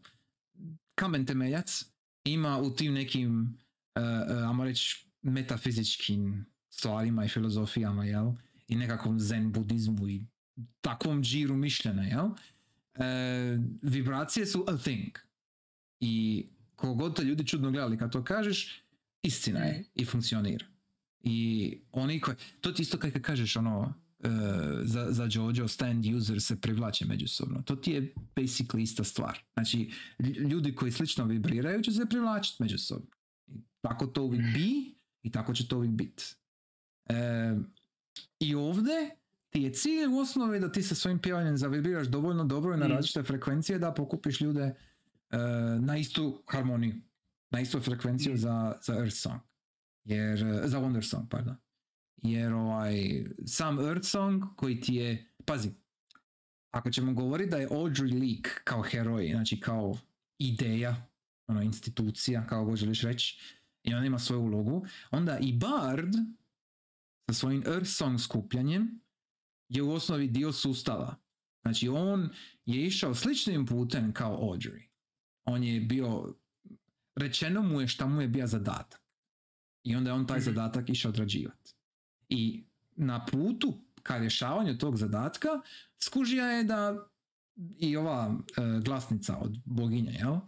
kamen 0.95 1.25
temeljac, 1.25 1.85
ima 2.23 2.57
u 2.57 2.69
tim 2.71 2.93
nekim, 2.93 3.57
uh, 3.95 4.03
uh, 4.37 4.47
ajmo 4.47 4.63
reći, 4.63 5.05
metafizičkim 5.21 6.45
stvarima 6.69 7.25
i 7.25 7.29
filozofijama, 7.29 8.05
jel? 8.05 8.31
I 8.67 8.75
nekakvom 8.75 9.19
zen 9.19 9.51
budizmu 9.51 10.07
i 10.07 10.21
takvom 10.81 11.23
džiru 11.23 11.55
mišljena, 11.55 12.03
jel? 12.03 12.29
E, 12.95 13.57
vibracije 13.81 14.45
su 14.45 14.65
a 14.67 14.77
thing. 14.77 15.17
I 15.99 16.45
kogod 16.75 17.15
te 17.15 17.23
ljudi 17.23 17.47
čudno 17.47 17.71
gledali 17.71 17.97
kad 17.97 18.11
to 18.11 18.23
kažeš, 18.23 18.83
istina 19.23 19.59
je 19.59 19.85
i 19.95 20.05
funkcionira. 20.05 20.65
I 21.21 21.77
oni 21.91 22.19
koji, 22.19 22.37
to 22.61 22.71
ti 22.71 22.81
isto 22.81 22.97
kad 22.97 23.21
kažeš 23.21 23.55
ono, 23.55 23.93
e, 24.19 24.29
za, 24.83 25.07
za 25.11 25.27
Jojo 25.31 25.67
stand 25.67 26.05
user 26.15 26.41
se 26.41 26.61
privlače 26.61 27.05
međusobno. 27.05 27.61
To 27.61 27.75
ti 27.75 27.91
je 27.91 28.13
basically 28.35 28.81
ista 28.81 29.03
stvar. 29.03 29.39
Znači, 29.53 29.91
lj- 30.19 30.49
ljudi 30.49 30.75
koji 30.75 30.91
slično 30.91 31.25
vibriraju 31.25 31.81
će 31.81 31.91
se 31.91 32.05
privlačiti 32.09 32.63
međusobno. 32.63 33.07
I 33.47 33.61
tako 33.81 34.07
to 34.07 34.23
uvijek 34.23 34.43
bi 34.53 34.95
i 35.23 35.31
tako 35.31 35.53
će 35.53 35.67
to 35.67 35.77
uvijek 35.77 35.93
biti. 35.93 36.23
E, 37.09 37.55
I 38.39 38.55
ovdje 38.55 39.18
ti 39.49 39.61
je 39.61 39.73
cilj 39.73 40.07
u 40.11 40.17
osnovi 40.19 40.59
da 40.59 40.71
ti 40.71 40.83
sa 40.83 40.95
svojim 40.95 41.19
pjevanjem 41.19 41.57
zavibriraš 41.57 42.07
dovoljno 42.07 42.45
dobro 42.45 42.73
i 42.73 42.77
na 42.77 42.87
Mm. 42.87 42.91
različite 42.91 43.23
frekvencije 43.23 43.79
da 43.79 43.93
pokupiš 43.93 44.41
ljude 44.41 44.61
e, 45.29 45.37
na 45.79 45.97
istu 45.97 46.43
harmoniju, 46.47 46.95
na 47.49 47.59
istu 47.61 47.79
frekvenciju 47.79 48.33
Mm. 48.33 48.37
za, 48.37 48.75
za 48.81 48.93
Earth 48.95 49.15
Song. 49.15 49.39
Jer, 50.03 50.43
e, 50.43 50.67
za 50.67 50.79
Wonder 50.79 51.09
Song, 51.09 51.29
pardon. 51.29 51.55
Jer 52.17 52.53
ovaj, 52.53 53.25
sam 53.45 53.79
Earth 53.79 54.07
Song 54.07 54.43
koji 54.55 54.79
ti 54.81 54.95
je, 54.95 55.31
pazi, 55.45 55.69
ako 56.71 56.91
ćemo 56.91 57.13
govoriti 57.13 57.49
da 57.49 57.57
je 57.57 57.69
Audrey 57.69 58.19
lik 58.19 58.61
kao 58.63 58.81
heroj, 58.81 59.29
znači 59.31 59.59
kao 59.59 59.97
ideja, 60.37 61.07
ono, 61.47 61.61
institucija, 61.61 62.47
kao 62.47 62.65
god 62.65 62.77
želiš 62.77 63.01
reći, 63.01 63.55
i 63.83 63.93
on 63.93 64.05
ima 64.05 64.19
svoju 64.19 64.41
ulogu, 64.41 64.85
onda 65.11 65.37
i 65.41 65.53
Bard 65.53 66.13
sa 67.29 67.33
svojim 67.33 67.63
Earth 67.67 67.89
Song 67.89 68.19
skupljanjem 68.19 69.01
je 69.69 69.83
u 69.83 69.91
osnovi 69.91 70.27
dio 70.27 70.51
sustava. 70.51 71.15
Znači 71.61 71.87
on 71.89 72.29
je 72.65 72.85
išao 72.85 73.15
sličnim 73.15 73.65
putem 73.65 74.13
kao 74.13 74.37
Audrey. 74.39 74.87
On 75.45 75.63
je 75.63 75.81
bio, 75.81 76.35
rečeno 77.15 77.61
mu 77.61 77.81
je 77.81 77.87
šta 77.87 78.07
mu 78.07 78.21
je 78.21 78.27
bio 78.27 78.47
zadatak. 78.47 79.01
I 79.83 79.95
onda 79.95 80.09
je 80.09 80.13
on 80.13 80.27
taj 80.27 80.37
Mhm. 80.37 80.45
zadatak 80.45 80.89
išao 80.89 81.09
odrađivati. 81.09 81.73
I 82.29 82.63
na 82.91 83.25
putu 83.25 83.73
ka 84.03 84.17
rješavanju 84.17 84.77
tog 84.77 84.97
zadatka 84.97 85.47
skužija 85.97 86.45
je 86.45 86.63
da 86.63 87.07
i 87.77 87.97
ova 87.97 88.37
e, 88.57 88.79
glasnica 88.79 89.37
od 89.37 89.57
boginja, 89.65 90.11
jel? 90.11 90.33
E, 90.33 90.39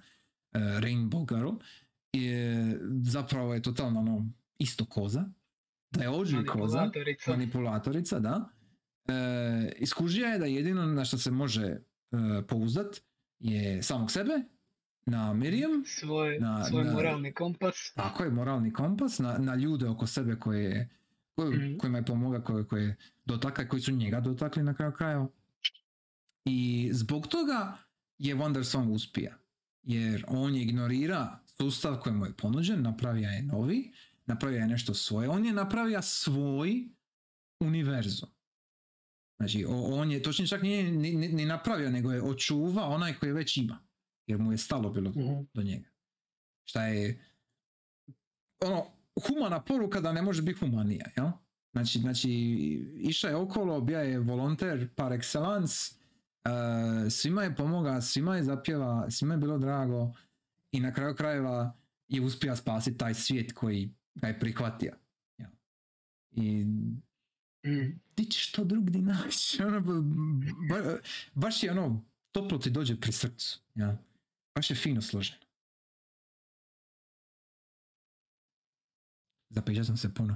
Rainbow 0.59 1.27
Girl, 1.27 1.49
je, 2.13 2.79
zapravo 3.03 3.53
je 3.53 3.61
totalno 3.61 3.99
ono, 3.99 4.29
isto 4.57 4.85
koza. 4.85 5.25
Da 5.91 6.03
je 6.03 6.09
Audrey 6.09 6.45
koza, 6.47 6.77
Manipulatorica. 6.77 7.31
manipulatorica, 7.31 8.19
da. 8.19 8.49
E, 9.07 9.13
iskužija 9.77 10.29
je 10.29 10.39
da 10.39 10.45
jedino 10.45 10.85
na 10.85 11.05
što 11.05 11.17
se 11.17 11.31
može 11.31 11.65
e, 11.65 11.77
pouzdat 12.47 13.01
je 13.39 13.83
samog 13.83 14.11
sebe, 14.11 14.31
na 15.05 15.33
Miriam, 15.33 15.83
Svoj, 15.87 16.39
Na- 16.39 16.65
svoj 16.65 16.83
na- 16.83 16.91
moralni 16.91 17.33
kompas. 17.33 17.93
tako 17.95 18.23
je, 18.23 18.29
moralni 18.31 18.73
kompas, 18.73 19.19
na, 19.19 19.37
na 19.37 19.55
ljude 19.55 19.87
oko 19.87 20.07
sebe 20.07 20.35
koje, 20.35 20.89
koje, 21.35 21.57
Mhm. 21.57 21.77
kojima 21.77 21.97
je 21.97 22.05
pomogao, 22.05 22.41
koje, 22.41 22.65
koje 22.65 22.95
dotakli, 23.25 23.67
koji 23.67 23.81
su 23.81 23.91
njega 23.91 24.19
dotakli 24.19 24.63
na 24.63 24.73
kraju 24.73 24.91
krajeva. 24.91 25.27
I 26.45 26.89
zbog 26.93 27.27
toga 27.27 27.77
je 28.17 28.35
Wonder 28.35 28.63
Song 28.63 28.91
uspija. 28.91 29.37
Jer 29.83 30.25
on 30.27 30.55
je 30.55 30.61
ignorira 30.63 31.39
sustav 31.47 31.97
koji 31.97 32.15
mu 32.15 32.25
je 32.25 32.33
ponuđen, 32.33 32.81
napravio 32.81 33.29
je 33.29 33.41
novi, 33.43 33.91
napravio 34.25 34.59
je 34.59 34.67
nešto 34.67 34.93
svoje. 34.93 35.29
On 35.29 35.45
je 35.45 35.53
napravio 35.53 36.01
svoj 36.01 36.89
univerzum. 37.59 38.29
Znači, 39.41 39.65
on 39.67 40.11
je, 40.11 40.21
točnije 40.21 40.47
čak 40.47 40.61
nije 40.61 40.83
ni, 40.83 41.11
ni- 41.11 41.27
ni 41.27 41.45
napravio, 41.45 41.89
nego 41.89 42.11
je 42.11 42.21
očuva 42.23 42.83
onaj 42.83 43.13
koji 43.13 43.31
već 43.31 43.57
ima. 43.57 43.79
Jer 44.27 44.39
mu 44.39 44.51
je 44.51 44.57
stalo 44.57 44.89
bilo 44.89 45.09
Mhm. 45.09 45.33
do 45.53 45.63
njega. 45.63 45.89
Šta 46.63 46.85
je 46.85 47.25
ono, 48.59 48.85
humana 49.27 49.61
poruka 49.61 50.01
da 50.01 50.13
ne 50.13 50.21
može 50.21 50.41
biti 50.41 50.59
humanija, 50.59 51.05
jel? 51.17 51.27
Znači, 51.73 51.99
znači 51.99 52.29
išao 52.95 53.29
je 53.29 53.35
okolo, 53.35 53.81
bio 53.81 53.99
je 53.99 54.19
volonter 54.19 54.89
par 54.95 55.11
excellence, 55.11 55.95
e, 56.45 56.49
svima 57.09 57.43
je 57.43 57.55
pomoga, 57.55 58.01
svima 58.01 58.35
je 58.35 58.43
zapjeva, 58.43 59.11
svima 59.11 59.33
je 59.33 59.37
bilo 59.37 59.57
drago 59.57 60.13
i 60.71 60.79
na 60.79 60.93
kraju 60.93 61.15
krajeva 61.15 61.73
je 62.07 62.21
uspio 62.21 62.55
spasiti 62.55 62.97
taj 62.97 63.13
svijet 63.13 63.53
koji 63.53 63.89
ga 64.15 64.27
je 64.27 64.39
prihvatio. 64.39 64.93
jel? 65.37 65.49
I. 66.31 66.65
ti 68.15 68.25
ćeš 68.25 68.51
to 68.51 68.63
drugdje 68.63 69.01
naći. 69.01 69.61
Ono, 69.63 69.81
ba- 69.81 70.01
ba- 70.71 70.99
baš 71.33 71.63
je 71.63 71.71
ono, 71.71 72.05
toplo 72.31 72.57
ti 72.57 72.69
dođe 72.69 72.95
pri 72.95 73.11
srcu. 73.11 73.59
Ja. 73.75 73.97
Baš 74.55 74.69
je 74.69 74.75
fino 74.75 75.01
složeno. 75.01 75.37
Zapišao 79.49 79.83
sam 79.83 79.97
se 79.97 80.13
puno. 80.13 80.35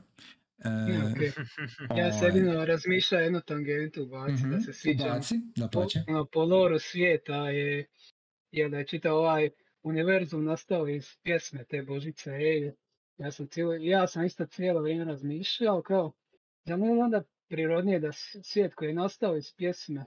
E, 0.60 0.70
Ja, 0.70 1.12
okej. 1.12 1.32
Ja 1.98 2.06
ovaj, 2.06 2.12
sam 2.12 2.26
jedino 2.28 2.66
razmišljao 2.66 3.22
jednu 3.22 3.42
tangentu 3.42 4.04
ubaci 4.04 4.34
mhm, 4.34 4.52
da 4.52 4.60
se 4.62 4.74
sviđam. 4.74 5.08
ubaci, 5.08 5.36
da 5.56 5.66
Po, 5.66 5.72
plaće. 5.72 6.04
ono, 6.08 6.26
po 6.26 6.44
loru 6.44 6.80
svijeta 6.80 7.50
je, 7.50 7.86
je 8.52 8.70
da 8.70 8.78
je 8.78 8.88
čitav 8.88 9.16
ovaj 9.16 9.50
univerzum 9.84 10.46
nastao 10.46 10.88
iz 10.88 11.18
pjesme 11.24 11.64
te 11.64 11.82
Božice 11.84 12.30
Ej. 12.32 12.72
Ja 13.18 13.32
sam, 13.32 13.48
cijelo, 13.48 13.74
ja 13.74 14.08
sam 14.08 14.26
isto 14.26 14.46
cijelo 14.46 14.82
vrijeme 14.82 15.06
razmišljao 15.06 15.82
kao, 15.82 16.12
da 16.66 16.78
mu 16.78 16.86
je 16.86 17.04
onda 17.04 17.24
prirodnije 17.48 18.00
da 18.00 18.12
svijet 18.44 18.76
koji 18.76 18.88
je 18.88 18.94
nastao 18.94 19.38
iz 19.38 19.54
pjesme, 19.58 20.06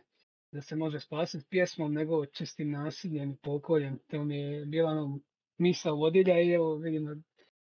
da 0.52 0.62
se 0.62 0.76
može 0.76 1.00
spasiti 1.00 1.46
pjesmom 1.50 1.92
nego 1.92 2.26
čistim 2.26 2.70
nasiljem 2.70 3.30
i 3.30 3.36
pokoljem. 3.36 3.98
To 4.06 4.24
mi 4.24 4.36
je 4.36 4.66
bila 4.66 4.90
ono 4.90 5.20
misa 5.58 5.90
vodilja 5.90 6.40
i 6.40 6.50
evo 6.52 6.76
vidimo 6.76 7.16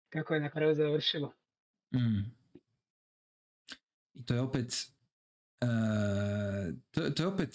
kako 0.09 0.35
je 0.35 0.41
na 0.41 0.51
kraju 0.51 0.75
završilo. 0.75 1.33
Mm. 1.95 2.21
I 4.15 4.25
to 4.25 4.35
je 4.35 4.41
opet 4.41 4.73
e, 5.61 5.67
to, 6.91 7.11
to 7.11 7.23
je 7.23 7.27
opet 7.27 7.51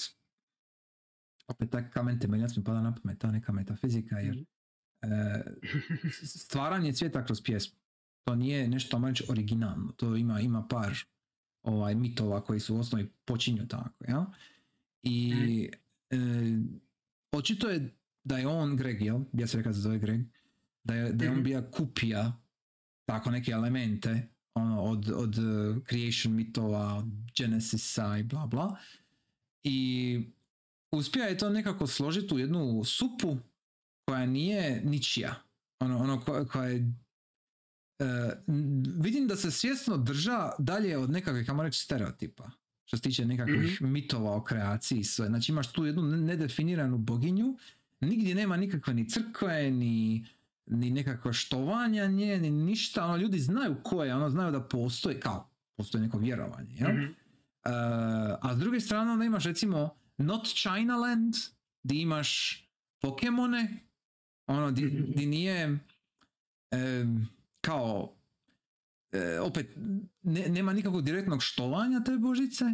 opet 1.47 1.69
tak 1.71 1.93
kamen 1.93 2.19
temeljac 2.19 2.57
mi 2.57 2.63
pada 2.63 2.81
na 2.81 2.95
pamet, 2.95 3.19
ta 3.19 3.31
neka 3.31 3.51
metafizika 3.51 4.15
jer 4.19 4.45
s- 6.11 6.43
stvaranje 6.45 6.93
svijeta 6.93 7.25
kroz 7.25 7.41
pjesmu 7.43 7.79
to 8.23 8.35
nije 8.35 8.67
nešto 8.67 9.01
reći 9.07 9.23
originalno, 9.29 9.91
to 9.91 10.15
ima, 10.15 10.39
ima 10.39 10.67
par 10.69 10.93
ovaj, 11.63 11.95
mitova 11.95 12.43
koji 12.43 12.59
su 12.59 12.75
u 12.75 12.79
osnovi 12.79 13.09
počinju 13.25 13.67
tako, 13.67 14.05
ja? 14.07 14.25
I 15.03 15.69
e, 16.09 16.17
očito 17.31 17.69
je 17.69 17.95
da 18.23 18.37
je 18.37 18.47
on 18.47 18.75
Greg, 18.77 19.01
jel? 19.01 19.19
Ja 19.33 19.47
se 19.47 19.57
rekao 19.57 19.69
da 19.69 19.75
se 19.75 19.81
zove 19.81 19.99
Greg, 19.99 20.21
da 20.83 20.93
je, 20.95 21.13
da 21.13 21.25
je 21.25 21.31
on 21.31 21.35
Mhm. 21.37 21.43
bija 21.43 21.71
kupija 21.71 22.41
tako 23.05 23.31
neke 23.31 23.51
elemente 23.51 24.27
ono, 24.53 24.81
od, 24.83 25.09
od 25.15 25.37
uh, 25.37 25.83
creation 25.89 26.35
mitova, 26.35 27.03
Genesisa 27.37 28.17
i 28.17 28.23
bla 28.23 28.47
bla. 28.47 28.77
I 29.63 30.19
uspija 30.91 31.25
je 31.25 31.37
to 31.37 31.49
nekako 31.49 31.87
složiti 31.87 32.33
u 32.35 32.39
jednu 32.39 32.83
supu 32.83 33.37
koja 34.05 34.25
nije 34.25 34.81
ničija. 34.85 35.35
Ono, 35.79 35.97
ono 35.97 36.21
koja, 36.21 36.45
koja 36.45 36.69
je 36.69 36.93
e, 37.99 38.05
vidim 38.95 39.27
da 39.27 39.35
se 39.35 39.51
svjesno 39.51 39.97
drža 39.97 40.51
dalje 40.59 40.97
od 40.97 41.09
nekakvih, 41.09 41.45
kamo 41.45 41.63
reći, 41.63 41.79
stereotipa. 41.79 42.51
Što 42.85 42.97
se 42.97 43.03
tiče 43.03 43.25
nekakvih 43.25 43.81
mitova 43.81 44.35
o 44.35 44.43
kreaciji 44.43 44.99
i 44.99 45.03
sve. 45.03 45.27
Znači 45.27 45.51
imaš 45.51 45.71
tu 45.71 45.85
jednu 45.85 46.01
ne- 46.03 46.17
nedefiniranu 46.17 46.97
boginju, 46.97 47.57
nigdje 48.01 48.35
nema 48.35 48.57
nikakve 48.57 48.93
ni 48.93 49.09
crkve, 49.09 49.71
ni, 49.71 50.25
ni 50.65 50.91
nekakva 50.91 51.33
štovanja 51.33 52.07
nje, 52.07 52.39
ni 52.39 52.49
ništa. 52.51 53.05
Ono, 53.05 53.17
ljudi 53.17 53.39
znaju 53.39 53.75
ko 53.83 54.03
je, 54.03 54.15
ono, 54.15 54.29
znaju 54.29 54.51
da 54.51 54.61
postoji, 54.61 55.19
kao, 55.19 55.49
postoji 55.77 56.01
neko 56.01 56.17
vjerovanje. 56.17 56.75
Jel? 56.75 56.91
Mhm. 56.91 57.03
E, 57.03 57.09
a 58.41 58.55
s 58.55 58.59
druge 58.59 58.79
strane 58.79 59.11
onda 59.11 59.25
imaš 59.25 59.43
recimo 59.45 59.89
Not 60.17 60.47
Chinaland, 60.47 61.33
di 61.83 62.01
imaš 62.01 62.63
Pokemone, 63.01 63.79
ono 64.47 64.71
di, 64.71 64.85
Mhm. 64.85 65.11
di 65.11 65.25
nije 65.25 65.77
em, 66.71 67.27
kao 67.61 68.15
e, 69.11 69.39
opet 69.39 69.75
ne- 70.21 70.47
nema 70.49 70.73
nikakvog 70.73 71.01
direktnog 71.01 71.43
štovanja 71.43 72.03
te 72.03 72.17
božice 72.17 72.65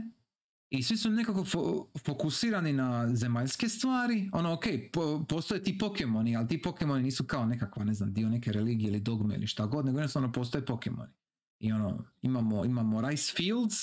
i 0.69 0.83
svi 0.83 0.97
su 0.97 1.09
nekako 1.09 1.39
fo- 1.41 1.99
fokusirani 2.05 2.73
na 2.73 3.15
zemaljske 3.15 3.69
stvari. 3.69 4.29
Ono, 4.33 4.53
ok, 4.53 4.63
po- 4.93 5.25
postoje 5.29 5.63
ti 5.63 5.77
Pokemoni, 5.77 6.35
ali 6.37 6.47
ti 6.47 6.61
Pokemoni 6.61 7.03
nisu 7.03 7.23
kao 7.23 7.45
nekakva, 7.45 7.83
ne 7.83 7.93
znam, 7.93 8.13
dio 8.13 8.29
neke 8.29 8.51
religije 8.51 8.87
ili 8.89 8.99
dogme 8.99 9.35
ili 9.35 9.47
šta 9.47 9.65
god, 9.65 9.85
nego 9.85 9.97
jednostavno 9.99 10.31
postoje 10.31 10.65
Pokemoni. 10.65 11.11
I 11.59 11.71
ono, 11.71 12.05
imamo, 12.21 12.65
imamo 12.65 13.09
Rice 13.09 13.33
Fields, 13.35 13.75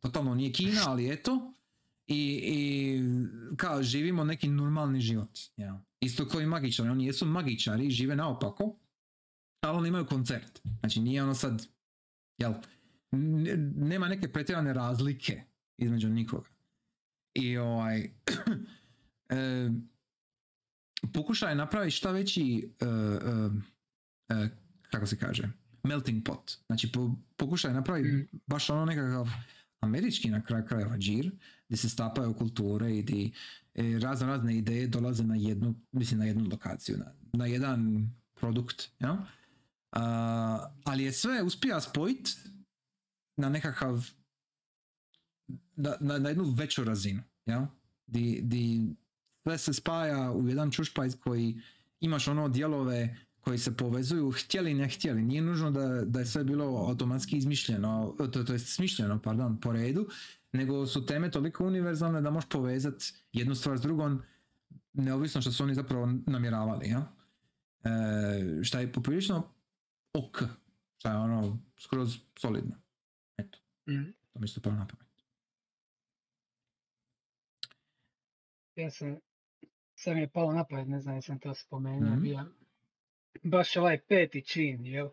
totalno 0.00 0.34
nije 0.34 0.52
Kina, 0.52 0.80
ali 0.86 1.12
eto. 1.12 1.52
I, 2.06 2.40
i 2.44 3.00
kao 3.56 3.82
živimo 3.82 4.24
neki 4.24 4.48
normalni 4.48 5.00
život. 5.00 5.38
Ja. 5.56 5.82
Isto 6.00 6.28
kao 6.28 6.40
i 6.40 6.46
magičari. 6.46 6.88
Oni 6.88 7.06
jesu 7.06 7.26
magičari, 7.26 7.90
žive 7.90 8.16
naopako, 8.16 8.76
oni 9.72 9.88
imaju 9.88 10.06
koncert. 10.06 10.60
Znači 10.80 11.00
nije 11.00 11.22
ono 11.22 11.34
sad, 11.34 11.66
jel, 12.38 12.52
nema 13.76 14.08
neke 14.08 14.32
pretjerane 14.32 14.72
razlike 14.72 15.42
između 15.78 16.08
nikoga. 16.08 16.48
I 17.34 17.56
ovaj, 17.56 18.00
e, 19.30 19.70
pokušaj 21.14 21.54
napraviti 21.54 21.96
šta 21.96 22.10
veći, 22.10 22.70
e, 22.80 22.86
e, 22.86 23.48
e, 24.34 24.48
kako 24.90 25.06
se 25.06 25.18
kaže, 25.18 25.48
melting 25.84 26.24
pot. 26.24 26.52
Znači 26.66 26.92
po, 26.92 27.14
pokušaj 27.36 27.72
napraviti 27.74 28.08
Mhm. 28.08 28.36
baš 28.46 28.70
ono 28.70 28.84
nekakav 28.84 29.28
američki 29.80 30.30
na 30.30 30.42
kraju 30.44 30.64
krajeva 30.68 30.96
džir, 30.98 31.30
gdje 31.68 31.76
se 31.76 31.88
stapaju 31.88 32.34
kulture 32.34 32.96
i 32.96 33.02
gdje 33.02 33.30
e, 33.74 33.98
razno 33.98 34.26
razne 34.26 34.56
ideje 34.56 34.86
dolaze 34.86 35.24
na 35.24 35.36
jednu, 35.36 35.74
mislim 35.92 36.20
na 36.20 36.26
jednu 36.26 36.48
lokaciju, 36.50 36.96
na, 36.98 37.12
na 37.32 37.46
jedan 37.46 38.10
produkt, 38.34 38.88
ja? 39.00 39.26
Ali 40.84 41.04
je 41.04 41.12
sve 41.12 41.42
uspija 41.42 41.80
spojiti 41.80 42.32
na 43.36 43.48
nekakav 43.48 44.10
na, 45.76 45.96
na, 46.00 46.18
na 46.18 46.28
jednu 46.28 46.44
veću 46.44 46.84
razinu, 46.84 47.22
ja? 47.46 47.68
Di, 48.06 48.40
di 48.42 48.80
sve 49.42 49.58
se 49.58 49.72
spaja 49.72 50.32
u 50.32 50.48
jedan 50.48 50.70
čušpajz 50.70 51.16
koji 51.20 51.60
imaš 52.00 52.28
ono 52.28 52.48
dijelove 52.48 53.16
koji 53.40 53.58
se 53.58 53.76
povezuju, 53.76 54.30
htjeli 54.30 54.74
ne 54.74 54.88
htjeli. 54.88 55.22
Nije 55.22 55.42
nužno 55.42 55.70
da, 55.70 56.02
da 56.04 56.18
je 56.20 56.26
sve 56.26 56.44
bilo 56.44 56.64
automatski 56.64 57.36
izmišljeno, 57.36 58.14
to, 58.32 58.44
to 58.44 58.52
je 58.52 58.58
smišljeno, 58.58 59.18
pardon, 59.22 59.60
po 59.60 59.72
redu, 59.72 60.08
nego 60.52 60.86
su 60.86 61.06
teme 61.06 61.30
toliko 61.30 61.66
univerzalne 61.66 62.20
da 62.20 62.30
možeš 62.30 62.48
povezati 62.48 63.12
jednu 63.32 63.54
stvar 63.54 63.78
s 63.78 63.80
drugom, 63.80 64.22
neovisno 64.92 65.40
što 65.40 65.52
su 65.52 65.64
oni 65.64 65.74
zapravo 65.74 66.12
namjeravali. 66.26 66.88
Ja? 66.88 67.12
E, 67.84 68.64
šta 68.64 68.80
je 68.80 68.92
poprilično 68.92 69.55
ok. 70.18 70.42
Šta 70.98 71.10
je 71.10 71.16
ono, 71.16 71.58
skroz 71.78 72.16
solidno. 72.36 72.76
Eto, 73.38 73.58
Mm. 73.86 74.12
to 74.32 74.38
mi 74.38 74.44
isto 74.44 74.60
palo 74.60 74.76
na 74.76 74.86
pamet. 74.86 75.06
Ja 78.74 78.90
sam, 78.90 79.16
sad 79.94 80.14
mi 80.14 80.20
je 80.20 80.28
palo 80.28 80.52
na 80.52 80.64
pamet, 80.64 80.88
ne 80.88 81.00
znam 81.00 81.14
jesam 81.14 81.38
to 81.38 81.54
spomenuo, 81.54 82.10
Mhm. 82.10 82.22
bio 82.22 82.44
baš 83.42 83.76
ovaj 83.76 84.00
peti 84.00 84.42
čin, 84.42 84.86
jel? 84.86 85.08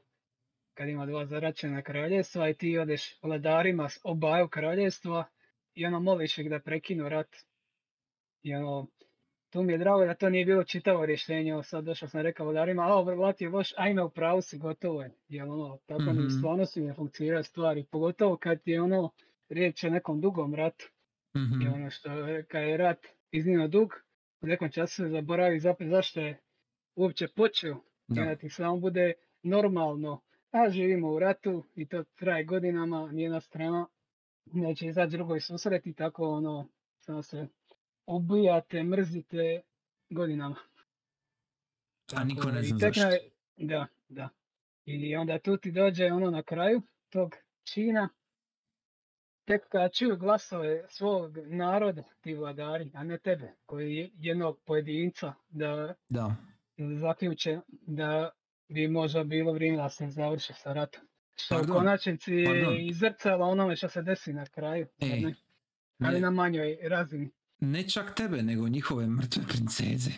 Kad 0.73 0.89
ima 0.89 1.05
dva 1.05 1.25
zaračena 1.25 1.81
kraljevstva 1.81 2.49
i 2.49 2.53
ti 2.53 2.77
odeš 2.77 3.19
vladarima 3.21 3.89
s 3.89 3.99
obaju 4.03 4.47
kraljevstva 4.47 5.29
i 5.73 5.85
ono 5.85 5.99
moliš 5.99 6.37
ih 6.37 6.49
da 6.49 6.59
prekinu 6.59 7.09
rat. 7.09 7.35
I 8.41 8.55
ono, 8.55 8.87
tu 9.53 9.63
mi 9.63 9.73
je 9.73 9.77
drago 9.77 10.05
da 10.05 10.13
to 10.13 10.29
nije 10.29 10.45
bilo 10.45 10.63
čitavo 10.63 11.05
rješenje, 11.05 11.51
evo 11.51 11.63
sad 11.63 11.83
došao 11.83 12.09
sam 12.09 12.21
rekao 12.21 12.45
vladarima, 12.45 12.83
a 12.83 12.93
ovo 12.93 13.11
je 13.39 13.49
loš, 13.49 13.73
ajme 13.77 14.03
u 14.03 14.09
pravu 14.09 14.41
si, 14.41 14.57
gotovo 14.57 15.01
je. 15.01 15.11
Jer 15.27 15.43
ono, 15.43 15.77
tako 15.85 16.03
ni 16.03 16.09
u 16.11 16.23
Mhm. 16.23 16.29
stvarnosti 16.29 16.81
ne 16.81 16.93
funkcioniraju 16.93 17.43
stvari, 17.43 17.85
pogotovo 17.85 18.37
kad 18.37 18.59
je 18.65 18.81
ono 18.81 19.09
riječ 19.49 19.83
o 19.83 19.89
nekom 19.89 20.21
dugom 20.21 20.55
ratu. 20.55 20.85
Mhm. 21.37 21.61
I 21.61 21.67
ono 21.67 21.89
što 21.89 22.11
je- 22.11 22.43
kad 22.43 22.61
je 22.63 22.77
rat 22.77 22.97
iznimno 23.31 23.67
dug, 23.67 23.93
u 24.41 24.47
nekom 24.47 24.71
času 24.71 24.95
se 24.95 25.09
zaboravi 25.09 25.59
zapet 25.59 25.87
zašto 25.89 26.19
je 26.19 26.39
uopće 26.95 27.27
počeo. 27.27 27.75
Da. 28.07 28.21
onda 28.21 28.35
ti 28.35 28.49
samo 28.49 28.77
bude 28.77 29.13
normalno, 29.43 30.21
a 30.51 30.69
živimo 30.69 31.11
u 31.11 31.19
ratu 31.19 31.63
i 31.75 31.87
to 31.87 32.03
traje 32.03 32.43
godinama, 32.43 33.11
nijedna 33.11 33.41
strana 33.41 33.87
neće 34.45 34.87
izaći 34.87 35.11
drugoj 35.11 35.39
susret 35.39 35.87
i 35.87 35.93
tako 35.93 36.29
ono, 36.29 36.67
samo 36.99 37.23
se 37.23 37.47
ubijate, 38.05 38.83
mrzite 38.83 39.61
godinama. 40.09 40.55
A 42.15 42.23
niko 42.23 42.51
ne 42.51 42.63
zna 42.63 42.77
zašto. 42.77 43.01
Da, 43.57 43.87
da. 44.09 44.29
I 44.85 45.15
onda 45.15 45.39
tu 45.39 45.57
ti 45.57 45.71
dođe 45.71 46.11
ono 46.11 46.31
na 46.31 46.43
kraju 46.43 46.81
tog 47.09 47.35
čina, 47.73 48.09
tek 49.45 49.69
kada 49.69 49.89
čuju 49.89 50.17
glasove 50.17 50.85
svog 50.89 51.37
naroda, 51.37 52.03
ti 52.21 52.33
vladari, 52.35 52.91
a 52.93 53.03
ne 53.03 53.17
tebe, 53.17 53.53
koji 53.65 53.95
je 53.95 54.09
jednog 54.13 54.59
pojedinca, 54.65 55.33
da 55.49 55.93
Da. 56.09 56.35
zaključe 56.77 57.59
da 57.67 58.29
bi 58.67 58.87
možda 58.87 59.23
bilo 59.23 59.53
vrijeme 59.53 59.77
da 59.77 59.89
se 59.89 60.07
završi 60.07 60.53
sa 60.53 60.73
ratom. 60.73 61.01
Što 61.35 61.61
u 61.61 61.73
konačnici 61.73 62.33
je 62.33 62.85
izrcalo 62.87 63.45
onome 63.45 63.75
što 63.75 63.89
se 63.89 64.01
desi 64.01 64.33
na 64.33 64.45
kraju, 64.45 64.87
Ej, 64.99 65.19
ne? 65.19 65.35
ali 65.99 66.19
na 66.19 66.29
manjoj 66.29 66.77
razini. 66.81 67.31
Ne 67.63 67.89
čak 67.89 68.15
tebe, 68.15 68.43
nego 68.43 68.67
njihove 68.67 69.07
mrtve 69.07 69.43
princeze. 69.47 70.11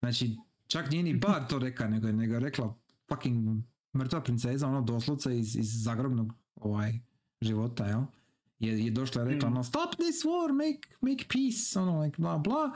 Znači, 0.00 0.36
čak 0.66 0.90
nije 0.90 1.02
ni 1.02 1.14
bar 1.14 1.48
to 1.48 1.58
reka, 1.58 1.88
nego 1.88 2.06
je 2.06 2.12
nego 2.12 2.34
je 2.34 2.40
rekla 2.40 2.74
fucking 3.08 3.62
mrtva 3.96 4.20
princeza, 4.22 4.68
ono 4.68 4.82
doslovce 4.82 5.38
iz, 5.38 5.56
iz 5.56 5.82
zagrobnog 5.82 6.34
ovaj, 6.56 6.92
života, 7.40 7.86
jel? 7.86 8.02
Je, 8.58 8.84
je 8.84 8.90
došla 8.90 9.22
i 9.22 9.28
rekla, 9.28 9.48
Mm. 9.48 9.52
ono, 9.52 9.64
stop 9.64 9.94
this 9.94 10.24
war, 10.24 10.52
make, 10.52 10.88
make 11.00 11.24
peace, 11.28 11.78
ono, 11.80 12.00
like, 12.00 12.16
bla, 12.22 12.38
bla. 12.38 12.70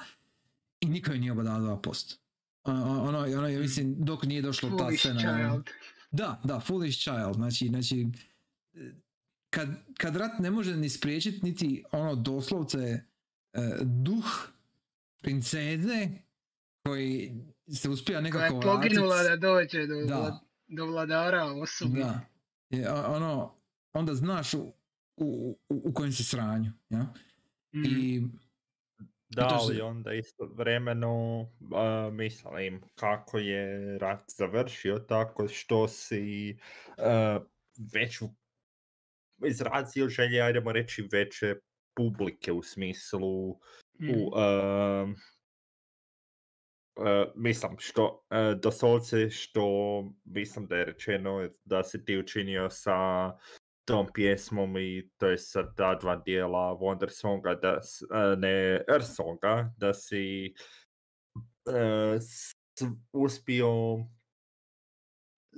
I 0.81 0.87
niko 0.87 1.11
joj 1.11 1.19
nije 1.19 1.33
obadala 1.33 1.77
2%. 1.77 2.17
Ono, 2.65 3.03
ono, 3.03 3.19
ono, 3.19 3.49
mislim, 3.61 3.95
dok 3.99 4.25
nije 4.25 4.43
došlo 4.43 4.71
ta 4.79 4.91
scena. 4.99 5.19
child. 5.21 5.71
Da, 6.11 6.41
da, 6.45 6.61
foolish 6.61 6.99
child. 6.99 7.35
Znači, 7.35 7.69
znači 7.69 8.09
e, 8.75 8.91
kad, 9.51 9.69
kad 9.99 10.17
rat 10.17 10.39
ne 10.39 10.51
može 10.51 10.77
ni 10.77 10.89
spriječiti 10.89 11.41
niti 11.43 11.85
ono 11.93 12.15
doslovce 12.15 13.05
duh 13.83 14.49
princeze 15.19 16.09
koji 16.83 17.33
se 17.73 17.89
uspija 17.91 18.19
Koja 18.21 18.27
je 18.27 18.33
nekako 18.33 18.61
poginula 18.63 19.23
da 19.23 19.37
dođe 19.39 19.87
do, 19.87 19.95
Da. 19.99 20.15
vla- 20.17 20.39
do 20.69 20.87
vladara 20.87 21.45
osobno. 21.45 22.01
Da. 22.01 22.21
A- 22.89 23.07
ono, 23.07 23.55
onda 23.93 24.15
znaš 24.15 24.55
u, 24.55 24.73
u, 25.17 25.59
u, 25.69 25.83
u 25.85 25.95
kojem 25.95 26.13
si 26.13 26.25
sranju. 26.25 26.73
Ja? 26.91 27.03
Mm. 27.75 27.85
I 27.87 28.23
Da, 29.29 29.49
ali 29.53 29.75
se- 29.77 29.83
onda 29.83 30.13
istovremeno 30.13 31.41
uh, 31.41 31.49
mislim 32.13 32.83
kako 32.95 33.39
je 33.39 33.69
rat 33.99 34.25
završio 34.29 34.99
tako 34.99 35.49
što 35.49 35.89
si 35.89 36.57
uh, 36.89 37.43
već 37.93 38.23
u- 38.23 38.35
izrazio 39.41 40.09
želje, 40.09 40.43
ajdemo 40.43 40.73
reći, 40.73 41.09
veće 41.13 41.57
publike 41.97 42.53
u 42.53 42.63
smislu 42.63 43.59
Mm. 44.01 44.11
u, 44.11 44.33
um, 44.35 45.11
uh, 46.97 47.07
mislim 47.35 47.77
što 47.79 48.05
uh, 48.31 48.61
doslovce 48.61 49.31
što 49.31 49.65
mislim 50.25 50.67
da 50.67 50.77
je 50.77 50.85
rečeno 50.85 51.49
da 51.65 51.83
si 51.85 52.05
ti 52.05 52.19
učinio 52.19 52.71
sa 52.71 52.97
tom 53.85 54.07
pjesmom 54.15 54.77
i 54.77 55.11
to 55.17 55.27
je 55.27 55.39
sa 55.39 55.75
ta 55.75 55.95
dva 55.95 56.17
dijela 56.17 56.79
Wonder 56.81 57.09
Songa, 57.11 57.55
da, 57.55 57.83
s- 57.83 58.03
uh, 58.03 58.39
ne 58.39 58.51
Earth 58.89 59.09
Songa, 59.17 59.75
da 59.77 59.95
si 59.95 60.55
uh, 61.67 62.21
s- 62.21 62.53
uspio 63.13 63.69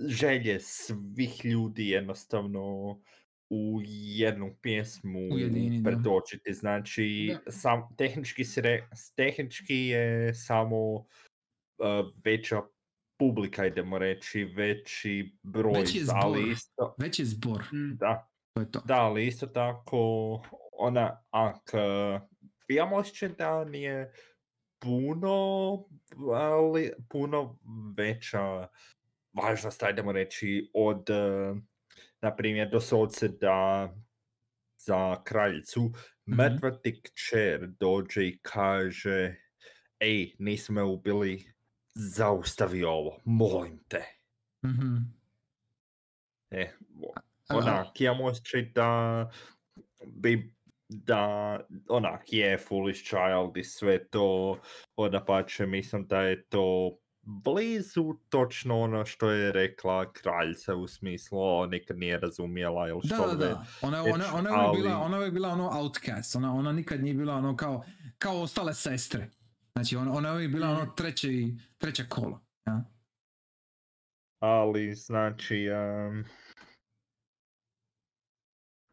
želje 0.09 0.61
svih 0.61 1.45
ljudi 1.45 1.89
jednostavno 1.89 3.01
u 3.55 3.81
jednu 4.17 4.55
pjesmu 4.63 5.19
Ujedini, 5.33 5.81
da. 5.81 5.91
pretočiti. 5.91 6.55
Znači, 6.55 7.31
Da. 7.45 7.53
sam, 7.53 7.97
tehnički, 7.97 8.45
si 8.45 8.61
re- 8.61 8.89
tehnički 9.17 9.77
je 9.77 10.35
samo 10.35 10.95
uh, 10.95 11.07
veća 12.25 12.61
publika, 13.19 13.67
idemo 13.67 13.99
reći, 13.99 14.45
veći 14.45 15.37
broj, 15.43 15.81
Veći 15.81 15.99
je 15.99 16.05
ali 16.09 16.39
zbor. 16.41 16.53
isto, 16.53 16.95
već 16.99 17.19
je 17.19 17.25
zbor. 17.25 17.63
Mm. 17.73 17.97
da, 17.97 18.29
To 18.55 18.61
je 18.61 18.71
to. 18.71 18.81
da, 18.81 18.95
ali 18.97 19.27
isto 19.27 19.47
tako, 19.47 19.99
ona, 20.73 21.23
ak, 21.31 21.71
imam 22.69 22.93
osjećaj 22.93 23.29
da 23.29 23.65
nije 23.65 24.13
puno, 24.79 25.37
ali 26.35 26.93
puno 27.11 27.59
veća 27.97 28.69
važnost, 29.33 29.83
ajdemo 29.83 30.13
reći, 30.13 30.71
od, 30.75 31.11
eh, 31.11 31.55
na 32.25 32.37
primjer, 32.37 32.71
doslovce 32.71 33.29
da 33.29 33.89
za 34.79 35.23
kraljicu 35.25 35.93
mrtva 36.29 36.71
ti 36.83 37.03
kćer 37.03 37.67
dođe 37.81 38.27
i 38.27 38.39
kaže 38.43 39.35
ej, 40.01 40.35
nisi 40.39 40.73
me 40.73 40.83
ubili, 40.83 41.53
zaustavi 41.95 42.85
ovo, 42.85 43.21
molim 43.25 43.79
te. 43.89 44.05
Mhm. 44.67 44.97
E, 46.51 46.71
onak, 47.49 48.01
imam 48.01 48.21
osjećaj 48.21 48.63
da 48.75 49.31
bi 50.07 50.55
da 50.89 51.61
onak 51.89 52.33
je 52.33 52.59
foolish 52.59 53.05
child 53.05 53.57
i 53.57 53.65
sve 53.65 54.09
to 54.09 54.59
ona 54.97 55.25
pače 55.25 55.67
mislim 55.67 56.07
da 56.07 56.21
je 56.21 56.45
to 56.45 56.99
blizu 57.27 58.15
točno 58.29 58.81
ono 58.81 59.05
što 59.05 59.31
je 59.31 59.53
rekla 59.53 60.13
kraljica 60.13 60.75
u 60.75 60.87
smislu 60.89 61.39
o, 61.41 61.67
nikad 61.67 61.99
nije 61.99 62.19
razumjela 62.21 62.89
ili 62.89 63.01
Da, 63.05 63.15
što 63.17 63.27
da, 63.27 63.35
da. 63.35 63.47
već. 63.47 63.57
Ona, 63.83 64.03
ona, 64.03 64.25
ona, 64.35 64.51
je 64.51 64.69
uvijek 64.69 64.83
bila, 64.85 64.95
ali- 64.97 65.05
ona 65.05 65.25
je 65.25 65.31
bila 65.31 65.49
ono 65.49 65.71
outcast. 65.81 66.37
Ona, 66.37 66.55
ona 66.55 66.73
nikad 66.73 67.03
nije 67.03 67.15
bila 67.15 67.35
ono 67.35 67.57
kao, 67.57 67.85
kao 68.19 68.41
ostale 68.43 68.75
sestre. 68.75 69.31
Znači, 69.73 69.97
ona, 69.97 70.13
ona 70.13 70.29
je 70.29 70.49
bila 70.49 70.69
ono 70.69 70.87
treće, 70.87 71.29
treće 71.79 72.09
kolo. 72.09 72.41
Ja? 72.67 72.85
ali 74.41 74.95
znači 74.95 75.67
em, 75.67 76.25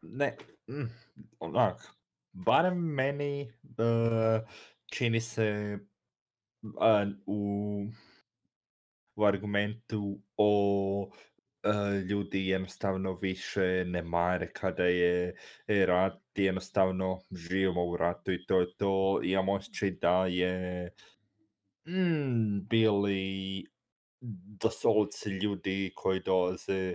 ne 0.02 0.36
mm, 0.70 0.90
onak 1.40 1.96
barem 2.32 2.78
meni 2.78 3.40
eh, 3.78 4.46
čini 4.92 5.20
se 5.20 5.78
eh, 6.82 7.06
u 7.26 7.78
u 9.16 9.24
argumentu 9.24 10.20
o 10.36 11.10
eh, 11.62 12.00
ljudi 12.10 12.46
jednostavno 12.46 13.14
više 13.14 13.84
ne 13.86 14.02
mare 14.02 14.52
kada 14.52 14.84
je 14.84 15.34
je 15.66 15.86
rat 15.86 16.20
jednostavno 16.34 17.20
živimo 17.30 17.84
u 17.84 17.96
ratu 17.96 18.32
i 18.32 18.46
to 18.46 18.60
je 18.60 18.76
to. 18.76 19.20
Imam 19.24 19.48
osjećaj 19.48 19.90
da 19.90 20.26
je 20.26 20.90
mm, 21.88 22.66
bili 22.68 23.64
doslovce 24.60 25.30
ljudi 25.30 25.92
koji 25.94 26.20
dolaze, 26.20 26.94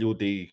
ljudi 0.00 0.52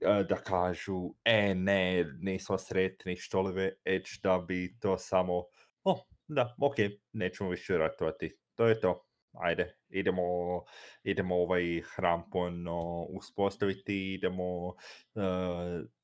e, 0.00 0.24
da 0.28 0.36
kažu, 0.36 1.14
e 1.24 1.54
ne, 1.54 2.04
nismo 2.20 2.58
sretni 2.58 3.16
što 3.16 3.42
li 3.42 3.72
već 3.84 4.20
da 4.22 4.44
bi 4.48 4.76
to 4.80 4.98
samo, 4.98 5.44
o, 5.84 6.06
da, 6.28 6.54
ok, 6.60 6.74
nećemo 7.12 7.50
više 7.50 7.78
ratovati, 7.78 8.36
to 8.54 8.66
je 8.66 8.80
to, 8.80 9.06
ajde, 9.34 9.76
idemo, 9.88 10.22
idemo 11.04 11.34
ovaj 11.34 11.62
hram 11.94 12.30
ponovno 12.30 13.02
uspostaviti, 13.02 14.14
idemo 14.14 14.74
e, 15.14 15.20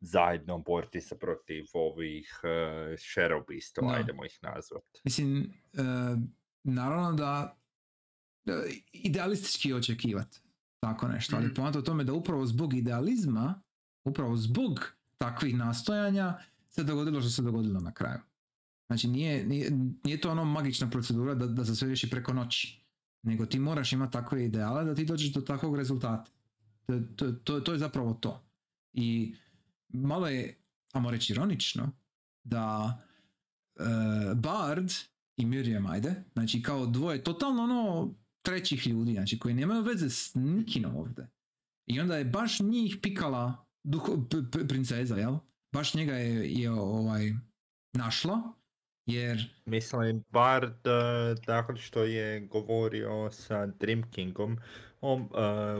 zajedno 0.00 0.58
boriti 0.58 1.00
se 1.00 1.18
protiv 1.18 1.64
ovih 1.74 2.40
uh, 2.42 2.50
šerobistova, 2.98 3.92
Da. 3.92 3.96
ajdemo 3.98 4.24
ih 4.24 4.38
nazvati. 4.42 5.00
Mislim, 5.04 5.52
e, 5.72 5.82
naravno 6.64 7.12
da 7.12 7.56
e, 8.46 8.52
idealistički 8.92 9.72
očekivati. 9.72 10.40
tako 10.80 11.08
nešto. 11.08 11.36
Ali 11.36 11.46
Mhm. 11.46 11.54
poanta 11.54 11.78
u 11.78 11.82
tome 11.82 12.04
da 12.04 12.12
upravo 12.12 12.46
zbog 12.46 12.74
idealizma, 12.74 13.62
upravo 14.04 14.36
zbog 14.36 14.92
takvih 15.18 15.56
nastojanja 15.56 16.38
se 16.68 16.84
dogodilo 16.84 17.20
što 17.20 17.30
se 17.30 17.42
dogodilo 17.42 17.80
na 17.80 17.92
kraju. 17.94 18.18
Znači 18.86 19.08
nije, 19.08 19.46
nije, 19.46 19.70
nije 20.04 20.20
to 20.20 20.30
ono 20.30 20.44
magična 20.44 20.90
procedura 20.90 21.34
da, 21.34 21.46
da 21.46 21.64
se 21.64 21.74
sve 21.76 21.86
riješi 21.86 22.10
preko 22.10 22.32
noći. 22.32 22.79
Nego 23.22 23.46
ti 23.46 23.58
moraš 23.58 23.92
imati 23.92 24.12
takve 24.12 24.44
ideale 24.44 24.84
da 24.84 24.94
ti 24.94 25.04
dođeš 25.04 25.32
do 25.32 25.40
takvog 25.40 25.76
rezultata. 25.76 26.30
To, 26.86 27.00
to, 27.16 27.32
to, 27.32 27.60
to 27.60 27.72
je 27.72 27.78
zapravo 27.78 28.14
to. 28.14 28.44
I 28.92 29.34
malo 29.88 30.28
je, 30.28 30.58
ajmo 30.92 31.10
reći, 31.10 31.32
ironično 31.32 31.92
da 32.44 32.98
e, 33.76 33.84
Bard 34.34 34.90
i 35.36 35.46
Miriam, 35.46 35.86
ajde, 35.86 36.24
znači 36.32 36.62
kao 36.62 36.86
dvoje 36.86 37.24
totalno 37.24 37.62
ono 37.62 38.14
trećih 38.42 38.86
ljudi, 38.86 39.12
znači 39.12 39.38
koji 39.38 39.54
nemaju 39.54 39.82
veze 39.82 40.10
s 40.10 40.34
nikinom 40.34 40.96
ovdje. 40.96 41.30
I 41.86 42.00
onda 42.00 42.16
je 42.16 42.24
baš 42.24 42.60
njih 42.60 42.96
pikala 43.02 43.66
duho, 43.82 44.12
princeza, 44.68 45.16
jel? 45.16 45.36
Baš 45.72 45.94
njega 45.94 46.14
je, 46.14 46.52
je 46.52 46.70
ovaj, 46.70 47.32
našla, 47.92 48.52
jer 49.12 49.38
Mislim, 49.64 50.24
Bard, 50.30 50.86
uh, 50.86 51.38
nakon 51.46 51.76
što 51.76 52.04
je 52.04 52.40
govorio 52.40 53.30
sa 53.30 53.66
Dream 53.66 54.10
Kingom, 54.10 54.58
on 55.00 55.20
uh, 55.22 55.28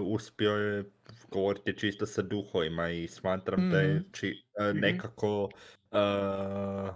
uspio 0.07 0.51
je 0.51 0.85
govoriti 1.31 1.79
čisto 1.79 2.07
sa 2.07 2.23
duhovima 2.23 2.91
i 2.91 3.09
smatram 3.09 3.71
da 3.71 3.81
je 3.81 3.95
Mhm. 3.95 4.05
či, 4.13 4.43
uh, 4.61 4.77
nekako 4.77 5.45
uh, 5.91 6.95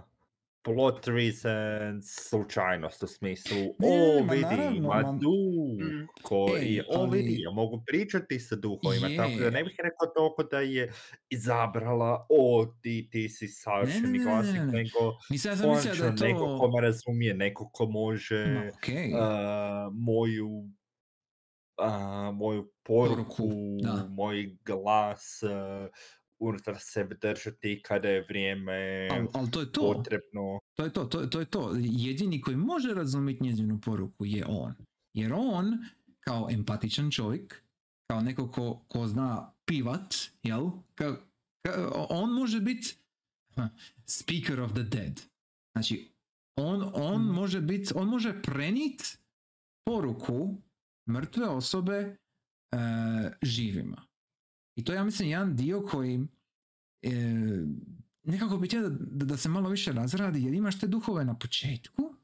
plot 0.65 1.07
reasons 1.07 2.05
slučajnost 2.29 3.03
u 3.03 3.07
smislu 3.09 3.75
Ne, 3.79 3.87
o 3.89 4.23
vidi, 4.23 4.41
naravno, 4.41 4.87
ma 4.89 4.95
ma- 4.95 5.13
duh 5.13 5.79
Mm. 5.79 6.07
koji 6.21 6.61
Ej, 6.61 6.75
je, 6.75 6.85
o 6.89 7.05
vidi, 7.05 7.31
ali- 7.31 7.41
ja 7.41 7.51
mogu 7.51 7.83
pričati 7.87 8.39
sa 8.39 8.55
duhovima, 8.55 9.07
tako 9.09 9.39
da 9.39 9.45
Je. 9.45 9.51
ne 9.51 9.63
bih 9.63 9.75
rekao 9.79 10.07
toliko 10.15 10.43
da 10.43 10.59
je 10.59 10.91
izabrala 11.29 12.25
o 12.29 12.43
ti, 12.81 13.09
ti 13.11 13.29
si 13.29 13.47
savršeni 13.49 14.19
ne, 14.19 14.19
ne, 14.19 14.21
glasnik, 14.21 14.55
ne, 14.55 14.65
ne. 14.67 14.73
nego 14.73 15.17
mislim 15.29 15.51
ja 15.51 15.57
sam 15.57 15.69
mislio 15.69 15.95
da 15.95 16.05
je 16.05 16.11
neko 16.13 16.39
to... 16.39 16.57
ko 16.57 16.67
me 16.67 16.81
razumije, 16.81 17.33
neko 17.35 17.69
ko 17.69 17.85
može 17.85 18.71
okej. 18.77 19.11
uh, 19.11 19.19
moju 19.93 20.69
a, 21.77 21.89
moju 22.31 22.71
poruku, 22.83 23.25
Poruku, 23.37 23.49
da. 23.77 24.07
moj 24.09 24.57
glas 24.65 25.43
uh, 25.43 25.89
unutar 26.45 26.75
sebe 26.79 27.15
držati 27.15 27.81
kada 27.85 28.09
je 28.09 28.21
vrijeme 28.23 29.07
Ali 29.11 29.27
al 29.33 29.49
to 29.51 29.59
je 29.59 29.71
to. 29.71 29.81
potrebno. 29.93 30.59
To 30.75 30.83
je 30.83 30.93
to, 30.93 31.05
to, 31.05 31.25
to 31.25 31.39
je 31.39 31.45
to. 31.45 31.71
Jedini 31.79 32.41
koji 32.41 32.57
može 32.57 32.93
razumjeti 32.93 33.43
njezinu 33.43 33.79
poruku 33.81 34.25
je 34.25 34.45
on. 34.47 34.73
Jer 35.13 35.33
on, 35.33 35.77
kao 36.19 36.47
empatičan 36.51 37.11
čovjek, 37.11 37.63
kao 38.07 38.21
neko 38.21 38.51
ko, 38.51 38.85
ko 38.87 39.07
zna 39.07 39.53
pivat, 39.65 40.13
jel? 40.43 40.69
Ka, 40.95 41.15
ka- 41.63 42.05
on 42.09 42.29
može 42.31 42.59
biti 42.61 42.95
speaker 44.05 44.59
of 44.61 44.71
the 44.71 44.83
dead. 44.83 45.21
Znači, 45.75 46.11
on, 46.57 46.91
on 46.93 47.21
Mhm. 47.21 47.33
može 47.33 47.61
biti, 47.61 47.91
on 47.95 48.07
može 48.07 48.41
prenit 48.41 49.17
poruku 49.85 50.57
mrtve 51.09 51.45
osobe 51.45 51.95
e, 51.95 52.77
živima. 53.41 54.05
I 54.77 54.83
to 54.83 54.91
je, 54.91 54.95
ja 54.95 55.03
mislim, 55.03 55.29
jedan 55.29 55.55
dio 55.55 55.81
koji 55.81 56.27
e, 57.05 57.11
nekako 58.23 58.57
bi 58.57 58.67
htio 58.67 58.81
da, 58.81 58.89
da, 58.91 59.25
da 59.25 59.37
se 59.37 59.49
malo 59.49 59.69
više 59.69 59.91
razradi, 59.91 60.43
jer 60.43 60.53
imaš 60.53 60.79
te 60.79 60.87
duhove 60.87 61.25
na 61.25 61.35
početku 61.35 62.15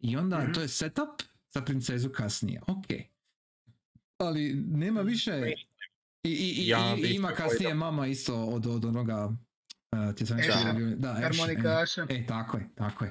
i 0.00 0.16
onda 0.16 0.38
Mhm. 0.38 0.52
to 0.52 0.60
je 0.60 0.68
setup 0.68 1.22
za 1.50 1.62
princezu 1.62 2.08
kasnije. 2.08 2.60
Ok. 2.62 2.86
Ali 4.18 4.54
nema 4.54 5.00
više... 5.00 5.52
I, 6.24 6.30
i, 6.30 6.54
i, 6.54 6.68
Ja 6.68 6.96
i- 6.98 7.14
ima 7.14 7.28
kasnije 7.28 7.74
mama 7.74 8.06
isto 8.06 8.36
od, 8.36 8.66
od 8.66 8.84
onoga... 8.84 9.26
Uh, 9.92 10.14
ti 10.14 10.26
sam 10.26 10.36
da, 10.36 10.42
Ash, 11.10 11.18
e. 11.18 11.22
Harmonikaša. 11.22 12.06
E, 12.08 12.26
tako 12.26 12.58
je, 12.58 12.68
tako 12.74 13.04
je. 13.04 13.10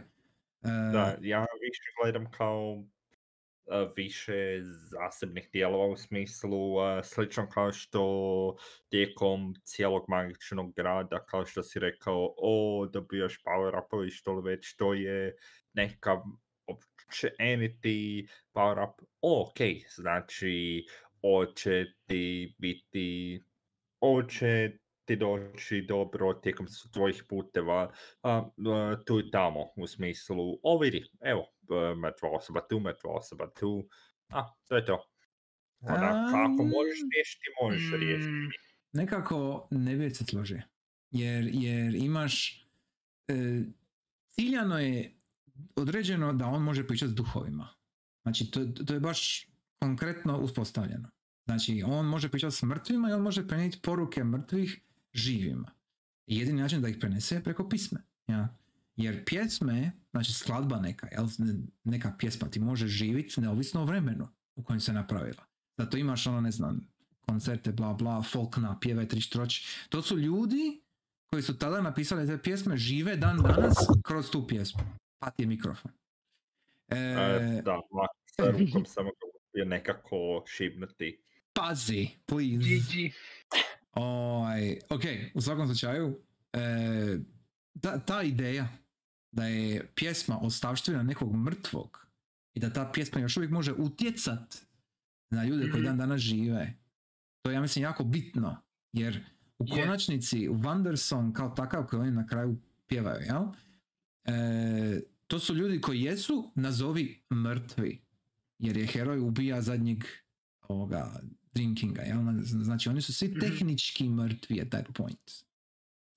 E, 0.62 0.68
Da, 0.94 1.18
ja 1.22 1.40
više 1.62 1.82
gledam 2.02 2.32
kao 2.32 2.74
uh, 2.74 2.86
više 3.96 4.60
zasebnih 4.64 5.50
dijelova 5.54 5.86
u 5.86 5.98
smislu 5.98 6.76
slično 7.04 7.50
kao 7.50 7.72
što 7.72 8.56
tijekom 8.90 9.56
cijelog 9.64 10.06
magičnog 10.08 10.74
grada, 10.76 11.26
kao 11.26 11.46
što 11.46 11.64
si 11.64 11.80
rekao, 11.80 12.34
o, 12.38 12.88
dobijaš 12.94 13.44
power 13.44 13.86
upovi 13.86 14.10
što 14.10 14.34
li 14.34 14.52
već, 14.52 14.76
to 14.76 14.94
je 14.94 15.36
neka 15.74 16.22
općeniti 16.68 18.28
power 18.54 18.90
up. 18.90 19.08
Ok, 19.22 19.58
znači, 19.96 20.86
hoće 21.22 21.86
ti 22.06 22.56
biti, 22.58 23.42
hoće 24.00 24.72
ti 25.06 25.16
doći 25.16 25.86
dobro 25.88 26.34
tijekom 26.34 26.68
tvojih 26.94 27.24
puteva 27.30 27.94
a, 28.24 28.50
a, 28.68 28.98
tu 29.06 29.20
i 29.20 29.32
tamo, 29.32 29.60
u 29.76 29.88
smislu, 29.88 30.60
o 30.64 30.80
vidi, 30.80 31.06
evo, 31.22 31.46
mrtva 32.02 32.30
osoba 32.30 32.62
tu, 32.70 32.80
mrtva 32.80 33.12
osoba 33.12 33.52
tu, 33.60 33.88
a, 34.30 34.54
to 34.68 34.76
je 34.76 34.86
to. 34.86 35.04
Ona, 35.80 36.28
kako 36.32 36.64
možeš 36.64 37.00
riješiti, 37.14 37.46
možeš 37.64 38.00
riješiti. 38.00 38.32
Mm, 38.32 38.50
nekako 38.94 39.68
ne 39.72 39.96
bi 39.96 40.10
se 40.10 40.26
složio. 40.26 40.62
Jer, 41.12 41.50
jer 41.54 41.96
imaš... 41.96 42.66
E, 43.28 43.62
ciljano 44.30 44.80
je 44.80 45.16
određeno 45.76 46.34
da 46.34 46.46
on 46.46 46.64
može 46.64 46.88
pričati 46.88 47.12
s 47.12 47.16
duhovima. 47.16 47.70
Znači, 48.22 48.52
to, 48.52 48.66
to 48.86 48.94
je 48.94 49.00
baš 49.00 49.50
konkretno 49.80 50.40
uspostavljeno. 50.40 51.10
Znači, 51.46 51.84
on 51.86 52.06
može 52.06 52.30
pričati 52.30 52.56
s 52.56 52.64
mrtvima 52.64 53.10
i 53.10 53.14
on 53.14 53.22
može 53.22 53.48
prenijeti 53.48 53.80
poruke 53.82 54.24
mrtvih 54.24 54.82
živima. 55.16 55.72
I 56.28 56.38
jedini 56.38 56.62
način 56.62 56.82
da 56.82 56.88
ih 56.88 56.98
prenese 57.00 57.36
je 57.36 57.44
preko 57.44 57.70
pisme. 57.70 58.02
Ja? 58.28 58.58
Jer 58.96 59.26
pjesme, 59.26 59.92
znači 60.12 60.34
skladba 60.34 60.80
neka, 60.80 61.08
jel? 61.12 61.28
neka 61.84 62.14
pjesma 62.20 62.48
ti 62.50 62.60
može 62.60 62.88
živjeti 62.88 63.42
neovisno 63.42 63.82
o 63.82 63.86
vremenu 63.86 64.28
u 64.56 64.64
kojem 64.64 64.80
se 64.80 64.94
napravila. 64.94 65.44
Zato 65.78 65.98
imaš 65.98 66.28
ono, 66.28 66.42
ne 66.42 66.52
znam, 66.52 66.88
koncerte, 67.22 67.72
bla 67.72 67.94
bla, 67.94 68.22
folk 68.24 68.58
napjeve, 68.58 69.08
tri 69.08 69.22
štroć. 69.22 69.68
To 69.90 70.02
su 70.02 70.18
ljudi 70.18 70.82
koji 71.26 71.44
su 71.44 71.58
tada 71.58 71.82
napisali 71.82 72.28
te 72.28 72.42
pjesme, 72.42 72.78
žive 72.78 73.16
dan 73.16 73.38
danas 73.38 73.76
kroz 74.04 74.30
tu 74.30 74.48
pjesmu. 74.48 74.82
Pa 75.20 75.30
ti 75.30 75.44
je 75.44 75.48
mikrofon. 75.48 75.92
E, 76.88 76.98
E, 76.98 77.62
da, 77.66 77.80
ovako, 77.90 78.16
sa 78.26 78.52
rukom 78.52 78.86
samo 78.86 79.10
uspio 79.36 79.66
nekako 79.66 80.44
šibnuti. 80.48 81.22
pazi, 81.54 82.10
please. 82.26 82.66
Ovaj, 83.96 84.80
ok, 84.90 85.02
u 85.34 85.42
svakom 85.42 85.68
slučaju, 85.68 86.20
e, 86.54 87.18
ta, 87.82 88.00
ta 88.00 88.24
ideja 88.24 88.68
da 89.32 89.46
je 89.46 89.88
pjesma 89.96 90.40
ostavština 90.42 91.04
nekog 91.04 91.36
mrtvog 91.36 92.08
i 92.54 92.60
da 92.60 92.74
ta 92.74 92.92
pjesma 92.94 93.20
još 93.22 93.38
uvijek 93.38 93.52
može 93.52 93.74
utjecat 93.74 94.56
na 95.30 95.44
ljude 95.46 95.72
koji 95.72 95.82
Mhm. 95.82 95.86
dan 95.86 95.98
danas 95.98 96.22
žive, 96.22 96.74
to 97.42 97.50
je 97.52 97.56
ja 97.56 97.62
mislim 97.62 97.84
jako 97.84 98.04
bitno, 98.04 98.58
jer 98.94 99.24
u 99.60 99.66
konačnici 99.68 100.48
Wondersong 100.50 101.34
kao 101.34 101.50
takav 101.50 101.86
koji 101.86 102.00
oni 102.02 102.12
na 102.12 102.28
kraju 102.28 102.58
pjevaju, 102.88 103.22
jel? 103.26 103.44
E, 104.26 105.02
to 105.28 105.40
su 105.40 105.56
ljudi 105.56 105.82
koji 105.82 106.02
jesu, 106.02 106.52
nazovi 106.56 107.22
mrtvi, 107.34 108.02
jer 108.60 108.78
je 108.78 108.88
heroj 108.88 109.20
ubija 109.20 109.62
zadnjeg 109.62 110.04
ovoga 110.68 111.20
drinkinga, 111.56 112.02
jel? 112.02 112.18
Znači 112.44 112.90
oni 112.90 113.02
su 113.02 113.14
svi 113.14 113.28
Mhm. 113.28 113.40
tehnički 113.40 114.10
mrtvi 114.10 114.62
at 114.62 114.68
that 114.70 114.86
point. 114.96 115.32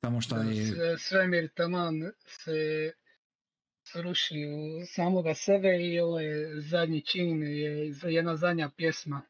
Samo 0.05 0.21
što 0.21 0.37
je... 0.37 0.99
Svemir 0.99 1.49
taman 1.55 1.95
se 2.27 2.93
sruši 3.85 4.35
u 4.47 4.87
samoga 4.87 5.35
sebe 5.35 5.69
i 5.83 6.01
ovo 6.01 6.21
je 6.21 6.61
zadnji 6.61 7.01
čin, 7.03 7.43
je 7.43 7.95
jedna 8.03 8.37
zadnja 8.37 8.71
pjesma 8.77 9.23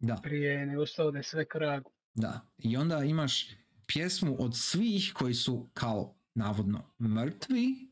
Da, 0.00 0.16
prije 0.22 0.66
nego 0.66 0.86
što 0.86 1.06
ode 1.06 1.22
sve 1.22 1.44
kragu. 1.44 1.90
da. 2.14 2.40
I 2.58 2.76
onda 2.76 3.04
imaš 3.04 3.48
pjesmu 3.86 4.36
od 4.38 4.56
svih 4.56 5.12
koji 5.14 5.34
su 5.34 5.70
kao 5.74 6.14
navodno 6.34 6.90
mrtvi 7.00 7.88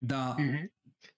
da 0.00 0.36
Mhm. 0.40 0.56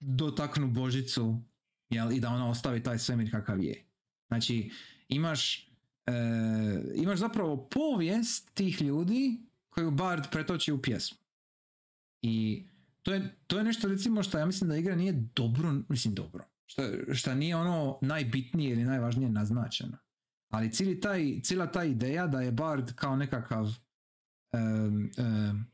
dotaknu 0.01 0.69
Božicu 0.71 1.43
jel, 1.91 2.13
i 2.13 2.21
da 2.21 2.29
ona 2.29 2.51
ostavi 2.51 2.83
taj 2.83 2.99
svemir 2.99 3.31
kakav 3.31 3.63
je. 3.63 3.85
Znači, 4.29 4.71
imaš, 5.09 5.68
e, 6.09 6.93
imaš 6.95 7.19
zapravo 7.19 7.69
povijest 7.69 8.55
tih 8.55 8.83
ljudi 8.83 9.41
koju 9.69 9.91
Bard 9.91 10.25
pretoči 10.33 10.73
u 10.73 10.83
pjesmu. 10.83 11.19
I 12.23 12.67
to 13.03 13.15
je, 13.15 13.37
to 13.47 13.59
je 13.59 13.65
nešto 13.65 13.89
recimo 13.89 14.23
što 14.23 14.39
ja 14.39 14.47
mislim 14.47 14.71
da 14.71 14.77
igra 14.77 14.97
nije 14.97 15.13
dobro, 15.35 15.75
mislim 15.89 16.15
dobro, 16.15 16.45
što, 16.67 16.83
što 17.15 17.35
nije 17.35 17.57
ono 17.57 17.99
najbitnije 18.03 18.73
ili 18.73 18.85
najvažnije 18.85 19.31
naznačeno. 19.31 19.99
Ali 20.49 20.73
cijeli 20.73 21.01
taj, 21.01 21.41
cijela 21.43 21.73
ta 21.73 21.85
ideja 21.85 22.27
da 22.27 22.41
je 22.41 22.53
Bard 22.53 22.93
kao 22.95 23.17
nekakav 23.17 23.67
em, 24.53 25.11
em, 25.17 25.67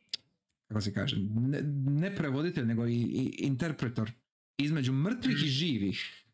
kako 0.69 0.81
se 0.81 0.95
kaže, 0.95 1.17
ne, 1.31 1.61
ne 1.87 2.17
prevoditelj, 2.17 2.67
nego 2.67 2.87
i, 2.87 2.93
i 2.93 3.35
interpretor 3.39 4.13
između 4.59 4.93
mrtvih 4.93 5.37
i 5.45 5.49
živih, 5.49 6.25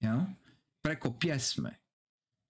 ja? 0.00 0.34
preko 0.82 1.12
pjesme. 1.18 1.78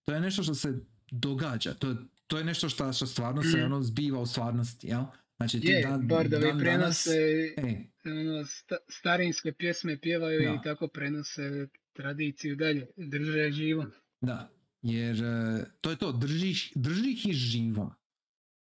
To 0.04 0.14
je 0.14 0.20
nešto 0.20 0.42
što 0.42 0.54
se 0.54 0.74
događa. 1.10 1.74
To, 1.74 1.96
to 2.26 2.38
je 2.38 2.44
nešto 2.44 2.68
što, 2.68 2.92
što 2.92 3.06
stvarno 3.06 3.42
se 3.42 3.58
Mm. 3.58 3.64
ono 3.64 3.82
zbiva 3.82 4.20
u 4.20 4.26
stvarnosti, 4.26 4.86
jel? 4.86 5.02
Znači 5.36 5.60
ti 5.60 5.66
Je, 5.66 5.82
dan, 5.82 6.06
bardovi 6.08 6.42
dan 6.42 6.58
danas... 6.58 7.04
prenose 7.04 7.14
E, 7.56 7.84
ono, 8.04 8.44
sta- 8.44 8.76
starinske 8.88 9.52
pjesme 9.52 10.00
pjevaju 10.00 10.40
Da. 10.42 10.48
i 10.50 10.58
tako 10.64 10.88
prenose 10.88 11.66
tradiciju 11.92 12.56
dalje, 12.56 12.86
drže 12.96 13.38
je 13.38 13.52
živo. 13.52 13.86
Da, 14.20 14.50
jer 14.82 15.24
e, 15.24 15.64
to 15.80 15.90
je 15.90 15.96
to, 15.96 16.12
držiš, 16.12 16.72
drži 16.74 17.10
ih 17.10 17.32
živom. 17.32 17.90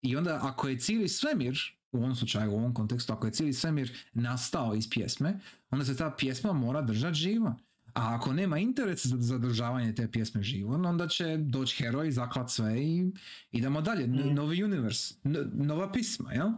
I 0.01 0.15
onda 0.15 0.39
ako 0.43 0.67
je 0.67 0.79
cijeli 0.79 1.07
svemir, 1.07 1.59
u 1.91 1.97
ovom 1.97 2.15
slučaju, 2.15 2.51
u 2.51 2.55
ovom 2.55 2.73
kontekstu, 2.73 3.13
ako 3.13 3.27
je 3.27 3.33
cijeli 3.33 3.53
svemir 3.53 3.91
nastao 4.13 4.75
iz 4.75 4.89
pjesme, 4.89 5.39
onda 5.69 5.85
se 5.85 5.97
ta 5.97 6.15
pjesma 6.17 6.53
mora 6.53 6.81
držati 6.81 7.15
živa. 7.15 7.55
A 7.97 8.15
ako 8.15 8.33
nema 8.33 8.59
interes 8.59 9.05
za 9.05 9.17
zadržavanje 9.19 9.95
te 9.95 10.11
pjesme 10.11 10.43
živom, 10.43 10.85
onda 10.85 11.07
će 11.07 11.37
doći 11.39 11.75
heroj, 11.77 12.11
zaklat 12.11 12.51
sve 12.51 12.81
i 12.81 13.11
idemo 13.51 13.81
dalje. 13.81 14.03
N- 14.03 14.21
Mm. 14.25 14.35
Novi 14.35 14.63
univers, 14.63 15.11
n- 15.23 15.51
nova 15.53 15.91
pisma, 15.91 16.33
jel? 16.33 16.49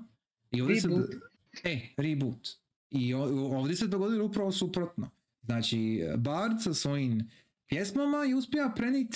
I 0.52 0.62
ovdje 0.62 0.82
se, 0.82 0.88
Reboot. 0.88 1.10
e, 1.64 1.80
reboot. 1.98 2.48
I 2.92 3.14
ovdje 3.14 3.76
se 3.76 3.88
dogodilo 3.88 4.26
upravo 4.26 4.52
suprotno. 4.52 5.10
Znači, 5.42 6.02
Bard 6.18 6.62
sa 6.62 6.74
svojim 6.74 7.30
pjesmama 7.68 8.26
i 8.26 8.34
uspija 8.34 8.74
prenit 8.76 9.16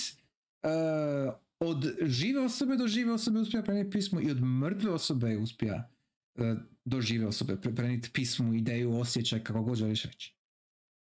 uh, 0.63 1.33
od 1.59 1.85
žive 2.01 2.39
osobe 2.41 2.75
do 2.75 2.87
žive 2.87 3.11
osobe 3.13 3.39
uspija 3.39 3.63
prenijeti 3.63 3.89
pismo 3.91 4.21
i 4.21 4.31
od 4.31 4.41
mrtve 4.41 4.91
osobe 4.91 5.37
uspija 5.37 5.89
uh, 6.35 6.45
do 6.85 7.01
žive 7.01 7.25
osobe 7.27 7.55
pre- 7.55 7.75
prenijeti 7.75 8.09
pismu, 8.11 8.53
ideju, 8.53 8.93
osjećaj, 8.93 9.43
kako 9.43 9.61
god 9.63 9.77
želiš 9.77 10.03
reći. 10.03 10.35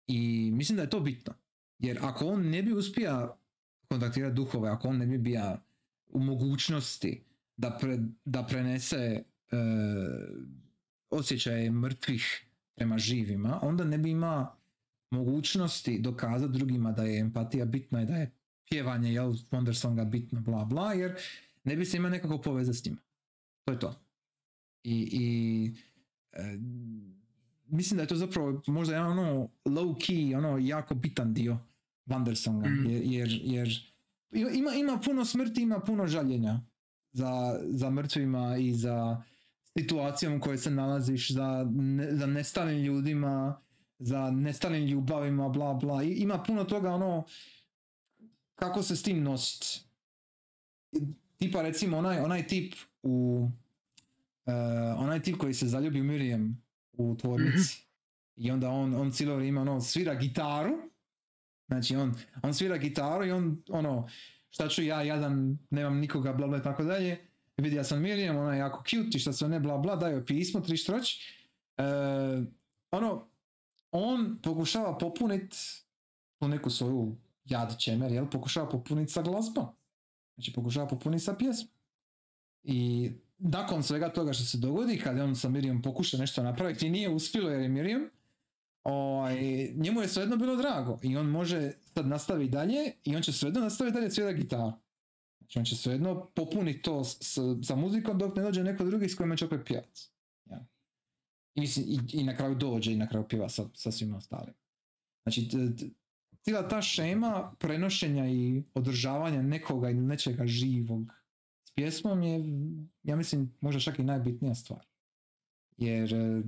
I 0.07 0.51
mislim 0.53 0.75
da 0.75 0.81
je 0.81 0.89
to 0.89 0.99
bitno. 0.99 1.33
Jer 1.79 1.99
ako 2.01 2.25
on 2.25 2.49
ne 2.49 2.63
bi 2.63 2.73
uspija 2.73 3.37
kontaktirati 3.89 4.35
duhove, 4.35 4.69
ako 4.69 4.87
on 4.87 4.97
ne 4.97 5.05
bi 5.05 5.17
bio 5.17 5.57
u 6.07 6.19
mogućnosti 6.19 7.23
da, 7.57 7.77
pre- 7.81 8.07
da 8.25 8.43
prenese 8.43 9.23
uh, 9.51 9.57
osjećaje 11.09 11.71
mrtvih 11.71 12.45
prema 12.75 12.97
živima, 12.97 13.59
onda 13.61 13.83
ne 13.83 13.97
bi 13.97 14.09
ima 14.09 14.55
mogućnosti 15.11 15.99
dokazati 15.99 16.53
drugima 16.53 16.91
da 16.91 17.03
je 17.03 17.19
empatija 17.19 17.65
bitna 17.65 18.01
i 18.01 18.05
da 18.05 18.15
je 18.15 18.31
pjevanje 18.69 19.13
jel, 19.13 19.33
Wondersonga 19.51 20.09
bitno, 20.09 20.41
bla 20.41 20.65
bla, 20.65 20.93
jer 20.93 21.15
ne 21.63 21.75
bi 21.75 21.85
se 21.85 21.97
imao 21.97 22.11
nekako 22.11 22.41
povezati 22.41 22.77
s 22.77 22.85
njima. 22.85 23.01
To 23.65 23.73
je 23.73 23.79
to. 23.79 23.99
I, 24.83 25.09
i 25.11 25.73
e, 26.31 26.57
mislim 27.65 27.95
da 27.97 28.03
je 28.03 28.07
to 28.07 28.15
zapravo 28.15 28.61
možda 28.67 28.93
jedan 28.95 29.19
ono 29.19 29.49
low 29.65 29.95
key, 29.95 30.37
ono 30.37 30.57
jako 30.57 30.95
bitan 30.95 31.33
dio 31.33 31.57
Wondersonga, 32.05 32.69
Mm. 32.69 32.85
jer, 32.89 33.29
jer, 33.43 33.69
jer 34.31 34.55
ima, 34.55 34.71
ima 34.73 34.99
puno 35.05 35.25
smrti, 35.25 35.61
ima 35.61 35.79
puno 35.79 36.07
žaljenja 36.07 36.59
za, 37.11 37.59
za 37.69 37.89
mrtvima 37.89 38.57
i 38.57 38.73
za 38.73 39.23
situacijom 39.77 40.33
u 40.37 40.39
kojoj 40.39 40.57
se 40.57 40.71
nalaziš, 40.71 41.31
za, 41.31 41.71
ne, 41.71 42.15
za 42.15 42.25
nestalim 42.25 42.77
ljudima, 42.83 43.61
za 43.99 44.31
nestalim 44.31 44.83
ljubavima, 44.85 45.49
bla 45.49 45.73
bla. 45.73 46.03
I, 46.03 46.07
ima 46.13 46.43
puno 46.43 46.63
toga 46.63 46.91
ono 46.91 47.23
kako 48.55 48.83
se 48.83 48.95
s 48.95 49.03
tim 49.03 49.23
nositi. 49.23 49.85
Tipa 51.37 51.61
recimo 51.61 51.97
onaj, 51.97 52.19
onaj 52.19 52.47
tip 52.47 52.73
u 53.03 53.47
uh, 54.45 54.53
onaj 54.97 55.19
tip 55.21 55.37
koji 55.37 55.53
se 55.53 55.67
zaljubi 55.67 56.01
u 56.01 56.03
Miriam 56.03 56.62
u 56.93 57.15
tvornici 57.17 57.87
i 58.35 58.51
onda 58.51 58.69
on, 58.69 58.95
on 58.95 59.11
cijelo 59.11 59.35
vrijeme 59.35 59.61
ono, 59.61 59.81
svira 59.81 60.15
gitaru 60.15 60.73
znači 61.67 61.95
on, 61.95 62.15
on 62.43 62.53
svira 62.53 62.77
gitaru 62.77 63.25
i 63.25 63.31
on 63.31 63.63
ono 63.69 64.09
šta 64.49 64.67
ću 64.67 64.83
ja 64.83 65.01
jadan 65.01 65.57
nemam 65.69 65.97
nikoga 65.97 66.33
bla 66.33 66.47
bla 66.47 66.61
tako 66.61 66.83
dalje 66.83 67.27
vidi 67.57 67.75
ja 67.75 67.83
sam 67.83 68.01
Miriam 68.01 68.37
ona 68.37 68.53
je 68.53 68.59
jako 68.59 68.83
cute 68.87 69.17
i 69.17 69.19
šta 69.19 69.33
se 69.33 69.47
ne 69.47 69.59
bla 69.59 69.77
bla 69.77 69.95
daju 69.95 70.25
pismo 70.25 70.59
tri 70.59 70.77
štroć 70.77 71.19
E, 71.77 71.83
ono 72.91 73.27
on 73.91 74.39
pokušava 74.43 74.97
popuniti 74.97 75.57
tu 76.39 76.47
neku 76.47 76.69
svoju 76.69 77.15
jad 77.45 77.79
čemer, 77.79 78.11
jel? 78.11 78.29
Pokušava 78.29 78.69
popuniti 78.69 79.11
sa 79.11 79.21
glazbom. 79.21 79.65
Znači 80.35 80.53
pokušava 80.53 80.87
popuniti 80.87 81.23
sa 81.23 81.35
pjesmom. 81.35 81.73
I 82.63 83.11
nakon 83.43 83.83
svega 83.83 84.09
toga 84.09 84.33
što 84.33 84.43
se 84.43 84.57
dogodi, 84.57 84.97
kad 84.97 85.19
on 85.19 85.35
sa 85.35 85.49
Miriam 85.49 85.81
pokuša 85.81 86.17
nešto 86.17 86.43
napraviti 86.43 86.87
i 86.87 86.89
nije 86.89 87.09
uspjelo 87.09 87.49
jer 87.49 87.61
je 87.61 87.69
Miriam, 87.69 88.01
ovaj, 88.83 89.37
njemu 89.75 90.01
je 90.01 90.07
svejedno 90.07 90.37
bilo 90.37 90.55
drago 90.55 90.99
i 91.03 91.17
on 91.17 91.25
može 91.29 91.71
sad 91.93 92.07
nastaviti 92.07 92.51
dalje 92.51 92.91
i 93.03 93.15
on 93.15 93.21
će 93.21 93.31
svejedno 93.33 93.61
nastaviti 93.61 93.95
dalje 93.95 94.11
svira 94.11 94.31
gitaru. 94.31 94.71
Znači 95.39 95.59
on 95.59 95.65
će 95.65 95.75
svejedno 95.75 96.25
popuniti 96.25 96.81
to 96.81 97.03
s, 97.03 97.17
s- 97.21 97.67
sa 97.67 97.75
muzikom 97.75 98.17
dok 98.17 98.35
ne 98.35 98.43
dođe 98.43 98.63
neko 98.63 98.83
drugi 98.83 99.09
s 99.09 99.15
kojima 99.15 99.35
će 99.35 99.45
opet 99.45 99.61
pjevati. 99.65 100.09
Ja. 100.45 100.65
I, 101.55 101.63
i, 101.77 101.99
I 102.13 102.23
na 102.23 102.35
kraju 102.35 102.55
dođe 102.55 102.91
i 102.93 102.97
na 102.97 103.07
kraju 103.09 103.27
pjeva 103.27 103.49
sa, 103.49 103.63
sa 103.73 103.91
svima 103.91 104.17
ostalim. 104.17 104.53
Znači, 105.23 105.49
cijela 106.41 106.67
ta 106.67 106.81
šema 106.81 107.55
prenošenja 107.59 108.27
i 108.27 108.63
održavanja 108.73 109.41
nekoga 109.41 109.89
ili 109.89 110.01
nečega 110.01 110.47
živog 110.47 111.01
s 111.73 111.75
pjesmom 111.75 112.23
je, 112.23 112.39
ja 113.03 113.15
mislim, 113.15 113.53
možda 113.61 113.79
čak 113.79 113.99
i 113.99 114.03
najbitnija 114.03 114.55
stvar. 114.55 114.85
Jer 115.77 116.13
e, 116.13 116.43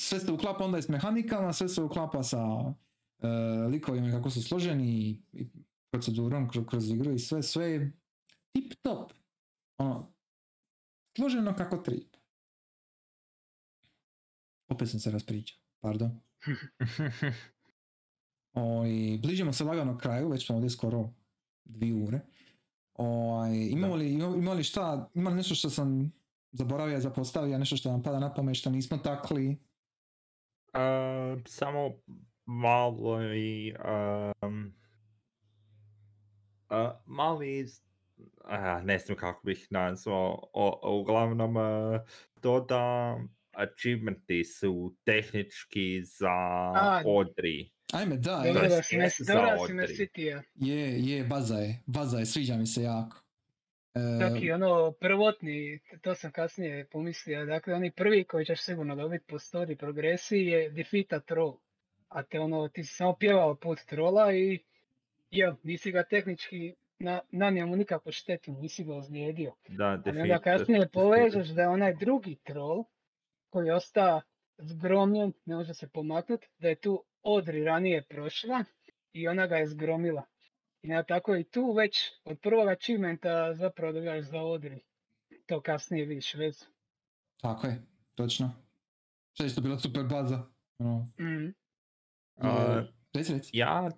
sve 0.00 0.20
se 0.20 0.32
uklapa 0.32 0.64
onda 0.64 0.78
i 0.78 0.82
s 0.82 0.88
mehanikama, 0.88 1.52
sve 1.52 1.68
se 1.68 1.82
uklapa 1.82 2.22
sa 2.22 2.38
e, 3.18 3.28
likovima 3.68 4.10
kako 4.10 4.30
su 4.30 4.42
složeni 4.42 5.22
i, 5.32 5.48
procedurom 5.92 6.48
kroz, 6.48 6.66
kroz 6.66 6.90
igru 6.90 7.12
i 7.12 7.18
sve, 7.18 7.42
sve 7.42 7.70
je 7.70 7.92
tip 8.52 8.72
top. 8.82 9.12
Ono, 9.78 10.12
složeno 11.16 11.56
kako 11.56 11.76
treba. 11.76 12.18
Opet 14.68 14.90
sam 14.90 15.00
se 15.00 15.10
raspričao, 15.10 15.58
pardon. 15.80 16.20
Oj, 18.52 19.18
bližimo 19.22 19.52
se 19.52 19.64
lagano 19.64 19.98
kraju, 19.98 20.28
već 20.28 20.46
smo 20.46 20.54
ovdje 20.54 20.70
skoro 20.70 21.10
dvije 21.64 21.94
ure. 21.94 22.20
Oj, 23.02 23.68
imamo, 23.70 23.94
li, 23.96 24.12
ima- 24.12 24.36
ima 24.36 24.52
li 24.52 24.62
šta, 24.62 25.10
ima 25.14 25.30
li 25.30 25.36
nešto 25.36 25.54
što 25.54 25.70
sam 25.70 26.12
zaboravio, 26.52 27.00
zapostavio, 27.00 27.58
nešto 27.58 27.76
što 27.76 27.90
vam 27.90 28.02
pada 28.02 28.18
na 28.20 28.34
pamet, 28.34 28.56
što 28.56 28.70
nismo 28.70 28.98
takli? 28.98 29.58
A, 30.72 31.36
samo 31.46 31.90
malo 32.44 33.34
i 33.34 33.74
um, 34.42 34.72
a, 36.68 37.00
mali 37.06 37.66
a, 38.44 38.80
ne 38.82 38.98
znam 38.98 39.16
kako 39.18 39.46
bih 39.46 39.66
nazvao 39.70 40.50
o, 40.52 40.98
uglavnom 41.00 41.54
to 42.40 42.60
da 42.60 43.16
achievementi 43.52 44.44
su 44.44 44.94
tehnički 45.04 46.02
za 46.04 46.30
A, 46.74 47.02
Odri. 47.06 47.70
Ajme, 47.92 48.16
da, 48.16 48.36
Dobro 48.36 48.60
je 48.60 48.64
je, 48.64 48.68
da 48.68 48.82
si 48.82 48.96
me, 48.96 49.08
dobro 49.26 49.74
me 49.74 49.88
sitio. 49.88 50.42
je, 50.54 51.00
je, 51.00 51.24
baza 51.24 51.54
je, 51.56 51.78
baza 51.86 52.18
je, 52.18 52.26
sviđa 52.26 52.56
mi 52.56 52.66
se 52.66 52.82
jako. 52.82 53.16
E, 53.94 54.00
Čak 54.20 54.42
i 54.42 54.52
ono 54.52 54.92
prvotni, 54.92 55.80
to 56.00 56.14
sam 56.14 56.32
kasnije 56.32 56.84
pomislio, 56.84 57.46
dakle 57.46 57.74
oni 57.74 57.90
prvi 57.90 58.24
koji 58.24 58.44
ćeš 58.44 58.60
sigurno 58.60 58.96
dobiti 58.96 59.24
po 59.26 59.36
story 59.36 59.76
progresiji 59.76 60.46
je 60.46 60.70
Defeata 60.70 61.20
Troll. 61.20 61.56
A 62.08 62.22
te 62.22 62.40
ono, 62.40 62.68
ti 62.68 62.84
si 62.84 62.94
samo 62.94 63.14
pjevao 63.14 63.54
put 63.54 63.78
trola 63.80 64.32
i 64.32 64.58
jel, 65.30 65.54
nisi 65.62 65.92
ga 65.92 66.02
tehnički 66.02 66.74
na, 66.98 67.20
nanio 67.30 67.66
mu 67.66 67.76
nikakvu 67.76 68.12
štetu, 68.12 68.52
nisi 68.52 68.84
ga 68.84 68.94
ozlijedio. 68.94 69.52
Da, 69.68 69.84
Ali 69.84 70.20
onda 70.20 70.34
defeat- 70.34 70.42
kasnije 70.42 70.88
povežeš 70.88 71.48
da 71.48 71.62
je 71.62 71.68
onaj 71.68 71.94
drugi 71.94 72.36
troll 72.36 72.84
koji 73.50 73.66
je 73.66 73.74
ostao 73.74 74.20
zgromljen, 74.60 75.32
ne 75.44 75.56
može 75.56 75.74
se 75.74 75.88
pomaknuti, 75.88 76.48
da 76.58 76.68
je 76.68 76.80
tu 76.80 77.04
Odri 77.22 77.64
ranije 77.64 78.02
prošla 78.02 78.64
i 79.12 79.28
ona 79.28 79.46
ga 79.46 79.56
je 79.56 79.66
zgromila. 79.66 80.24
I 80.82 80.88
na 80.88 81.02
tako 81.02 81.36
i 81.36 81.44
tu 81.44 81.72
već 81.72 81.98
od 82.24 82.40
prvog 82.40 82.68
achievementa 82.68 83.54
zapravo 83.54 83.92
dobivaš 83.92 84.24
za 84.24 84.40
Odri. 84.42 84.80
To 85.46 85.60
kasnije 85.60 86.06
vidiš 86.06 86.34
vezu. 86.34 86.64
Tako 87.40 87.66
je, 87.66 87.82
točno. 88.14 88.52
Što 89.32 89.42
je 89.44 89.46
isto 89.46 89.60
bila 89.60 89.78
super 89.78 90.04
baza. 90.04 90.46
Ono, 90.78 91.10
Mm. 91.18 91.54
Reci, 93.14 93.32
reci. 93.32 93.50
ja, 93.52 93.90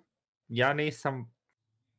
ja 0.47 0.73
nisam 0.73 1.33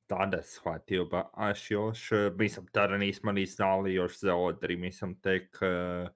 tada 0.06 0.42
shvatio 0.42 1.04
baš 1.04 1.70
još, 1.70 2.12
e, 2.12 2.30
mislim 2.38 2.66
tada 2.66 2.96
nismo 2.98 3.32
ni 3.32 3.46
znali 3.46 3.94
još 3.94 4.20
za 4.20 4.34
Odri, 4.34 4.76
mislim 4.76 5.20
tek 5.20 5.56
e, 5.62 6.08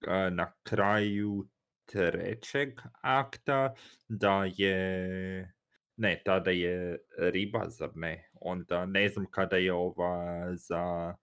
na, 0.00 0.30
na 0.30 0.52
kraju 0.62 1.48
trećeg 1.84 2.68
akta 3.00 3.74
da 4.08 4.44
je, 4.56 5.52
ne, 5.96 6.22
tada 6.24 6.50
je 6.50 6.98
riba, 7.18 7.68
zar 7.68 7.90
ne? 7.94 8.30
Onda 8.32 8.86
ne 8.86 9.08
znam 9.08 9.26
kada 9.30 9.56
je 9.56 9.72
ova 9.72 10.46
za, 10.56 11.14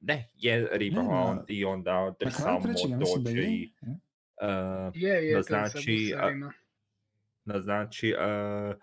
ne, 0.00 0.28
je 0.34 0.68
riba 0.72 1.02
Ne, 1.02 1.08
na- 1.08 1.24
on- 1.24 1.44
i 1.48 1.64
onda 1.64 2.14
Na 2.20 2.30
samo 2.30 2.60
trećeg, 2.60 2.90
ja 2.90 2.96
mislim 2.98 3.24
da 3.24 3.30
dođe 3.30 3.40
je. 3.40 3.48
i 3.48 3.60
je. 3.60 3.68
e, 4.40 4.48
Je, 4.94 5.26
je, 5.26 5.34
Da 5.34 5.42
to 5.42 5.54
je 5.54 5.64
sa 5.64 5.68
znači, 5.70 6.12
a- 6.12 6.16
busarima. 6.16 6.52
da 7.44 7.60
znači 7.60 8.14
uh, 8.14 8.76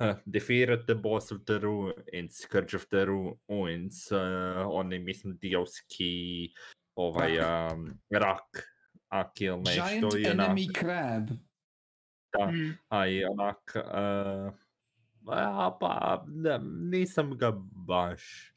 uh, 0.00 0.16
defeated 0.24 0.84
the 0.84 0.94
boss 0.94 1.32
of 1.32 1.40
the 1.40 1.54
ruins, 1.54 2.32
Scourge 2.32 2.76
of 2.76 2.84
the 2.84 3.04
ruins, 3.04 4.10
uh, 4.12 4.18
oni 4.66 4.98
mislim 4.98 5.36
diovski 5.36 6.48
ovaj 6.94 7.38
um, 7.38 7.98
rak, 8.10 8.70
ak 9.08 9.40
ili 9.40 9.56
nešto 9.58 9.72
Giant 9.88 10.14
i 10.14 10.30
onak, 10.30 10.48
enemy 10.48 10.78
crab. 10.80 11.28
da, 12.38 12.46
Mm. 12.50 12.78
a 12.88 13.06
i 13.06 13.24
onak, 13.24 13.72
uh, 13.76 14.52
a, 15.28 15.76
pa 15.80 16.24
ne, 16.26 16.58
nisam 16.90 17.36
ga 17.38 17.52
baš 17.86 18.50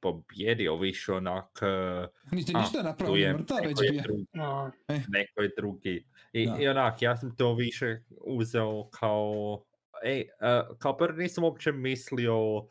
pobjedio 0.00 0.76
više 0.76 1.12
onak, 1.12 1.50
uh, 1.62 2.32
Niste 2.32 2.52
a, 2.56 2.60
ništa 2.60 2.82
napravili, 2.82 3.20
je, 3.20 3.32
mrtav 3.34 3.58
već 3.64 3.78
bio. 3.90 4.02
drugi. 4.02 4.26
No, 4.32 4.70
neko 4.88 5.40
je 5.42 5.50
drugi. 5.56 6.06
I, 6.32 6.46
Da. 6.46 6.56
i 6.60 6.68
onak, 6.68 7.02
ja 7.02 7.16
sam 7.16 7.36
to 7.36 7.54
više 7.54 8.00
uzeo 8.20 8.88
kao, 8.90 9.64
ej, 10.04 10.20
uh, 10.40 10.76
kao 10.78 10.96
prvo 10.96 11.18
nisam 11.18 11.44
uopće 11.44 11.72
mislio, 11.72 12.56
uh, 12.56 12.66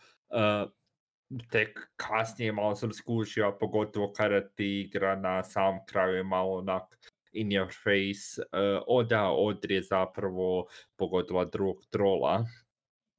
tek 1.51 1.91
kasnije 1.95 2.51
malo 2.51 2.75
sam 2.75 2.93
skužio, 2.93 3.57
pogotovo 3.59 4.13
kada 4.13 4.49
ti 4.49 4.81
igra 4.81 5.15
na 5.15 5.43
samom 5.43 5.79
kraju 5.85 6.15
je 6.15 6.23
malo 6.23 6.51
onak 6.57 6.97
in 7.31 7.47
your 7.49 7.69
face, 7.83 8.41
uh, 8.41 8.83
o 8.87 9.03
da, 9.03 9.21
Audrey 9.21 9.71
je 9.71 9.81
zapravo 9.83 10.67
pogodila 10.95 11.45
drugog 11.45 11.85
trola. 11.89 12.45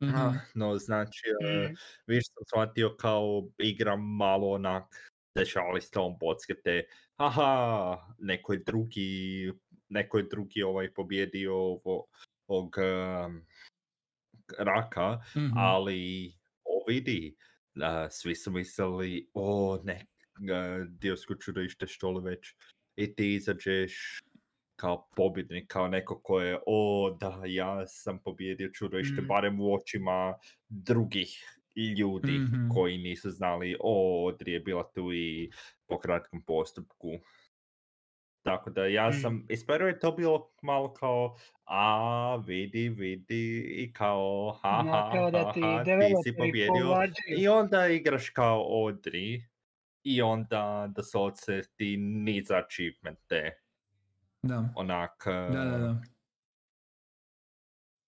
Mhm. 0.02 0.14
Ah, 0.16 0.32
No, 0.54 0.76
znači, 0.78 1.22
uh, 1.42 1.70
mm, 1.70 1.74
više 2.06 2.26
sam 2.34 2.44
shvatio 2.46 2.96
kao 2.96 3.48
igram 3.58 4.16
malo 4.16 4.50
onak, 4.50 5.12
dešavali 5.38 5.80
s 5.80 5.90
tom 5.90 6.16
bockete, 6.20 6.84
haha, 7.18 7.96
neko 8.18 8.52
je 8.52 8.58
drugi, 8.66 9.52
neko 9.88 10.18
je 10.18 10.24
drugi 10.30 10.62
ovaj 10.62 10.92
pobjedio 10.94 11.54
ovo, 11.56 12.06
ovog 12.48 12.76
um, 12.78 13.46
raka, 14.58 15.20
Mhm. 15.36 15.58
ali 15.58 16.32
o 16.64 16.84
vidi, 16.88 17.36
a, 17.82 18.10
svi 18.10 18.34
su 18.34 18.50
mislili, 18.50 19.30
o 19.34 19.80
ne, 19.84 20.06
a, 20.52 20.84
diosko 20.88 21.34
čudovište 21.34 21.86
što 21.86 22.10
li 22.10 22.24
već, 22.24 22.54
i 22.96 23.14
ti 23.14 23.34
izađeš 23.34 24.20
kao 24.76 25.08
pobjednik, 25.16 25.66
kao 25.68 25.88
neko 25.88 26.20
ko 26.20 26.40
je, 26.40 26.58
o 26.66 27.16
da, 27.20 27.42
ja 27.46 27.86
sam 27.86 28.18
pobjedio 28.24 28.68
čudovište, 28.70 29.22
Mm. 29.22 29.26
barem 29.26 29.60
u 29.60 29.74
očima 29.74 30.34
drugih 30.68 31.44
ljudi 31.98 32.32
Mhm. 32.32 32.68
koji 32.74 32.98
nisu 32.98 33.30
znali, 33.30 33.76
o, 33.80 34.26
Odri 34.26 34.52
je 34.52 34.60
bila 34.60 34.90
tu 34.94 35.12
i 35.14 35.50
po 35.86 35.98
kratkom 35.98 36.42
postupku. 36.44 37.08
Tako 38.44 38.70
da 38.70 38.86
ja 38.86 39.08
Mm. 39.08 39.12
sam, 39.12 39.46
ispravo 39.48 39.86
je 39.88 39.98
to 39.98 40.12
bilo 40.12 40.50
malo 40.62 40.92
kao, 40.94 41.36
a 41.64 42.36
vidi, 42.36 42.88
vidi, 42.88 43.60
i 43.78 43.92
kao, 43.92 44.58
ha, 44.62 44.84
ha, 44.90 45.10
kao 45.12 45.30
da 45.30 45.44
ha, 45.44 45.52
ti 45.52 45.60
ha, 45.62 45.84
ti 45.84 45.90
si 46.24 46.36
pobjedio. 46.36 46.94
I 47.38 47.48
onda 47.48 47.86
igraš 47.88 48.30
kao 48.30 48.62
Odri, 48.62 49.44
i 50.02 50.22
onda 50.22 50.88
doslovce 50.96 51.62
ti 51.76 51.96
niz 51.96 52.50
achievemente, 52.50 53.60
Da, 54.42 54.64
onak, 54.76 55.22
da, 55.26 55.32
da, 55.50 55.76
eh, 55.76 55.78
da. 55.78 56.00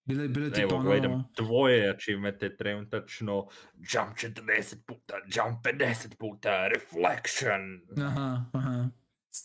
Bile, 0.05 0.27
bile 0.27 0.51
tipa 0.51 0.61
Evo, 0.61 0.75
ono... 0.75 0.89
gledam 0.89 1.23
tvoje 1.35 1.89
achievemente 1.89 2.57
trenutačno, 2.57 3.47
jump 3.75 4.15
40 4.17 4.75
puta, 4.87 5.13
jump 5.27 5.65
50 5.65 6.17
puta, 6.17 6.67
reflection. 6.67 7.81
Aha, 7.97 8.45
aha. 8.53 8.89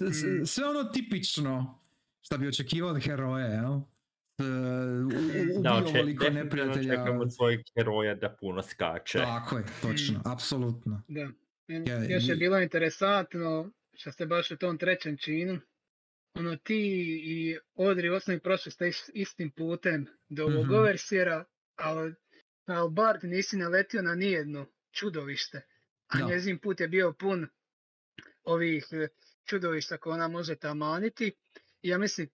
Mm. 0.01 0.47
Sve 0.47 0.65
ono 0.67 0.85
tipično 0.85 1.79
što 2.21 2.39
bi 2.39 2.49
očekivao 2.49 2.91
od 2.91 3.03
heroje, 3.03 3.45
jel? 3.47 3.81
S- 4.39 4.45
u- 4.45 5.09
u- 5.59 5.63
Da, 5.63 5.71
Ubio 5.73 5.85
oče, 5.85 5.93
definitivno 5.93 6.31
neprijatelja. 6.35 6.95
čekam 6.97 7.21
od 7.21 7.35
svojeg 7.35 7.61
heroja 7.75 8.15
da 8.15 8.31
puno 8.31 8.63
skače. 8.63 9.19
Tako 9.19 9.59
je, 9.59 9.65
točno, 9.83 10.23
apsolutno. 10.27 11.03
Da. 11.09 11.29
Ja, 11.69 12.05
još 12.07 12.29
je 12.29 12.37
bilo 12.37 12.61
interesantno 12.61 13.71
što 13.95 14.13
ste 14.13 14.27
baš 14.27 14.51
u 14.51 14.57
tom 14.57 14.79
trećem 14.79 15.17
činu. 15.17 15.61
Ono 16.35 16.57
ti 16.57 16.81
i 17.25 17.59
Odri 17.75 18.09
osnovi 18.09 18.41
prošli 18.41 18.73
ste 18.73 18.89
is- 18.89 19.11
istim 19.15 19.51
putem 19.51 20.07
do 20.29 20.45
ovog 20.45 20.65
Mhm. 20.65 20.75
oversjera, 20.75 21.45
ali 21.77 22.15
kao 22.63 22.89
Bard 22.91 23.25
nisi 23.25 23.57
naletio 23.57 24.03
na 24.03 24.15
nijedno 24.15 24.67
čudovište. 24.91 25.67
A 26.09 26.19
Da. 26.19 26.27
njezin 26.27 26.59
put 26.59 26.81
je 26.81 26.89
bio 26.89 27.13
pun 27.13 27.47
ovih 28.45 28.85
čudovišta 29.45 29.99
koje 29.99 30.15
ona 30.15 30.29
može 30.29 30.57
tamaniti. 30.57 31.33
Ja 31.83 31.99
mislim 31.99 32.29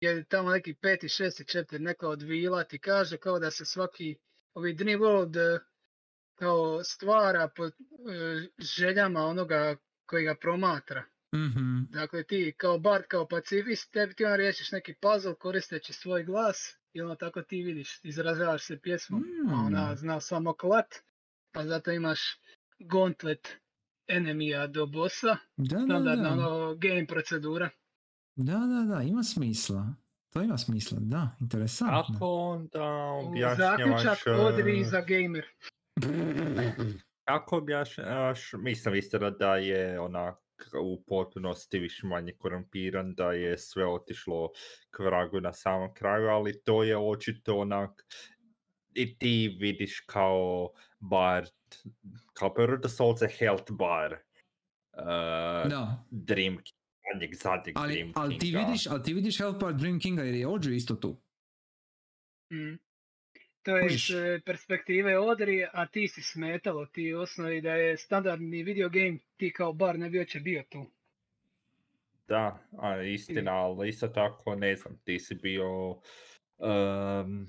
je 0.00 0.24
tamo 0.24 0.50
neki 0.50 0.74
peti, 0.74 1.08
šesti 1.08 1.44
chapter 1.44 1.80
neka 1.80 2.08
od 2.08 2.22
vila 2.22 2.64
ti 2.64 2.78
kaže 2.78 3.16
kao 3.16 3.38
da 3.38 3.50
se 3.50 3.64
svaki 3.64 4.16
ovi 4.54 4.74
Dream 4.74 5.00
World 5.00 5.56
e, 5.56 5.58
kao 6.34 6.84
stvara 6.84 7.48
po 7.56 7.66
e, 7.66 7.70
željama 8.58 9.20
onoga 9.20 9.76
koji 10.06 10.24
ga 10.24 10.34
promatra. 10.34 11.04
Mhm. 11.34 11.82
Dakle, 11.90 12.22
ti 12.22 12.54
kao 12.56 12.78
bard, 12.78 13.04
kao 13.08 13.28
pacifist, 13.28 13.92
tebi 13.92 14.14
ti 14.14 14.24
on 14.24 14.36
riješiš 14.36 14.72
neki 14.72 14.94
puzzle 14.94 15.34
koristeći 15.34 15.92
svoj 15.92 16.24
glas 16.24 16.76
i 16.92 17.00
ono 17.00 17.14
tako 17.14 17.42
ti 17.42 17.62
vidiš, 17.62 18.00
izražavaš 18.02 18.66
se 18.66 18.80
pjesmom. 18.80 19.22
A 19.50 19.54
ona 19.66 19.92
Mm. 19.92 19.96
zna 19.96 20.20
samo 20.20 20.54
klat, 20.54 20.94
pa 21.52 21.66
zato 21.66 21.90
imaš 21.90 22.20
gauntlet 22.78 23.56
enemija 24.12 24.66
do 24.66 24.86
bossa, 24.86 25.36
Da, 25.56 25.78
da, 25.78 25.84
standardna 25.84 26.36
da. 26.36 26.48
ono 26.48 26.74
game 26.74 27.06
procedura. 27.06 27.70
Da, 28.36 28.52
da, 28.52 28.94
da, 28.94 29.02
ima 29.02 29.22
smisla. 29.22 29.94
To 30.32 30.42
ima 30.42 30.58
smisla, 30.58 30.98
da, 31.00 31.36
interesantno. 31.40 32.04
Kako 32.12 32.26
onda 32.26 32.84
objašnjavaš... 33.04 34.02
Zaključak 34.02 34.18
odri 34.40 34.80
eh, 34.80 34.84
za 34.84 35.00
gamer. 35.00 35.44
Kako 37.28 37.56
objašnjavaš, 37.56 38.52
mislim 38.58 38.94
istina 38.94 39.30
da 39.30 39.56
je 39.56 40.00
onak 40.00 40.38
u 40.82 41.04
potpunosti 41.06 41.78
više 41.78 42.06
manje 42.06 42.32
korumpiran, 42.38 43.14
da 43.14 43.32
je 43.32 43.58
sve 43.58 43.86
otišlo 43.86 44.50
k 44.90 44.98
vragu 44.98 45.40
na 45.40 45.52
samom 45.52 45.94
kraju, 45.94 46.28
ali 46.28 46.62
to 46.62 46.82
je 46.82 46.98
očito 46.98 47.56
onak 47.56 48.04
i 48.94 49.18
ti 49.18 49.56
vidiš 49.60 50.00
kao 50.00 50.70
bar, 51.00 51.46
kao 52.32 52.54
Souls 52.88 53.22
je 53.22 53.28
health 53.28 53.72
bar, 53.72 54.12
uh, 54.12 55.70
Da, 55.70 56.04
Dream 56.10 56.56
King, 56.56 57.34
zadnjeg, 57.34 57.74
ali, 57.78 57.94
Dream 57.94 58.12
ali 58.14 58.38
ti 58.38 58.46
Kinga. 58.46 58.58
vidiš, 58.58 58.86
ali 58.86 59.02
ti 59.02 59.14
vidiš 59.14 59.38
Health 59.38 59.58
Bar 59.60 59.74
Dream 59.74 60.00
Kinga 60.00 60.22
jer 60.22 60.34
je 60.34 60.48
Ođu 60.48 60.72
isto 60.72 60.94
tu. 60.94 61.16
Mm. 62.52 62.78
To 63.62 63.76
je 63.76 63.94
iz 63.94 64.10
e, 64.10 64.40
perspektive 64.46 65.18
Odri, 65.18 65.66
a 65.72 65.86
ti 65.86 66.08
si 66.08 66.22
smetalo, 66.22 66.86
ti 66.86 67.14
osnovi 67.14 67.60
da 67.60 67.72
je 67.72 67.96
standardni 67.96 68.62
video 68.62 68.88
game, 68.88 69.18
ti 69.36 69.52
kao 69.52 69.72
bar 69.72 69.98
ne 69.98 70.10
bi 70.10 70.18
uopće 70.18 70.40
bio 70.40 70.62
tu. 70.70 70.86
Da, 72.28 72.58
a, 72.78 73.02
istina, 73.02 73.52
ali 73.52 73.88
isto 73.88 74.08
tako, 74.08 74.54
ne 74.54 74.76
znam, 74.76 74.98
ti 75.04 75.18
si 75.18 75.34
bio 75.34 75.90
um, 75.90 77.46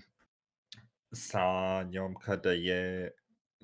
sa 1.12 1.84
njom 1.84 2.16
kada 2.16 2.52
je, 2.52 3.12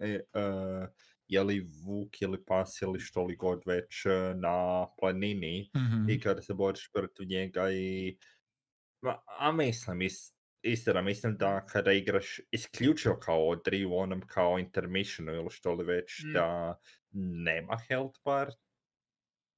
e, 0.02 0.20
uh, 0.34 0.88
je 1.28 1.44
li 1.44 1.60
vuk 1.86 2.22
ili 2.22 2.46
pas 2.46 2.82
ili 2.82 3.00
što 3.00 3.24
li 3.24 3.36
god 3.36 3.64
već 3.66 4.06
e, 4.06 4.10
na 4.36 4.88
planini 5.00 5.70
Mhm. 5.78 6.10
i 6.10 6.20
kada 6.20 6.42
se 6.42 6.54
boriš 6.54 6.92
protiv 6.94 7.28
njega 7.28 7.72
i 7.72 8.18
ma, 9.02 9.18
a 9.40 9.52
mislim, 9.52 10.02
is, 10.02 10.34
istina, 10.62 11.02
mislim 11.02 11.38
da 11.38 11.66
kada 11.66 11.92
igraš 11.92 12.40
isključivo 12.52 13.16
kao 13.16 13.50
Odri 13.50 13.86
u 13.86 13.96
onom 13.96 14.22
kao 14.28 14.60
intermissionu 14.60 15.34
ili 15.34 15.50
što 15.50 15.74
li 15.74 15.86
već, 15.86 16.24
Mm. 16.26 16.34
da 16.34 16.80
nema 17.46 17.78
health 17.88 18.20
bar, 18.26 18.50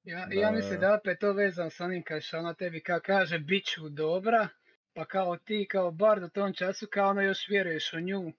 Ja, 0.04 0.28
ja 0.32 0.50
mislim 0.50 0.80
Da. 0.80 0.86
da 0.88 0.94
opet 0.94 1.18
to 1.20 1.32
vezano 1.32 1.70
sa 1.70 1.84
onim 1.84 2.02
kad 2.02 2.22
što 2.22 2.38
ona 2.38 2.54
tebi 2.54 2.82
kao 2.82 3.00
kaže 3.04 3.38
bit 3.38 3.64
ću 3.66 3.88
dobra, 3.88 4.48
pa 4.94 5.04
kao 5.04 5.36
ti 5.36 5.66
kao 5.70 5.90
bard 5.90 6.22
u 6.22 6.28
tom 6.28 6.52
času 6.54 6.86
kao 6.90 7.10
ono 7.10 7.22
još 7.22 7.48
vjeruješ 7.48 7.92
u 7.92 8.00
nju. 8.00 8.32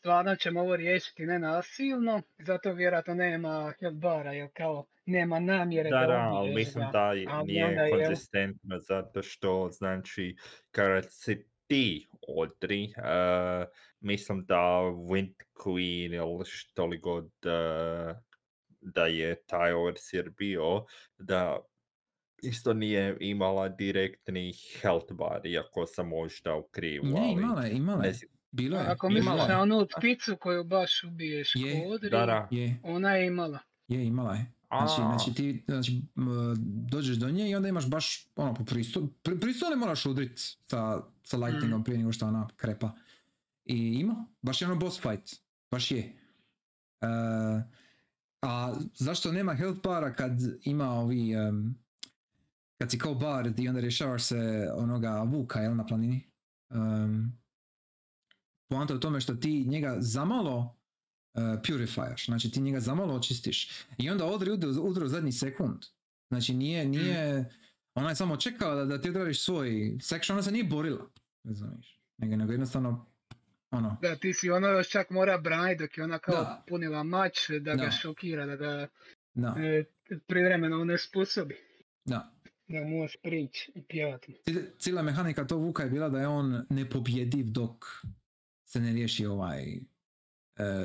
Stvarno 0.00 0.36
ćemo 0.36 0.60
ovo 0.60 0.76
riješiti 0.76 1.26
nenasilno, 1.26 2.22
zato 2.38 2.72
vjerojatno 2.72 3.14
nema 3.14 3.72
health 3.80 3.98
bara, 3.98 4.32
jer 4.32 4.48
kao 4.52 4.86
nema 5.06 5.40
namjere 5.40 5.90
Da, 5.90 6.00
da, 6.00 6.06
da, 6.06 6.18
ali 6.30 6.54
mislim 6.54 6.84
da 6.92 7.12
nije 7.44 7.66
onda 7.66 7.82
je- 7.82 7.90
konzistentno 7.90 8.78
zato 8.78 9.22
što 9.22 9.68
znači 9.72 10.36
kada 10.70 11.02
si 11.02 11.46
ti 11.66 12.08
odri, 12.28 12.84
uh, 12.96 13.68
mislim 14.00 14.44
da 14.46 14.56
Wind 15.10 15.34
Queen 15.54 16.14
ili 16.14 16.44
što 16.44 16.86
li 16.86 16.98
god 16.98 17.24
uh, 17.24 18.16
da 18.80 19.06
je 19.06 19.42
taj 19.46 19.72
overseer 19.72 20.30
bio, 20.30 20.84
da 21.18 21.58
isto 22.42 22.74
nije 22.74 23.16
imala 23.20 23.68
direktni 23.68 24.52
health 24.80 25.12
bar, 25.12 25.46
iako 25.46 25.86
sam 25.86 26.08
možda 26.08 26.54
u 26.56 26.62
krivu, 26.62 27.06
Ne, 27.06 27.32
imala 27.32 27.62
je, 27.62 27.72
imala 27.72 28.04
je. 28.04 28.12
Bilo 28.52 28.78
je. 28.78 28.86
Ako 28.86 29.08
misliš 29.08 29.48
na 29.48 29.60
onu 29.62 29.86
pticu 29.98 30.36
koju 30.40 30.64
baš 30.64 31.04
ubiješ 31.04 31.52
Je, 31.56 31.84
kodri, 31.88 32.10
Da, 32.10 32.26
da. 32.26 32.48
Je, 32.50 32.80
ona 32.82 33.10
je 33.14 33.26
imala. 33.26 33.58
je, 33.88 34.06
imala 34.06 34.34
je. 34.34 34.52
Znači, 34.68 34.94
znači 34.94 35.34
ti 35.34 35.62
znači, 35.66 36.02
dođeš 36.90 37.16
do 37.16 37.30
nje 37.30 37.50
i 37.50 37.54
onda 37.54 37.68
imaš 37.68 37.88
baš 37.90 38.28
ono 38.36 38.54
po 38.54 38.64
pristo, 38.64 39.08
pri, 39.22 39.40
pristo 39.40 39.70
ne 39.70 39.76
moraš 39.76 40.06
udrit 40.06 40.32
sa, 40.64 41.00
sa 41.22 41.36
lightningom 41.36 41.80
Mm. 41.80 41.84
prije 41.84 41.98
nego 41.98 42.12
što 42.12 42.26
ona 42.26 42.48
krepa. 42.56 42.92
I 43.64 43.76
ima, 44.00 44.26
baš 44.42 44.62
je 44.62 44.66
ono 44.68 44.76
boss 44.76 45.00
fight, 45.00 45.40
baš 45.70 45.90
je. 45.90 45.98
E, 47.00 47.06
a 48.42 48.74
zašto 48.94 49.32
nema 49.32 49.54
health 49.54 49.80
bara 49.82 50.12
kad 50.14 50.32
ima 50.64 50.90
ovi, 50.90 51.32
em, 51.34 51.74
kad 52.78 52.90
si 52.90 52.98
kao 52.98 53.14
bard 53.14 53.58
i 53.58 53.68
onda 53.68 53.80
rješavaš 53.80 54.22
se 54.24 54.68
onoga 54.74 55.22
vuka, 55.22 55.60
jel, 55.60 55.76
na 55.76 55.86
planini? 55.86 56.20
Um, 56.70 57.32
poanta 58.70 58.92
je 58.92 58.96
u 58.96 59.00
tome 59.00 59.20
što 59.20 59.34
ti 59.34 59.64
njega 59.64 59.96
zamalo 59.98 60.58
uh, 61.34 61.42
purifijaš, 61.66 62.26
znači 62.26 62.50
ti 62.50 62.60
njega 62.60 62.80
zamalo 62.80 63.14
očistiš 63.14 63.70
i 63.98 64.10
onda 64.10 64.26
odri 64.26 64.50
udru, 64.50 64.70
udru 64.80 65.08
zadnji 65.08 65.32
sekund. 65.32 65.78
Znači 66.28 66.54
nije, 66.54 66.84
nije, 66.86 67.50
ona 67.94 68.08
je 68.08 68.16
samo 68.16 68.36
čekala 68.36 68.74
da, 68.74 68.84
da 68.86 69.00
ti 69.00 69.10
odradiš 69.10 69.42
svoj 69.42 69.70
section, 70.00 70.34
ona 70.34 70.42
se 70.42 70.52
nije 70.52 70.64
borila, 70.64 71.06
razumiješ, 71.44 72.00
nego, 72.18 72.36
nego 72.36 72.52
jednostavno, 72.52 73.06
ono, 73.70 73.96
Da, 74.02 74.16
ti 74.16 74.32
si 74.34 74.50
ono 74.50 74.68
još 74.68 74.88
čak 74.88 75.10
mora 75.10 75.38
braniti 75.38 75.82
dok 75.82 75.98
je 75.98 76.04
ona 76.04 76.18
kao 76.18 76.34
Da. 76.34 76.64
punila 76.68 77.02
mač, 77.02 77.34
da 77.50 77.74
ga 77.74 77.84
Da. 77.84 77.90
šokira, 77.90 78.46
da 78.46 78.56
ga 78.56 78.88
da, 79.34 79.54
e, 79.58 79.84
privremeno 80.26 80.84
ne 80.84 80.98
sposobi. 80.98 81.56
da. 82.04 82.32
Da 82.68 82.84
možeš 82.84 83.16
prići 83.22 83.72
i 83.74 83.82
pjevati. 83.82 84.36
Cijel- 84.46 84.66
Cijela 84.78 85.02
mehanika 85.02 85.46
tog 85.46 85.62
vuka 85.62 85.82
je 85.82 85.90
bila 85.90 86.08
da 86.08 86.20
je 86.20 86.28
on 86.28 86.66
nepobjediv 86.70 87.46
dok 87.46 87.84
se 88.70 88.80
ne 88.80 88.92
riješi 88.92 89.26
ovaj 89.26 89.72
e, 89.72 89.80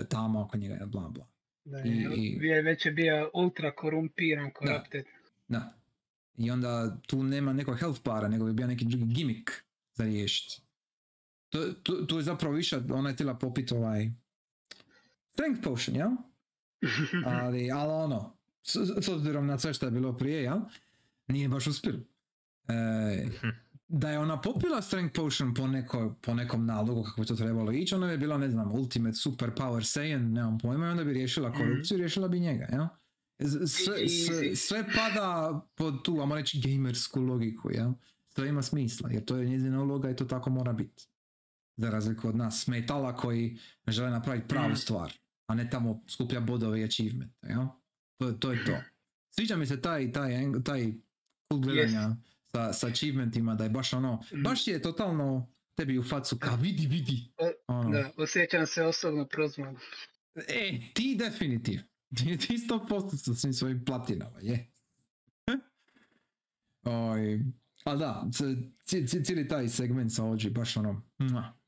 tamo 0.09 0.41
oko 0.41 0.57
njega, 0.57 0.85
bla 0.85 1.09
bla. 1.09 1.27
Da 1.65 1.79
I- 1.79 2.07
i- 2.15 2.37
je 2.41 2.61
već 2.61 2.85
je 2.85 2.91
bio 2.91 3.31
ultra 3.33 3.71
korumpiran, 3.71 4.51
corrupted. 4.59 5.05
Da. 5.47 5.73
I 6.37 6.51
onda 6.51 6.97
tu 7.07 7.23
nema 7.23 7.53
nekog 7.53 7.79
health 7.79 8.01
bara, 8.03 8.27
nego 8.27 8.45
bi 8.45 8.53
bio 8.53 8.67
neki 8.67 8.85
drugi 8.85 9.05
gimmick 9.05 9.49
za 9.93 10.03
riješiti. 10.03 10.61
To, 11.49 11.73
to, 11.73 11.93
to 11.95 12.17
je 12.17 12.23
zapravo 12.23 12.55
više, 12.55 12.79
ona 12.89 13.09
je 13.09 13.13
htjela 13.13 13.33
popit 13.35 13.71
ovaj 13.71 14.09
strength 15.31 15.61
potion, 15.63 15.95
jel? 15.95 16.09
Ali, 17.25 17.71
ali 17.71 17.91
ono, 17.93 18.37
s, 18.63 18.75
s 19.01 19.09
obzirom 19.09 19.47
na 19.47 19.59
sve 19.59 19.73
što 19.73 19.85
je 19.85 19.91
bilo 19.91 20.17
prije, 20.17 20.43
jel? 20.43 20.59
Nije 21.27 21.49
baš 21.49 21.67
uspjelo. 21.67 21.99
E, 22.67 23.25
da 23.87 24.09
je 24.09 24.19
ona 24.19 24.41
popila 24.41 24.81
strength 24.81 25.15
potion 25.15 25.53
po, 25.53 25.67
neko, 25.67 26.15
po 26.21 26.33
nekom 26.33 26.65
nalogu 26.65 27.03
kako 27.03 27.21
bi 27.21 27.27
to 27.27 27.35
trebalo 27.35 27.71
ići, 27.71 27.95
ona 27.95 28.07
bi 28.07 28.17
bila, 28.17 28.37
ne 28.37 28.49
znam, 28.49 28.71
ultimate 28.71 29.15
super 29.15 29.51
power 29.51 29.83
Saiyan, 29.83 30.31
nemam 30.33 30.57
pojma, 30.57 30.85
i 30.85 30.89
onda 30.89 31.03
bi 31.03 31.13
riješila 31.13 31.53
korupciju 31.53 31.95
i 31.95 31.97
riješila 31.97 32.27
bi 32.27 32.39
njega, 32.39 32.67
jel? 32.71 32.85
Sve, 33.67 34.09
sve, 34.09 34.55
sve 34.55 34.83
pada 34.95 35.61
pod 35.75 36.03
tu, 36.03 36.19
ajmo 36.21 36.35
reći, 36.35 36.61
gamersku 36.61 37.21
logiku, 37.21 37.71
jel? 37.71 37.91
Sve 38.35 38.49
ima 38.49 38.61
smisla, 38.61 39.09
jer 39.11 39.25
to 39.25 39.37
je 39.37 39.45
njezina 39.45 39.81
uloga 39.83 40.09
i 40.09 40.15
to 40.15 40.25
tako 40.25 40.49
mora 40.49 40.73
biti. 40.73 41.07
Za 41.77 41.89
razliku 41.89 42.27
od 42.27 42.35
nas, 42.35 42.67
metala 42.67 43.15
koji 43.15 43.57
žele 43.87 44.09
napraviti 44.09 44.47
pravu 44.47 44.71
Mm. 44.71 44.75
stvar, 44.75 45.13
a 45.47 45.55
ne 45.55 45.69
tamo 45.69 46.03
skuplja 46.07 46.39
bodove 46.39 46.81
i 46.81 46.83
achievement, 46.83 47.33
jel? 47.43 47.65
To, 48.17 48.31
to 48.31 48.51
je 48.51 48.65
to. 48.65 48.75
Sviđa 49.35 49.55
mi 49.55 49.65
se 49.65 49.81
taj, 49.81 50.11
taj, 50.11 50.31
taj 50.63 50.93
kut 51.51 51.61
gledanja 51.61 52.15
sa, 52.55 52.73
sa 52.73 52.87
achievementima, 52.87 53.55
da 53.55 53.63
je 53.63 53.69
baš 53.69 53.93
ono, 53.93 54.23
Mm. 54.33 54.43
baš 54.43 54.67
je 54.67 54.81
totalno 54.81 55.51
tebi 55.75 55.99
u 55.99 56.03
facu 56.03 56.37
ka 56.39 56.55
vidi, 56.55 56.87
vidi. 56.87 57.31
O, 57.37 57.51
Ono, 57.67 57.89
Da, 57.91 58.11
osjećam 58.17 58.67
se 58.67 58.83
osobno 58.83 59.25
prozvan. 59.27 59.75
E, 60.47 60.79
ti 60.93 61.15
definitiv. 61.19 61.79
Ti, 62.17 62.37
ti 62.37 62.57
100% 62.57 63.17
sa 63.17 63.33
svim 63.33 63.53
svojim 63.53 63.85
platinama, 63.85 64.39
je. 64.41 64.71
Oj, 66.83 67.39
ali 67.83 67.99
da, 67.99 68.27
cijeli 69.23 69.47
taj 69.47 69.67
segment 69.67 70.11
sa 70.13 70.23
OG, 70.25 70.39
baš 70.51 70.77
ono, 70.77 71.01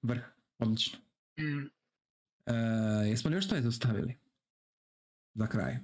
vrh, 0.01 0.21
odlično. 0.59 0.99
Mm. 1.39 1.65
E, 2.45 2.53
jesmo 3.09 3.29
li 3.29 3.35
još 3.35 3.47
to 3.47 3.57
izostavili? 3.57 4.17
Za 5.33 5.47
kraj. 5.47 5.77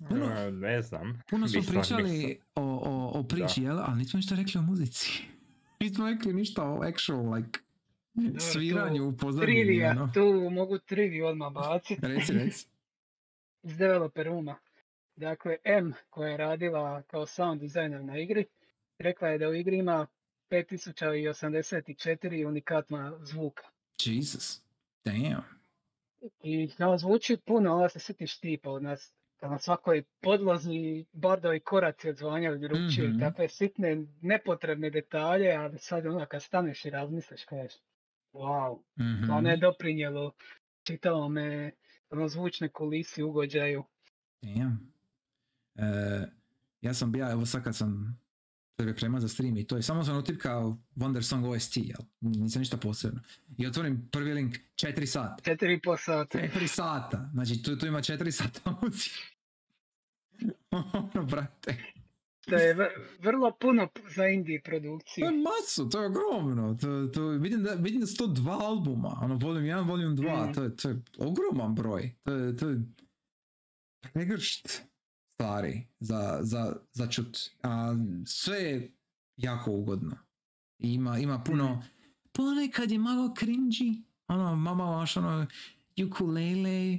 Puno- 0.00 0.32
E, 0.38 0.50
ne 0.52 0.82
znam. 0.82 1.20
Puno 1.30 1.48
smo 1.48 1.60
Nisam- 1.60 1.74
pričali 1.74 2.02
nisam. 2.02 2.44
o, 2.54 2.62
o, 2.62 3.10
o 3.14 3.22
priči, 3.22 3.62
jel? 3.62 3.78
Ali 3.78 3.98
nismo 3.98 4.16
ništa 4.16 4.34
rekli 4.34 4.58
o 4.58 4.62
muzici. 4.62 5.22
Nismo 5.80 6.06
rekli 6.06 6.32
ništa 6.34 6.64
o 6.64 6.82
actual, 6.82 7.34
like, 7.34 7.60
sviranju 8.38 9.08
u 9.08 9.16
pozadini. 9.16 9.46
Trivija, 9.54 9.90
ono. 9.90 10.10
tu 10.14 10.20
mogu 10.50 10.78
triviju 10.78 11.26
odmah 11.26 11.52
baciti. 11.52 12.00
Reci, 12.02 12.32
reci. 12.32 12.66
iz 13.62 13.76
developer 13.76 14.26
rooma. 14.26 14.56
Dakle, 15.16 15.56
M 15.64 15.92
koja 16.10 16.28
je 16.28 16.36
radila 16.36 17.02
kao 17.02 17.26
sound 17.26 17.60
designer 17.60 18.04
na 18.04 18.18
igri, 18.18 18.44
rekla 18.98 19.28
je 19.28 19.38
da 19.38 19.48
u 19.48 19.54
igri 19.54 19.76
ima 19.76 20.06
5084 20.50 22.46
unikatna 22.46 23.18
zvuka. 23.20 23.62
Jesus. 23.98 24.62
Damn. 25.04 25.42
I 26.42 26.70
kao 26.70 26.98
zvuči 26.98 27.36
puno, 27.36 27.74
onda 27.74 27.88
se 27.88 27.98
sjetiš 27.98 28.38
tipa 28.38 28.70
od 28.70 28.82
nas, 28.82 29.12
na 29.42 29.58
svakoj 29.58 30.02
podlozi 30.20 30.70
bardovi 31.12 31.60
koraci 31.60 32.08
odzvanjaju 32.08 32.58
drugčije 32.58 33.08
Mhm. 33.08 33.16
i 33.16 33.20
takve 33.20 33.48
sitne, 33.48 34.06
nepotrebne 34.20 34.90
detalje, 34.90 35.52
ali 35.52 35.78
sad 35.78 36.06
ono 36.06 36.26
kad 36.26 36.42
staneš 36.42 36.84
i 36.84 36.90
razmisliš, 36.90 37.44
kažeš, 37.44 37.72
wow, 38.32 38.78
Mhm. 38.98 39.26
to 39.26 39.40
ne 39.40 39.50
je 39.50 39.56
doprinjelo 39.56 40.32
čitavome 40.82 41.72
ono, 42.10 42.28
zvučne 42.28 42.68
kulisi, 42.68 43.22
ugođaju. 43.22 43.84
Damn. 44.42 44.92
E, 45.74 46.26
ja 46.80 46.94
sam 46.94 47.12
bija, 47.12 47.30
evo 47.30 47.46
sad 47.46 47.64
kad 47.64 47.76
sam 47.76 48.20
se 48.80 48.84
pripremao 48.84 49.20
za 49.20 49.28
stream 49.28 49.56
i 49.56 49.66
to 49.66 49.76
je, 49.76 49.82
samo 49.82 50.04
sam 50.04 50.16
utipkao 50.18 50.78
Wonder 50.96 51.22
Song 51.22 51.44
OST, 51.46 51.76
jel? 51.76 51.98
Nisam 52.20 52.60
ništa 52.60 52.76
posebno. 52.76 53.20
I 53.58 53.66
otvorim 53.66 54.08
prvi 54.10 54.32
link, 54.34 54.56
4 54.74 55.06
sata. 55.06 55.42
Četiri 55.42 55.74
i 55.74 55.80
pol 55.80 55.96
sata. 55.96 56.38
4 56.38 56.66
sata. 56.66 57.30
Znači 57.32 57.62
tu, 57.62 57.78
tu 57.78 57.86
ima 57.86 57.98
4 57.98 58.30
sata 58.30 58.60
muzike. 58.82 59.16
ono, 60.70 61.24
brate. 61.24 61.76
To 62.40 62.56
je 62.56 62.76
vrlo 63.20 63.52
puno 63.52 63.88
za 64.16 64.26
indie 64.26 64.60
To 64.60 64.64
produkciju. 64.64 65.24
je 65.24 65.32
masu, 65.32 65.88
to 65.88 66.00
je 66.00 66.06
ogromno. 66.06 66.74
To, 66.74 67.06
to, 67.06 67.28
vidim, 67.28 67.62
da, 67.62 67.72
vidim 67.72 68.00
da 68.00 68.06
su 68.06 68.16
to 68.16 68.26
dva 68.26 68.58
albuma. 68.60 69.18
Ono, 69.22 69.36
volim 69.36 69.64
1, 69.64 69.88
volim 69.88 70.16
2. 70.16 70.44
Mhm. 70.44 70.52
To, 70.52 70.62
je, 70.62 70.76
to 70.76 70.88
je 70.88 70.96
ogroman 71.18 71.74
broj. 71.74 72.14
To 72.24 72.32
je, 72.32 72.56
to 72.56 72.68
je 72.68 72.80
pregršt 74.02 74.82
stvari 75.40 75.86
za, 76.00 76.38
za, 76.42 76.62
za 76.92 77.06
čut. 77.06 77.38
A 77.62 77.94
sve 78.26 78.56
je 78.56 78.92
jako 79.36 79.70
ugodno. 79.72 80.16
I 80.78 80.92
ima, 80.92 81.18
ima 81.18 81.38
puno, 81.38 81.64
Mhm. 81.70 81.80
ponekad 82.32 82.90
je 82.90 82.98
malo 82.98 83.28
cringy. 83.30 84.02
Ono, 84.28 84.44
ma- 84.46 84.74
malo 84.74 84.92
baš 84.92 85.16
ono, 85.16 85.46
ukulele, 86.06 86.98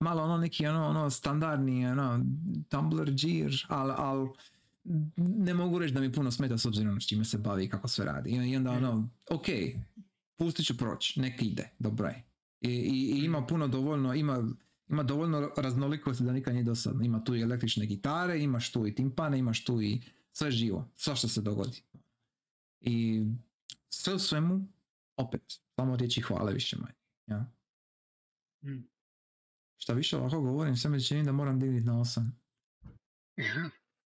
malo 0.00 0.22
ono 0.22 0.36
neki 0.36 0.66
ono, 0.66 0.86
ono 0.86 1.10
standardni 1.10 1.86
ono, 1.86 2.24
Tumblr 2.68 3.10
gear, 3.12 3.52
ali 3.68 3.92
al, 3.96 4.28
ne 5.16 5.54
mogu 5.54 5.78
reći 5.78 5.94
da 5.94 6.00
mi 6.00 6.12
puno 6.12 6.30
smeta 6.30 6.58
s 6.58 6.66
obzirom 6.66 7.00
s 7.00 7.06
čime 7.06 7.24
se 7.24 7.38
bavi 7.38 7.64
i 7.64 7.68
kako 7.68 7.88
sve 7.88 8.04
radi. 8.04 8.30
I, 8.30 8.56
onda 8.56 8.70
ono, 8.70 9.08
ok, 9.30 9.46
pustit 10.36 10.66
ću 10.66 10.76
proći, 10.76 11.20
nek 11.20 11.42
ide, 11.42 11.70
dobro 11.78 12.06
je. 12.06 12.24
I, 12.60 12.70
i, 12.70 13.12
i 13.12 13.24
ima 13.24 13.46
puno 13.46 13.68
dovoljno, 13.68 14.14
ima, 14.14 14.44
ima 14.90 15.02
dovoljno 15.02 15.50
raznolikosti 15.56 16.24
da 16.24 16.32
nikad 16.32 16.54
nije 16.54 16.64
dosadno. 16.64 17.04
Ima 17.04 17.24
tu 17.24 17.34
i 17.34 17.42
električne 17.42 17.86
gitare, 17.86 18.42
imaš 18.42 18.72
tu 18.72 18.86
i 18.86 18.94
timpane, 18.94 19.38
imaš 19.38 19.64
tu 19.64 19.82
i 19.82 20.00
sve 20.32 20.50
živo, 20.50 20.88
sva 20.96 21.14
što 21.14 21.28
se 21.28 21.40
dogodi. 21.40 21.82
I 22.80 23.26
sve 23.88 24.14
u 24.14 24.18
svemu, 24.18 24.68
opet, 25.16 25.42
samo 25.76 25.96
riječi 25.96 26.20
hvale 26.20 26.52
više 26.52 26.76
manje. 26.76 26.94
Ja? 27.26 27.46
Mm. 28.64 28.88
Šta 29.76 29.92
više 29.92 30.16
ovako 30.16 30.40
govorim, 30.40 30.76
sve 30.76 30.90
mi 30.90 31.04
čini 31.04 31.24
da 31.24 31.32
moram 31.32 31.60
dignuti 31.60 31.86
na 31.86 32.00
osam. 32.00 32.40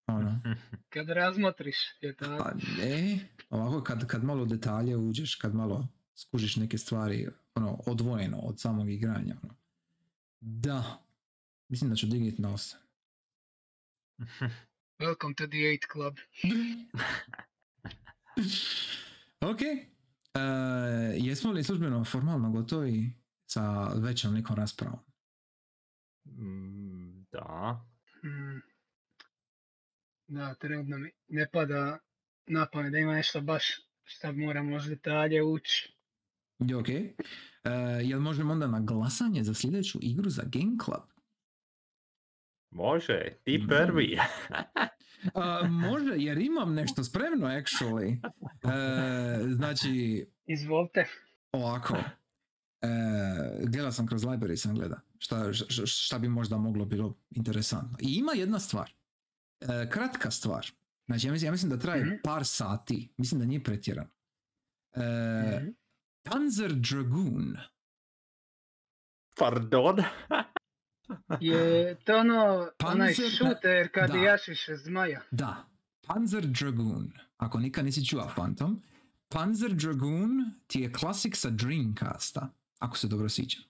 Ono. 0.07 0.41
Kad 0.95 1.09
razmotriš 1.09 1.77
je 2.01 2.17
tako. 2.17 2.45
Pa 2.45 2.53
ne, 2.79 3.29
ovako 3.51 3.83
kad, 3.83 4.07
kad 4.07 4.25
malo 4.25 4.45
detalje 4.45 4.97
uđeš, 4.97 5.35
kad 5.35 5.55
malo 5.55 5.89
skužiš 6.15 6.57
neke 6.57 6.79
stvari 6.79 7.29
ono, 7.55 7.79
odvojeno 7.87 8.39
od 8.39 8.61
samog 8.61 8.91
igranja. 8.91 9.37
Ono. 9.43 9.61
Da, 10.44 11.05
mislim 11.69 11.90
da 11.90 11.97
ću 11.97 12.06
dignuti 12.06 12.43
na 12.43 12.55
osam. 12.55 12.81
Welcome 15.02 15.35
to 15.36 15.47
the 15.47 15.56
8 15.56 15.78
club. 15.93 16.16
ok, 19.52 19.60
e, 19.62 20.40
jesmo 21.16 21.52
li 21.52 21.64
službeno 21.64 22.05
formalno 22.05 22.51
gotovi 22.51 23.12
sa 23.47 23.89
većom 23.89 24.35
nekom 24.35 24.56
raspravom? 24.56 24.98
Mm, 26.24 27.27
Da. 27.32 27.85
Mm. 28.24 28.60
Da, 30.27 30.55
trenutno 30.55 30.98
mi 30.98 31.10
ne 31.28 31.51
pada 31.51 31.98
na 32.47 32.66
pamet 32.73 32.93
da 32.93 32.98
ima 32.98 33.14
nešto 33.14 33.40
baš 33.40 33.64
šta 34.05 34.32
moram 34.32 34.69
možda 34.69 34.94
detalje 34.94 35.43
ući. 35.43 35.97
Je 36.62 36.76
ok. 36.76 36.89
E, 36.89 37.12
jel 38.02 38.20
možemo 38.20 38.52
onda 38.52 38.66
na 38.66 38.80
glasanje 38.80 39.44
za 39.44 39.55
sljedeću 39.55 39.98
igru 40.02 40.30
za 40.30 40.43
Game 40.44 40.76
Club? 40.84 41.02
Može, 42.70 43.22
ti 43.44 43.59
Mm. 43.59 43.68
prvi. 43.68 44.18
A, 45.34 45.62
može, 45.86 46.12
jer 46.16 46.39
imam 46.39 46.74
nešto 46.74 47.05
spremno, 47.05 47.47
actually. 47.48 48.18
E, 48.64 49.48
znači, 49.48 50.26
Izvolite. 50.47 51.06
Ovako. 51.52 51.97
E, 52.80 52.89
gleda 53.62 53.93
sam 53.93 54.06
kroz 54.06 54.22
library 54.22 54.56
sam 54.56 54.74
gleda. 54.74 55.01
Šta, 55.18 55.52
šta 55.86 56.18
bi 56.18 56.28
možda 56.28 56.56
moglo 56.56 56.84
bilo 56.84 57.16
interesantno. 57.30 57.98
I 58.01 58.14
ima 58.14 58.32
jedna 58.32 58.59
stvar. 58.59 58.93
Kratka 59.90 60.30
stvar. 60.30 60.66
Znači 61.06 61.26
ja 61.26 61.32
mislim, 61.32 61.47
ja 61.47 61.52
mislim 61.52 61.70
da 61.70 61.78
traje 61.78 62.05
Mhm. 62.05 62.14
par 62.24 62.44
sati. 62.44 63.09
Mislim 63.16 63.40
da 63.40 63.47
nije 63.47 63.64
pretjeran. 63.64 64.06
E, 64.93 65.01
Mhm. 65.59 65.68
Panzer 66.23 66.73
Dragoon. 66.73 67.57
Pardon? 69.35 69.97
Je 71.40 71.94
to 72.05 72.16
ono, 72.19 72.69
onaj 72.85 73.12
Panzer- 73.15 73.36
šuter 73.39 73.89
kad 73.94 74.11
da. 74.11 74.16
jašiš 74.16 74.66
zmaja. 74.85 75.20
Da. 75.31 75.65
Panzer 76.07 76.47
Dragoon. 76.47 77.12
Ako 77.36 77.59
nikad 77.59 77.85
nisi 77.85 78.07
čuo 78.07 78.31
Phantom. 78.35 78.82
Panzer 79.28 79.73
Dragoon 79.73 80.31
ti 80.66 80.81
je 80.81 80.93
klasik 80.93 81.36
sa 81.36 81.51
Dreamcasta. 81.51 82.49
Ako 82.78 82.99
se 82.99 83.09
dobro 83.09 83.28
sjećam. 83.28 83.62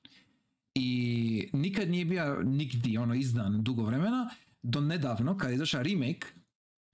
I 0.74 1.50
nikad 1.52 1.90
nije 1.90 2.04
bio 2.04 2.42
nigdje 2.42 3.00
ono 3.00 3.14
izdan 3.14 3.62
dugo 3.62 3.82
vremena. 3.82 4.30
Do 4.62 4.80
nedavno 4.80 5.36
kad 5.38 5.50
je 5.50 5.54
izašao 5.54 5.82
remake 5.82 6.26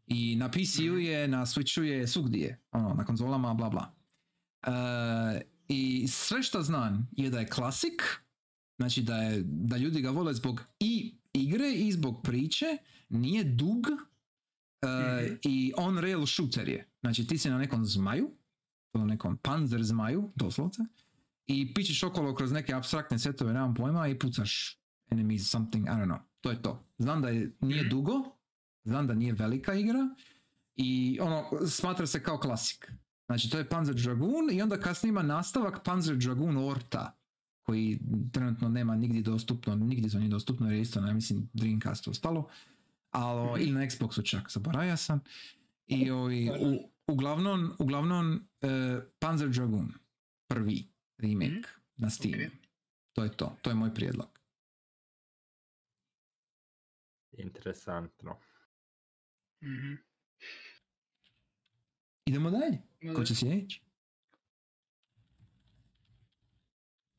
i 0.06 0.36
na 0.36 0.50
PC-u 0.50 0.98
je, 0.98 1.28
na 1.28 1.46
Switchu 1.46 1.82
je 1.82 2.06
svugdje. 2.06 2.60
Ono, 2.72 2.94
na 2.94 3.04
konzolama, 3.04 3.54
bla 3.54 3.68
bla. 3.70 3.92
E, 4.62 4.70
I 5.68 6.08
sve 6.08 6.42
što 6.42 6.62
znam 6.62 7.08
je 7.12 7.30
da 7.30 7.40
je 7.40 7.46
klasik. 7.48 8.02
Znači 8.76 9.02
da, 9.02 9.16
je, 9.16 9.42
da 9.44 9.76
ljudi 9.76 10.00
ga 10.00 10.10
vole 10.10 10.34
zbog 10.34 10.60
i 10.80 11.14
igre 11.32 11.72
i 11.72 11.92
zbog 11.92 12.22
priče. 12.22 12.66
Nije 13.08 13.44
dug, 13.44 13.86
E, 14.82 14.86
Mhm. 15.22 15.34
I 15.42 15.72
on-rail 15.76 16.26
shooter 16.26 16.68
je. 16.68 16.88
Znači 17.00 17.26
ti 17.26 17.38
si 17.38 17.50
na 17.50 17.58
nekom 17.58 17.84
zmaju, 17.84 18.30
na 18.94 19.04
nekom 19.04 19.36
panzer 19.36 19.82
zmaju, 19.82 20.32
doslovce, 20.34 20.82
i 21.46 21.74
pićeš 21.74 22.02
okolo 22.02 22.34
kroz 22.34 22.52
neke 22.52 22.74
abstraktne 22.74 23.18
setove, 23.18 23.52
nemam 23.52 23.74
pojma, 23.74 24.08
i 24.08 24.18
pucaš 24.18 24.78
enemies, 25.10 25.48
something, 25.48 25.86
I 25.86 25.90
don't 25.90 26.06
know. 26.06 26.18
To 26.40 26.50
je 26.50 26.62
to. 26.62 26.84
Znam 26.98 27.22
da 27.22 27.28
je, 27.28 27.56
nije 27.60 27.80
Mhm. 27.80 27.90
dugo, 27.90 28.12
znam 28.84 29.06
da 29.06 29.14
nije 29.14 29.32
velika 29.32 29.74
igra, 29.74 30.08
i 30.76 31.18
ono, 31.22 31.44
smatra 31.68 32.06
se 32.06 32.22
kao 32.22 32.38
klasik. 32.38 32.92
Znači 33.28 33.50
to 33.50 33.58
je 33.58 33.68
Panzer 33.68 33.94
Dragoon 33.94 34.50
i 34.52 34.62
onda 34.62 34.80
kasnije 34.80 35.10
ima 35.10 35.22
nastavak 35.22 35.84
Panzer 35.84 36.16
Dragoon 36.16 36.56
Orta, 36.56 37.18
koji 37.62 37.98
trenutno 38.32 38.68
nema 38.68 38.96
nigdje 38.96 39.22
dostupno, 39.22 39.74
nigdje 39.76 40.10
to 40.10 40.18
nije 40.18 40.28
dostupno 40.28 40.66
jer 40.66 40.74
je 40.74 40.80
isto 40.80 41.00
na, 41.00 41.12
mislim, 41.12 41.48
Dreamcastu 41.52 42.10
ostalo, 42.10 42.48
ali 43.10 43.62
ili 43.62 43.72
na 43.72 43.80
Xboxu 43.80 44.30
čak, 44.30 44.50
zaboravio 44.50 44.96
sam. 44.96 45.20
I 45.86 46.10
ovi, 46.10 46.50
u, 46.60 46.90
uglavnom, 47.06 47.72
uglavnom 47.78 48.48
e, 48.60 49.00
Panzer 49.18 49.48
Dragoon, 49.48 49.92
prvi 50.46 50.88
remake 51.18 51.68
na 51.96 52.10
Steam. 52.10 52.34
Ok. 52.34 52.52
To 53.12 53.24
je 53.24 53.36
to, 53.36 53.56
to 53.62 53.70
je 53.70 53.74
moj 53.74 53.94
prijedlog. 53.94 54.28
Interesantno. 57.32 58.36
Mhm. 59.62 60.07
Idemo 62.28 62.50
dalje. 62.50 62.78
Ko 63.14 63.24
će 63.24 63.34
sljedeći? 63.34 63.80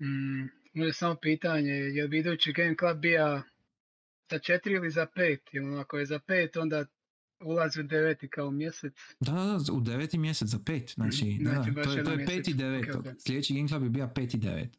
Mm, 0.02 0.44
Može 0.73 0.94
samo 0.94 1.15
pitanje, 1.15 1.72
je 1.72 2.07
li 2.07 2.19
idući 2.19 2.53
Game 2.53 2.76
Club 2.80 2.98
bija 2.98 3.44
za 4.31 4.40
četiri 4.40 4.73
ili 4.73 4.91
za 4.91 5.06
pet? 5.06 5.49
Ili 5.53 5.80
ako 5.80 5.98
je 5.98 6.06
za 6.06 6.19
pet, 6.19 6.57
onda 6.57 6.86
ulazi 7.40 7.80
u 7.80 7.84
deveti 7.84 8.27
kao 8.30 8.52
mjesec. 8.52 8.94
Da, 9.19 9.31
da, 9.31 9.73
u 9.73 9.81
deveti 9.81 10.18
mjesec 10.18 10.48
za 10.48 10.60
pet. 10.65 10.90
Znači, 10.90 11.38
da, 11.41 11.49
Znači, 11.49 11.72
da, 11.72 11.76
baš 11.76 11.86
to 11.86 11.91
je, 11.94 12.03
to 12.03 12.11
je 12.11 12.18
peti 12.18 12.34
mjesec. 12.34 12.56
devetog. 12.56 12.95
Ok, 12.98 13.07
ok. 13.07 13.22
Sljedeći 13.22 13.53
Game 13.53 13.68
Club 13.68 13.84
je 13.84 13.90
bio 13.90 14.10
peti 14.15 14.38
devet. 14.38 14.77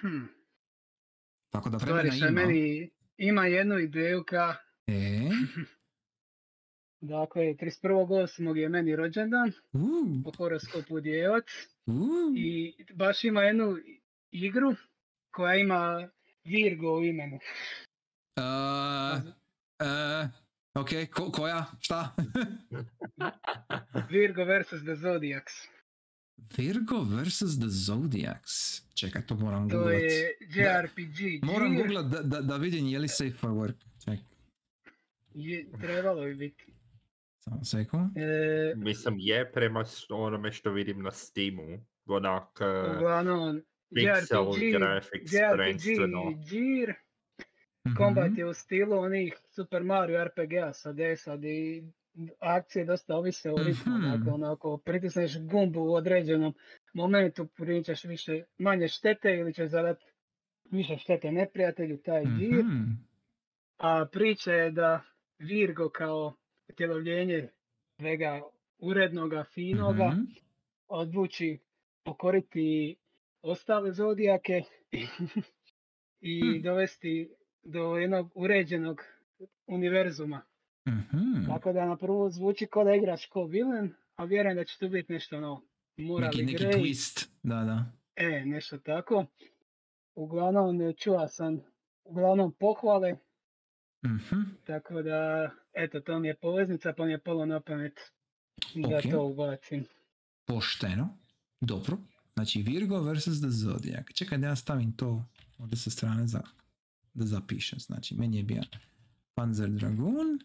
Hm. 0.00 0.24
Tako 1.50 1.70
da 1.70 1.76
vremena 1.76 2.14
ima. 2.16 2.30
meni 2.30 2.90
ima 3.16 3.46
jednu 3.46 3.78
ideju 3.78 4.24
ka, 4.24 4.56
E, 4.86 5.28
dakle, 7.06 7.42
31.8. 7.42 8.56
je 8.56 8.68
meni 8.68 8.96
rođendan, 8.96 9.52
u, 9.72 9.78
po 10.24 10.32
horoskopu 10.32 11.00
djevac, 11.00 11.44
i 12.36 12.74
baš 12.94 13.24
ima 13.24 13.42
jednu 13.42 13.76
igru 14.30 14.74
koja 15.30 15.54
ima 15.54 16.08
Virgo 16.44 16.92
u 16.92 17.04
imenu. 17.04 17.38
a, 18.36 19.20
a, 19.78 20.28
ok, 20.74 20.88
ko, 21.14 21.32
koja, 21.32 21.66
šta? 21.80 22.14
Virgo 24.10 24.44
vs. 24.44 24.82
The 24.82 24.94
Zodiacs. 24.94 25.52
Virgo 26.56 26.96
vs. 27.00 27.38
The 27.38 27.68
Zodiacs. 27.68 28.82
Čekaj, 28.94 29.26
to 29.26 29.34
moram 29.34 29.70
To 29.70 29.76
googlat. 29.76 29.94
je 29.94 30.36
JRPG. 30.40 31.44
Moram 31.44 31.76
googlat 31.76 32.06
da, 32.06 32.22
da, 32.22 32.40
da 32.40 32.56
vidim 32.56 32.86
je 32.86 32.98
li 32.98 33.08
safe 33.08 33.30
for 33.30 33.50
work. 33.50 33.74
Ček, 34.04 34.20
Je, 35.34 35.66
trebalo 35.72 36.24
bi 36.24 36.34
biti. 36.34 36.64
Samo 37.46 37.64
sekund. 37.64 38.16
E, 38.16 38.74
Mislim, 38.76 39.14
je 39.18 39.52
prema 39.52 39.84
s- 39.84 40.06
onome 40.10 40.52
što 40.52 40.70
vidim 40.70 41.02
na 41.02 41.10
Steamu. 41.12 41.62
Onak, 42.06 42.48
uh, 42.60 42.96
uglavnom, 42.96 43.62
pixel 43.90 44.44
JRPG, 44.46 44.72
graphics 44.72 45.32
JRPG 45.32 45.52
prvenstveno. 45.52 46.22
Gear, 46.24 46.94
Mhm. 47.86 47.94
kombat 47.96 48.38
je 48.38 48.46
u 48.46 48.54
stilu 48.54 48.98
onih 48.98 49.34
Super 49.46 49.82
Mario 49.82 50.24
RPG-a 50.24 50.72
sad 50.72 50.98
je 50.98 51.16
sad 51.16 51.44
i 51.44 51.84
akcije 52.40 52.84
dosta 52.84 53.16
ovise 53.16 53.50
o 53.50 53.56
ritmu, 53.56 53.92
Mhm. 53.92 54.10
dakle 54.10 54.32
ono, 54.32 54.46
ako 54.46 54.76
pritisneš 54.78 55.38
gumbu 55.40 55.80
u 55.80 55.94
određenom 55.94 56.54
momentu 56.94 57.46
pričaš 57.46 58.04
više, 58.04 58.44
manje 58.58 58.88
štete 58.88 59.30
ili 59.30 59.54
ćeš 59.54 59.68
zadat 59.68 59.98
više 60.64 60.96
štete 60.96 61.32
neprijatelju, 61.32 61.98
taj 61.98 62.24
Gear. 62.24 62.64
Mhm. 62.64 62.82
A 63.78 64.06
priča 64.06 64.52
je 64.52 64.70
da 64.70 65.02
Virgo 65.38 65.88
kao 65.88 66.34
utjelovljenje 66.76 67.48
svega 67.90 68.40
urednoga, 68.78 69.44
finoga, 69.44 70.08
Mhm. 70.08 70.20
odluči 70.88 71.58
pokoriti 72.04 72.96
ostale 73.42 73.92
zodijake 73.92 74.62
i 76.22 76.40
Hm. 76.42 76.62
dovesti 76.62 77.30
do 77.62 77.96
jednog 77.96 78.30
uređenog 78.34 79.02
univerzuma. 79.66 80.42
Mhm. 80.88 81.46
Tako 81.46 81.72
da 81.72 81.86
na 81.86 81.96
prvu 81.96 82.30
zvuči 82.30 82.66
kao 82.66 82.84
da 82.84 82.94
igraš 82.94 83.26
ko 83.26 83.44
vilen, 83.44 83.94
a 84.16 84.24
vjerujem 84.24 84.56
da 84.56 84.64
će 84.64 84.78
tu 84.78 84.88
biti 84.88 85.12
nešto 85.12 85.36
ono 85.36 85.62
moral 85.96 86.28
Neki, 86.28 86.44
neki 86.44 86.64
twist, 86.64 87.28
da, 87.42 87.54
da. 87.56 87.84
e, 88.16 88.42
nešto 88.42 88.78
tako. 88.78 89.26
Uglavnom 90.14 90.94
čuva 90.94 91.28
sam 91.28 91.60
uglavnom 92.04 92.52
pohvale, 92.52 93.16
Mhm. 94.04 94.40
tako 94.64 95.02
da 95.02 95.50
eto 95.76 96.00
to 96.00 96.18
mi 96.18 96.28
je 96.28 96.36
poveznica 96.36 96.92
pa 96.92 97.04
mi 97.04 97.12
je 97.12 97.18
palo 97.18 97.46
na 97.46 97.60
pamet 97.60 98.00
da 98.74 98.96
Ok. 98.96 99.02
to 99.10 99.22
ubacim. 99.24 99.84
Pošteno. 100.44 101.18
Dobro. 101.60 101.98
Znači 102.34 102.62
Virgo 102.62 103.02
vs. 103.02 103.24
The 103.24 103.48
Zodiac. 103.48 104.06
Čekaj 104.14 104.38
da 104.38 104.46
ja 104.46 104.56
stavim 104.56 104.92
to 104.92 105.24
ovdje 105.58 105.76
sa 105.78 105.90
strane 105.90 106.26
za, 106.26 106.42
da 107.14 107.26
zapišem. 107.26 107.78
Znači 107.78 108.14
meni 108.14 108.36
je 108.36 108.42
bio 108.42 108.62
Panzer 109.34 109.70
Dragoon. 109.70 110.38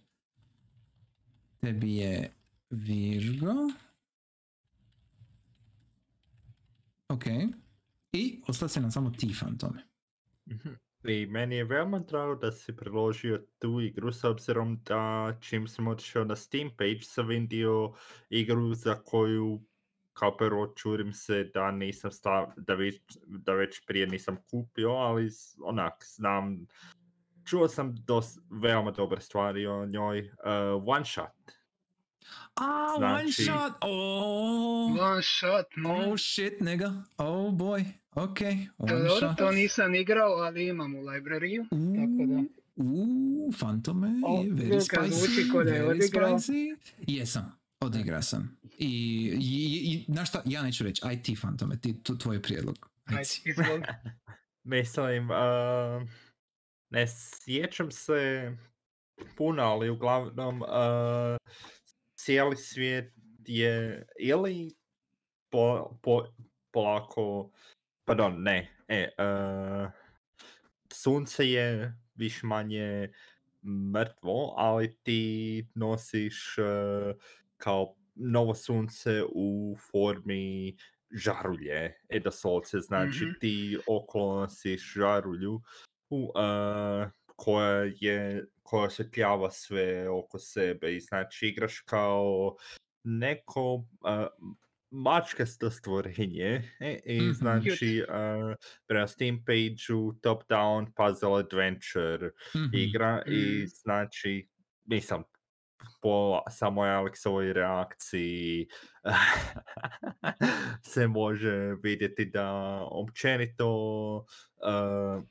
Tebi 1.61 1.95
je 1.95 2.31
Virgo. 2.69 3.53
Ok. 7.09 7.23
I 8.13 8.41
ostalo 8.47 8.69
se 8.69 8.81
nam 8.81 8.91
samo 8.91 9.09
ti 9.09 9.33
fantome. 9.39 9.83
Mhm. 10.49 10.69
I 11.03 11.25
meni 11.25 11.55
je 11.55 11.63
veoma 11.63 11.99
drago 11.99 12.35
da 12.35 12.51
si 12.51 12.75
priložio 12.75 13.41
tu 13.59 13.81
igru 13.81 14.11
s 14.11 14.23
obzirom 14.23 14.79
da 14.85 15.33
čim 15.39 15.67
sam 15.67 15.87
otišao 15.87 16.25
na 16.25 16.35
Steam 16.35 16.69
page 16.77 17.01
sam 17.01 17.27
vidio 17.27 17.93
igru 18.29 18.73
za 18.73 18.95
koju 18.95 19.61
kao 20.13 20.37
prvo 20.37 20.73
čurim 20.75 21.13
se 21.13 21.43
da 21.53 21.71
nisam 21.71 22.11
stav, 22.11 22.45
da, 22.57 22.73
već, 22.73 23.01
da 23.27 23.53
već 23.53 23.85
prije 23.85 24.07
nisam 24.07 24.37
kupio, 24.51 24.89
ali 24.89 25.29
onak 25.63 25.93
znam, 26.05 26.67
čuo 27.45 27.67
sam 27.67 27.95
dos, 27.95 28.37
veoma 28.49 28.91
dobre 28.91 29.21
stvari 29.21 29.67
o 29.67 29.85
njoj. 29.85 30.19
Uh, 30.19 30.83
one 30.85 31.05
shot. 31.05 31.51
A, 32.55 32.93
one 32.95 33.07
Znači- 33.07 33.43
shot! 33.43 33.73
Oh, 33.81 34.99
One 35.01 35.21
shot, 35.21 35.65
mm. 35.77 35.85
oh 35.85 36.17
shit, 36.17 36.59
nigga. 36.59 36.91
Oh 37.17 37.53
boy. 37.53 37.83
Ok, 38.15 38.39
To, 38.77 38.83
one 38.83 39.03
dobro, 39.03 39.33
to 39.37 39.51
nisam 39.51 39.95
igrao, 39.95 40.31
ali 40.31 40.67
imam 40.67 40.95
u 40.95 41.01
librariju, 41.01 41.65
tako 41.69 42.25
da. 42.27 42.43
Uuu, 42.75 43.51
Fantome 43.51 44.07
O, 44.25 44.41
je 44.41 44.49
very 44.51 44.79
spicy, 44.79 45.11
zvuči 45.11 45.49
ko 45.51 45.63
da 45.63 45.71
je 45.71 45.81
very 45.81 45.91
odigrao. 45.91 46.29
spicy. 46.39 46.75
Jesam, 47.07 47.51
odigrao 47.79 48.21
sam. 48.21 48.57
I, 48.77 48.87
i, 49.41 49.81
i 49.93 50.05
znaš 50.13 50.29
šta, 50.29 50.41
ja 50.45 50.63
neću 50.63 50.83
reći, 50.83 51.01
aj 51.05 51.23
ti 51.23 51.35
Fantome, 51.35 51.79
ti, 51.79 52.03
tu, 52.03 52.17
tvoj 52.17 52.41
prijedlog. 52.41 52.89
Izvoli. 53.45 53.81
Mislim, 54.63 55.29
uh, 55.29 56.09
ne 56.89 57.05
sjećam 57.07 57.91
se 57.91 58.51
puno, 59.37 59.63
ali 59.63 59.89
uglavnom 59.89 60.61
uh, 60.61 60.67
cijeli 62.15 62.57
svijet 62.57 63.13
je 63.47 64.05
ili 64.19 64.75
po, 65.51 65.97
po, 66.03 66.25
polako, 66.71 67.51
pardon, 68.05 68.41
ne, 68.43 68.69
e, 68.87 69.09
uh, 69.17 69.91
sunce 70.93 71.49
je 71.49 71.93
više 72.15 72.45
manje 72.45 73.11
mrtvo, 73.93 74.53
ali 74.57 74.97
ti 75.03 75.65
nosiš 75.75 76.57
uh, 76.57 77.15
kao 77.57 77.95
novo 78.15 78.55
sunce 78.55 79.23
u 79.35 79.75
formi 79.91 80.77
žarulje, 81.11 81.93
Edasolce, 82.09 82.79
znači 82.79 83.25
Mhm. 83.25 83.31
ti 83.39 83.77
okolo 83.87 84.41
nosiš 84.41 84.93
žarulju 84.93 85.61
u, 86.09 86.23
uh, 86.35 87.09
koja 87.35 87.91
je, 87.99 88.45
koja 88.63 88.83
osvjetljava 88.85 89.51
sve 89.51 90.09
oko 90.09 90.39
sebe 90.39 90.95
i 90.95 90.99
znači 90.99 91.47
igraš 91.47 91.79
kao 91.79 92.55
neko 93.03 93.73
uh, 93.73 94.49
mačkasto 94.91 95.69
stvorenje 95.71 96.69
e, 96.79 96.99
i 97.05 97.21
Mhm. 97.21 97.31
znači 97.31 98.03
uh, 98.09 98.55
prema 98.87 99.07
Steam 99.07 99.43
page-u 99.45 100.13
top 100.21 100.43
down 100.43 100.87
puzzle 100.95 101.39
adventure 101.39 102.29
Mhm. 102.55 102.75
igra 102.75 103.23
i 103.27 103.63
Mm. 103.63 103.67
znači 103.67 104.49
nisam 104.85 105.23
po 106.01 106.39
samoj 106.49 106.89
Alexovoj 106.89 107.53
reakciji 107.53 108.67
se 110.83 111.07
može 111.07 111.75
vidjeti 111.83 112.25
da 112.25 112.51
općenito 112.91 113.67
uh, 114.17 115.23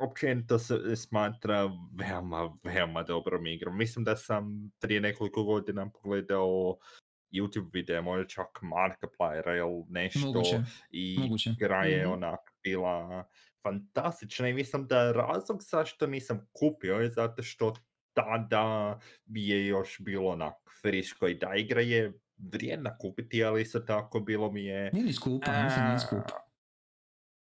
općenito 0.00 0.58
se 0.58 0.96
smatra 0.96 1.70
veoma, 1.98 2.58
veoma 2.64 3.02
dobrom 3.02 3.46
igrom. 3.46 3.78
Mislim 3.78 4.04
da 4.04 4.16
sam 4.16 4.70
prije 4.80 5.00
nekoliko 5.00 5.44
godina 5.44 5.90
pogledao 5.90 6.76
YouTube 7.32 7.70
video, 7.72 8.02
možda 8.02 8.26
čak 8.26 8.46
Markipliera 8.62 9.56
ili 9.56 9.84
nešto 9.88 10.20
Moguće, 10.20 10.60
i 10.90 11.16
moguće. 11.18 11.50
igra 11.50 11.84
je 11.84 12.02
Mhm. 12.02 12.12
onak 12.12 12.40
bila 12.62 13.24
fantastična 13.62 14.48
i 14.48 14.54
mislim 14.54 14.86
da 14.86 15.12
razlog 15.12 15.62
zašto 15.62 16.06
nisam 16.06 16.48
kupio 16.52 16.94
je 16.94 17.10
zato 17.10 17.42
što 17.42 17.74
tada 18.14 18.98
bi 19.24 19.48
je 19.48 19.66
još 19.66 19.96
bilo 20.00 20.28
onak 20.28 20.54
friško 20.82 21.28
i 21.28 21.34
da 21.34 21.54
igra 21.54 21.80
je 21.80 22.12
vrijedna 22.38 22.98
kupiti, 22.98 23.44
ali 23.44 23.62
isto 23.62 23.80
tako 23.80 24.20
bilo 24.20 24.52
mi 24.52 24.64
je 24.64 24.90
Nije 24.92 25.04
ni 25.04 25.12
skupa, 25.12 25.50
mislim 25.54 25.76
da 25.76 25.86
nije 25.86 25.98
skupa. 26.00 26.46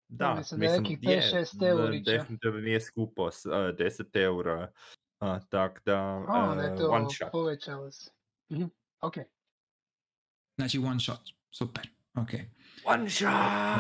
da, 0.09 0.35
mislim 0.35 0.61
da 0.61 0.67
je 0.67 0.71
mislim, 0.71 0.83
nekih 0.85 0.99
je, 1.03 1.21
5-6 1.35 1.57
da, 1.57 1.67
eurića. 1.69 2.11
definitivno 2.13 2.61
nije 2.61 2.81
skupo, 2.81 3.31
s- 3.31 3.47
a, 3.47 3.73
10 3.73 4.17
eura, 4.17 4.73
a, 5.19 5.41
tak 5.41 5.83
da, 5.85 5.99
A, 5.99 6.25
onda 6.43 6.63
je 6.63 6.73
a, 6.73 6.77
to 6.77 6.89
one 6.89 7.07
shot. 7.11 7.33
povećalo 7.33 7.91
se. 7.91 8.11
Mhm. 8.53 8.65
Ok. 9.01 9.15
Znači 10.57 10.79
one 10.79 11.01
shot, 11.01 11.21
super, 11.51 11.89
ok. 12.15 12.31
One 12.85 13.11
shot! 13.11 13.31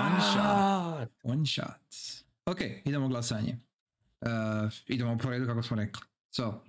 One 0.00 0.20
shot. 0.20 1.10
One 1.22 1.46
shot. 1.46 2.20
Ok, 2.46 2.60
idemo 2.84 3.08
glasanje. 3.08 3.56
Uh, 4.20 4.72
idemo 4.86 5.18
po 5.18 5.30
redu 5.30 5.46
kako 5.46 5.62
smo 5.62 5.76
rekli. 5.76 6.02
So, 6.30 6.62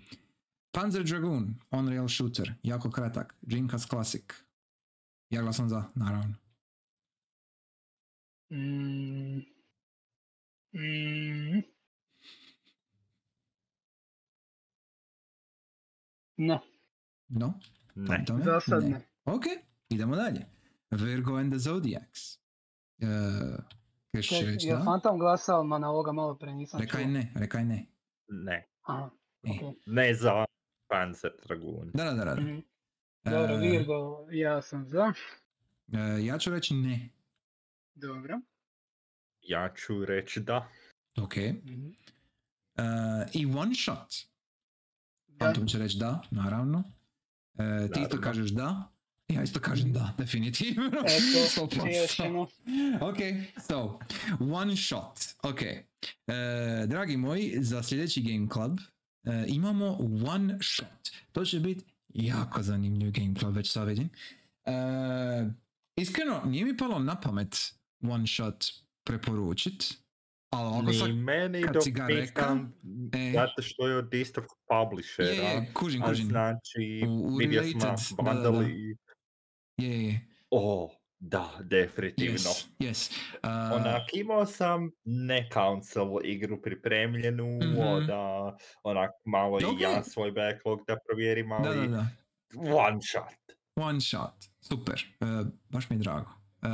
Panzer 0.72 1.04
Dragoon, 1.04 1.56
Unreal 1.72 2.08
Shooter, 2.08 2.54
jako 2.64 2.92
kratak, 2.92 3.36
Dreamcast 3.42 3.90
Classic. 3.90 4.24
Ja 5.30 5.42
glasam 5.42 5.70
za, 5.70 5.84
naravno. 5.96 6.36
Mm. 8.50 9.42
Mm. 10.74 11.62
No, 16.38 16.60
No? 17.30 17.54
Ne. 17.96 18.26
Za 18.44 18.60
sad 18.60 18.84
ne. 18.84 19.02
Ok, 19.26 19.44
idemo 19.92 20.16
dalje. 20.16 20.46
Virgo 20.92 21.36
and 21.36 21.52
the 21.52 21.60
Zodiacs. 21.60 22.38
Uh, 22.98 23.64
će 24.14 24.22
Ček, 24.22 24.46
reći 24.48 24.68
je 24.68 24.76
da? 24.76 24.84
Fantom 24.84 25.20
glasao, 25.20 25.64
ma 25.64 25.80
na 25.80 25.90
ovoga 25.90 26.12
malo 26.12 26.36
pre 26.38 26.54
nisam 26.54 26.80
Rekaj 26.80 27.04
čuo. 27.04 27.12
ne, 27.12 27.32
rekaj 27.36 27.66
ne. 27.66 27.86
Ne. 28.28 28.68
Aha, 28.82 29.10
E. 29.44 29.50
ok. 29.52 29.76
Ne 29.86 30.14
za 30.14 30.46
Panzer 30.88 31.32
Dragoon. 31.46 31.92
Da, 31.94 32.04
da, 32.04 32.14
da, 32.14 32.26
da. 32.26 32.42
Mhm. 32.42 32.60
Dobro, 33.24 33.58
Virgo, 33.58 34.28
ja 34.32 34.62
sam 34.62 34.86
za. 34.88 35.14
e, 35.94 36.26
ja 36.26 36.38
ću 36.38 36.52
reći 36.52 36.74
ne. 36.74 37.10
Dobro. 37.96 38.40
Ja 39.42 39.74
ću 39.76 40.06
reći 40.06 40.40
da. 40.40 40.68
Ok. 41.22 41.36
Mhm. 41.38 41.88
E, 42.78 42.84
I 43.34 43.46
one 43.46 43.76
shot. 43.76 44.14
Da. 45.28 45.46
Anton 45.46 45.68
će 45.68 45.78
reći 45.80 45.98
da, 46.00 46.22
naravno. 46.32 46.84
E, 47.58 47.88
ti 47.94 48.00
isto 48.02 48.22
kažeš 48.22 48.50
da. 48.52 48.92
Ja 49.32 49.44
isto 49.44 49.60
kažem 49.60 49.94
da, 49.94 50.14
definitivno. 50.18 50.88
Eto, 50.88 51.66
100%. 51.66 51.84
riješeno. 51.84 52.42
ok, 53.02 53.18
so, 53.68 54.00
one 54.54 54.76
shot. 54.78 55.20
Ok. 55.44 55.62
E, 55.62 55.86
dragi 56.88 57.18
moji, 57.18 57.54
za 57.60 57.84
sljedeći 57.84 58.22
Game 58.22 58.48
Club 58.54 58.80
e, 59.24 59.46
imamo 59.48 59.98
one 60.28 60.58
shot. 60.62 61.10
To 61.32 61.46
će 61.46 61.60
biti 61.60 61.84
jako 62.10 62.62
zanimljiv 62.64 63.12
Game 63.12 63.36
Club, 63.40 63.56
već 63.56 63.72
sad 63.72 63.88
vidim. 63.88 64.10
E, 64.66 64.72
iskreno, 65.96 66.42
nije 66.46 66.66
mi 66.66 66.78
palo 66.78 67.00
na 67.00 67.20
pamet 67.20 67.58
one 68.02 68.28
shot 68.28 68.66
preporučit, 69.04 69.94
ali 70.50 70.86
Ni 70.86 70.94
sad 70.94 71.10
meni 71.16 71.62
kad 71.64 71.84
si 71.84 71.92
ga 71.92 72.08
reka, 72.08 72.42
nisam, 72.42 72.74
e. 73.14 73.32
zato 73.34 73.62
što 73.62 73.88
je 73.88 73.98
od 73.98 74.14
istog 74.14 74.44
publishera. 74.68 75.30
je, 75.30 75.36
je, 75.36 75.72
kužim, 75.74 76.04
A 76.04 76.08
kužim. 76.08 76.28
znači, 76.28 77.04
U- 77.08 77.12
u 77.12 77.36
vidio 77.36 77.62
related, 77.62 77.82
da, 78.26 78.34
da, 78.52 78.64
i... 78.68 78.96
Je, 79.78 80.04
je, 80.04 80.28
O, 80.50 80.92
da, 81.20 81.50
definitivno. 81.62 82.36
yes, 82.36 82.66
yes. 82.80 83.12
Uh, 83.44 83.76
Onak, 83.76 84.04
imao 84.14 84.46
sam 84.46 84.92
ne 85.04 85.50
console 85.54 86.24
igru 86.24 86.62
pripremljenu, 86.62 87.46
Mhm. 87.58 88.08
da 88.08 88.56
onak 88.84 89.12
malo 89.26 89.56
Ok. 89.58 89.80
i 89.80 89.84
ja 89.84 90.04
svoj 90.04 90.32
backlog 90.32 90.80
da 90.88 90.98
provjerim, 91.08 91.52
ali 91.52 91.64
da, 91.70 91.82
da, 91.82 91.88
da. 91.88 92.08
one 92.76 93.00
shot. 93.02 93.56
One 93.76 94.02
shot. 94.02 94.34
Super. 94.62 95.06
E, 95.20 95.26
baš 95.70 95.90
mi 95.90 95.96
je 95.96 96.00
drago. 96.00 96.30
E, 96.62 96.68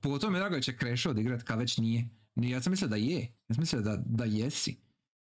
pogotovo 0.00 0.30
mi 0.30 0.36
je 0.36 0.40
drago 0.40 0.54
da 0.54 0.60
će 0.60 0.72
Crash 0.72 1.06
odigrat 1.06 1.42
kad 1.42 1.58
već 1.58 1.78
nije. 1.78 2.08
Ni- 2.34 2.50
Ja 2.50 2.60
sam 2.62 2.70
mislio 2.70 2.88
da 2.88 2.96
je. 2.96 3.20
Ja 3.48 3.54
sam 3.54 3.60
mislio 3.62 3.82
da, 3.82 3.98
da 4.06 4.24
jesi. 4.24 4.76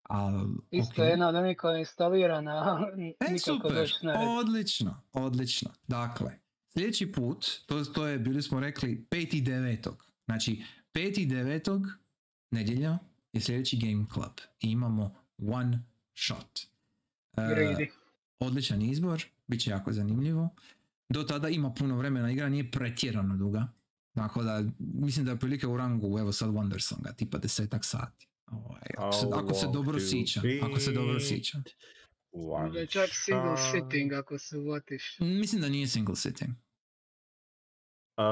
Al, 0.03 0.45
Isto 0.71 1.01
ok. 1.01 1.07
jedna 1.09 1.27
od 1.29 1.35
onih 1.35 1.57
koja 1.57 1.73
je 1.73 1.79
instalirana, 1.79 2.79
E, 3.27 3.31
nikako 3.31 3.39
super. 3.39 3.71
doći 3.73 4.05
na 4.05 4.13
red. 4.13 4.21
Odlično. 4.39 5.01
Odlično. 5.13 5.71
Dakle, 5.87 6.31
sljedeći 6.77 7.11
put, 7.11 7.45
to, 7.65 7.85
to 7.85 8.07
je, 8.07 8.19
bili 8.19 8.41
smo 8.41 8.59
rekli, 8.59 9.05
5.9. 9.11 9.91
Znači, 10.25 10.63
5.9. 10.93 11.89
nedjelja 12.51 12.97
je 13.33 13.41
sljedeći 13.41 13.77
Game 13.77 14.05
Club. 14.13 14.33
I 14.61 14.71
imamo 14.71 15.15
one 15.37 15.83
shot. 16.15 16.59
Greedy. 17.37 17.87
odličan 18.39 18.81
izbor, 18.81 19.23
bit 19.47 19.61
će 19.61 19.69
jako 19.69 19.93
zanimljivo. 19.93 20.49
Do 21.09 21.23
tada 21.23 21.49
ima 21.49 21.73
puno 21.73 21.97
vremena, 21.97 22.31
igra 22.31 22.49
nije 22.49 22.71
pretjerano 22.71 23.37
duga. 23.37 23.67
Tako 24.13 24.43
da, 24.43 24.63
mislim 24.79 25.25
da 25.25 25.31
je 25.31 25.39
prilike 25.39 25.67
u 25.67 25.77
rangu, 25.77 26.19
evo 26.19 26.31
sad 26.31 26.49
Wondersonga, 26.49 27.15
tipa 27.15 27.37
desetak 27.37 27.85
sati. 27.85 28.27
Ovaj, 28.47 28.81
ako, 28.97 29.11
se, 29.11 29.27
ako 29.33 29.53
se 29.53 29.67
dobro 29.73 29.99
sjećam, 29.99 30.43
ako 30.63 30.79
se 30.79 30.91
dobro 30.91 31.13
beat? 31.13 31.27
sjećam. 31.27 31.63
Čak 32.89 33.09
single 33.13 33.57
sitting 33.71 34.13
ako 34.13 34.39
se 34.39 34.57
uvatiš. 34.57 35.17
Mislim 35.19 35.61
da 35.61 35.69
nije 35.69 35.87
single 35.87 36.15
sitting. 36.15 36.51
Uh, 38.17 38.23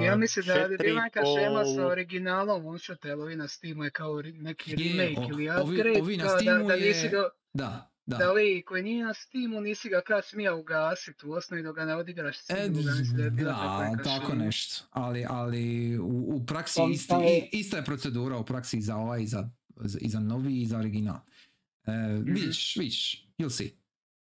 Ja 0.00 0.16
mislim 0.16 0.46
da 0.46 0.52
je 0.52 0.78
bila 0.78 1.02
neka 1.02 1.20
šema 1.38 1.64
sa 1.66 1.86
originalom 1.86 2.64
one-shot, 2.64 3.04
ali 3.04 3.22
ovi 3.22 3.36
na 3.36 3.48
Steamu 3.48 3.84
je 3.84 3.90
kao 3.90 4.22
neki 4.24 4.70
Je, 4.72 4.76
remake 4.76 5.28
ili 5.30 5.48
upgrade, 5.50 6.00
ovi 6.00 6.16
na 6.16 6.24
kao 6.24 6.32
da, 6.32 6.38
Steamu 6.38 6.68
da 6.68 6.76
nisi 6.76 7.06
je- 7.06 7.10
do, 7.10 7.28
Da, 7.52 7.90
da. 8.06 8.16
da 8.16 8.32
li 8.32 8.62
koji 8.62 8.82
nije 8.82 9.04
na 9.04 9.14
Steamu 9.14 9.60
nisi 9.60 9.88
ga 9.88 10.00
kad 10.00 10.24
smija 10.24 10.54
ugasit 10.54 11.24
u 11.24 11.32
osnovi 11.32 11.62
dok 11.62 11.76
ga 11.76 11.84
ne 11.84 11.96
odigraš 11.96 12.36
E, 12.38 12.40
singlu, 12.40 12.82
da 13.12 13.22
je 13.22 13.30
da, 13.30 13.92
tako 14.04 14.34
nešto. 14.34 14.84
Ali, 14.90 15.26
ali 15.28 15.62
u, 15.98 16.04
u 16.28 16.46
praksi 16.46 16.78
Pa- 16.78 16.88
isti, 16.90 17.14
je- 17.14 17.48
ista 17.52 17.76
je 17.76 17.84
procedura 17.84 18.36
u 18.36 18.44
praksi 18.44 18.78
i 18.78 18.82
za 18.82 18.96
ovaj, 18.96 19.22
i 19.22 19.26
za, 19.26 19.48
i 20.00 20.08
za 20.08 20.20
novi 20.20 20.62
i 20.62 20.66
za 20.66 20.78
original. 20.78 21.16
E, 21.86 21.92
Vidiš, 22.24 22.76
vidiš, 22.76 23.26
you'll 23.38 23.50
see. 23.50 23.70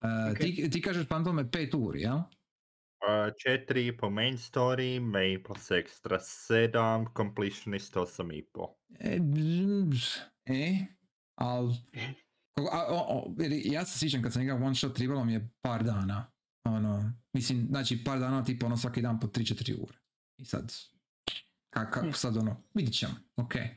E, 0.03 0.31
Ok. 0.33 0.39
ti, 0.39 0.71
ti 0.71 0.83
kažeš 0.83 1.07
Pantome 1.07 1.51
pet 1.51 1.75
uri, 1.75 2.01
jel? 2.01 2.19
Uh, 3.01 3.33
četiri 3.37 3.97
po 3.97 4.11
main 4.11 4.35
story, 4.35 5.01
main 5.03 5.43
plus 5.43 5.71
extra 5.71 6.19
sedam, 6.21 7.05
completionist 7.17 7.97
osam 7.97 8.33
i 8.33 8.45
po. 8.45 8.75
E, 8.91 9.19
bzz, 9.21 10.03
e 10.47 10.77
al, 11.35 11.73
kako- 12.55 12.71
a, 12.73 12.87
o, 12.89 12.97
o, 13.19 13.35
ja 13.65 13.85
se 13.85 13.99
sjećam 13.99 14.23
kad 14.23 14.33
sam 14.33 14.43
igrao 14.43 14.57
one 14.59 14.75
shot, 14.75 14.95
trebalo 14.95 15.25
mi 15.25 15.33
je 15.33 15.51
par 15.61 15.85
dana. 15.85 16.33
Ono, 16.65 17.13
mislim, 17.33 17.67
znači 17.67 18.05
par 18.05 18.19
dana 18.19 18.45
tipa 18.45 18.67
ono 18.67 18.77
svaki 18.77 19.03
dan 19.03 19.21
po 19.21 19.27
3-4 19.27 19.75
ure. 19.79 19.99
I 20.37 20.45
sad, 20.45 20.73
ka- 21.71 21.91
kako 21.91 22.07
Hm. 22.07 22.13
sad 22.13 22.37
ono, 22.37 22.63
vidit 22.75 22.95
ćemo, 22.95 23.13
ok. 23.37 23.55
E, 23.57 23.71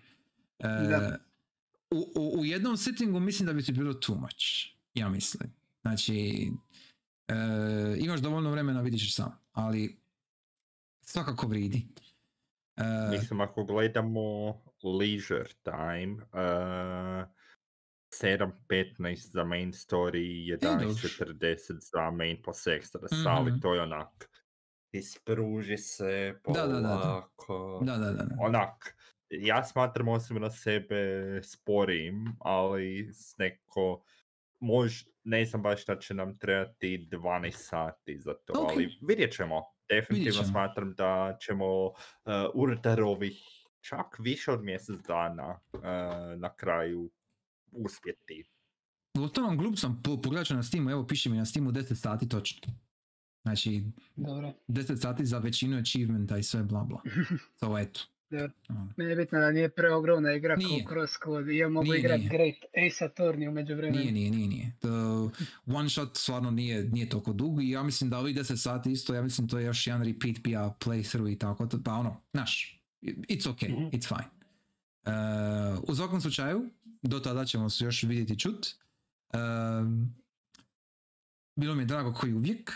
Da. 0.60 1.18
u, 1.92 2.12
u, 2.16 2.40
u 2.40 2.46
jednom 2.46 2.78
sittingu 2.78 3.20
mislim 3.20 3.48
da 3.48 3.54
bi 3.54 3.64
ti 3.64 3.72
bilo 3.72 3.94
too 3.94 4.16
much, 4.16 4.46
ja 4.94 5.10
mislim. 5.10 5.54
Znači, 5.82 6.48
e, 7.32 7.96
imaš 7.98 8.20
dovoljno 8.20 8.52
vremena, 8.52 8.82
vidiš 8.82 9.16
sam, 9.16 9.32
ali 9.52 10.02
svakako 11.02 11.48
vridi. 11.48 11.88
E, 12.78 13.10
Mislim, 13.12 13.42
ako 13.42 13.64
gledamo 13.64 14.22
leisure 15.00 15.50
time, 15.64 16.14
uh, 16.14 17.28
7.15 18.14 19.32
za 19.32 19.44
main 19.44 19.72
story, 19.72 20.58
dobro. 20.62 20.88
11.40 20.90 21.58
za 21.94 22.12
main 22.12 22.42
plus 22.44 22.68
extras, 22.68 23.12
Mhm. 23.12 23.28
ali 23.28 23.60
to 23.62 23.74
je 23.74 23.82
onak, 23.82 24.30
ispruži 24.94 25.78
se 25.78 26.40
Da, 26.48 26.62
da, 26.62 26.68
da, 26.68 26.80
da. 26.82 26.88
polako, 26.88 27.82
da, 27.86 27.98
da, 27.98 28.12
da. 28.12 28.24
da. 28.24 28.36
onak, 28.40 28.96
ja 29.30 29.64
smatram 29.64 30.08
osobno 30.08 30.50
sebe 30.50 31.04
sporijim, 31.44 32.36
ali 32.40 33.10
s 33.14 33.38
neko, 33.38 34.04
mož, 34.60 35.04
ne 35.24 35.46
znam 35.46 35.62
baš 35.62 35.82
šta 35.82 36.00
će 36.00 36.14
nam 36.14 36.38
trebati 36.38 37.08
12 37.12 37.52
sati 37.52 38.20
za 38.20 38.34
to, 38.46 38.54
Ok. 38.64 38.70
ali 38.72 38.98
vidjet 39.08 39.34
ćemo. 39.34 39.62
Definitivno 39.90 40.32
ćemo. 40.42 40.48
smatram 40.52 40.94
da 40.94 41.38
ćemo 41.42 41.86
uh, 41.86 41.94
unutar 42.54 43.02
ovih 43.02 43.44
čak 43.82 44.20
više 44.20 44.52
od 44.52 44.64
mjesec 44.64 44.96
dana 45.08 45.60
uh, 45.74 45.82
na 46.40 46.56
kraju 46.56 47.12
uspjeti. 47.72 48.44
Uostalom, 49.20 49.58
glup 49.58 49.78
sam, 49.78 50.02
po, 50.04 50.22
pogledat 50.22 50.48
ću 50.48 50.54
na 50.56 50.64
Steamu, 50.64 50.90
evo 50.90 51.08
piše 51.08 51.30
mi 51.30 51.38
na 51.38 51.46
Steamu 51.46 51.72
10 51.72 51.96
sati 51.96 52.30
točno. 52.30 52.74
Znači, 53.44 53.84
Dobro. 54.16 54.54
10 54.68 55.02
sati 55.02 55.26
za 55.26 55.38
većinu 55.38 55.78
achievementa 55.78 56.38
i 56.38 56.44
sve 56.44 56.64
bla 56.64 56.84
bla. 56.84 57.02
So, 57.60 57.78
eto. 57.80 58.02
Da. 58.32 58.50
Ono. 58.70 58.94
Meni 58.98 59.10
je 59.12 59.16
bitno 59.16 59.40
da 59.40 59.52
nije 59.52 59.70
preogromna 59.70 60.34
igra 60.34 60.56
Nije. 60.56 60.84
kao 60.84 60.94
Crosscode 60.94 61.54
i 61.54 61.58
ja 61.58 61.70
mogu 61.70 61.84
Nije, 61.84 62.00
igrat 62.00 62.18
nije. 62.20 62.30
Great 62.30 62.56
Ace 62.88 63.06
Attorney 63.06 63.50
u 63.50 63.52
međuvremenu. 63.52 64.00
Nije, 64.00 64.12
nije, 64.12 64.32
nije, 64.32 64.48
nije. 64.48 64.72
To, 64.80 65.32
one 65.66 65.90
shot 65.90 66.18
stvarno 66.18 66.52
nije, 66.52 66.84
nije 66.84 67.10
toliko 67.10 67.34
dug 67.34 67.64
i 67.64 67.70
ja 67.70 67.84
mislim 67.84 68.10
da 68.10 68.20
ovih 68.20 68.36
10 68.36 68.56
sati 68.56 68.92
isto, 68.92 69.14
ja 69.16 69.22
mislim 69.22 69.48
to 69.48 69.60
je 69.60 69.66
još 69.66 69.88
jedan 69.88 70.04
repeat 70.04 70.40
bija 70.40 70.76
playthrough 70.80 71.32
i 71.32 71.40
tako, 71.40 71.68
pa 71.86 71.94
ono, 71.94 72.22
znaš, 72.34 72.82
it's 73.04 73.48
okay, 73.50 73.72
Mhm. 73.72 73.84
it's 73.86 74.08
fine. 74.08 74.30
Uh, 75.06 75.84
u 75.90 75.96
svakom 75.96 76.22
slučaju, 76.22 76.70
do 77.02 77.20
tada 77.20 77.46
ćemo 77.46 77.70
se 77.70 77.86
još 77.86 78.04
vidjeti 78.04 78.40
čut. 78.40 78.68
Um, 79.34 80.16
bilo 81.56 81.76
mi 81.76 81.82
je 81.82 81.86
drago 81.86 82.14
koji 82.14 82.34
uvijek, 82.34 82.72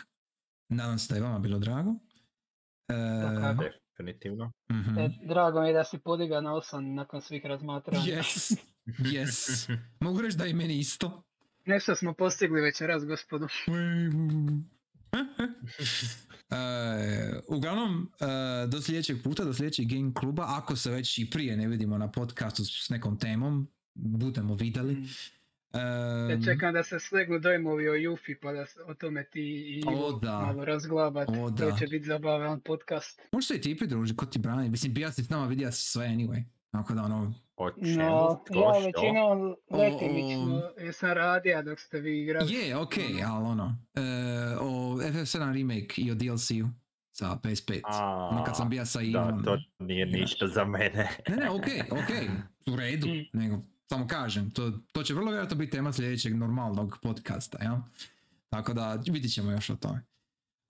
nadam 0.70 1.00
se 1.00 1.14
da 1.14 1.16
je 1.16 1.24
vama 1.24 1.40
bilo 1.40 1.60
drago. 1.60 1.90
Uh. 1.90 3.85
Definitivno. 3.98 4.52
mhm. 4.72 5.00
E, 5.00 5.10
drago 5.28 5.62
mi 5.62 5.68
je 5.68 5.74
da 5.74 5.84
si 5.84 5.98
podigao 5.98 6.42
na 6.42 6.52
8 6.52 6.94
nakon 6.96 7.22
svih 7.22 7.46
razmatranja. 7.46 8.06
Yes, 8.06 8.56
yes. 9.16 9.78
Mogu 10.00 10.22
reći 10.22 10.38
da 10.38 10.46
je 10.46 10.54
meni 10.54 10.80
isto. 10.80 11.24
Nešto 11.66 11.96
smo 11.96 12.14
postigli 12.14 12.62
večeras, 12.62 13.06
gospodu. 13.06 13.48
E, 16.50 17.40
uglavnom, 17.48 18.12
e, 18.20 18.68
do 18.68 18.82
sljedećeg 18.82 19.24
puta, 19.24 19.44
do 19.44 19.54
sljedećeg 19.54 19.88
game 19.90 20.14
kluba, 20.14 20.46
ako 20.48 20.76
se 20.76 20.92
već 20.92 21.18
i 21.18 21.30
prije 21.30 21.58
ne 21.58 21.68
vidimo 21.68 21.98
na 21.98 22.12
podcastu 22.12 22.66
s 22.66 22.90
nekom 22.90 23.20
temom, 23.20 23.68
budemo 23.94 24.56
vidjeli. 24.56 24.94
Mm. 24.94 25.08
E, 25.76 26.32
Ja 26.32 26.42
čekam 26.44 26.74
da 26.74 26.84
se 26.84 27.00
slegnu 27.00 27.40
dojmovi 27.40 27.90
o 27.90 27.96
Jufi 27.96 28.36
pa 28.36 28.52
da 28.52 28.66
o 28.86 28.94
tome 28.94 29.24
ti 29.24 29.42
i 29.42 29.84
O, 29.90 30.12
da. 30.14 30.40
malo 30.40 30.66
razglabat. 30.66 31.30
O, 31.30 31.34
To 31.34 31.66
da. 31.66 31.72
će 31.72 31.88
biti 31.88 32.06
zabavan 32.06 32.60
podcast. 32.60 33.22
Možeš 33.32 33.48
se 33.48 33.56
i 33.56 33.62
ti 33.62 33.78
pridružiti, 33.78 34.18
ko 34.18 34.26
ti 34.26 34.40
brani. 34.40 34.70
Mislim, 34.70 34.94
bija 34.94 35.12
si 35.12 35.24
s 35.24 35.30
nama, 35.30 35.46
vidio 35.46 35.72
si 35.72 35.84
sve 35.84 36.06
anyway. 36.08 36.44
Tako 36.72 36.94
da 36.94 37.02
ono, 37.04 37.34
O 37.58 37.72
čemu? 37.72 37.98
No, 37.98 38.44
Tko, 38.46 38.56
ja 38.56 38.72
većinom 38.78 39.56
letimično 39.72 40.62
jesam 40.80 41.12
radio 41.12 41.62
dok 41.62 41.80
ste 41.80 42.00
vi 42.00 42.22
igrali. 42.22 42.54
je, 42.54 42.78
ok, 42.78 42.94
ali 43.26 43.46
ono, 43.46 43.78
e, 43.94 44.02
o 44.58 44.68
FF7 44.98 45.38
remake 45.54 45.94
i 45.98 46.12
o 46.12 46.16
DLC-u 46.16 46.68
za 47.14 47.38
PS5. 47.38 47.82
A, 47.84 48.30
Ono 48.32 48.44
kad 48.44 48.58
sam 48.58 48.70
bija 48.70 48.86
sa 48.86 49.00
Da, 49.00 49.06
Ivom. 49.06 49.44
to 49.44 49.58
nije 49.80 50.06
ništa 50.06 50.48
za 50.48 50.66
mene. 50.66 51.10
Ne, 51.30 51.36
ne, 51.36 51.50
ok, 51.50 51.64
ok, 51.92 52.10
u 52.68 52.76
redu, 52.76 53.08
Mm. 53.08 53.26
nego 53.34 53.58
samo 53.90 54.08
kažem, 54.08 54.52
to, 54.52 54.72
to 54.92 55.04
će 55.04 55.14
vrlo 55.14 55.32
vjerojatno 55.32 55.58
biti 55.58 55.72
tema 55.72 55.94
sljedećeg 55.94 56.36
normalnog 56.36 56.98
podcasta, 57.02 57.64
ja? 57.64 57.82
Tako 58.50 58.74
da 58.74 59.04
vidit 59.08 59.34
ćemo 59.34 59.52
još 59.52 59.70
o 59.70 59.76
tome. 59.76 60.06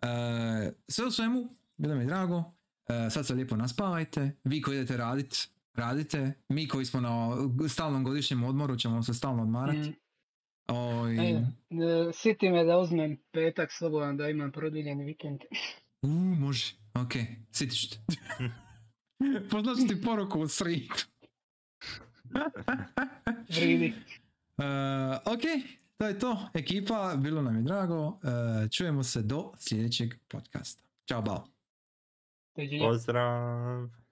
E, 0.02 0.72
sve 0.88 1.06
u 1.06 1.12
svemu, 1.12 1.50
bilo 1.78 1.96
mi 1.96 2.02
je 2.02 2.08
drago, 2.08 2.44
e, 2.88 3.10
sad 3.10 3.28
se 3.28 3.34
lijepo 3.34 3.56
naspavajte, 3.56 4.32
vi 4.44 4.62
koji 4.62 4.76
idete 4.76 4.98
radit, 4.98 5.50
radite, 5.74 6.34
mi 6.50 6.68
koji 6.68 6.86
smo 6.86 7.02
na 7.02 7.38
stalnom 7.70 8.04
godišnjem 8.04 8.44
odmoru 8.44 8.78
ćemo 8.78 9.04
se 9.04 9.14
stalno 9.14 9.44
odmarati. 9.44 9.90
Mm. 9.90 9.96
Oj, 10.68 11.18
E, 11.20 11.32
e, 11.32 11.44
Siti 12.14 12.50
me 12.50 12.64
da 12.64 12.78
uzmem 12.78 13.18
petak 13.32 13.72
slobodan 13.72 14.18
da 14.18 14.30
imam 14.30 14.52
produljeni 14.52 15.04
vikend. 15.04 15.40
u, 16.02 16.08
može, 16.08 16.74
ok, 16.94 17.14
sitiš 17.52 17.90
te. 17.90 17.98
Poznaš 19.52 19.78
ti 19.88 20.02
poruku 20.02 20.40
u 20.40 20.48
sridu. 20.48 20.94
Vridi. 23.50 23.94
E, 24.58 24.64
ok, 25.26 25.42
to 25.98 26.06
je 26.06 26.20
to. 26.20 26.50
Ekipa, 26.54 27.16
bilo 27.18 27.42
nam 27.42 27.56
je 27.56 27.62
drago. 27.62 28.20
E, 28.24 28.70
čujemo 28.70 29.04
se 29.04 29.22
do 29.22 29.52
sljedećeg 29.58 30.14
podcasta. 30.28 30.84
Ćao, 31.10 31.22
bao. 31.22 31.48
Pozdrav! 32.80 34.05